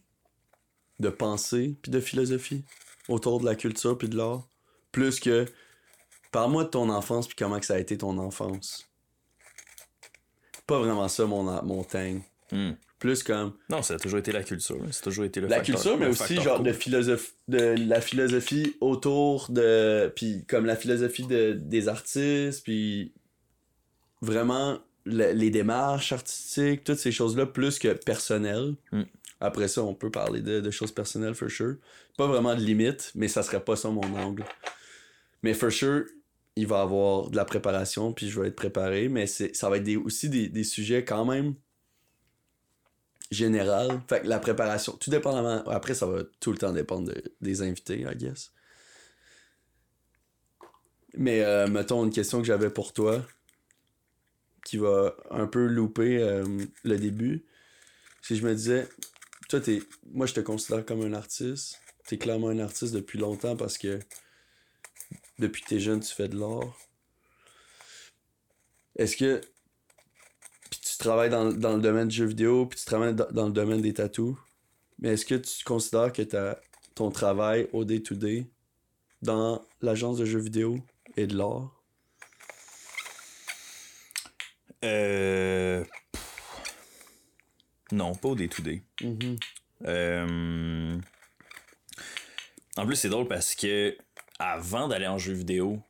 [0.99, 2.63] de pensée puis de philosophie
[3.09, 4.47] autour de la culture puis de l'art.
[4.91, 5.45] Plus que.
[6.31, 8.89] Parle-moi de ton enfance puis comment que ça a été ton enfance.
[10.67, 12.21] Pas vraiment ça mon, mon thing.
[12.51, 12.71] Hmm.
[12.99, 13.53] Plus comme.
[13.69, 14.77] Non, ça a toujours été la culture.
[14.91, 16.67] Ça a toujours été le la facteur- culture mais aussi genre cool.
[16.67, 23.11] de philosophie de la philosophie autour de puis comme la philosophie de, des artistes puis
[24.21, 29.03] vraiment le- les démarches artistiques toutes ces choses là plus que personnelles Mm.
[29.41, 31.75] après ça on peut parler de, de choses personnelles for sure
[32.17, 34.45] pas vraiment de limite mais ça serait pas ça mon angle
[35.41, 36.03] mais for sure
[36.55, 39.95] il va avoir de la préparation puis je vais être préparé mais ça va être
[39.97, 41.55] aussi des, sujets quand même
[43.31, 44.01] général.
[44.07, 45.67] Fait que la préparation, tout dépendamment.
[45.67, 48.53] Après, ça va tout le temps dépendre de- des invités, I guess.
[51.15, 53.25] Mais euh, mettons une question que j'avais pour toi,
[54.65, 56.45] qui va un peu louper euh,
[56.83, 57.45] le début.
[58.21, 58.87] Si je me disais,
[59.49, 59.81] toi, t'es.
[60.11, 61.79] Moi, je te considère comme un artiste.
[62.07, 63.99] T'es clairement un artiste depuis longtemps parce que
[65.39, 66.77] depuis que t'es jeune, tu fais de l'art.
[68.95, 69.41] Est-ce que
[70.69, 73.45] puis tu travailles dans, dans le domaine du jeu vidéo, puis tu travailles dans, dans
[73.45, 74.35] le domaine des tatous.
[74.99, 76.59] Mais est-ce que tu considères que ta,
[76.95, 78.47] ton travail au day-to-day
[79.21, 80.77] dans l'agence de jeux vidéo
[81.17, 81.79] et de l'art?
[84.83, 85.83] Euh...
[87.91, 88.81] Non, pas au day-to-day.
[89.85, 90.97] Euh,
[92.75, 93.95] En plus, c'est drôle parce que
[94.39, 95.81] avant d'aller en jeu vidéo,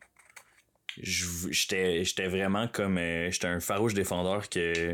[0.98, 2.98] j'étais vraiment comme.
[2.98, 4.94] euh, j'étais un farouche défendeur que.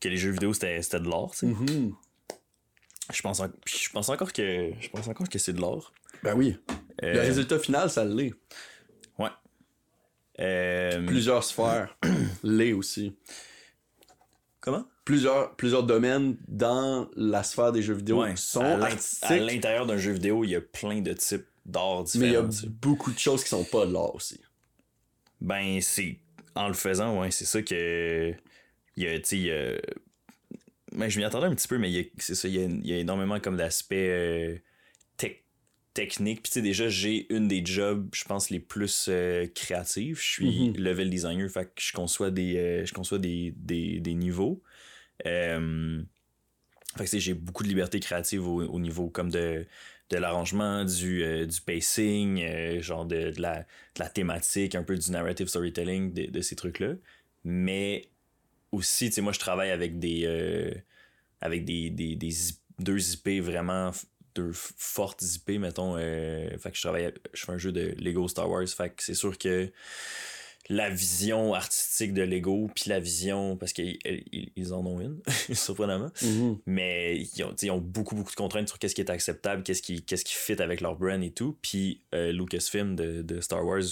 [0.00, 1.46] que les jeux vidéo c'était de l'art, tu sais.
[1.46, 1.94] Mhm.
[3.12, 4.72] Je pense, en- puis je pense encore que.
[4.80, 5.92] Je pense encore que c'est de l'art.
[6.22, 6.56] Ben oui.
[7.02, 8.32] Euh, Le résultat final, ça l'est.
[9.18, 9.28] Ouais.
[10.40, 11.96] Euh, Plusieurs sphères.
[12.42, 13.14] l'est aussi.
[14.60, 14.84] Comment?
[15.04, 18.34] Plusieurs, plusieurs domaines dans la sphère des jeux vidéo Ouais.
[18.34, 21.46] sont à l'int- artistiques, à l'intérieur d'un jeu vidéo, il y a plein de types
[21.66, 24.40] d'art mais il y a beaucoup de choses qui sont pas de l'art aussi.
[25.40, 26.18] Ben, c'est.
[26.54, 28.32] En le faisant, ouais, c'est ça que.
[28.96, 29.50] Il y a, tu
[30.92, 32.86] Ben, je m'y attendais un petit peu, mais a- c'est ça, il y a, il
[32.86, 34.56] y a énormément comme d'aspects euh,
[35.18, 35.44] tec-
[35.92, 36.42] techniques.
[36.42, 40.20] Puis, tu sais, déjà, j'ai une des jobs, je pense, les plus euh, créatifs.
[40.22, 40.76] Je suis Mhm.
[40.78, 44.62] level designer, fait que je conçois des, euh, je conçois des, des, des niveaux.
[46.96, 49.66] Fait que, tu sais, j'ai beaucoup de liberté créative au, au niveau comme de,
[50.10, 53.64] de l'arrangement, du, euh, du pacing, euh, genre de, de la, de
[54.00, 56.94] la thématique, un peu du narrative storytelling, de, de ces trucs-là.
[57.44, 58.08] Mais
[58.72, 60.22] aussi, tu sais, moi, je travaille avec des.
[60.26, 60.72] euh,
[61.40, 62.30] avec des, des, des
[62.78, 63.90] deux IP vraiment.
[64.34, 65.96] Deux fortes IP, mettons.
[65.96, 67.12] fait que je travaille.
[67.32, 68.68] Je fais un jeu de Lego Star Wars.
[68.68, 69.70] Fait que c'est sûr que
[70.68, 73.56] la vision artistique de Lego, puis la vision.
[73.56, 73.98] Parce qu'ils
[74.56, 75.20] ils- en ont une,
[75.54, 76.10] surprenamment
[76.66, 79.10] mais ils ont, tu sais, ils ont beaucoup beaucoup de contraintes sur qu'est-ce qui est
[79.10, 81.56] acceptable, qu'est-ce qui qu'est-ce qui fit avec leur brand et tout.
[81.62, 83.82] Puis euh, Lucasfilm de, de Star Wars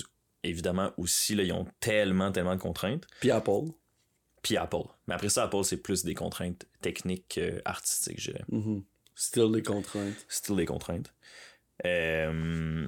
[0.43, 3.07] évidemment aussi là, ils ont tellement tellement de contraintes.
[3.21, 3.71] Puis Apple.
[4.43, 4.89] Puis Apple.
[5.07, 8.45] Mais après ça Apple c'est plus des contraintes techniques euh, artistiques, je dirais.
[8.51, 8.83] Mhm.
[9.15, 10.27] Still des contraintes.
[10.29, 11.15] Still des contraintes.
[11.87, 12.87] Euh...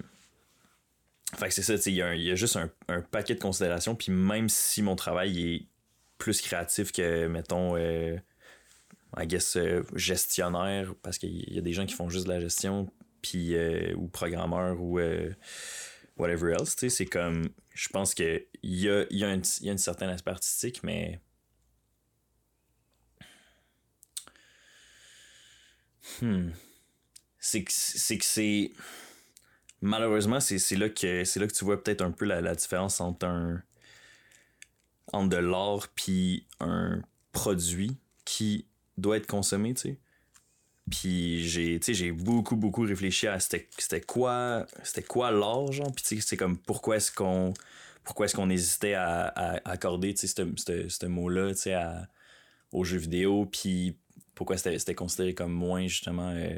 [1.36, 3.94] Fait que c'est ça, tu sais, il y, a juste un, un paquet de considérations.
[3.94, 5.66] Puis même si mon travail est
[6.18, 8.16] plus créatif que, mettons, euh,
[9.16, 12.40] I guess, euh, gestionnaire, parce qu'il y a des gens qui font juste de la
[12.40, 12.90] gestion,
[13.22, 15.30] puis, euh, ou programmeur, ou euh,
[16.16, 19.42] whatever else, tu sais, c'est comme, je pense que il y a, y, a un-
[19.60, 21.20] il y a une certaine aspect artistique, mais.
[26.20, 26.50] Hmm.
[27.38, 27.72] C'est que
[28.24, 28.72] c'est
[29.80, 33.00] malheureusement c'est là que c'est là que tu vois peut-être un peu la, la différence
[33.00, 33.62] entre un
[35.12, 37.00] entre de l'art puis un
[37.32, 38.66] produit qui
[38.98, 39.98] doit être consommé tu
[40.90, 43.68] puis j'ai j'ai beaucoup beaucoup réfléchi à c'était
[44.06, 45.92] quoi c'était quoi l'art genre.
[45.92, 47.54] Puis c'est comme pourquoi est-ce qu'on
[48.04, 49.26] pourquoi est-ce qu'on hésitait à,
[49.64, 50.44] accorder tu sais
[50.88, 51.74] ce- mot là tu sais
[52.72, 53.46] aux jeux vidéo.
[53.46, 53.96] Puis
[54.34, 56.54] pourquoi c'était considéré comme moins justement euh,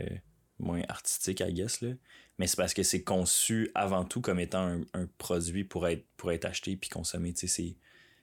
[0.58, 1.90] moins artistique I guess là
[2.38, 6.04] mais c'est parce que c'est conçu avant tout comme étant un, un produit pour être
[6.16, 7.76] pour être acheté puis consommé tu sais c'est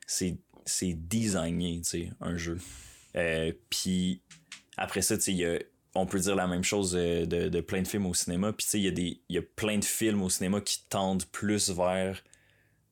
[0.08, 2.58] c'est c'est designé tu sais un jeu.
[3.16, 4.22] Euh, puis
[4.78, 5.60] après ça tu sais il y a
[5.96, 8.52] on peut dire la même chose euh, de, de plein de films au cinéma.
[8.54, 10.84] Puis tu sais il y a des y a plein de films au cinéma qui
[10.90, 12.22] tendent plus vers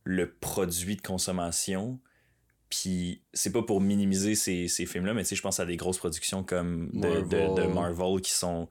[0.05, 1.99] le produit de consommation.
[2.69, 5.77] Puis c'est pas pour minimiser ces, ces films-là, mais tu sais, je pense à des
[5.77, 8.67] grosses productions comme de Marvel, de, de Marvel qui sont.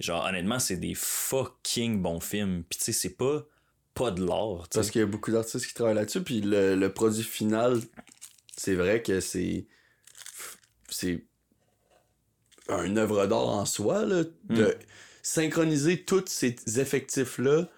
[0.00, 2.64] Genre, honnêtement, c'est des fucking bons films.
[2.68, 3.44] Puis tu sais, c'est pas,
[3.94, 4.66] pas de l'art.
[4.72, 6.22] Parce qu'il y a beaucoup d'artistes qui travaillent là-dessus.
[6.22, 7.78] Puis le, le produit final,
[8.56, 9.66] c'est vrai que c'est.
[10.88, 11.22] C'est.
[12.68, 14.24] une œuvre d'art en soi, là.
[14.48, 14.74] De Mm.
[15.22, 17.68] synchroniser tous ces effectifs-là.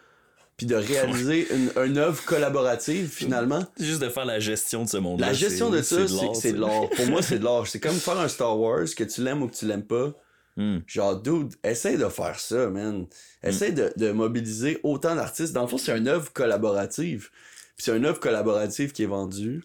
[0.58, 3.64] Puis de réaliser une, une œuvre collaborative, finalement.
[3.80, 5.28] Juste de faire la gestion de ce monde-là.
[5.28, 6.88] La gestion de c'est- ça, c'est c'est c'est de l'art.
[6.90, 7.66] Pour moi, c'est de l'art.
[7.66, 10.12] C'est comme faire un Star Wars, que tu l'aimes ou que tu l'aimes pas.
[10.56, 10.78] Hmm.
[10.86, 13.06] Genre, dude, essaye de faire ça, man.
[13.42, 15.52] Essaye de, de mobiliser autant d'artistes.
[15.52, 17.30] Dans le fond, c'est une œuvre collaborative.
[17.76, 19.62] Puis c'est une œuvre collaborative qui est vendue.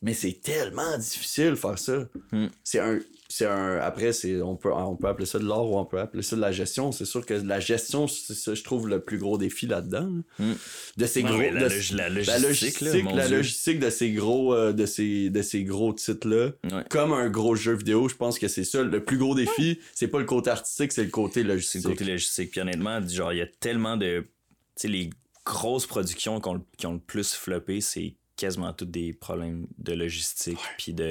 [0.00, 2.04] Mais c'est tellement difficile de faire ça.
[2.32, 2.46] Mm.
[2.62, 3.00] C'est un.
[3.30, 3.76] C'est un.
[3.78, 4.40] Après, c'est.
[4.40, 6.50] On peut, on peut appeler ça de l'art ou on peut appeler ça de la
[6.50, 6.92] gestion.
[6.92, 10.10] C'est sûr que la gestion, c'est ça, je trouve, le plus gros défi là-dedans.
[10.38, 10.46] là.
[10.46, 10.54] Mm.
[10.96, 11.38] De ces Ouais, gros.
[11.38, 13.36] ouais, la, de- log- la la logistique, logistique, là, mon la Dieu.
[13.36, 16.84] logistique de ces gros euh, de ces de ces gros titres là Ouais.
[16.88, 20.08] comme un gros jeu vidéo je pense que c'est ça le plus gros défi c'est
[20.08, 22.50] pas le côté artistique c'est le côté logistique le côté logistique.
[22.52, 24.20] Puis honnêtement, genre, il y a tellement de.
[24.20, 25.10] Tu sais, les
[25.44, 29.66] grosses productions qui ont, le- qui ont le plus floppé, c'est quasiment tous des problèmes
[29.76, 31.10] de logistique, puis de,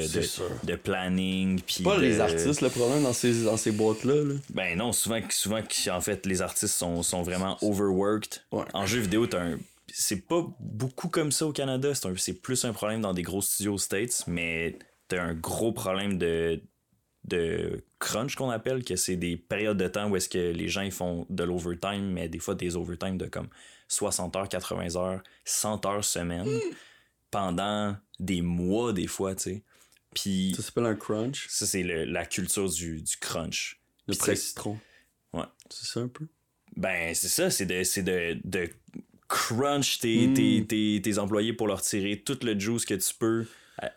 [0.65, 1.61] de, planning.
[1.61, 4.93] Puis pas de- les artistes le problème dans ces dans ces boîtes là, Ben non,
[4.93, 8.41] souvent, souvent en fait, les artistes sont, sont vraiment overworked.
[8.51, 8.65] Ouais.
[8.73, 9.59] En jeu vidéo, t'as un.
[9.91, 11.91] C'est pas beaucoup comme ça au Canada.
[12.17, 14.77] C'est, plus un problème dans des gros studios aux States, mais
[15.07, 16.61] t'as un gros problème de,
[17.23, 20.81] de crunch qu'on appelle, que c'est des périodes de temps où est-ce que les gens
[20.81, 23.47] ils font de l'overtime, mais des fois des overtime de comme
[23.87, 26.47] 60 heures, 80 heures, 100 heures semaine,
[27.31, 29.63] pendant des mois des fois, tu sais.
[30.13, 31.47] Puis ça s'appelle un crunch?
[31.49, 33.79] Ça, c'est le- la culture du, du crunch.
[34.07, 34.79] le pré citron
[35.33, 35.43] Ouais.
[35.69, 36.27] c'est ça un peu?
[36.75, 38.69] Ben, c'est ça, c'est de, c'est de, de
[39.27, 43.45] crunch tes, tes, tes, tes employés pour leur tirer tout le juice que tu peux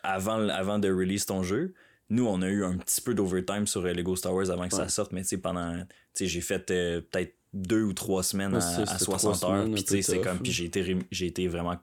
[0.03, 1.73] avant, avant de release ton jeu.
[2.09, 4.75] Nous, on a eu un petit peu d'overtime sur euh, Lego Star Wars avant que
[4.75, 5.77] ça sorte, mais tu sais, pendant.
[5.79, 9.37] Tu sais, j'ai fait euh, peut-être deux ou trois semaines Ouais, à, à c'était 60
[9.37, 9.71] trois heures.
[9.73, 10.39] Puis tu sais, c'est comme.
[10.39, 11.77] Puis j'ai été, j'ai été vraiment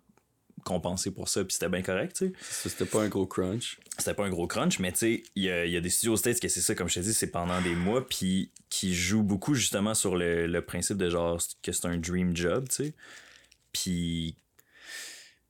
[0.69, 2.69] compensé pour ça, puis c'était bien correct, tu sais.
[2.69, 3.79] C'était pas un gros crunch.
[3.97, 6.13] C'était pas un gros crunch, mais tu sais, il y a, y a des studios
[6.13, 8.95] aux States que c'est ça, comme je te dis, c'est pendant des mois, puis qui
[8.95, 12.85] jouent beaucoup justement sur le, le principe de genre que c'est un dream job, tu
[12.85, 12.95] sais.
[13.73, 14.37] Puis.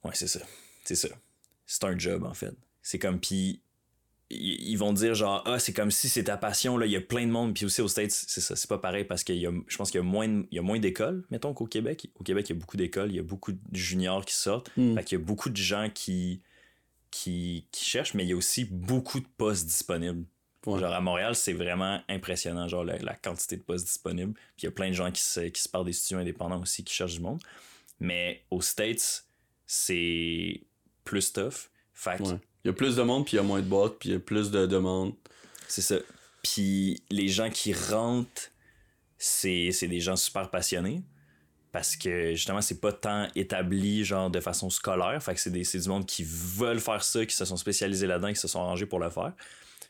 [0.04, 0.40] Ouais, c'est ça.
[0.84, 1.08] C'est ça.
[1.66, 2.54] C'est un job, en fait.
[2.82, 3.60] C'est comme, puis.
[4.30, 7.00] Ils vont dire genre, ah, c'est comme si c'est ta passion, là, il y a
[7.00, 7.54] plein de monde.
[7.54, 9.90] Puis aussi aux States, c'est ça, c'est pas pareil parce qu'il y a, je pense
[9.90, 12.08] qu'il y a moins, de- il y a moins d'écoles, mettons qu'au Québec.
[12.14, 14.70] Au Québec, il y a beaucoup d'écoles, il y a beaucoup de juniors qui sortent.
[14.76, 14.96] Mm.
[14.96, 16.42] Fait qu'il y a beaucoup de gens qui,
[17.10, 20.24] qui, qui cherchent, mais il y a aussi beaucoup de postes disponibles.
[20.66, 20.78] Ouais.
[20.78, 24.34] Genre à Montréal, c'est vraiment impressionnant, genre la, la quantité de postes disponibles.
[24.34, 26.60] Puis il y a plein de gens qui se, qui se parlent des studios indépendants
[26.60, 27.40] aussi, qui cherchent du monde.
[28.00, 29.24] Mais aux States,
[29.66, 30.60] c'est
[31.04, 31.70] plus tough.
[31.94, 32.38] Fait que Ouais.
[32.64, 34.12] Il y a plus de monde, puis il y a moins de boîtes, puis il
[34.12, 35.14] y a plus de demandes.
[35.68, 35.96] c'est ça.
[36.42, 38.50] Puis les gens qui rentrent,
[39.18, 41.02] c'est c'est des gens super passionnés.
[41.72, 45.22] Parce que justement, c'est pas tant établi genre de façon scolaire.
[45.22, 48.06] Fait que c'est des- c'est du monde qui veulent faire ça, qui se sont spécialisés
[48.06, 49.32] là-dedans, qui se sont arrangés pour le faire.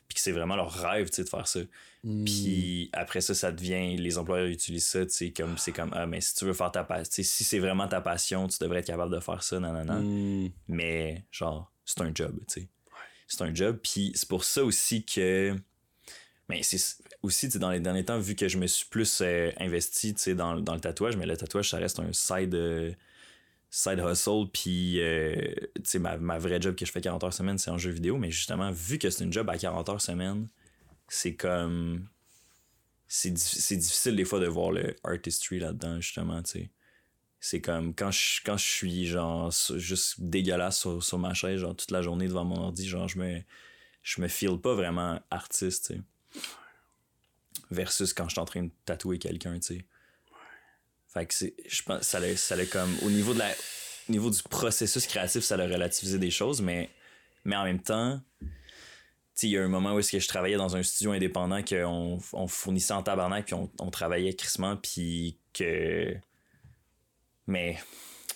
[0.09, 1.59] Puis que c'est vraiment leur rêve, tu sais, de faire ça.
[2.03, 2.25] Hmm.
[2.25, 3.95] Puis après ça, ça devient.
[3.95, 6.83] Les employeurs utilisent ça, tu comme c'est comme Ah, mais si tu veux faire ta
[6.83, 9.99] passion, si c'est vraiment ta passion, tu devrais être capable de faire ça, nanana.
[9.99, 10.49] Hmm.
[10.67, 12.67] Mais genre, c'est un job, tu sais.
[13.27, 13.79] C'est un job.
[13.81, 15.55] Puis c'est pour ça aussi que.
[16.49, 16.79] Mais c'est
[17.21, 20.15] aussi, tu sais, dans les derniers temps, vu que je me suis plus euh, investi,
[20.15, 22.55] tu sais, dans, dans le tatouage, mais le tatouage, ça reste un side.
[22.55, 22.91] euh,
[23.71, 27.33] side hustle puis euh, tu sais ma, ma vraie job que je fais 40 heures
[27.33, 30.01] semaine c'est en jeu vidéo mais justement vu que c'est une job à 40 heures
[30.01, 30.47] semaine
[31.07, 32.07] c'est comme
[33.07, 36.69] c'est difficile des fois de voir le artistry là-dedans justement tu sais
[37.39, 41.75] c'est comme quand je quand je suis genre juste dégueulasse sur, sur ma chaise genre
[41.75, 43.41] toute la journée devant mon ordi genre je me
[44.03, 45.93] je me feel pas vraiment artiste
[47.71, 49.85] versus quand je suis en train de tatouer quelqu'un tu
[51.07, 53.49] fait que c'est je pense ça ça comme au niveau de la
[54.09, 56.89] au niveau du processus créatif ça l'a relativisé des choses mais
[57.45, 58.21] mais en même temps
[59.41, 62.19] il y a un moment où est-ce que je travaillais dans un studio indépendant qu'on
[62.33, 66.13] on fournissait en tabarnak puis on, on travaillait crissement puis que
[67.49, 67.77] mais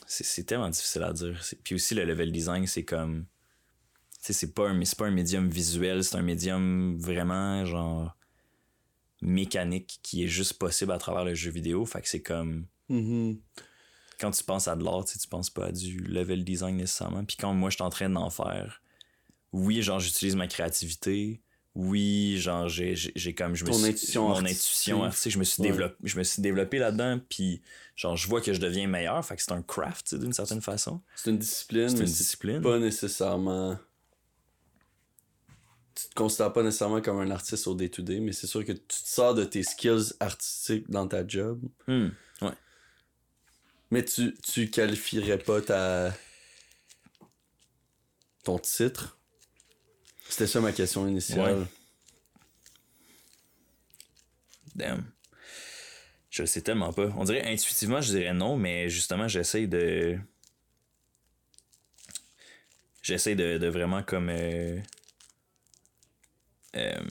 [0.05, 3.25] c'est tellement difficile à dire puis aussi le level design c'est comme
[4.11, 8.15] tu sais c'est pas un c'est pas un médium visuel c'est un médium vraiment genre
[9.21, 13.39] mécanique qui est juste possible à travers le jeu vidéo fait que c'est comme Mhm.
[14.19, 17.23] quand tu penses à de l'art, tu penses pas à du level design nécessairement.
[17.25, 18.81] Puis quand moi, je suis en train d'en faire,
[19.51, 21.41] oui, genre, j'utilise ma créativité.
[21.75, 22.95] Oui, genre, j'ai,
[23.35, 24.57] comme, je me Ton suis- intuition mon artistique.
[24.61, 25.69] intuition artistique, je me suis Ouais.
[25.69, 27.63] développé, je me suis développé là-dedans, puis
[27.95, 31.01] genre, je vois que je deviens meilleur, fait que c'est un craft, d'une certaine façon.
[31.15, 32.61] C'est une discipline, C'est une discipline.
[32.61, 33.79] pas nécessairement.
[35.95, 38.79] Tu te considères pas nécessairement comme un artiste au day-to-day, mais c'est sûr que tu
[38.79, 41.61] te sors de tes skills artistiques dans ta job.
[41.87, 42.09] Hmm.
[43.91, 46.13] Mais tu, tu qualifierais pas ta.
[48.43, 49.19] ton titre?
[50.33, 51.67] C'était ça ma question initiale.
[54.73, 55.05] Damn.
[56.31, 57.09] Je sais tellement pas.
[57.17, 60.17] On dirait intuitivement, je dirais non, mais justement, j'essaye de.
[63.03, 64.29] J'essaie de, de vraiment comme.
[64.29, 64.79] euh,
[66.77, 67.03] euh,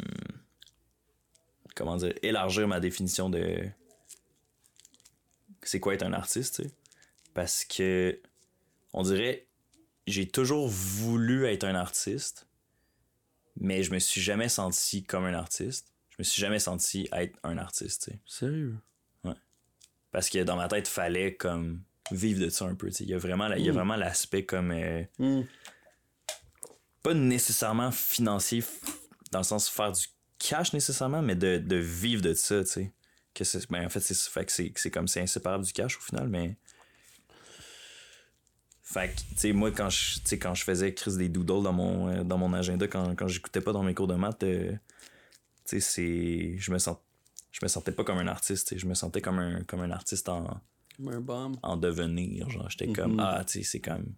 [1.76, 3.68] comment dire Élargir ma définition de.
[5.62, 6.74] C'est quoi être un artiste, tu sais.
[7.34, 8.20] Parce que.
[8.92, 9.46] On dirait.
[10.08, 12.48] J'ai toujours voulu être un artiste,
[13.60, 15.92] mais je me suis jamais senti comme un artiste.
[16.10, 18.18] Je me suis jamais senti être un artiste, tu sais.
[18.26, 18.76] Sérieux?
[20.10, 21.80] Parce que dans ma tête, fallait comme
[22.10, 22.88] vivre de ça un peu.
[22.88, 23.04] tu sais.
[23.04, 23.72] Il y a vraiment, la- il Mm.
[23.96, 24.70] l'aspect comme.
[24.72, 25.42] euh, Hmm.
[27.02, 28.62] pas nécessairement financier,
[29.30, 30.02] dans le sens faire du
[30.38, 32.92] cash nécessairement, mais de, de vivre de ça, tu sais.
[33.34, 36.00] Que ben, en fait, c'est, fait que c'est, c'est comme c'est inséparable du cash au
[36.00, 36.56] final, mais.
[38.92, 41.62] Fait que, tu sais, moi, quand je, tu sais, quand je faisais Chris des doodles
[41.62, 44.42] dans mon, euh, dans mon agenda, quand, quand j'écoutais pas dans mes cours de maths,
[44.42, 44.78] euh, tu
[45.64, 46.58] sais, c'est.
[46.58, 46.98] Je me sens.
[47.52, 48.78] Je me sentais pas comme un artiste, tu sais.
[48.80, 50.60] Je me sentais comme un, comme un artiste en,
[50.96, 51.56] Comme un bomb.
[51.62, 52.50] en devenir.
[52.50, 52.94] Genre, j'étais Mhm.
[52.94, 54.12] comme, ah, tu sais, c'est comme.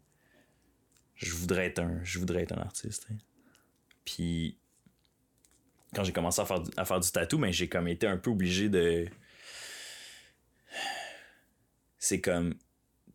[1.14, 3.06] Je voudrais être un, je voudrais être un artiste.
[3.12, 3.16] hein.
[4.04, 4.58] Puis,
[5.94, 8.16] quand j'ai commencé à faire, du- à faire du tatou, mais j'ai comme été un
[8.16, 9.06] peu obligé de.
[11.98, 12.54] C'est comme.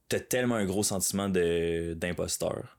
[0.10, 2.78] T'as tellement un gros sentiment de, d'imposteur.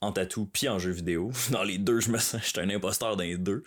[0.00, 1.32] En tatou, puis en jeu vidéo.
[1.50, 3.62] Dans les deux, je me sens, j'étais un imposteur dans les deux.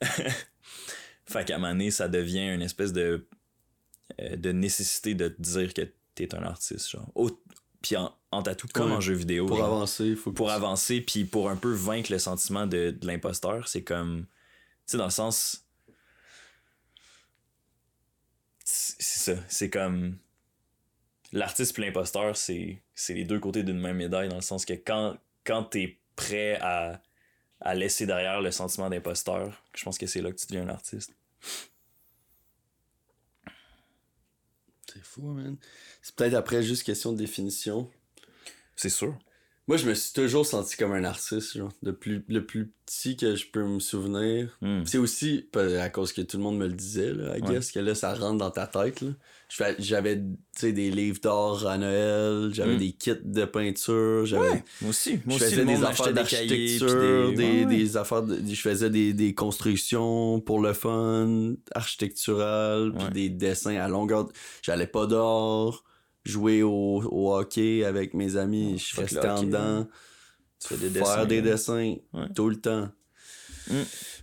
[1.26, 3.28] fait qu'à un moment donné, ça devient une espèce de.
[4.20, 5.82] euh, de nécessité de te dire que
[6.14, 7.10] t'es un artiste, genre.
[7.14, 7.30] Au-
[7.82, 9.44] puis en, en tatou, comme en jeu vidéo.
[9.46, 9.66] Pour genre.
[9.66, 12.90] avancer, il faut que pour tu- avancer, puis pour un peu vaincre le sentiment de,
[12.98, 14.24] de l'imposteur, c'est comme.
[14.86, 15.66] Tu sais, dans le sens.
[18.64, 19.40] C'est ça.
[19.48, 20.16] C'est comme.
[21.34, 24.72] L'artiste puis l'imposteur, c'est c'est les deux côtés d'une même médaille, dans le sens que
[24.72, 27.02] quand, quand t'es prêt à,
[27.60, 30.68] à laisser derrière le sentiment d'imposteur, je pense que c'est là que tu deviens un
[30.72, 31.12] artiste.
[34.92, 35.56] C'est fou, man.
[36.02, 37.90] C'est peut-être après juste question de définition.
[38.76, 39.18] C'est sûr.
[39.66, 41.72] Moi, je me suis toujours senti comme un artiste, genre.
[41.82, 44.56] Le plus, le plus petit que je peux me souvenir.
[44.60, 44.84] Hmm.
[44.84, 47.54] C'est aussi à cause que tout le monde me le disait, là, I Ouais.
[47.54, 49.10] guess, que là, ça rentre dans ta tête, là.
[49.78, 50.20] J'avais,
[50.62, 52.78] des livres d'or à Noël, j'avais Mm.
[52.78, 54.64] des kits de peinture, j'avais...
[54.80, 55.20] Moi aussi.
[55.24, 57.64] Moi je faisais des affaires d'architecture, des, ouais.
[57.66, 63.10] des affaires de- je faisais des, des constructions pour le fun, architectural, puis Ouais.
[63.12, 64.28] des dessins à longueur.
[64.62, 65.84] J'allais pas dehors,
[66.24, 69.86] jouer au, au hockey avec mes amis, je restais en dedans,
[70.60, 71.26] Tu fais des faire dessins.
[71.26, 71.50] des là.
[71.52, 71.94] dessins
[72.34, 72.88] tout le temps.
[73.70, 73.74] Mm.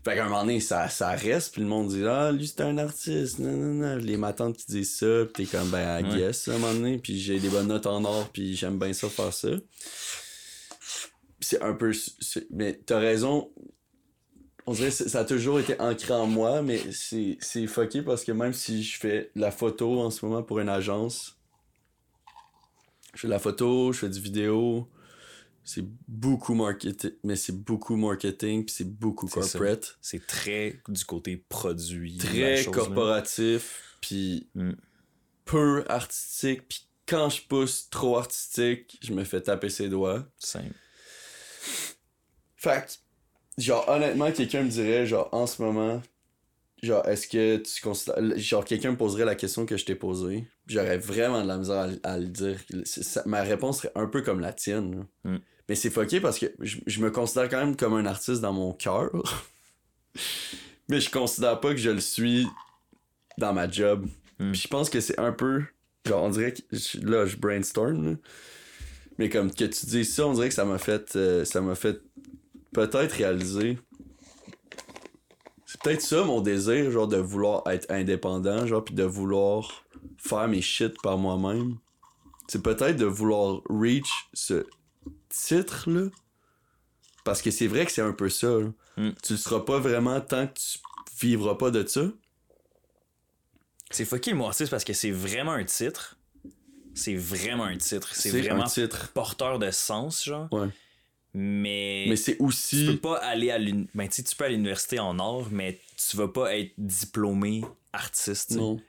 [0.04, 2.62] Fait qu'à un moment donné, ça, ça reste, puis le monde dit Ah, lui, c'est
[2.62, 3.38] un artiste.
[3.38, 3.96] Non, non, non.
[3.98, 6.18] Les matantes qui disent ça, puis t'es comme Ben, I Ouais.
[6.18, 6.98] guess, à un moment donné.
[6.98, 9.50] Puis j'ai des bonnes notes en or, puis j'aime bien ça faire ça.
[11.40, 11.92] C'est un peu.
[12.52, 13.52] Mais t'as raison.
[14.68, 18.24] On dirait que ça a toujours été ancré en moi, mais c'est c'est fucké parce
[18.24, 21.36] que même si je fais de la photo en ce moment pour une agence,
[23.16, 24.88] je fais de la photo, je fais du vidéo,
[25.74, 31.38] c'est beaucoup marketing, mais c'est beaucoup marketing, puis c'est beaucoup corporate, C'est très du côté
[31.38, 32.18] produit.
[32.18, 34.72] très corporatif, puis Mm.
[35.46, 40.26] peu artistique, puis quand je pousse trop artistique, je me fais taper ses doigts.
[40.38, 40.74] Simple.
[42.56, 43.00] Fait
[43.58, 46.02] genre, honnêtement, quelqu'un me dirait, genre, en ce moment,
[46.84, 48.38] genre, est-ce que tu considères.
[48.38, 50.46] Genre, quelqu'un me poserait la question que je t'ai posée.
[50.68, 52.60] J'aurais vraiment de la misère à, à le dire.
[52.86, 55.06] Ça- ma réponse serait un peu comme la tienne.
[55.24, 55.38] Mm.
[55.72, 58.52] Mais c'est fucké parce que je, je me considère quand même comme un artiste dans
[58.52, 59.10] mon cœur.
[60.90, 62.46] Mais je considère pas que je le suis
[63.38, 64.06] dans ma job.
[64.38, 64.52] Mm.
[64.52, 65.64] Puis je pense que c'est un peu.
[66.06, 66.62] Genre, on dirait que.
[66.74, 68.16] je- Là, je brainstorm, là.
[69.18, 71.16] Mais comme que tu dis ça, on dirait que ça m'a fait.
[71.16, 72.02] euh, ça m'a fait
[72.74, 73.80] peut-être réaliser.
[75.66, 79.86] C'est peut-être ça mon désir, genre de vouloir être indépendant, genre, puis de vouloir
[80.18, 81.78] faire mes shit par moi-même.
[82.50, 84.66] C'est peut-être de vouloir reach ce
[85.32, 86.10] titre-là.
[87.24, 88.48] Parce que c'est vrai que c'est un peu ça.
[88.48, 88.72] là.
[88.98, 89.12] Mm.
[89.24, 90.80] Tu le seras pas vraiment tant que tu
[91.28, 92.02] vivras pas de ça.
[93.92, 96.18] C'est fucké le mot artiste parce que c'est vraiment un titre.
[96.94, 98.14] C'est vraiment un titre.
[98.14, 99.12] C'est vraiment un titre.
[99.14, 100.48] porteur de sens, genre.
[100.52, 100.68] Ouais.
[101.34, 102.86] Mais, Mais c'est tu aussi.
[102.88, 105.80] peux pas aller à ben, tu tu peux à l'université en art, mais
[106.10, 107.64] tu vas pas être diplômé
[107.94, 108.50] artiste.
[108.52, 108.58] tu.
[108.58, 108.82] Non.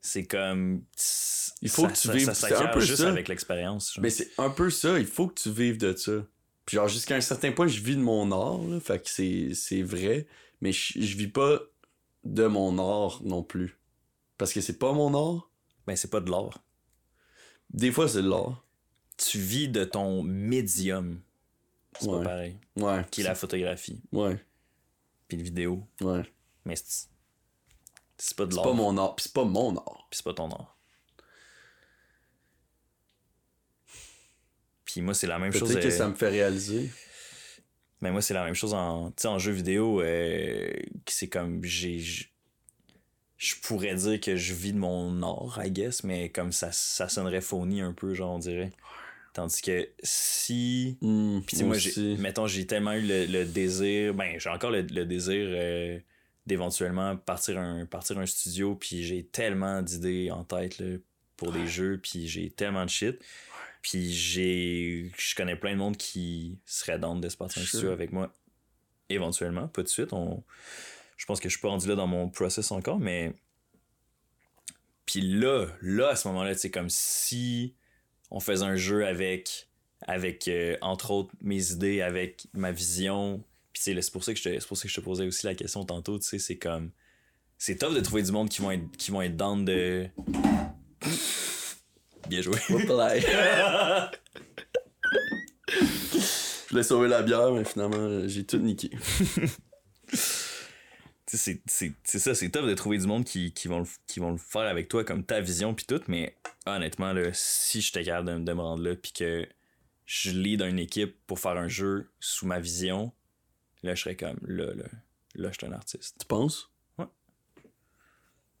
[0.00, 0.82] C'est comme.
[1.62, 3.08] Il faut que tu vives- Ça, c'est s'acquiert un peu juste ça.
[3.08, 3.98] avec l'expérience.
[3.98, 6.24] Mais c'est un peu ça, il faut que tu vives de ça.
[6.64, 9.52] Puis genre, jusqu'à un certain point, je vis de mon art, là, fait que c'est,
[9.54, 10.26] c'est vrai,
[10.60, 11.60] mais je, je vis pas
[12.24, 13.78] de mon art non plus.
[14.38, 15.50] Parce que c'est pas mon art.
[15.86, 16.62] Ben, c'est pas de l'art.
[17.70, 18.64] Des fois, c'est de l'art.
[19.18, 21.20] Tu vis de ton médium.
[21.98, 22.18] C'est Ouais.
[22.18, 22.56] pas pareil.
[22.76, 23.04] Ouais.
[23.10, 24.42] Qui est la photographie, Ouais,
[25.28, 25.86] puis le vidéo.
[26.00, 26.22] ouais.
[26.64, 27.08] Mais c'est
[28.22, 28.64] c'est pas de C'est l'art.
[28.64, 30.06] pas mon art, pis c'est pas mon art.
[30.10, 30.76] Puis c'est pas ton art.
[34.84, 35.74] Puis moi, c'est la même Peut-être chose.
[35.80, 36.90] que euh, ça me fait réaliser.
[38.00, 40.00] Mais moi, c'est la même chose en, en jeu vidéo.
[40.00, 40.72] euh,
[41.06, 41.62] c'est comme.
[41.64, 41.98] j'ai
[43.36, 47.08] Je pourrais dire que je vis de mon art, I guess, mais comme ça, ça
[47.08, 48.72] sonnerait phony un peu, genre, on dirait.
[49.32, 50.98] Tandis que si.
[51.46, 54.82] Puis sais, moi, j'ai, mettons, j'ai tellement eu le, le désir, ben, j'ai encore le,
[54.82, 55.98] le désir euh,
[56.50, 60.96] d'éventuellement partir un, partir un studio, puis j'ai tellement d'idées en tête là,
[61.36, 63.20] pour des jeux, puis j'ai tellement de shit.
[63.82, 67.78] Puis j'ai, je connais plein de monde qui serait down de se partir un Sure.
[67.78, 68.32] studio avec moi,
[69.08, 70.12] éventuellement, pas de suite.
[70.12, 70.42] On,
[71.16, 73.32] je pense que je suis pas rendu là dans mon process encore, mais.
[75.06, 77.74] Puis là, là, à ce moment-là, c'est comme si
[78.30, 79.68] on faisait un jeu avec,
[80.02, 83.44] avec euh, entre autres, mes idées, avec ma vision.
[83.82, 85.54] Puis, c'est pour, ça que je te- pour ça que je te posais aussi la
[85.54, 86.90] question tantôt, tu sais, c'est comme.
[87.58, 90.06] C'est top de trouver du monde qui vont être, qui vont être down de.
[92.28, 92.58] Bien joué.
[95.68, 98.90] Je voulais sauver la bière, mais finalement, j'ai tout niqué.
[101.26, 101.62] C'est-
[102.04, 104.62] ça, c'est top de trouver du monde qui, qui, vont le, qui vont le faire
[104.62, 106.36] avec toi comme ta vision puis tout, mais
[106.66, 109.46] honnêtement, là, si j'étais capable de, de me rendre là puis que
[110.06, 113.12] je lead une équipe pour faire un jeu sous ma vision,
[113.82, 114.84] là, je serais comme, là, là,
[115.34, 116.16] là, je suis un artiste.
[116.20, 116.70] Tu penses?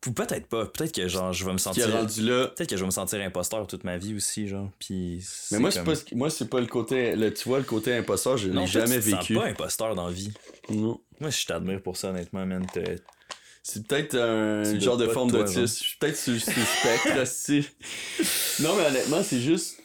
[0.06, 0.64] Ou peut-être pas.
[0.64, 1.88] Peut-être que genre je vais me sentir.
[1.88, 2.04] là.
[2.06, 4.70] Peut-être que je vais me sentir imposteur toute ma vie aussi, genre.
[4.78, 5.22] Puis.
[5.50, 7.14] Mais moi, c'est pas, moi, c'est pas le côté.
[7.14, 9.34] Le, tu vois, le côté imposteur, je l'ai jamais tu te vécu.
[9.34, 10.32] pas imposteur dans la vie.
[10.70, 11.00] Non.
[11.20, 12.66] Moi, je t'admire pour ça, honnêtement, man.
[13.62, 15.60] C'est peut-être un Tu genre de forme d'autisme.
[15.60, 17.68] Je suis peut-être sur, le spectre, aussi.
[18.60, 19.82] Non, mais honnêtement, c'est juste.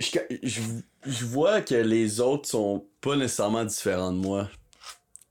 [0.00, 0.60] Je, je,
[1.04, 4.48] je vois que les autres sont pas nécessairement différents de moi.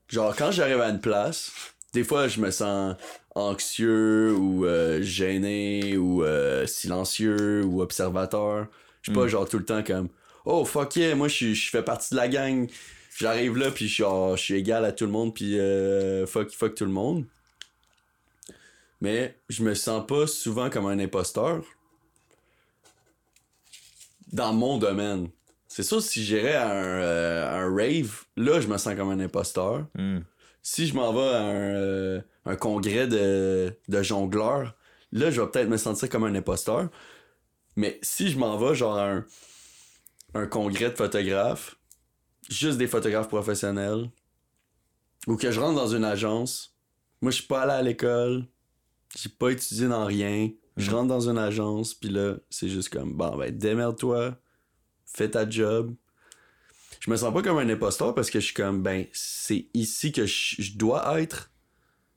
[0.08, 1.52] Genre, quand j'arrive à une place,
[1.94, 2.96] des fois, je me sens
[3.34, 8.66] anxieux ou euh, gêné ou euh, silencieux ou observateur.
[9.00, 9.28] Je suis pas Mm.
[9.28, 10.08] genre tout le temps comme
[10.44, 12.68] Oh fuck yeah, moi je fais partie de la gang.
[13.16, 16.26] J'arrive là puis je suis genre, je suis égal à tout le monde puis euh,
[16.26, 17.24] fuck fuck tout le monde.
[19.00, 21.64] Mais je me sens pas souvent comme un imposteur
[24.32, 25.28] dans mon domaine.
[25.74, 29.20] C'est sûr si j'irais à un, euh, un rave, là je me sens comme un
[29.20, 30.18] imposteur Hmm.
[30.62, 34.74] si je m'en vais à un, euh, un congrès de, de jongleurs,
[35.12, 36.88] là, je vais peut-être me sentir comme un imposteur.
[37.76, 39.26] Mais si je m'en vais, genre, à un,
[40.34, 41.76] un congrès de photographes,
[42.50, 44.10] juste des photographes professionnels,
[45.26, 46.76] ou que je rentre dans une agence,
[47.22, 48.44] moi, je suis pas allé à l'école,
[49.16, 50.96] j'ai pas étudié dans rien, je Mhm.
[50.96, 54.36] rentre dans une agence, puis là, c'est juste comme, bon, ben, démerde-toi,
[55.14, 55.94] fais ta job,
[57.00, 60.12] je me sens pas comme un imposteur parce que je suis comme ben c'est ici
[60.12, 61.50] que je, dois être.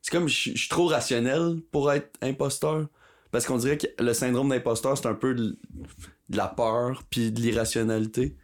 [0.01, 2.87] C'est comme je, suis trop rationnel pour être imposteur.
[3.31, 5.57] Parce qu'on dirait que le syndrome d'imposteur c'est un peu de,
[6.29, 8.37] de la peur puis de l'irrationalité.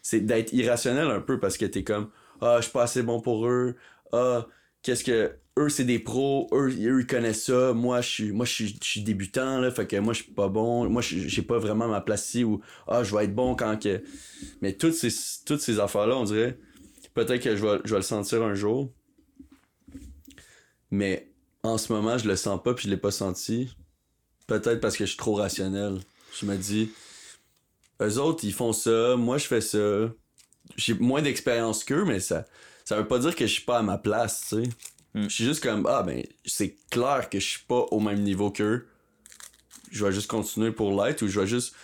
[0.00, 2.10] C'est d'être irrationnel un peu parce que t'es comme
[2.40, 3.76] ah je suis pas assez bon pour eux.
[4.12, 4.46] Ah
[4.82, 8.66] qu'est-ce que eux c'est des pros eux, ils connaissent ça moi je suis moi je
[8.80, 12.00] suis débutant là fait que moi je suis pas bon moi j'ai pas vraiment ma
[12.00, 14.02] place ici où ah je vais être bon quand que
[14.60, 15.10] mais toutes ces,
[15.44, 16.58] toutes ces affaires-là, on dirait,
[17.14, 18.92] peut-être que je vais, je vais le sentir un jour.
[20.90, 21.30] Mais
[21.62, 23.74] en ce moment, je le sens pas puis je l'ai pas senti.
[24.46, 25.98] Peut-être parce que je suis trop rationnel.
[26.38, 26.90] Je me dis,
[28.00, 30.10] eux autres, ils font ça, moi je fais ça.
[30.76, 32.46] J'ai moins d'expérience qu'eux, mais ça,
[32.88, 34.70] ça veut pas dire que je suis pas à ma place, tu sais.
[35.12, 35.24] Mm.
[35.24, 38.50] Je suis juste comme, ah ben, c'est clair que je suis pas au même niveau
[38.50, 38.88] qu'eux.
[39.90, 41.74] Je vais juste continuer pour l'être ou je vais juste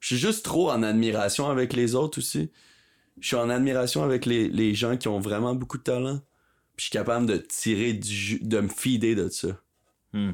[0.00, 2.50] je suis juste trop en admiration avec les autres aussi.
[3.20, 6.18] Je suis en admiration avec les, les gens qui ont vraiment beaucoup de talent.
[6.74, 9.60] Puis je suis capable de tirer du jus, de me feeder de ça.
[10.12, 10.32] Hmm.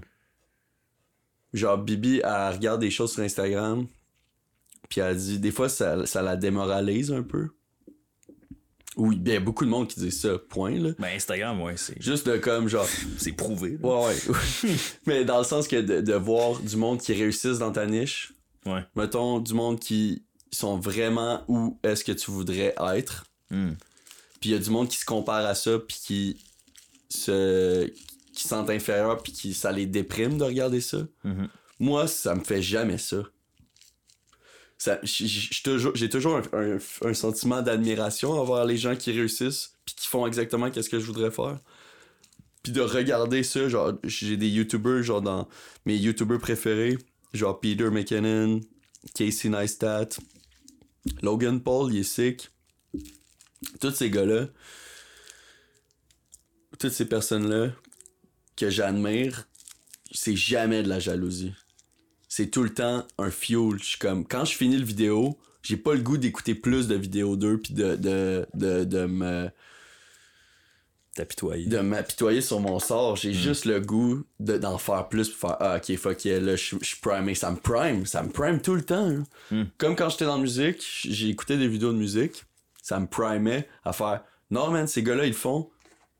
[1.52, 3.86] Genre, Bibi, elle regarde des choses sur Instagram.
[4.88, 7.51] Puis elle dit, des fois, ça, ça la démoralise un peu.
[8.96, 10.90] Oui, il y a beaucoup de monde qui dit ça, point, là.
[10.98, 12.86] Ben, Instagram, ouais, c'est Juste de comme, genre,
[13.18, 13.76] c'est prouvé.
[13.82, 13.88] là.
[13.88, 14.70] ouais, ouais.
[15.06, 18.32] Mais dans le sens que de, de voir du monde qui réussissent dans ta niche,
[18.66, 18.82] Ouais.
[18.96, 23.24] mettons, du monde qui sont vraiment où est-ce que tu voudrais être.
[23.50, 23.72] Hmm.
[24.40, 26.40] Puis il y a du monde qui se compare à ça, puis qui
[27.10, 27.86] se
[28.34, 30.98] qui se sentent inférieurs, puis qui ça les déprime de regarder ça.
[31.24, 31.48] Mhm.
[31.78, 33.18] Moi, ça me fait jamais ça.
[35.02, 40.70] J'ai toujours, un, un- sentiment d'admiration envers les gens qui réussissent, puis qui font exactement
[40.70, 41.59] qu'est-ce que je voudrais faire.
[42.62, 45.48] Puis de regarder ça, genre, j'ai des YouTubers, genre, dans
[45.86, 46.98] mes YouTubers préférés,
[47.32, 48.60] genre Peter McKinnon,
[49.14, 50.09] Casey Neistat,
[51.22, 52.51] Logan Paul, il est sick.
[53.80, 54.48] Tous ces gars-là,
[56.78, 57.72] toutes ces personnes-là
[58.56, 59.46] que j'admire,
[60.12, 61.52] c'est jamais de la jalousie.
[62.36, 63.78] C'est tout le temps un fuel.
[63.78, 66.97] Je suis comme, quand je finis le vidéo, j'ai pas le goût d'écouter plus de
[66.97, 69.51] vidéos d'eux puis de, de, de, de me
[71.15, 71.66] T'apitoyer.
[71.66, 73.15] de m'apitoyer sur mon sort.
[73.15, 76.56] J'ai juste le goût de- d'en faire plus pour faire Ah, ok, fuck yeah, là,
[76.56, 77.36] je je suis primé.
[77.36, 78.05] Ça me prime.
[78.05, 79.09] Ça me prime tout le temps.
[79.11, 79.23] hein.
[79.52, 79.62] Mm.
[79.78, 82.43] Comme quand j'étais dans la musique, j'ai écouté des vidéos de musique.
[82.82, 85.70] Ça me primait à faire Non, man, ces gars-là, ils le font.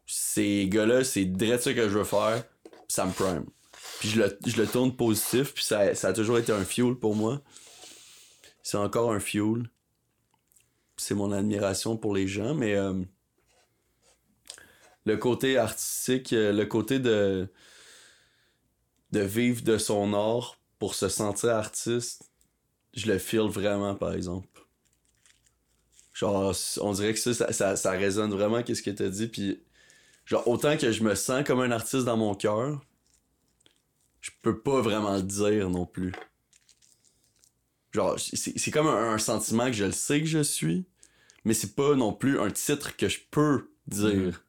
[0.07, 2.45] Ces gars-là, c'est direct ça que je veux faire.
[2.87, 3.47] Ça me prime.
[4.05, 5.55] Je le, je le tourne positif.
[5.55, 7.41] Puis ça, ça a toujours été un fuel pour moi.
[8.63, 9.69] C'est encore un fuel.
[10.97, 12.75] C'est mon admiration pour les gens, mais.
[12.75, 13.03] euh,
[15.05, 17.49] le côté artistique, euh, le côté de
[19.13, 22.33] de vivre de son art pour se sentir artiste,
[22.95, 24.49] je le feel vraiment par exemple.
[26.13, 29.63] Genre, on dirait que ça, ça, ça, ça résonne vraiment qu'est-ce que t'as dit, puis
[30.27, 32.81] genre autant que je me sens comme un artiste dans mon cœur,
[34.25, 36.13] je peux pas vraiment le dire non plus.
[37.93, 40.87] Genre, c'est comme un, un sentiment que je le sais que je suis,
[41.45, 44.43] mais c'est pas non plus un titre que je peux dire.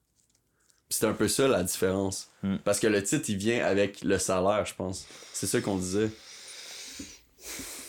[0.88, 2.31] Puis C'est un peu ça la différence.
[2.41, 2.56] Mm.
[2.64, 5.06] Parce que le titre, il vient avec le salaire, je pense.
[5.34, 6.10] C'est ça qu'on disait.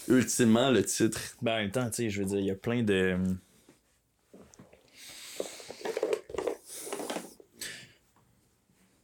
[0.09, 1.21] Ultimement, le titre.
[1.41, 3.17] Ben, en même temps, tu sais, je veux dire, il y a plein de.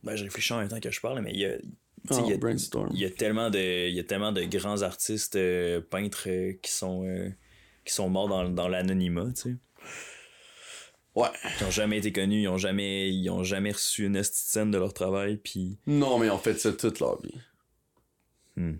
[0.03, 1.59] Ben, je réfléchis en même temps que je parle, mais il y a.
[2.11, 5.81] Oh, il y a- y tellement de il y a tellement de grands artistes euh,
[5.81, 7.31] peintres euh, qui sont euh,
[7.85, 9.57] qui sont morts dans, dans l'anonymat tu sais
[11.15, 11.29] Ouais.
[11.59, 14.79] qui ont jamais été connus ils ont jamais ils ont jamais reçu une scène de
[14.79, 17.39] leur travail puis Non, mais ils ont fait ça toute leur vie.
[18.57, 18.77] Hmm.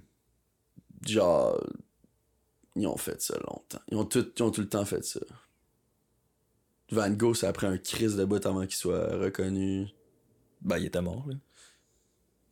[1.07, 1.63] Genre,
[2.77, 3.81] ils ont fait ça longtemps.
[3.91, 5.21] Ils ont tout, ils ont tout le temps fait ça.
[6.91, 9.89] Van Gogh, ça a pris un crise de bout avant qu'il soit reconnu.
[10.61, 11.35] ben il était mort là.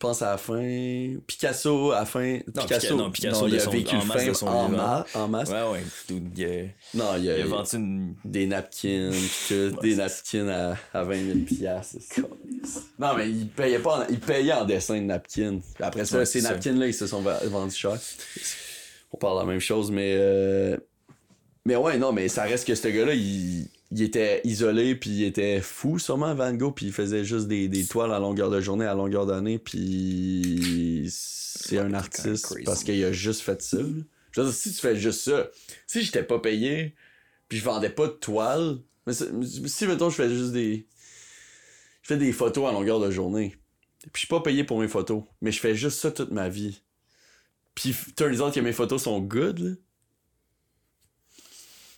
[0.02, 1.16] Je pense à la fin.
[1.26, 2.38] Picasso, à la fin.
[2.56, 4.46] Non, Picasso, Pica- non, Picasso il de a son- vécu en masse de fame son
[4.46, 4.78] en, vivant.
[4.78, 5.50] ma- en masse.
[5.50, 6.48] ouais ouais il, a,
[6.94, 9.10] Non, il a, il a vendu une des napkins,
[9.82, 11.98] des napkins à, à 20 000 piastres.
[12.98, 15.60] Non, mais il payait pas en, il payait en dessin de napkins.
[15.78, 17.98] Après ça, Ouais, ces napkins-là, ils se sont vendus cher.
[19.12, 20.14] On parle de la même chose, mais...
[20.16, 20.78] euh,
[21.66, 23.68] Mais ouais, non, mais ça reste que ce gars-là, il...
[23.92, 27.68] il était isolé, puis il était fou, sûrement, Van Gogh, puis il faisait juste des,
[27.68, 33.04] des toiles à longueur de journée, à longueur d'année, puis c'est un artiste parce qu'il
[33.04, 33.78] a juste fait ça.
[34.30, 35.48] Je veux dire, si tu fais juste ça,
[35.88, 36.94] si j'étais pas payé,
[37.48, 40.86] puis je vendais pas de toiles, mais si, mettons, je fais juste des...
[42.02, 43.56] Je fais des photos à longueur de journée,
[44.00, 46.48] puis je suis pas payé pour mes photos, mais je fais juste ça toute ma
[46.48, 46.80] vie.
[47.74, 49.70] Puis turns out que mes photos sont good, là.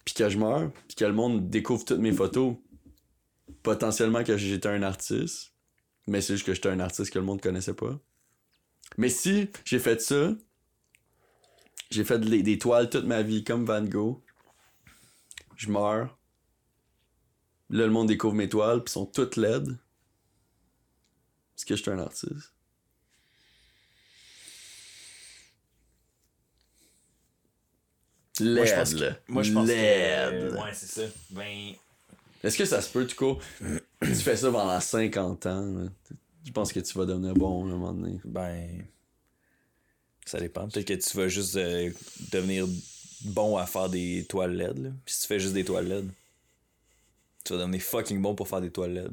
[0.04, 2.56] Puis que je meurs, puis que le monde découvre toutes mes photos,
[3.62, 5.52] potentiellement que j'étais un artiste,
[6.06, 7.98] mais c'est juste que j'étais un artiste que le monde connaissait pas.
[8.98, 10.32] Mais si j'ai fait ça,
[11.90, 14.20] j'ai fait des, toiles toute ma vie comme Van Gogh,
[15.56, 16.18] je meurs,
[17.70, 19.78] là le monde découvre mes toiles, puis sont toutes laides.
[21.56, 22.52] Est-ce que j'étais un artiste?
[28.44, 30.52] Moi je pense que moi je pense que Laide.
[30.55, 31.73] ouais c'est ça ben
[32.43, 33.39] Est-ce que ça se peut, du coup,
[34.02, 35.89] tu fais ça pendant 50 ans, là,
[36.44, 38.19] je pense que tu vas devenir bon à un moment donné?
[38.24, 38.85] ben
[40.24, 41.90] ça dépend peut-être que tu vas juste euh,
[42.32, 42.66] devenir
[43.24, 44.90] bon à faire des toiles LED là.
[45.05, 46.09] Puis si tu fais juste des toiles LED
[47.44, 49.12] tu vas devenir fucking bon pour faire des toiles LED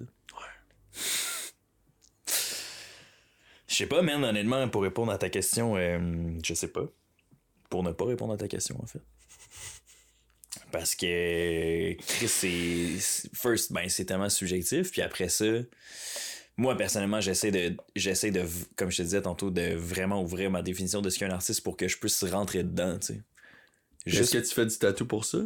[3.68, 6.00] Je sais pas, man, honnêtement, pour répondre à ta question, euh,
[6.44, 6.86] je sais pas.
[7.70, 9.02] Pour ne pas répondre à ta question, en fait.
[10.72, 13.30] Parce que Chris, c'est.
[13.34, 14.92] First, ben, c'est tellement subjectif.
[14.92, 15.46] Puis après ça,
[16.58, 17.76] moi, personnellement, j'essaie de.
[17.96, 21.26] J'essaie de, comme je te disais tantôt, de vraiment ouvrir ma définition de ce qu'est
[21.26, 23.24] un artiste pour que je puisse rentrer dedans, tu sais.
[24.06, 25.40] Est-ce Juste que tu fais du tatou pour ça?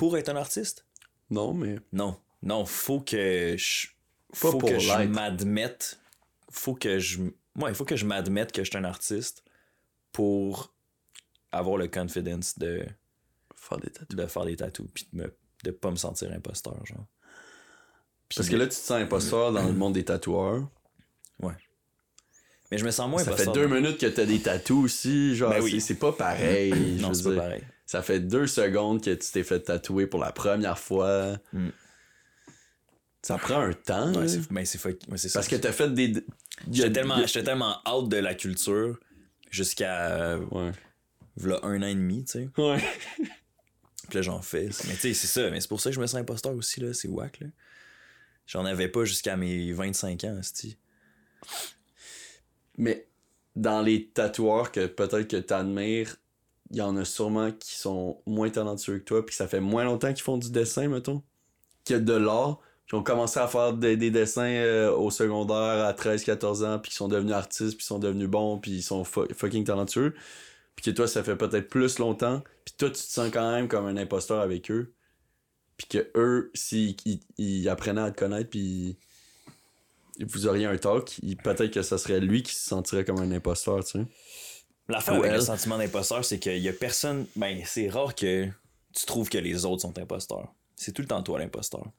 [0.00, 0.86] pour être un artiste?
[1.28, 1.76] Non, mais.
[1.92, 2.18] Non.
[2.42, 3.88] Non, faut que je.
[4.32, 6.00] Faut que je m'admette.
[6.50, 7.20] Faut que je.
[7.56, 9.44] Ouais, il faut que je m'admette que je suis un artiste
[10.10, 10.72] pour
[11.52, 12.86] avoir le confidence de,
[13.60, 14.16] Faire des tatous.
[14.16, 15.34] de faire des tatous puis de, me,
[15.64, 17.06] de pas me sentir imposteur, genre.
[18.34, 20.68] Parce de- que là, tu te sens imposteur dans le monde des tatoueurs.
[22.72, 23.54] Mais je me sens moins ça fait imposteur.
[23.54, 25.34] deux minutes que t'as des tatous aussi.
[25.34, 25.80] Genre, Ben oui.
[25.80, 26.72] c'est- pas pareil.
[27.00, 27.42] Non, c'est pas dire.
[27.42, 27.64] pareil.
[27.84, 31.36] Ça fait deux secondes que tu t'es fait tatouer pour la première fois.
[31.52, 31.70] Mm.
[33.22, 34.14] Ça prend un temps.
[34.14, 35.40] Ouais, c'est ben, c'est fuck- ouais, c'est ça.
[35.40, 36.24] Parce que t'as fait des.
[36.70, 39.00] J'étais tellement, j'étais tellement out de la culture
[39.50, 40.70] jusqu'à euh, Ouais.
[41.36, 42.48] v'là un an et demi, tu sais.
[42.56, 42.78] Ouais.
[44.10, 44.68] Puis j'en fais.
[44.86, 45.50] Mais tu sais, c'est ça.
[45.50, 46.92] Mais c'est pour ça que je me sens imposteur aussi, là.
[46.92, 47.46] C'est whack, là.
[48.46, 50.76] J'en avais pas jusqu'à mes 25 ans, sti.
[52.76, 53.06] Mais
[53.56, 56.16] dans les tatoueurs que peut-être que t'admires,
[56.70, 59.84] il y en a sûrement qui sont moins talentueux que toi, puis ça fait moins
[59.84, 61.22] longtemps qu'ils font du dessin, mettons,
[61.84, 65.92] que de l'art, qui ont commencé à faire des, des dessins euh, au secondaire à
[65.92, 69.32] 13-14 ans, puis qui sont devenus artistes, puis sont devenus bons, puis ils sont fu-
[69.34, 70.14] fucking talentueux,
[70.80, 73.68] puis que toi, ça fait peut-être plus longtemps, puis toi, tu te sens quand même
[73.68, 74.94] comme un imposteur avec eux,
[75.76, 78.96] puis que eux, s'ils ils, ils apprenaient à te connaître, puis
[80.20, 83.84] vous auriez un talk, peut-être que ça serait lui qui se sentirait comme un imposteur,
[83.84, 84.06] tu sais.
[84.88, 85.42] L'affaire avec le elle.
[85.42, 87.26] sentiment d'imposteur, c'est qu'il y a personne.
[87.36, 88.48] Ben, c'est rare que
[88.92, 90.52] tu trouves que les autres sont imposteurs.
[90.76, 91.92] C'est tout le temps toi l'imposteur.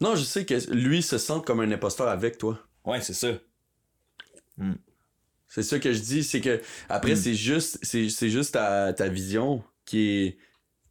[0.00, 2.58] Non, je sais que lui se sent comme un imposteur avec toi.
[2.84, 3.28] Ouais, c'est ça.
[5.54, 7.16] C'est ça que je dis, c'est que après Mm.
[7.16, 10.38] c'est juste c'est c'est juste ta, ta vision qui est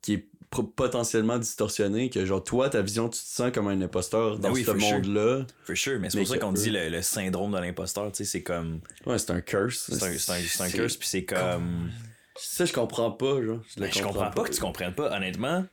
[0.02, 4.38] qui est potentiellement distorsionnée que genre toi ta vision tu te sens comme un imposteur
[4.38, 4.92] dans Ben oui, ce for sure.
[4.92, 5.46] monde-là.
[5.64, 6.00] For sure.
[6.00, 8.82] Mais c'est pour ça qu'on dit le, le syndrome de l'imposteur, tu sais, c'est comme.
[9.06, 9.90] Ouais, c'est un curse.
[9.90, 11.90] C'est un, curse, puis c'est comme.
[12.36, 15.66] Ça je comprends pas genre, je, Ben, je comprends pas que tu comprennes pas, honnêtement.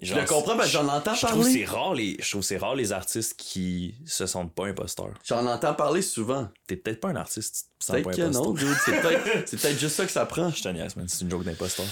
[0.00, 1.64] Je le comprends parce que j'en entends je trouve c'est parler.
[1.64, 5.12] rare les je trouve que c'est rare les artistes qui se sentent pas imposteurs.
[5.24, 6.48] J'en entends parler souvent.
[6.68, 9.22] T'es peut-être pas un artiste, tu te sens Peut-être pas que non, dude, c'est peut-être
[9.48, 10.50] c'est peut-être juste ça que ça prend.
[10.50, 11.86] Je te niaise, man, c'est une joke d'imposteur.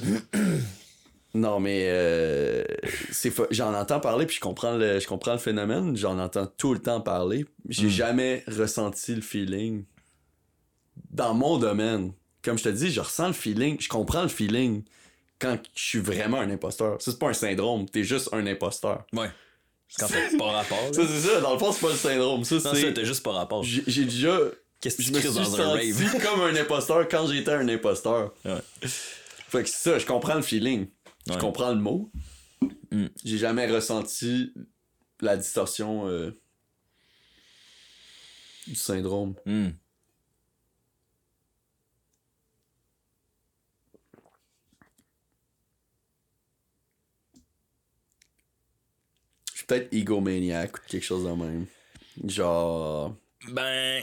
[1.34, 2.64] Non, mais euh,
[3.12, 5.94] c'est fa- j'en entends parler, puis je comprends le, je comprends le phénomène.
[5.94, 7.44] J'en entends tout le temps parler.
[7.68, 7.90] J'ai Mm.
[7.90, 9.84] jamais ressenti le feeling
[11.10, 12.12] dans mon domaine.
[12.42, 14.82] Comme je te dis, je ressens le feeling, je comprends le feeling
[15.38, 17.00] quand je suis vraiment un imposteur.
[17.00, 19.04] Ça, c'est pas un syndrome, t'es juste un imposteur.
[19.12, 19.30] Ouais.
[19.98, 20.94] Quand t'as pas rapport.
[20.94, 22.44] Ça, c'est ça, dans le fond, c'est pas le syndrome.
[22.44, 22.94] Ça, Non, ça, c'est.
[22.94, 23.62] t'as juste pas rapport.
[23.62, 24.38] J'ai déjà.
[24.80, 26.20] Qu'est-ce que tu me suis dans un rave?
[26.22, 28.34] comme un imposteur quand j'étais un imposteur.
[28.44, 28.58] Ouais.
[28.82, 30.88] Fait que c'est ça, je comprends le feeling.
[31.30, 32.10] Je comprends le mot.
[32.90, 33.06] Mm.
[33.24, 34.52] J'ai jamais ressenti
[35.20, 36.38] la distorsion euh,
[38.66, 39.34] du syndrome.
[39.46, 39.68] Hmm.
[49.66, 51.66] Peut-être egomaniac ou quelque chose de même.
[52.26, 53.14] Genre.
[53.52, 54.02] Ben,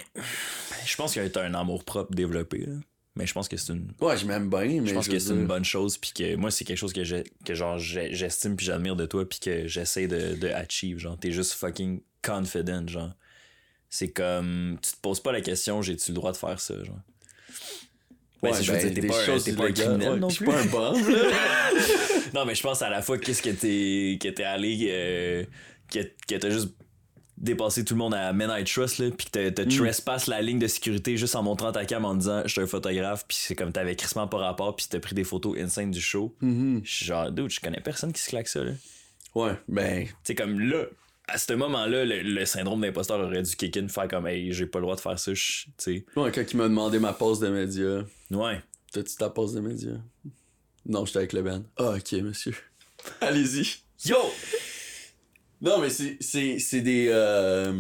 [0.86, 2.74] je pense que t'as un amour propre développé, là.
[3.16, 3.92] Mais je pense que c'est une.
[4.02, 4.88] Ouais, je m'aime bien, mais.
[4.88, 7.26] Je pense que c'est une bonne chose, puis que moi, c'est quelque chose que j'ai-
[7.46, 10.98] que genre j'estime puis j'admire de toi, puis que j'essaie de, de achieve.
[10.98, 13.12] Genre, t'es juste fucking confident, genre.
[13.90, 14.78] C'est comme.
[14.82, 17.00] Tu te poses pas la question, j'ai-tu le droit de faire ça, genre?
[18.44, 19.72] Ouais, Ouais, si je veux ben, dire, t'es des pas, un- choses t'es pas un
[19.72, 20.54] criminel ouais, non je suis plus.
[20.70, 20.94] pas un
[22.34, 25.44] non, mais je pense à la fois qu'est-ce que t'es que t'es allé euh,
[25.92, 26.70] que, que t'as juste
[27.38, 29.70] dépassé tout le monde à Men I Trust là, puis que t'as- t'as Mm.
[29.78, 32.68] trespass la ligne de sécurité juste en montrant ta cam en disant je suis un
[32.68, 36.02] photographe puis c'est comme t'avais crissement pas rapport puis t'as pris des photos insane du
[36.02, 36.36] show.
[36.42, 38.72] Je suis genre dude, je connais personne qui se claque ça là.
[39.36, 40.06] Ouais, ben.
[40.24, 40.86] C'est comme là
[41.28, 44.66] à ce moment-là, le, le syndrome d'imposteur aurait dû kick in, faire comme hey, j'ai
[44.66, 46.06] pas le droit de faire ça, tu sais.
[46.16, 48.04] Ouais, quand il m'a demandé ma pause de média.
[48.32, 48.62] Ouais.
[48.92, 49.92] T'as-tu ta pause de média?
[50.86, 51.64] Non, j'étais avec le band.
[51.78, 52.54] Ah, ok, monsieur.
[53.22, 53.78] Allez-y.
[54.06, 54.18] Yo!
[55.62, 57.08] Non, mais c'est, c'est, c'est des.
[57.10, 57.72] euh,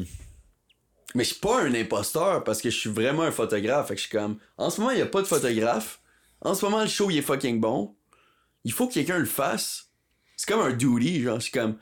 [1.16, 3.90] Mais je suis pas un imposteur parce que je suis vraiment un photographe.
[3.90, 4.38] Fait que je suis comme.
[4.58, 6.00] En ce moment, il y a pas de photographe.
[6.42, 7.96] En ce moment, le show, il est fucking bon.
[8.64, 9.90] Il faut que quelqu'un le fasse.
[10.38, 11.40] C'est comme un duty, genre.
[11.40, 11.78] Je suis comme.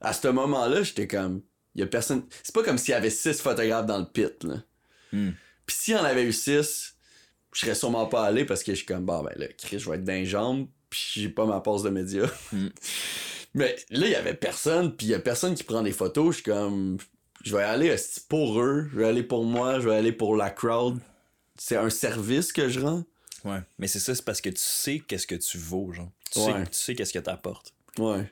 [0.00, 1.42] À ce moment-là, j'étais comme.
[1.74, 2.24] Il y a personne.
[2.42, 4.56] C'est pas comme s'il y avait six photographes dans le pit, là.
[5.12, 5.30] Hmm.
[5.66, 6.94] Puis s'il y en avait eu six,
[7.52, 9.88] je serais sûrement pas allé parce que je suis comme, bon, ben là, Chris, je
[9.90, 12.30] vais être dans les jambes, puis j'ai pas ma pause de médias.
[12.52, 12.68] Mm.
[13.54, 16.36] Mais là, il y avait personne, puis il y a personne qui prend des photos.
[16.36, 16.98] Je suis comme,
[17.42, 17.94] je vais aller
[18.28, 20.98] pour eux, je vais aller pour moi, je vais aller pour la crowd.
[21.58, 23.04] C'est un service que je rends.
[23.44, 23.60] Ouais.
[23.78, 26.10] Mais c'est ça, c'est parce que tu sais qu'est-ce que tu vaux, genre.
[26.32, 26.52] Tu Ouais.
[26.52, 27.72] sais, tu sais qu'est-ce que t'apportes.
[27.98, 28.30] Ouais.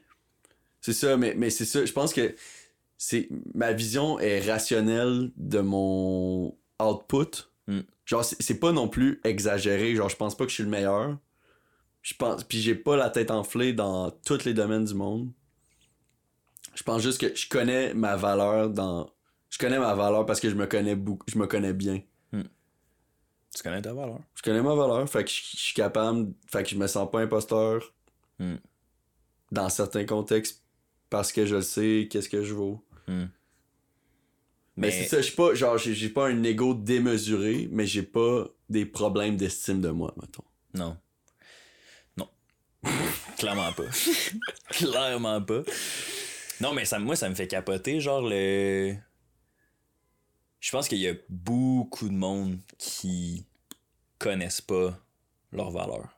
[0.84, 1.82] C'est ça, mais, mais c'est ça.
[1.82, 2.34] Je pense que
[2.98, 7.48] c'est ma vision est rationnelle de mon output.
[7.68, 7.80] Mm.
[8.04, 9.94] Genre, c'est pas non plus exagéré.
[9.94, 11.16] Genre, je pense pas que je suis le meilleur.
[12.02, 12.44] Je pense.
[12.44, 15.30] Puis j'ai pas la tête enflée dans tous les domaines du monde.
[16.74, 19.08] Je pense juste que je connais ma valeur dans.
[19.48, 21.24] Je connais ma valeur parce que je me connais beaucoup.
[21.30, 22.02] Je me connais bien.
[22.30, 24.20] Tu connais ta valeur.
[24.34, 25.08] Je connais ma valeur.
[25.08, 26.34] Fait que je, je suis capable.
[26.46, 27.94] Fait que je me sens pas imposteur.
[28.38, 28.56] Mm.
[29.50, 30.63] Dans certains contextes.
[31.14, 32.84] Parce que je le sais, qu'est-ce que je vaux.
[33.06, 33.26] Hmm.
[34.74, 38.02] Mais, c'est ça, je suis pas, genre, j'ai j'ai pas un ego démesuré, mais j'ai
[38.02, 40.42] pas des problèmes d'estime de moi, mettons.
[40.74, 40.96] Non.
[42.16, 42.28] Non.
[43.38, 43.84] Clairement pas.
[44.70, 45.62] Clairement pas.
[46.60, 48.96] Non, mais ça, moi, ça me fait capoter, genre, le.
[50.58, 53.46] Je pense qu'il y a beaucoup de monde qui
[54.18, 54.98] connaissent pas
[55.52, 56.08] leur valeur.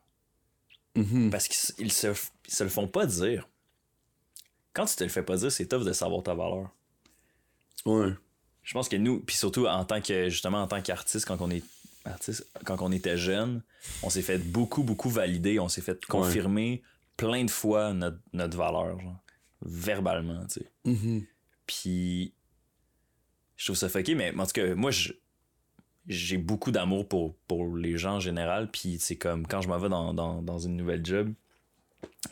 [1.30, 2.06] Parce qu'ils ils se,
[2.46, 3.46] ils se le font pas dire.
[4.76, 6.70] Quand tu te le fais pas dire, c'est tough de savoir ta valeur.
[7.86, 8.12] Ouais.
[8.62, 11.50] Je pense que nous, puis surtout en tant que justement en tant qu'artiste, quand on
[11.50, 11.62] est
[12.04, 13.62] artiste, quand on était jeune,
[14.02, 16.82] on s'est fait beaucoup, beaucoup valider, on s'est fait confirmer
[17.16, 19.16] plein de fois notre, notre valeur, genre,
[19.62, 20.70] verbalement, tu sais.
[20.84, 21.24] Mhm.
[21.66, 22.34] Puis
[23.56, 25.12] je trouve ça fucké, mais en tout cas, moi, je-
[26.08, 29.78] j'ai beaucoup d'amour pour, pour les gens en général, puis c'est comme quand je m'en
[29.78, 31.32] vais dans, dans, dans une nouvelle job,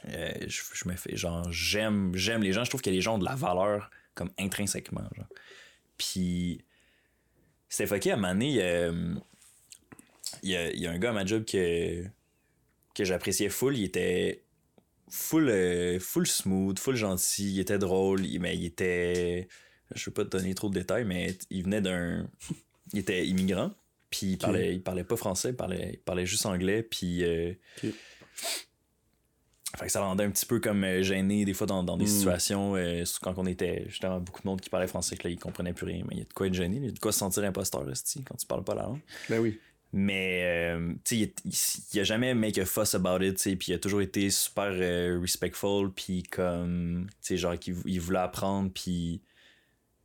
[0.08, 3.14] euh, je, je me fais genre, j'aime, j'aime les gens, je trouve que les gens
[3.16, 5.28] ont de la valeur comme intrinsèquement, genre.
[5.98, 6.64] Puis
[7.68, 8.88] c'était fucké à un moment donné, il y a,
[10.42, 12.04] il y a- il y a un gars à ma job que,
[12.94, 14.42] que j'appréciais full, il était
[15.10, 19.48] full, euh, full smooth, full gentil, il était drôle, il- mais il était.
[19.94, 22.28] Je veux pas te donner trop de détails, mais il venait d'un.
[22.92, 23.72] Il était immigrant,
[24.10, 27.22] puis il parlait, il parlait pas français, il parlait, il parlait juste anglais, puis.
[27.24, 27.54] euh.
[29.76, 32.04] Fait que ça rendait un petit peu comme euh, gêné des fois dans, dans des
[32.04, 32.08] Mm.
[32.08, 35.30] situations, euh, surtout quand on était justement beaucoup de monde qui parlait français, que là,
[35.30, 36.92] ils comprenaient plus rien, mais il y a de quoi être gêné, il y a
[36.92, 39.00] de quoi se sentir imposteur, esti, quand tu parles pas la langue.
[39.28, 39.58] Ben oui.
[39.96, 43.70] Mais, euh, tu sais, il, a jamais make a fuss about it, tu sais, puis
[43.70, 48.18] il a toujours été super euh, respectful, puis comme, tu sais, genre, qu'il il voulait
[48.18, 49.20] apprendre, puis.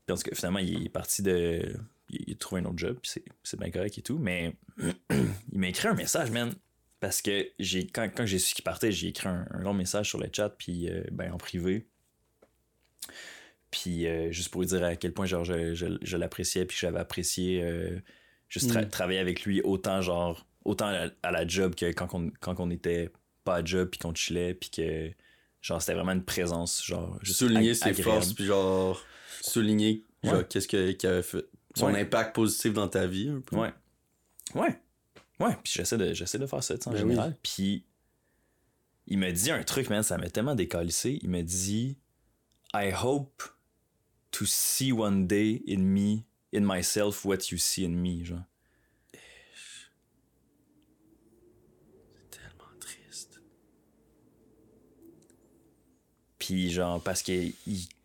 [0.08, 1.74] tout cas, finalement, il est parti de.
[2.12, 4.56] Il, il a trouvé un autre job, puis c'est- c'est bien correct et tout, mais
[5.12, 6.54] il m'a écrit un message, man.
[7.00, 10.20] Parce que j'ai quand, quand j'ai su qu'il partait, j'ai écrit un, long message sur
[10.20, 11.88] le chat, puis euh, ben, en privé.
[13.72, 17.00] Puis euh, juste pour lui dire à quel point genre, je, je, l'appréciais, puis j'avais
[17.00, 18.00] apprécié euh,
[18.50, 18.90] juste mm.
[18.90, 20.88] travailler avec lui autant genre autant
[21.24, 23.12] à, la job que quand on, quand on était
[23.44, 25.12] pas à job, puis qu'on chillait, puis que
[25.62, 26.84] genre c'était vraiment une présence.
[26.84, 29.02] genre juste Souligner ses forces, puis genre
[29.42, 30.04] souligner
[30.50, 31.46] qu'est-ce qui avait fait
[31.76, 33.30] son impact positif dans ta vie.
[33.30, 33.56] Un peu.
[33.56, 33.74] Ouais.
[34.56, 34.80] Ouais.
[35.40, 37.36] Ouais, puis j'essaie de, j'essaie de faire ça, en ben général.
[37.42, 37.86] Puis
[39.08, 41.20] il me dit un truc, man, ça m'a tellement décalissé.
[41.22, 41.98] Il me dit
[42.74, 43.44] I hope
[44.32, 48.44] to see one day in me, in myself, what you see in me, genre.
[49.14, 49.20] C'est
[52.30, 53.42] tellement triste.
[56.38, 57.52] Puis genre, parce que.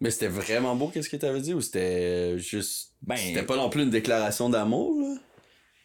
[0.00, 2.92] Mais c'était vraiment beau, qu'est-ce que t'avais dit, ou c'était juste.
[3.02, 3.16] Ben.
[3.16, 5.16] C'était pas non plus une déclaration d'amour, là?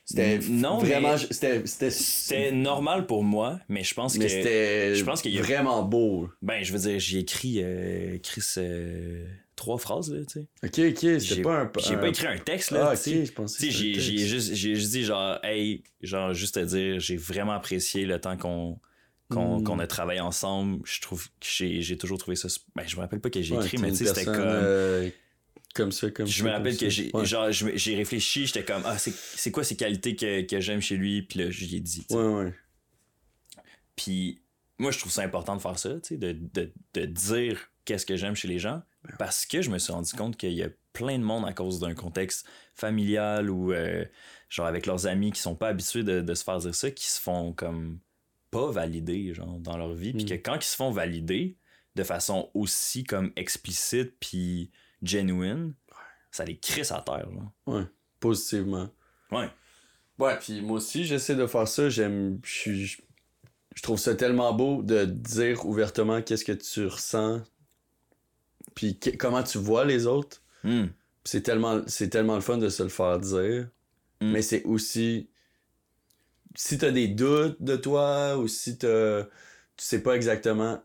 [0.09, 5.37] C'était non vraiment c'était normal pour moi, mais je pense que je pense qu'il y
[5.37, 6.29] a vraiment beau.
[6.41, 9.23] Ben je veux dire, j'ai écrit euh, Chris euh,
[9.55, 10.47] trois phrases là, tu sais.
[10.63, 13.69] OK, OK, c'était pas un J'ai pas écrit un texte là, ah, tu sais.
[13.69, 18.05] j'ai j'ai juste j'ai juste dit genre hey, genre juste à dire, j'ai vraiment apprécié
[18.05, 18.79] le temps qu'on
[19.29, 19.79] qu'on hmm.
[19.79, 23.29] a travaillé ensemble, je trouve que j'ai toujours trouvé ça ben je me rappelle pas
[23.29, 25.11] que j'ai écrit mais tu sais c'était comme euh,
[25.73, 29.51] comme ça, comme Je me rappelle que j'ai genre j'ai réfléchi, j'étais comme ah c'est
[29.51, 32.05] quoi ces qualités que, que j'aime chez lui, puis là j'y ai dit.
[32.09, 32.53] Ouais ouais.
[33.95, 34.41] Puis
[34.77, 38.05] moi je trouve ça important de faire ça, tu sais, de, de, de, dire qu'est-ce
[38.05, 38.81] que j'aime chez les gens,
[39.17, 41.79] parce que je me suis rendu compte qu'il y a plein de monde à cause
[41.79, 44.05] d'un contexte familial ou euh,
[44.49, 47.05] genre avec leurs amis qui sont pas habitués de, de, se faire dire ça, qui
[47.05, 47.99] se font comme
[48.51, 50.29] pas valider genre dans leur vie, puis hmm.
[50.29, 51.57] que quand ils se font valider
[51.95, 54.71] de façon aussi comme explicite puis
[55.01, 55.73] genuine,
[56.31, 57.29] ça les crisse à terre.
[57.31, 57.51] Genre.
[57.67, 57.85] Ouais,
[58.19, 58.89] positivement.
[59.31, 59.49] Ouais.
[60.17, 61.89] Ouais, puis moi aussi, j'essaie de faire ça.
[61.89, 62.39] J'aime.
[62.43, 67.41] Je trouve ça tellement beau de dire ouvertement qu'est-ce que tu ressens,
[68.75, 70.41] puis comment tu vois les autres.
[70.63, 70.87] Hmm.
[71.23, 73.69] C'est tellement, c'est tellement le fun de se le faire dire.
[74.21, 74.31] Hmm.
[74.31, 75.29] Mais c'est aussi.
[76.55, 79.23] Si t'as des doutes de toi ou si t'as.
[79.23, 80.83] Tu sais pas exactement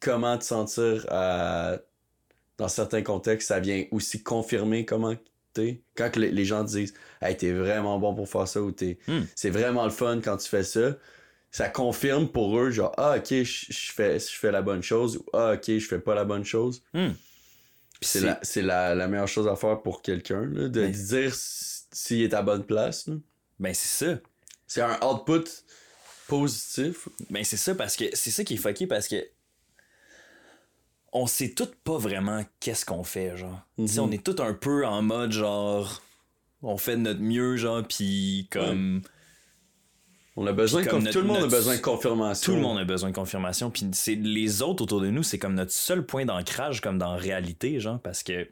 [0.00, 1.78] comment te sentir à
[2.58, 5.14] dans certains contextes, ça vient aussi confirmer comment
[5.52, 5.82] t'es.
[5.96, 8.98] Quand les gens disent Hey, t'es vraiment bon pour faire ça ou t'es.
[9.08, 9.22] Hmm.
[9.34, 10.96] C'est vraiment le fun quand tu fais ça.
[11.50, 15.26] Ça confirme pour eux, genre, ah, ok, je fais, je fais la bonne chose ou
[15.32, 16.82] ah, ok, je fais pas la bonne chose.
[16.92, 17.12] Hmm.
[18.00, 22.42] c'est la, la, meilleure chose à faire pour quelqu'un, de ben dire s'il est à
[22.42, 23.08] bonne place.
[23.60, 24.18] Ben, c'est ça.
[24.66, 25.44] C'est un output
[26.26, 27.08] positif.
[27.30, 29.24] Ben, c'est ça parce que c'est ça qui est fucké parce que
[31.14, 33.60] on sait tout pas vraiment qu'est-ce qu'on fait, genre.
[33.78, 36.02] Mm On est tout un peu en mode, genre,
[36.62, 39.00] on fait de notre mieux, genre, puis comme...
[40.36, 42.52] On a besoin, comme tout le monde a besoin de confirmation.
[42.52, 45.38] Tout le monde a besoin de confirmation, puis c'est les autres autour de nous, c'est
[45.38, 48.48] comme notre seul point d'ancrage, comme dans la réalité, genre, parce que...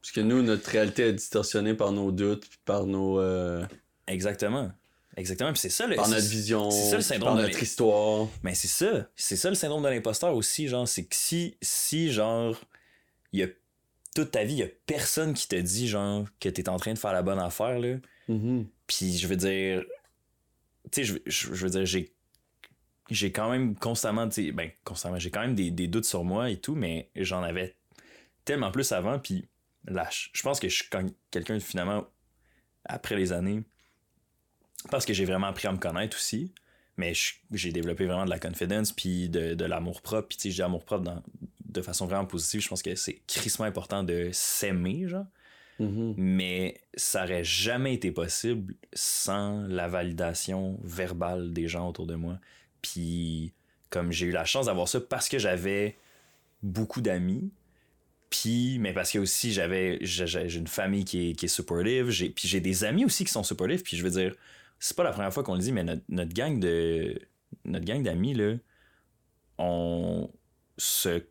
[0.00, 3.20] Parce que nous, notre réalité est distorsionnée par nos doutes, par nos...
[3.20, 3.66] Euh,
[4.06, 4.72] Exactement.
[5.18, 5.52] Exactement.
[5.52, 5.96] Puis c'est ça le.
[5.96, 6.70] Par notre vision.
[6.70, 8.28] C'est ça le syndrome par notre histoire.
[8.42, 9.08] Mais c'est ça.
[9.16, 10.86] C'est ça le syndrome de l'imposteur aussi, genre.
[10.86, 12.56] C'est que si, si, genre,
[13.32, 13.48] il y a
[14.14, 16.94] toute ta vie, il y a personne qui te dit, genre, que t'es en train
[16.94, 17.96] de faire la bonne affaire, là.
[18.28, 18.66] Mm-hmm.
[18.86, 19.82] Puis je veux dire.
[20.92, 22.14] Tu sais, je, veux dire, j'ai.
[23.10, 26.50] J'ai quand même constamment, tu ben, constamment, j'ai quand même des, des, doutes sur moi
[26.50, 27.74] et tout, mais j'en avais
[28.44, 29.18] tellement plus avant.
[29.18, 29.48] Puis
[29.86, 30.90] là, je pense que je suis
[31.30, 32.06] quelqu'un, finalement,
[32.84, 33.62] après les années,
[34.90, 36.52] parce que j'ai vraiment appris à me connaître aussi.
[36.96, 37.12] Mais
[37.52, 40.28] j'ai développé vraiment de la confidence puis de, l'amour propre.
[40.28, 41.22] Puis tu sais, j'ai amour propre
[41.64, 42.60] de façon vraiment positive.
[42.60, 45.26] Je pense que c'est crissement important de s'aimer, genre.
[45.80, 46.14] Mm-hmm.
[46.16, 52.38] Mais ça aurait jamais été possible sans la validation verbale des gens autour de moi.
[52.82, 53.52] Puis
[53.90, 55.96] comme j'ai eu la chance d'avoir ça parce que j'avais
[56.62, 57.50] beaucoup d'amis,
[58.30, 62.48] puis, mais parce que aussi j'avais j'ai une famille qui est, qui est supportive, puis
[62.48, 64.34] j'ai des amis aussi qui sont supportifs, puis je veux dire,
[64.78, 67.18] c'est pas la première fois qu'on le dit, mais notre, gang de.
[67.64, 68.54] Notre gang d'amis, là,
[69.58, 70.30] on
[70.76, 71.22] se,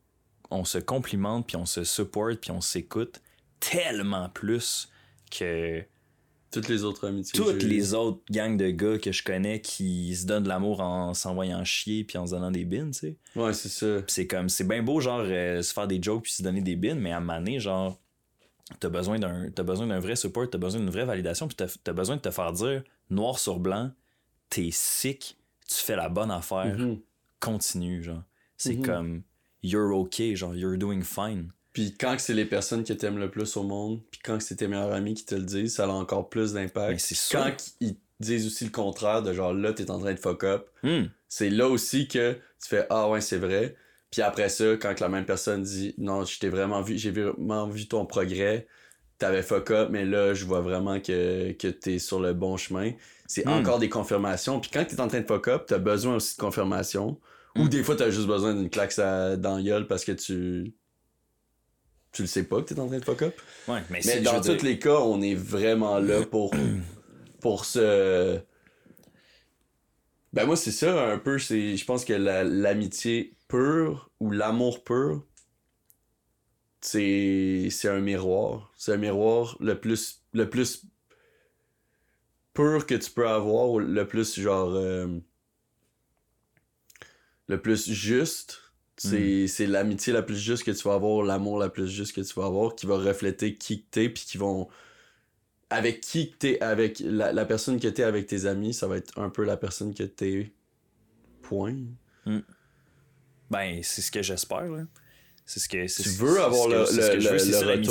[0.50, 3.22] on se complimente, puis on se supporte, puis on s'écoute
[3.60, 4.90] tellement plus
[5.32, 5.84] que.
[6.52, 7.38] Toutes les autres amitiés.
[7.38, 11.14] Toutes les autres gangs de gars que je connais qui se donnent de l'amour en
[11.14, 13.18] s'envoyant chier puis en se donnant des bins, tu sais.
[13.36, 14.02] Ouais, c'est ça.
[14.08, 16.78] c'est comme, c'est bien beau, genre, euh, se faire des jokes puis se donner des
[16.78, 18.00] bins, mais à un genre,
[18.80, 21.68] t'as besoin d'un t'as besoin d'un vrai support, t'as besoin d'une vraie validation, puis t'as
[21.86, 23.92] as besoin de te faire dire noir sur blanc,
[24.50, 25.38] t'es sick,
[25.68, 27.00] tu fais la bonne affaire, mm-hmm.
[27.40, 28.24] continue, genre.
[28.58, 28.86] C'est mm-hmm.
[28.86, 29.22] comme
[29.64, 31.52] you're okay, genre you're doing fine.
[31.74, 34.68] Puis quand c'est les personnes que t'aimes le plus au monde, puis quand c'est tes
[34.68, 37.00] meilleurs amis qui te le disent, ça a encore plus d'impact.
[37.00, 40.44] c'est Quand ils disent aussi le contraire de genre là, t'es en train de fuck
[40.44, 40.70] up.
[40.82, 41.04] Hmm.
[41.30, 43.76] C'est là aussi que tu fais Ah ouais, c'est vrai.
[44.12, 47.68] Puis après ça, quand la même personne dit Non, je t'ai vraiment vu, j'ai vraiment
[47.68, 48.68] vu ton progrès,
[49.18, 52.92] t'avais fuck up, mais là, je vois vraiment que, que t'es sur le bon chemin.
[53.28, 53.50] C'est Hmm.
[53.54, 54.60] encore des confirmations.
[54.62, 57.20] Puis quand t'es en train de fuck up, t'as besoin aussi de confirmation.
[57.58, 57.70] Ou Hmm.
[57.70, 60.74] des fois, t'as juste besoin d'une claque à- dans la gueule parce que tu.
[62.14, 63.36] Tu le sais pas que t'es en train de fuck up.
[63.68, 66.54] Ouais, mais, Mais dans tous les cas, on est vraiment là pour,
[67.42, 68.40] pour se.
[70.34, 71.38] Ben moi, c'est ça un peu.
[71.38, 75.26] Je pense que la- l'amitié pure ou l'amour pur,
[76.82, 78.72] c'est un miroir.
[78.78, 80.86] C'est un miroir le plus, le plus
[82.54, 84.74] pur que tu peux avoir, ou le plus genre.
[84.76, 85.08] euh,
[87.48, 88.60] le plus juste.
[88.98, 92.22] C'est c'est l'amitié la plus juste que tu vas avoir, l'amour la plus juste que
[92.22, 94.68] tu vas avoir, qui va refléter qui que t'es, puis qui vont.
[95.70, 98.98] Avec qui que t'es, avec la, la personne que t'es avec tes amis, ça va
[98.98, 100.54] être un peu la personne que t'es.
[101.42, 101.78] Point.
[103.50, 104.66] Ben, c'est ce que j'espère.
[105.46, 105.86] C'est ce que.
[106.04, 106.86] Tu veux avoir le-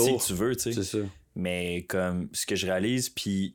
[0.05, 0.20] retour.
[0.23, 0.73] que tu veux, tu sais.
[0.73, 1.05] C'est ça.
[1.35, 3.55] Mais comme ce que je réalise, puis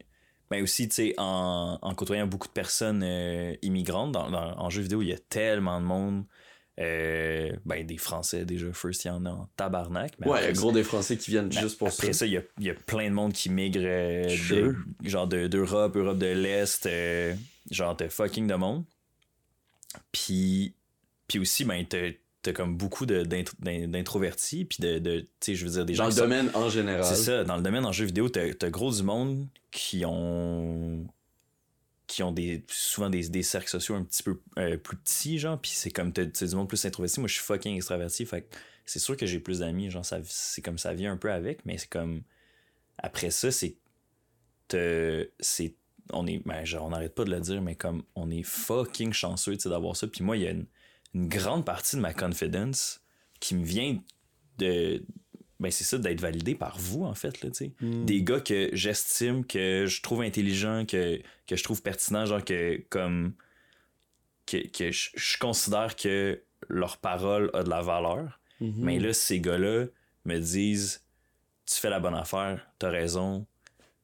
[0.49, 4.69] ben aussi, tu sais, en, en côtoyant beaucoup de personnes euh, immigrantes, dans, dans- en
[4.69, 6.26] jeu vidéo, il y a tellement de monde.
[6.80, 10.14] euh, ben, des Français déjà, first, il y en a en tabarnak.
[10.19, 12.19] Mais Ouais, après gros des Français qui viennent juste pour après ça.
[12.19, 15.48] ça, il y a, y a plein de monde qui migre euh, de- genre de-
[15.48, 16.90] d'Europe, Europe de l'Est,
[17.69, 18.84] genre de fucking de monde.
[20.11, 20.73] Puis,
[21.31, 25.85] puis aussi, ben, t'as comme beaucoup d'introvertis, puis de, de tu sais, je veux dire,
[25.85, 27.05] des gens Dans le sont- domaine en général.
[27.05, 31.07] c'est ça, dans le domaine en jeu vidéo, t'as as gros du monde qui ont
[32.07, 35.57] qui ont des souvent des, des cercles sociaux un petit peu euh, plus petits, genre,
[35.57, 37.21] puis c'est comme t'as du monde plus introverti.
[37.21, 38.49] Moi, je suis fucking extraverti, fait
[38.85, 41.77] c'est sûr que j'ai plus d'amis, genre, c'est comme ça vient un peu avec, mais
[41.77, 42.23] c'est comme
[42.97, 43.77] après ça, c'est
[45.39, 45.75] c'est
[46.13, 49.13] on est ben, genre, on n'arrête pas de le dire, mais comme on est fucking
[49.13, 50.07] chanceux tu sais, d'avoir ça.
[50.07, 50.65] Puis moi, il y a une,
[51.13, 53.01] une grande partie de ma confidence
[53.39, 53.99] qui me vient
[54.57, 55.03] de
[55.59, 58.05] ben c'est ça d'être validé par vous en fait là tu sais Hmm.
[58.05, 62.83] des gars que j'estime que je trouve intelligents que, que je trouve pertinents genre que
[62.89, 63.33] comme
[64.45, 68.73] que, que je, je considère que leur parole a de la valeur Mhm.
[68.77, 69.85] mais là ces gars-là
[70.25, 71.03] me disent
[71.65, 73.45] tu fais la bonne affaire t'as raison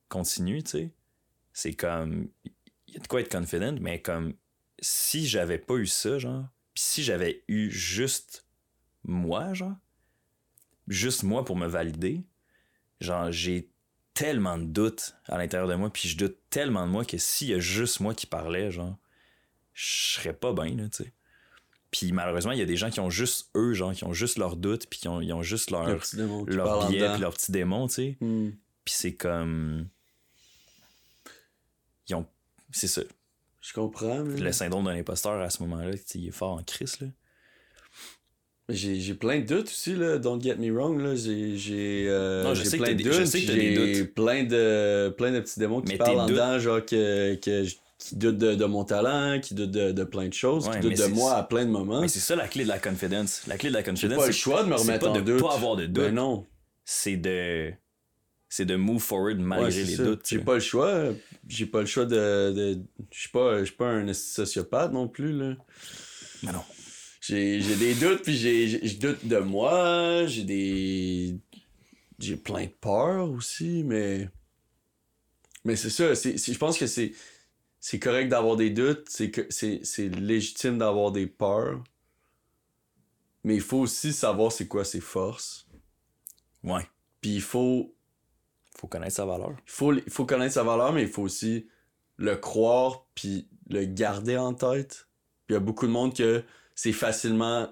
[0.09, 0.91] continue tu sais
[1.53, 2.29] c'est comme
[2.87, 4.33] il y a de quoi être confident mais comme
[4.79, 6.45] si j'avais pas eu ça genre
[6.77, 8.45] pis si j'avais eu juste
[9.03, 9.73] moi genre
[10.87, 12.23] juste moi pour me valider
[13.01, 13.71] genre j'ai
[14.13, 17.47] tellement de doutes à l'intérieur de moi puis je doute tellement de moi que s'il
[17.47, 18.95] y a juste moi qui parlais genre
[19.73, 21.13] je serais pas bien là tu sais.
[21.89, 24.37] Puis malheureusement il y a des gens qui ont juste eux genre qui ont juste
[24.37, 25.87] leurs doutes puis qui ont, ils ont juste leur
[26.89, 28.17] biais puis leur petit démon tu sais.
[28.21, 28.51] Hmm.
[28.85, 29.87] puis c'est comme
[32.07, 32.27] ils ont
[32.69, 33.01] c'est ça
[33.67, 34.39] Je comprends, mais.
[34.39, 37.07] le syndrome d'un imposteur à ce moment-là il est fort en crise là
[38.69, 40.17] J'ai plein de doutes aussi, là.
[40.17, 41.15] Don't get me wrong, là.
[41.15, 43.35] J'ai euh, plein de doutes.
[43.35, 47.63] J'ai plein de, plein de petits démons qui Mais parlent en dedans, genre, que, que,
[47.63, 50.71] je- qui doutent de, de mon talent, qui doutent de, de plein de choses, Ouais,
[50.71, 52.01] qui mais doutent de c'est- moi à plein de moments.
[52.01, 54.31] mais c'est ça la clé de la confidence la clé de la confidence pas le
[54.33, 55.41] c'est- choix de me c'est remettre pas en de doute.
[55.41, 56.45] pas avoir de doute Ben non.
[56.85, 57.71] c'est de
[58.49, 60.03] c'est de move forward malgré Ouais, les ça.
[60.03, 61.13] doutes J'ai pas le choix.
[61.47, 62.51] J'ai pas le choix de.
[62.51, 62.79] de...
[63.11, 65.55] Je suis pas, je suis pas un sociopathe non plus, là.
[66.43, 66.63] mais non
[67.21, 71.37] J'ai des doutes, puis je doute de moi, j'ai des...
[72.19, 74.29] J'ai plein de peur aussi, mais...
[75.65, 77.11] Mais c'est ça, je pense que c'est
[77.79, 81.83] c'est correct d'avoir des doutes, c'est légitime d'avoir des peurs,
[83.43, 85.67] mais il faut aussi savoir c'est quoi ses forces,
[86.63, 86.87] ouais
[87.21, 87.95] puis il faut,
[88.79, 91.67] faut connaître sa valeur il faut, faut connaître sa valeur, mais il faut aussi
[92.17, 95.07] le croire, puis le garder en tête.
[95.49, 96.43] Il y a beaucoup de monde que
[96.75, 97.67] c'est facilement,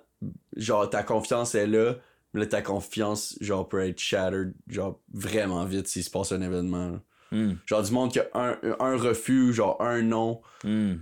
[0.56, 1.95] genre, ta confiance est là,
[2.34, 6.42] mais là, ta confiance, genre, peut être shattered, genre, vraiment vite s'il se passe un
[6.42, 7.00] événement.
[7.32, 7.53] Hmm.
[7.66, 10.95] Genre, du monde qui a un, un refus, genre, un non, Hmm.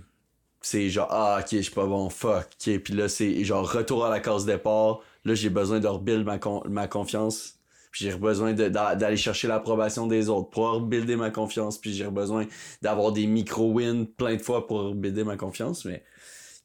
[0.60, 2.78] c'est genre, ah, ok, je suis pas bon, fuck, ok.
[2.78, 5.00] Puis là, c'est genre, retour à la case départ.
[5.24, 7.58] Là, j'ai besoin de rebuild ma, con- ma confiance.
[7.94, 11.78] Puis j'ai besoin d'aller chercher l'approbation des autres pour rebuilder ma confiance.
[11.80, 12.44] Puis j'ai besoin
[12.82, 15.84] d'avoir des micro-wins plein de fois pour rebuilder ma confiance.
[15.84, 16.02] Mais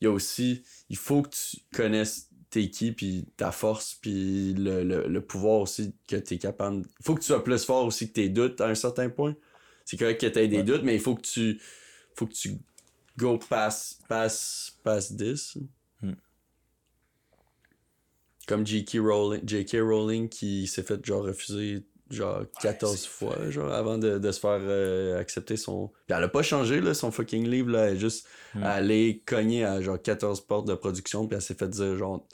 [0.02, 4.56] il y a aussi, il faut que tu connaisses t'es qui, puis ta force, puis
[4.56, 6.84] le, le, le pouvoir aussi que t'es capable.
[7.00, 9.36] Il faut que tu sois plus fort aussi que tes doutes à un certain point.
[9.86, 10.64] C'est correct que t'aies des Ouais.
[10.64, 11.62] doutes, mais il faut que tu,
[12.16, 12.58] faut que tu
[13.20, 15.60] go past, past, past this.
[18.50, 18.98] Comme J.K.
[19.00, 19.78] Rowling, J.K.
[19.82, 24.58] Rowling qui s'est fait genre refuser genre 14 fois, genre, avant de, de se faire
[24.60, 25.90] euh, accepter son.
[26.08, 27.86] Puis elle a pas changé, là, son fucking livre, là.
[27.90, 28.64] Elle est juste Hmm.
[28.64, 32.26] allée cogner à genre 14 portes de production, puis elle s'est fait dire, genre,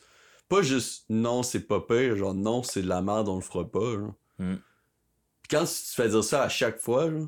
[0.47, 3.69] pas juste non, c'est pas pire, genre non, c'est de la merde, on le fera
[3.69, 4.13] pas, genre.
[4.39, 4.55] Hmm.
[5.41, 7.27] Puis quand tu te fais dire ça à chaque fois, genre,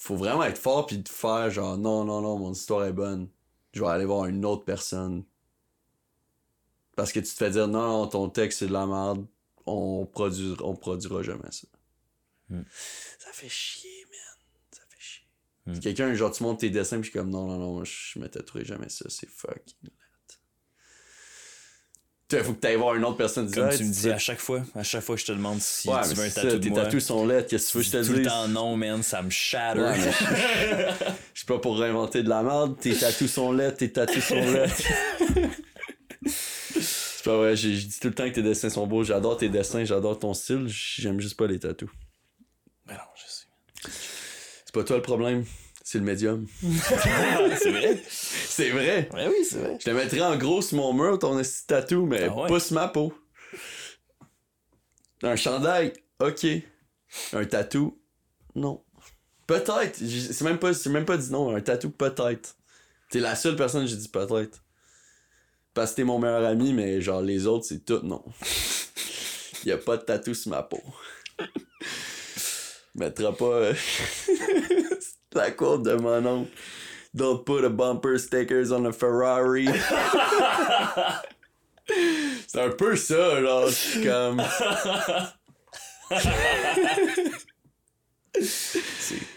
[0.00, 3.28] faut vraiment être fort, puis te faire, genre, non, non, non, mon histoire est bonne.
[3.72, 5.24] Je vais aller voir une autre personne.
[6.96, 9.26] Parce que tu te fais dire, non, ton texte c'est de la merde,
[9.66, 11.66] on produira, on produira jamais ça.
[12.50, 12.62] Hmm.
[13.18, 14.46] Ça fait chier, man.
[14.70, 15.26] Ça fait chier.
[15.66, 15.78] Hmm.
[15.80, 18.28] Quelqu'un, genre, tu montres tes dessins, puis je suis comme, non, non, non, je me
[18.28, 19.90] tatouerai jamais ça, c'est fucking.
[22.26, 24.38] Tu sais, faut que t'ailles voir une autre personne Comme tu me dis à chaque
[24.38, 26.72] fois, à chaque fois que je te demande si Ouais, tu veux un tatou tes
[26.72, 28.28] tatous sont laids, qu'est-ce que tu veux que je te tout le dise?
[28.28, 29.80] temps non, man, ça me shatter.
[29.80, 29.94] Ouais,
[31.34, 32.78] je suis pas pour réinventer de la merde.
[32.80, 34.70] Tes tatous sont laids, tes tatous sont laids.
[37.24, 39.02] C'est pas vrai, j'ai- je dis tout le temps que tes dessins sont beaux.
[39.02, 40.66] J'adore tes dessins, j'adore ton style.
[40.68, 41.88] J'aime juste pas les tatous.
[42.86, 43.90] Mais non, je sais.
[44.66, 45.46] C'est pas toi le problème,
[45.82, 46.46] c'est le médium.
[46.62, 48.02] c'est vrai?
[48.06, 49.08] C'est vrai.
[49.14, 49.78] Ouais, oui, c'est vrai.
[49.80, 52.48] Je te mettrais en gros sur mon mur ton tatou, mais Ah ouais?
[52.50, 53.14] pas sur ma peau.
[55.22, 56.46] Un chandail, ok.
[57.32, 57.98] Un tatou,
[58.54, 58.84] non.
[59.46, 59.96] Peut-être.
[59.96, 61.56] C'est même pas, c'est même pas dit non.
[61.56, 62.58] Un tatou, peut-être.
[63.08, 64.62] T'es la seule personne que j'ai dit peut-être.
[65.74, 68.22] Parce que t'es mon meilleur ami, mais genre les autres, c'est tout non.
[69.64, 70.82] y a pas de tatou sur ma peau.
[72.94, 73.74] Mettra pas euh,
[75.34, 76.52] la quote de mon oncle.
[77.12, 79.66] Don't put a bumper stickers on a Ferrari.
[82.46, 84.42] c'est un peu ça, genre, je suis comme.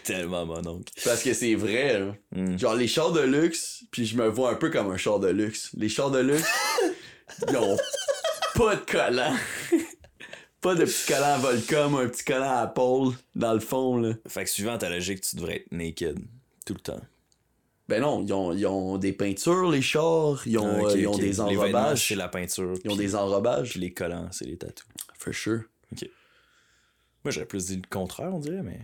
[0.08, 0.92] Tellement mon oncle.
[1.04, 2.14] Parce que c'est vrai, là.
[2.32, 2.58] Mm.
[2.58, 5.28] Genre, les chars de luxe, puis je me vois un peu comme un char de
[5.28, 5.70] luxe.
[5.76, 6.48] Les chars de luxe,
[7.50, 7.76] ils ont
[8.54, 9.34] pas de collant.
[10.60, 14.14] pas de petit collant à Volcom, un petit collant à Paul dans le fond, là.
[14.26, 16.18] Fait que suivant ta logique, tu devrais être naked
[16.64, 17.00] tout le temps.
[17.88, 20.98] Ben non, ils ont, ils ont des peintures, les chars, ils ont, Ah, ok, euh,
[20.98, 21.20] ils ont ok.
[21.20, 22.08] des enrobages.
[22.08, 22.74] c'est la peinture.
[22.84, 23.70] Ils ont des enrobages.
[23.70, 24.86] Puis les collants, c'est les tatous.
[25.18, 25.62] For sure.
[27.24, 28.80] Moi, j'aurais plus dit le contraire, on dirait, mais.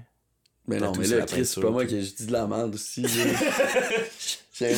[0.67, 3.05] Mais non, mais là, Chris, c'est pas moi qui je dis de la merde aussi.
[4.57, 4.73] C'est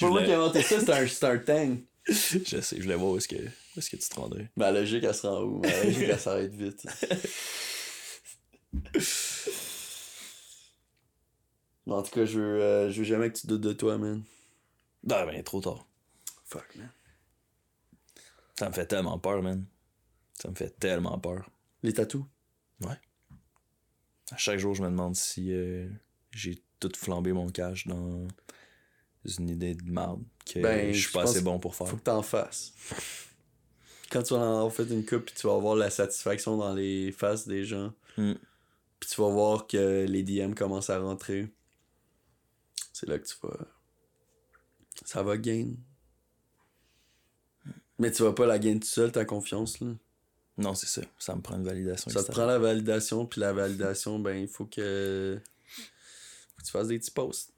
[0.00, 1.84] pas moi qui ai inventé ça, c'est un, thing.
[2.08, 4.50] Je sais, je voulais voir où est-ce que, tu te rendrais.
[4.56, 5.60] Ma logique, elle se rend où?
[5.60, 6.84] Ma logique, elle s'arrête vite.
[11.86, 14.24] En tout cas, je veux, euh, je veux jamais que tu doutes de toi, man.
[15.08, 15.86] Ah, ben, trop tard.
[16.46, 16.90] Fuck, man.
[18.58, 19.64] Ça me fait tellement peur, man.
[20.40, 21.48] Ça me fait tellement peur.
[21.84, 22.24] Les tatous?
[24.34, 25.88] À chaque jour, je me demande si euh,
[26.32, 28.26] j'ai tout flambé mon cash dans
[29.38, 31.86] une idée de merde que Ben, je suis pas assez bon pour faire.
[31.86, 32.72] Faut que t'en fasses.
[34.10, 37.12] Quand tu vas en avoir fait une coupe, tu vas avoir la satisfaction dans les
[37.12, 38.34] faces des gens, Mm.
[39.00, 41.48] puis tu vas voir que les DM commencent à rentrer,
[42.92, 43.56] c'est là que tu vas.
[45.04, 45.72] Ça va gain.
[47.98, 49.88] Mais tu vas pas la gain tout seul, ta confiance, là.
[50.56, 51.02] Non, c'est ça.
[51.18, 52.10] Ça me prend une validation.
[52.10, 55.40] Ça te prend la validation, puis la validation, ben, il faut que.
[55.66, 57.52] faut que tu fasses des petits posts.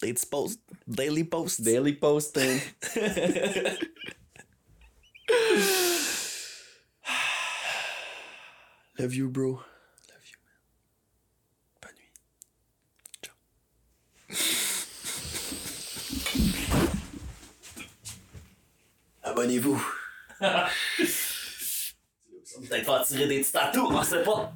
[0.00, 0.60] Des petits posts.
[0.86, 1.60] Daily posts.
[1.60, 2.60] Daily posting.
[8.98, 9.60] Love you, bro.
[10.08, 10.54] Love you, man.
[11.82, 12.12] Bonne nuit.
[19.22, 19.82] Abonnez-vous.
[22.60, 24.52] Peut-être pas tirer des petits tatous, on sait pas.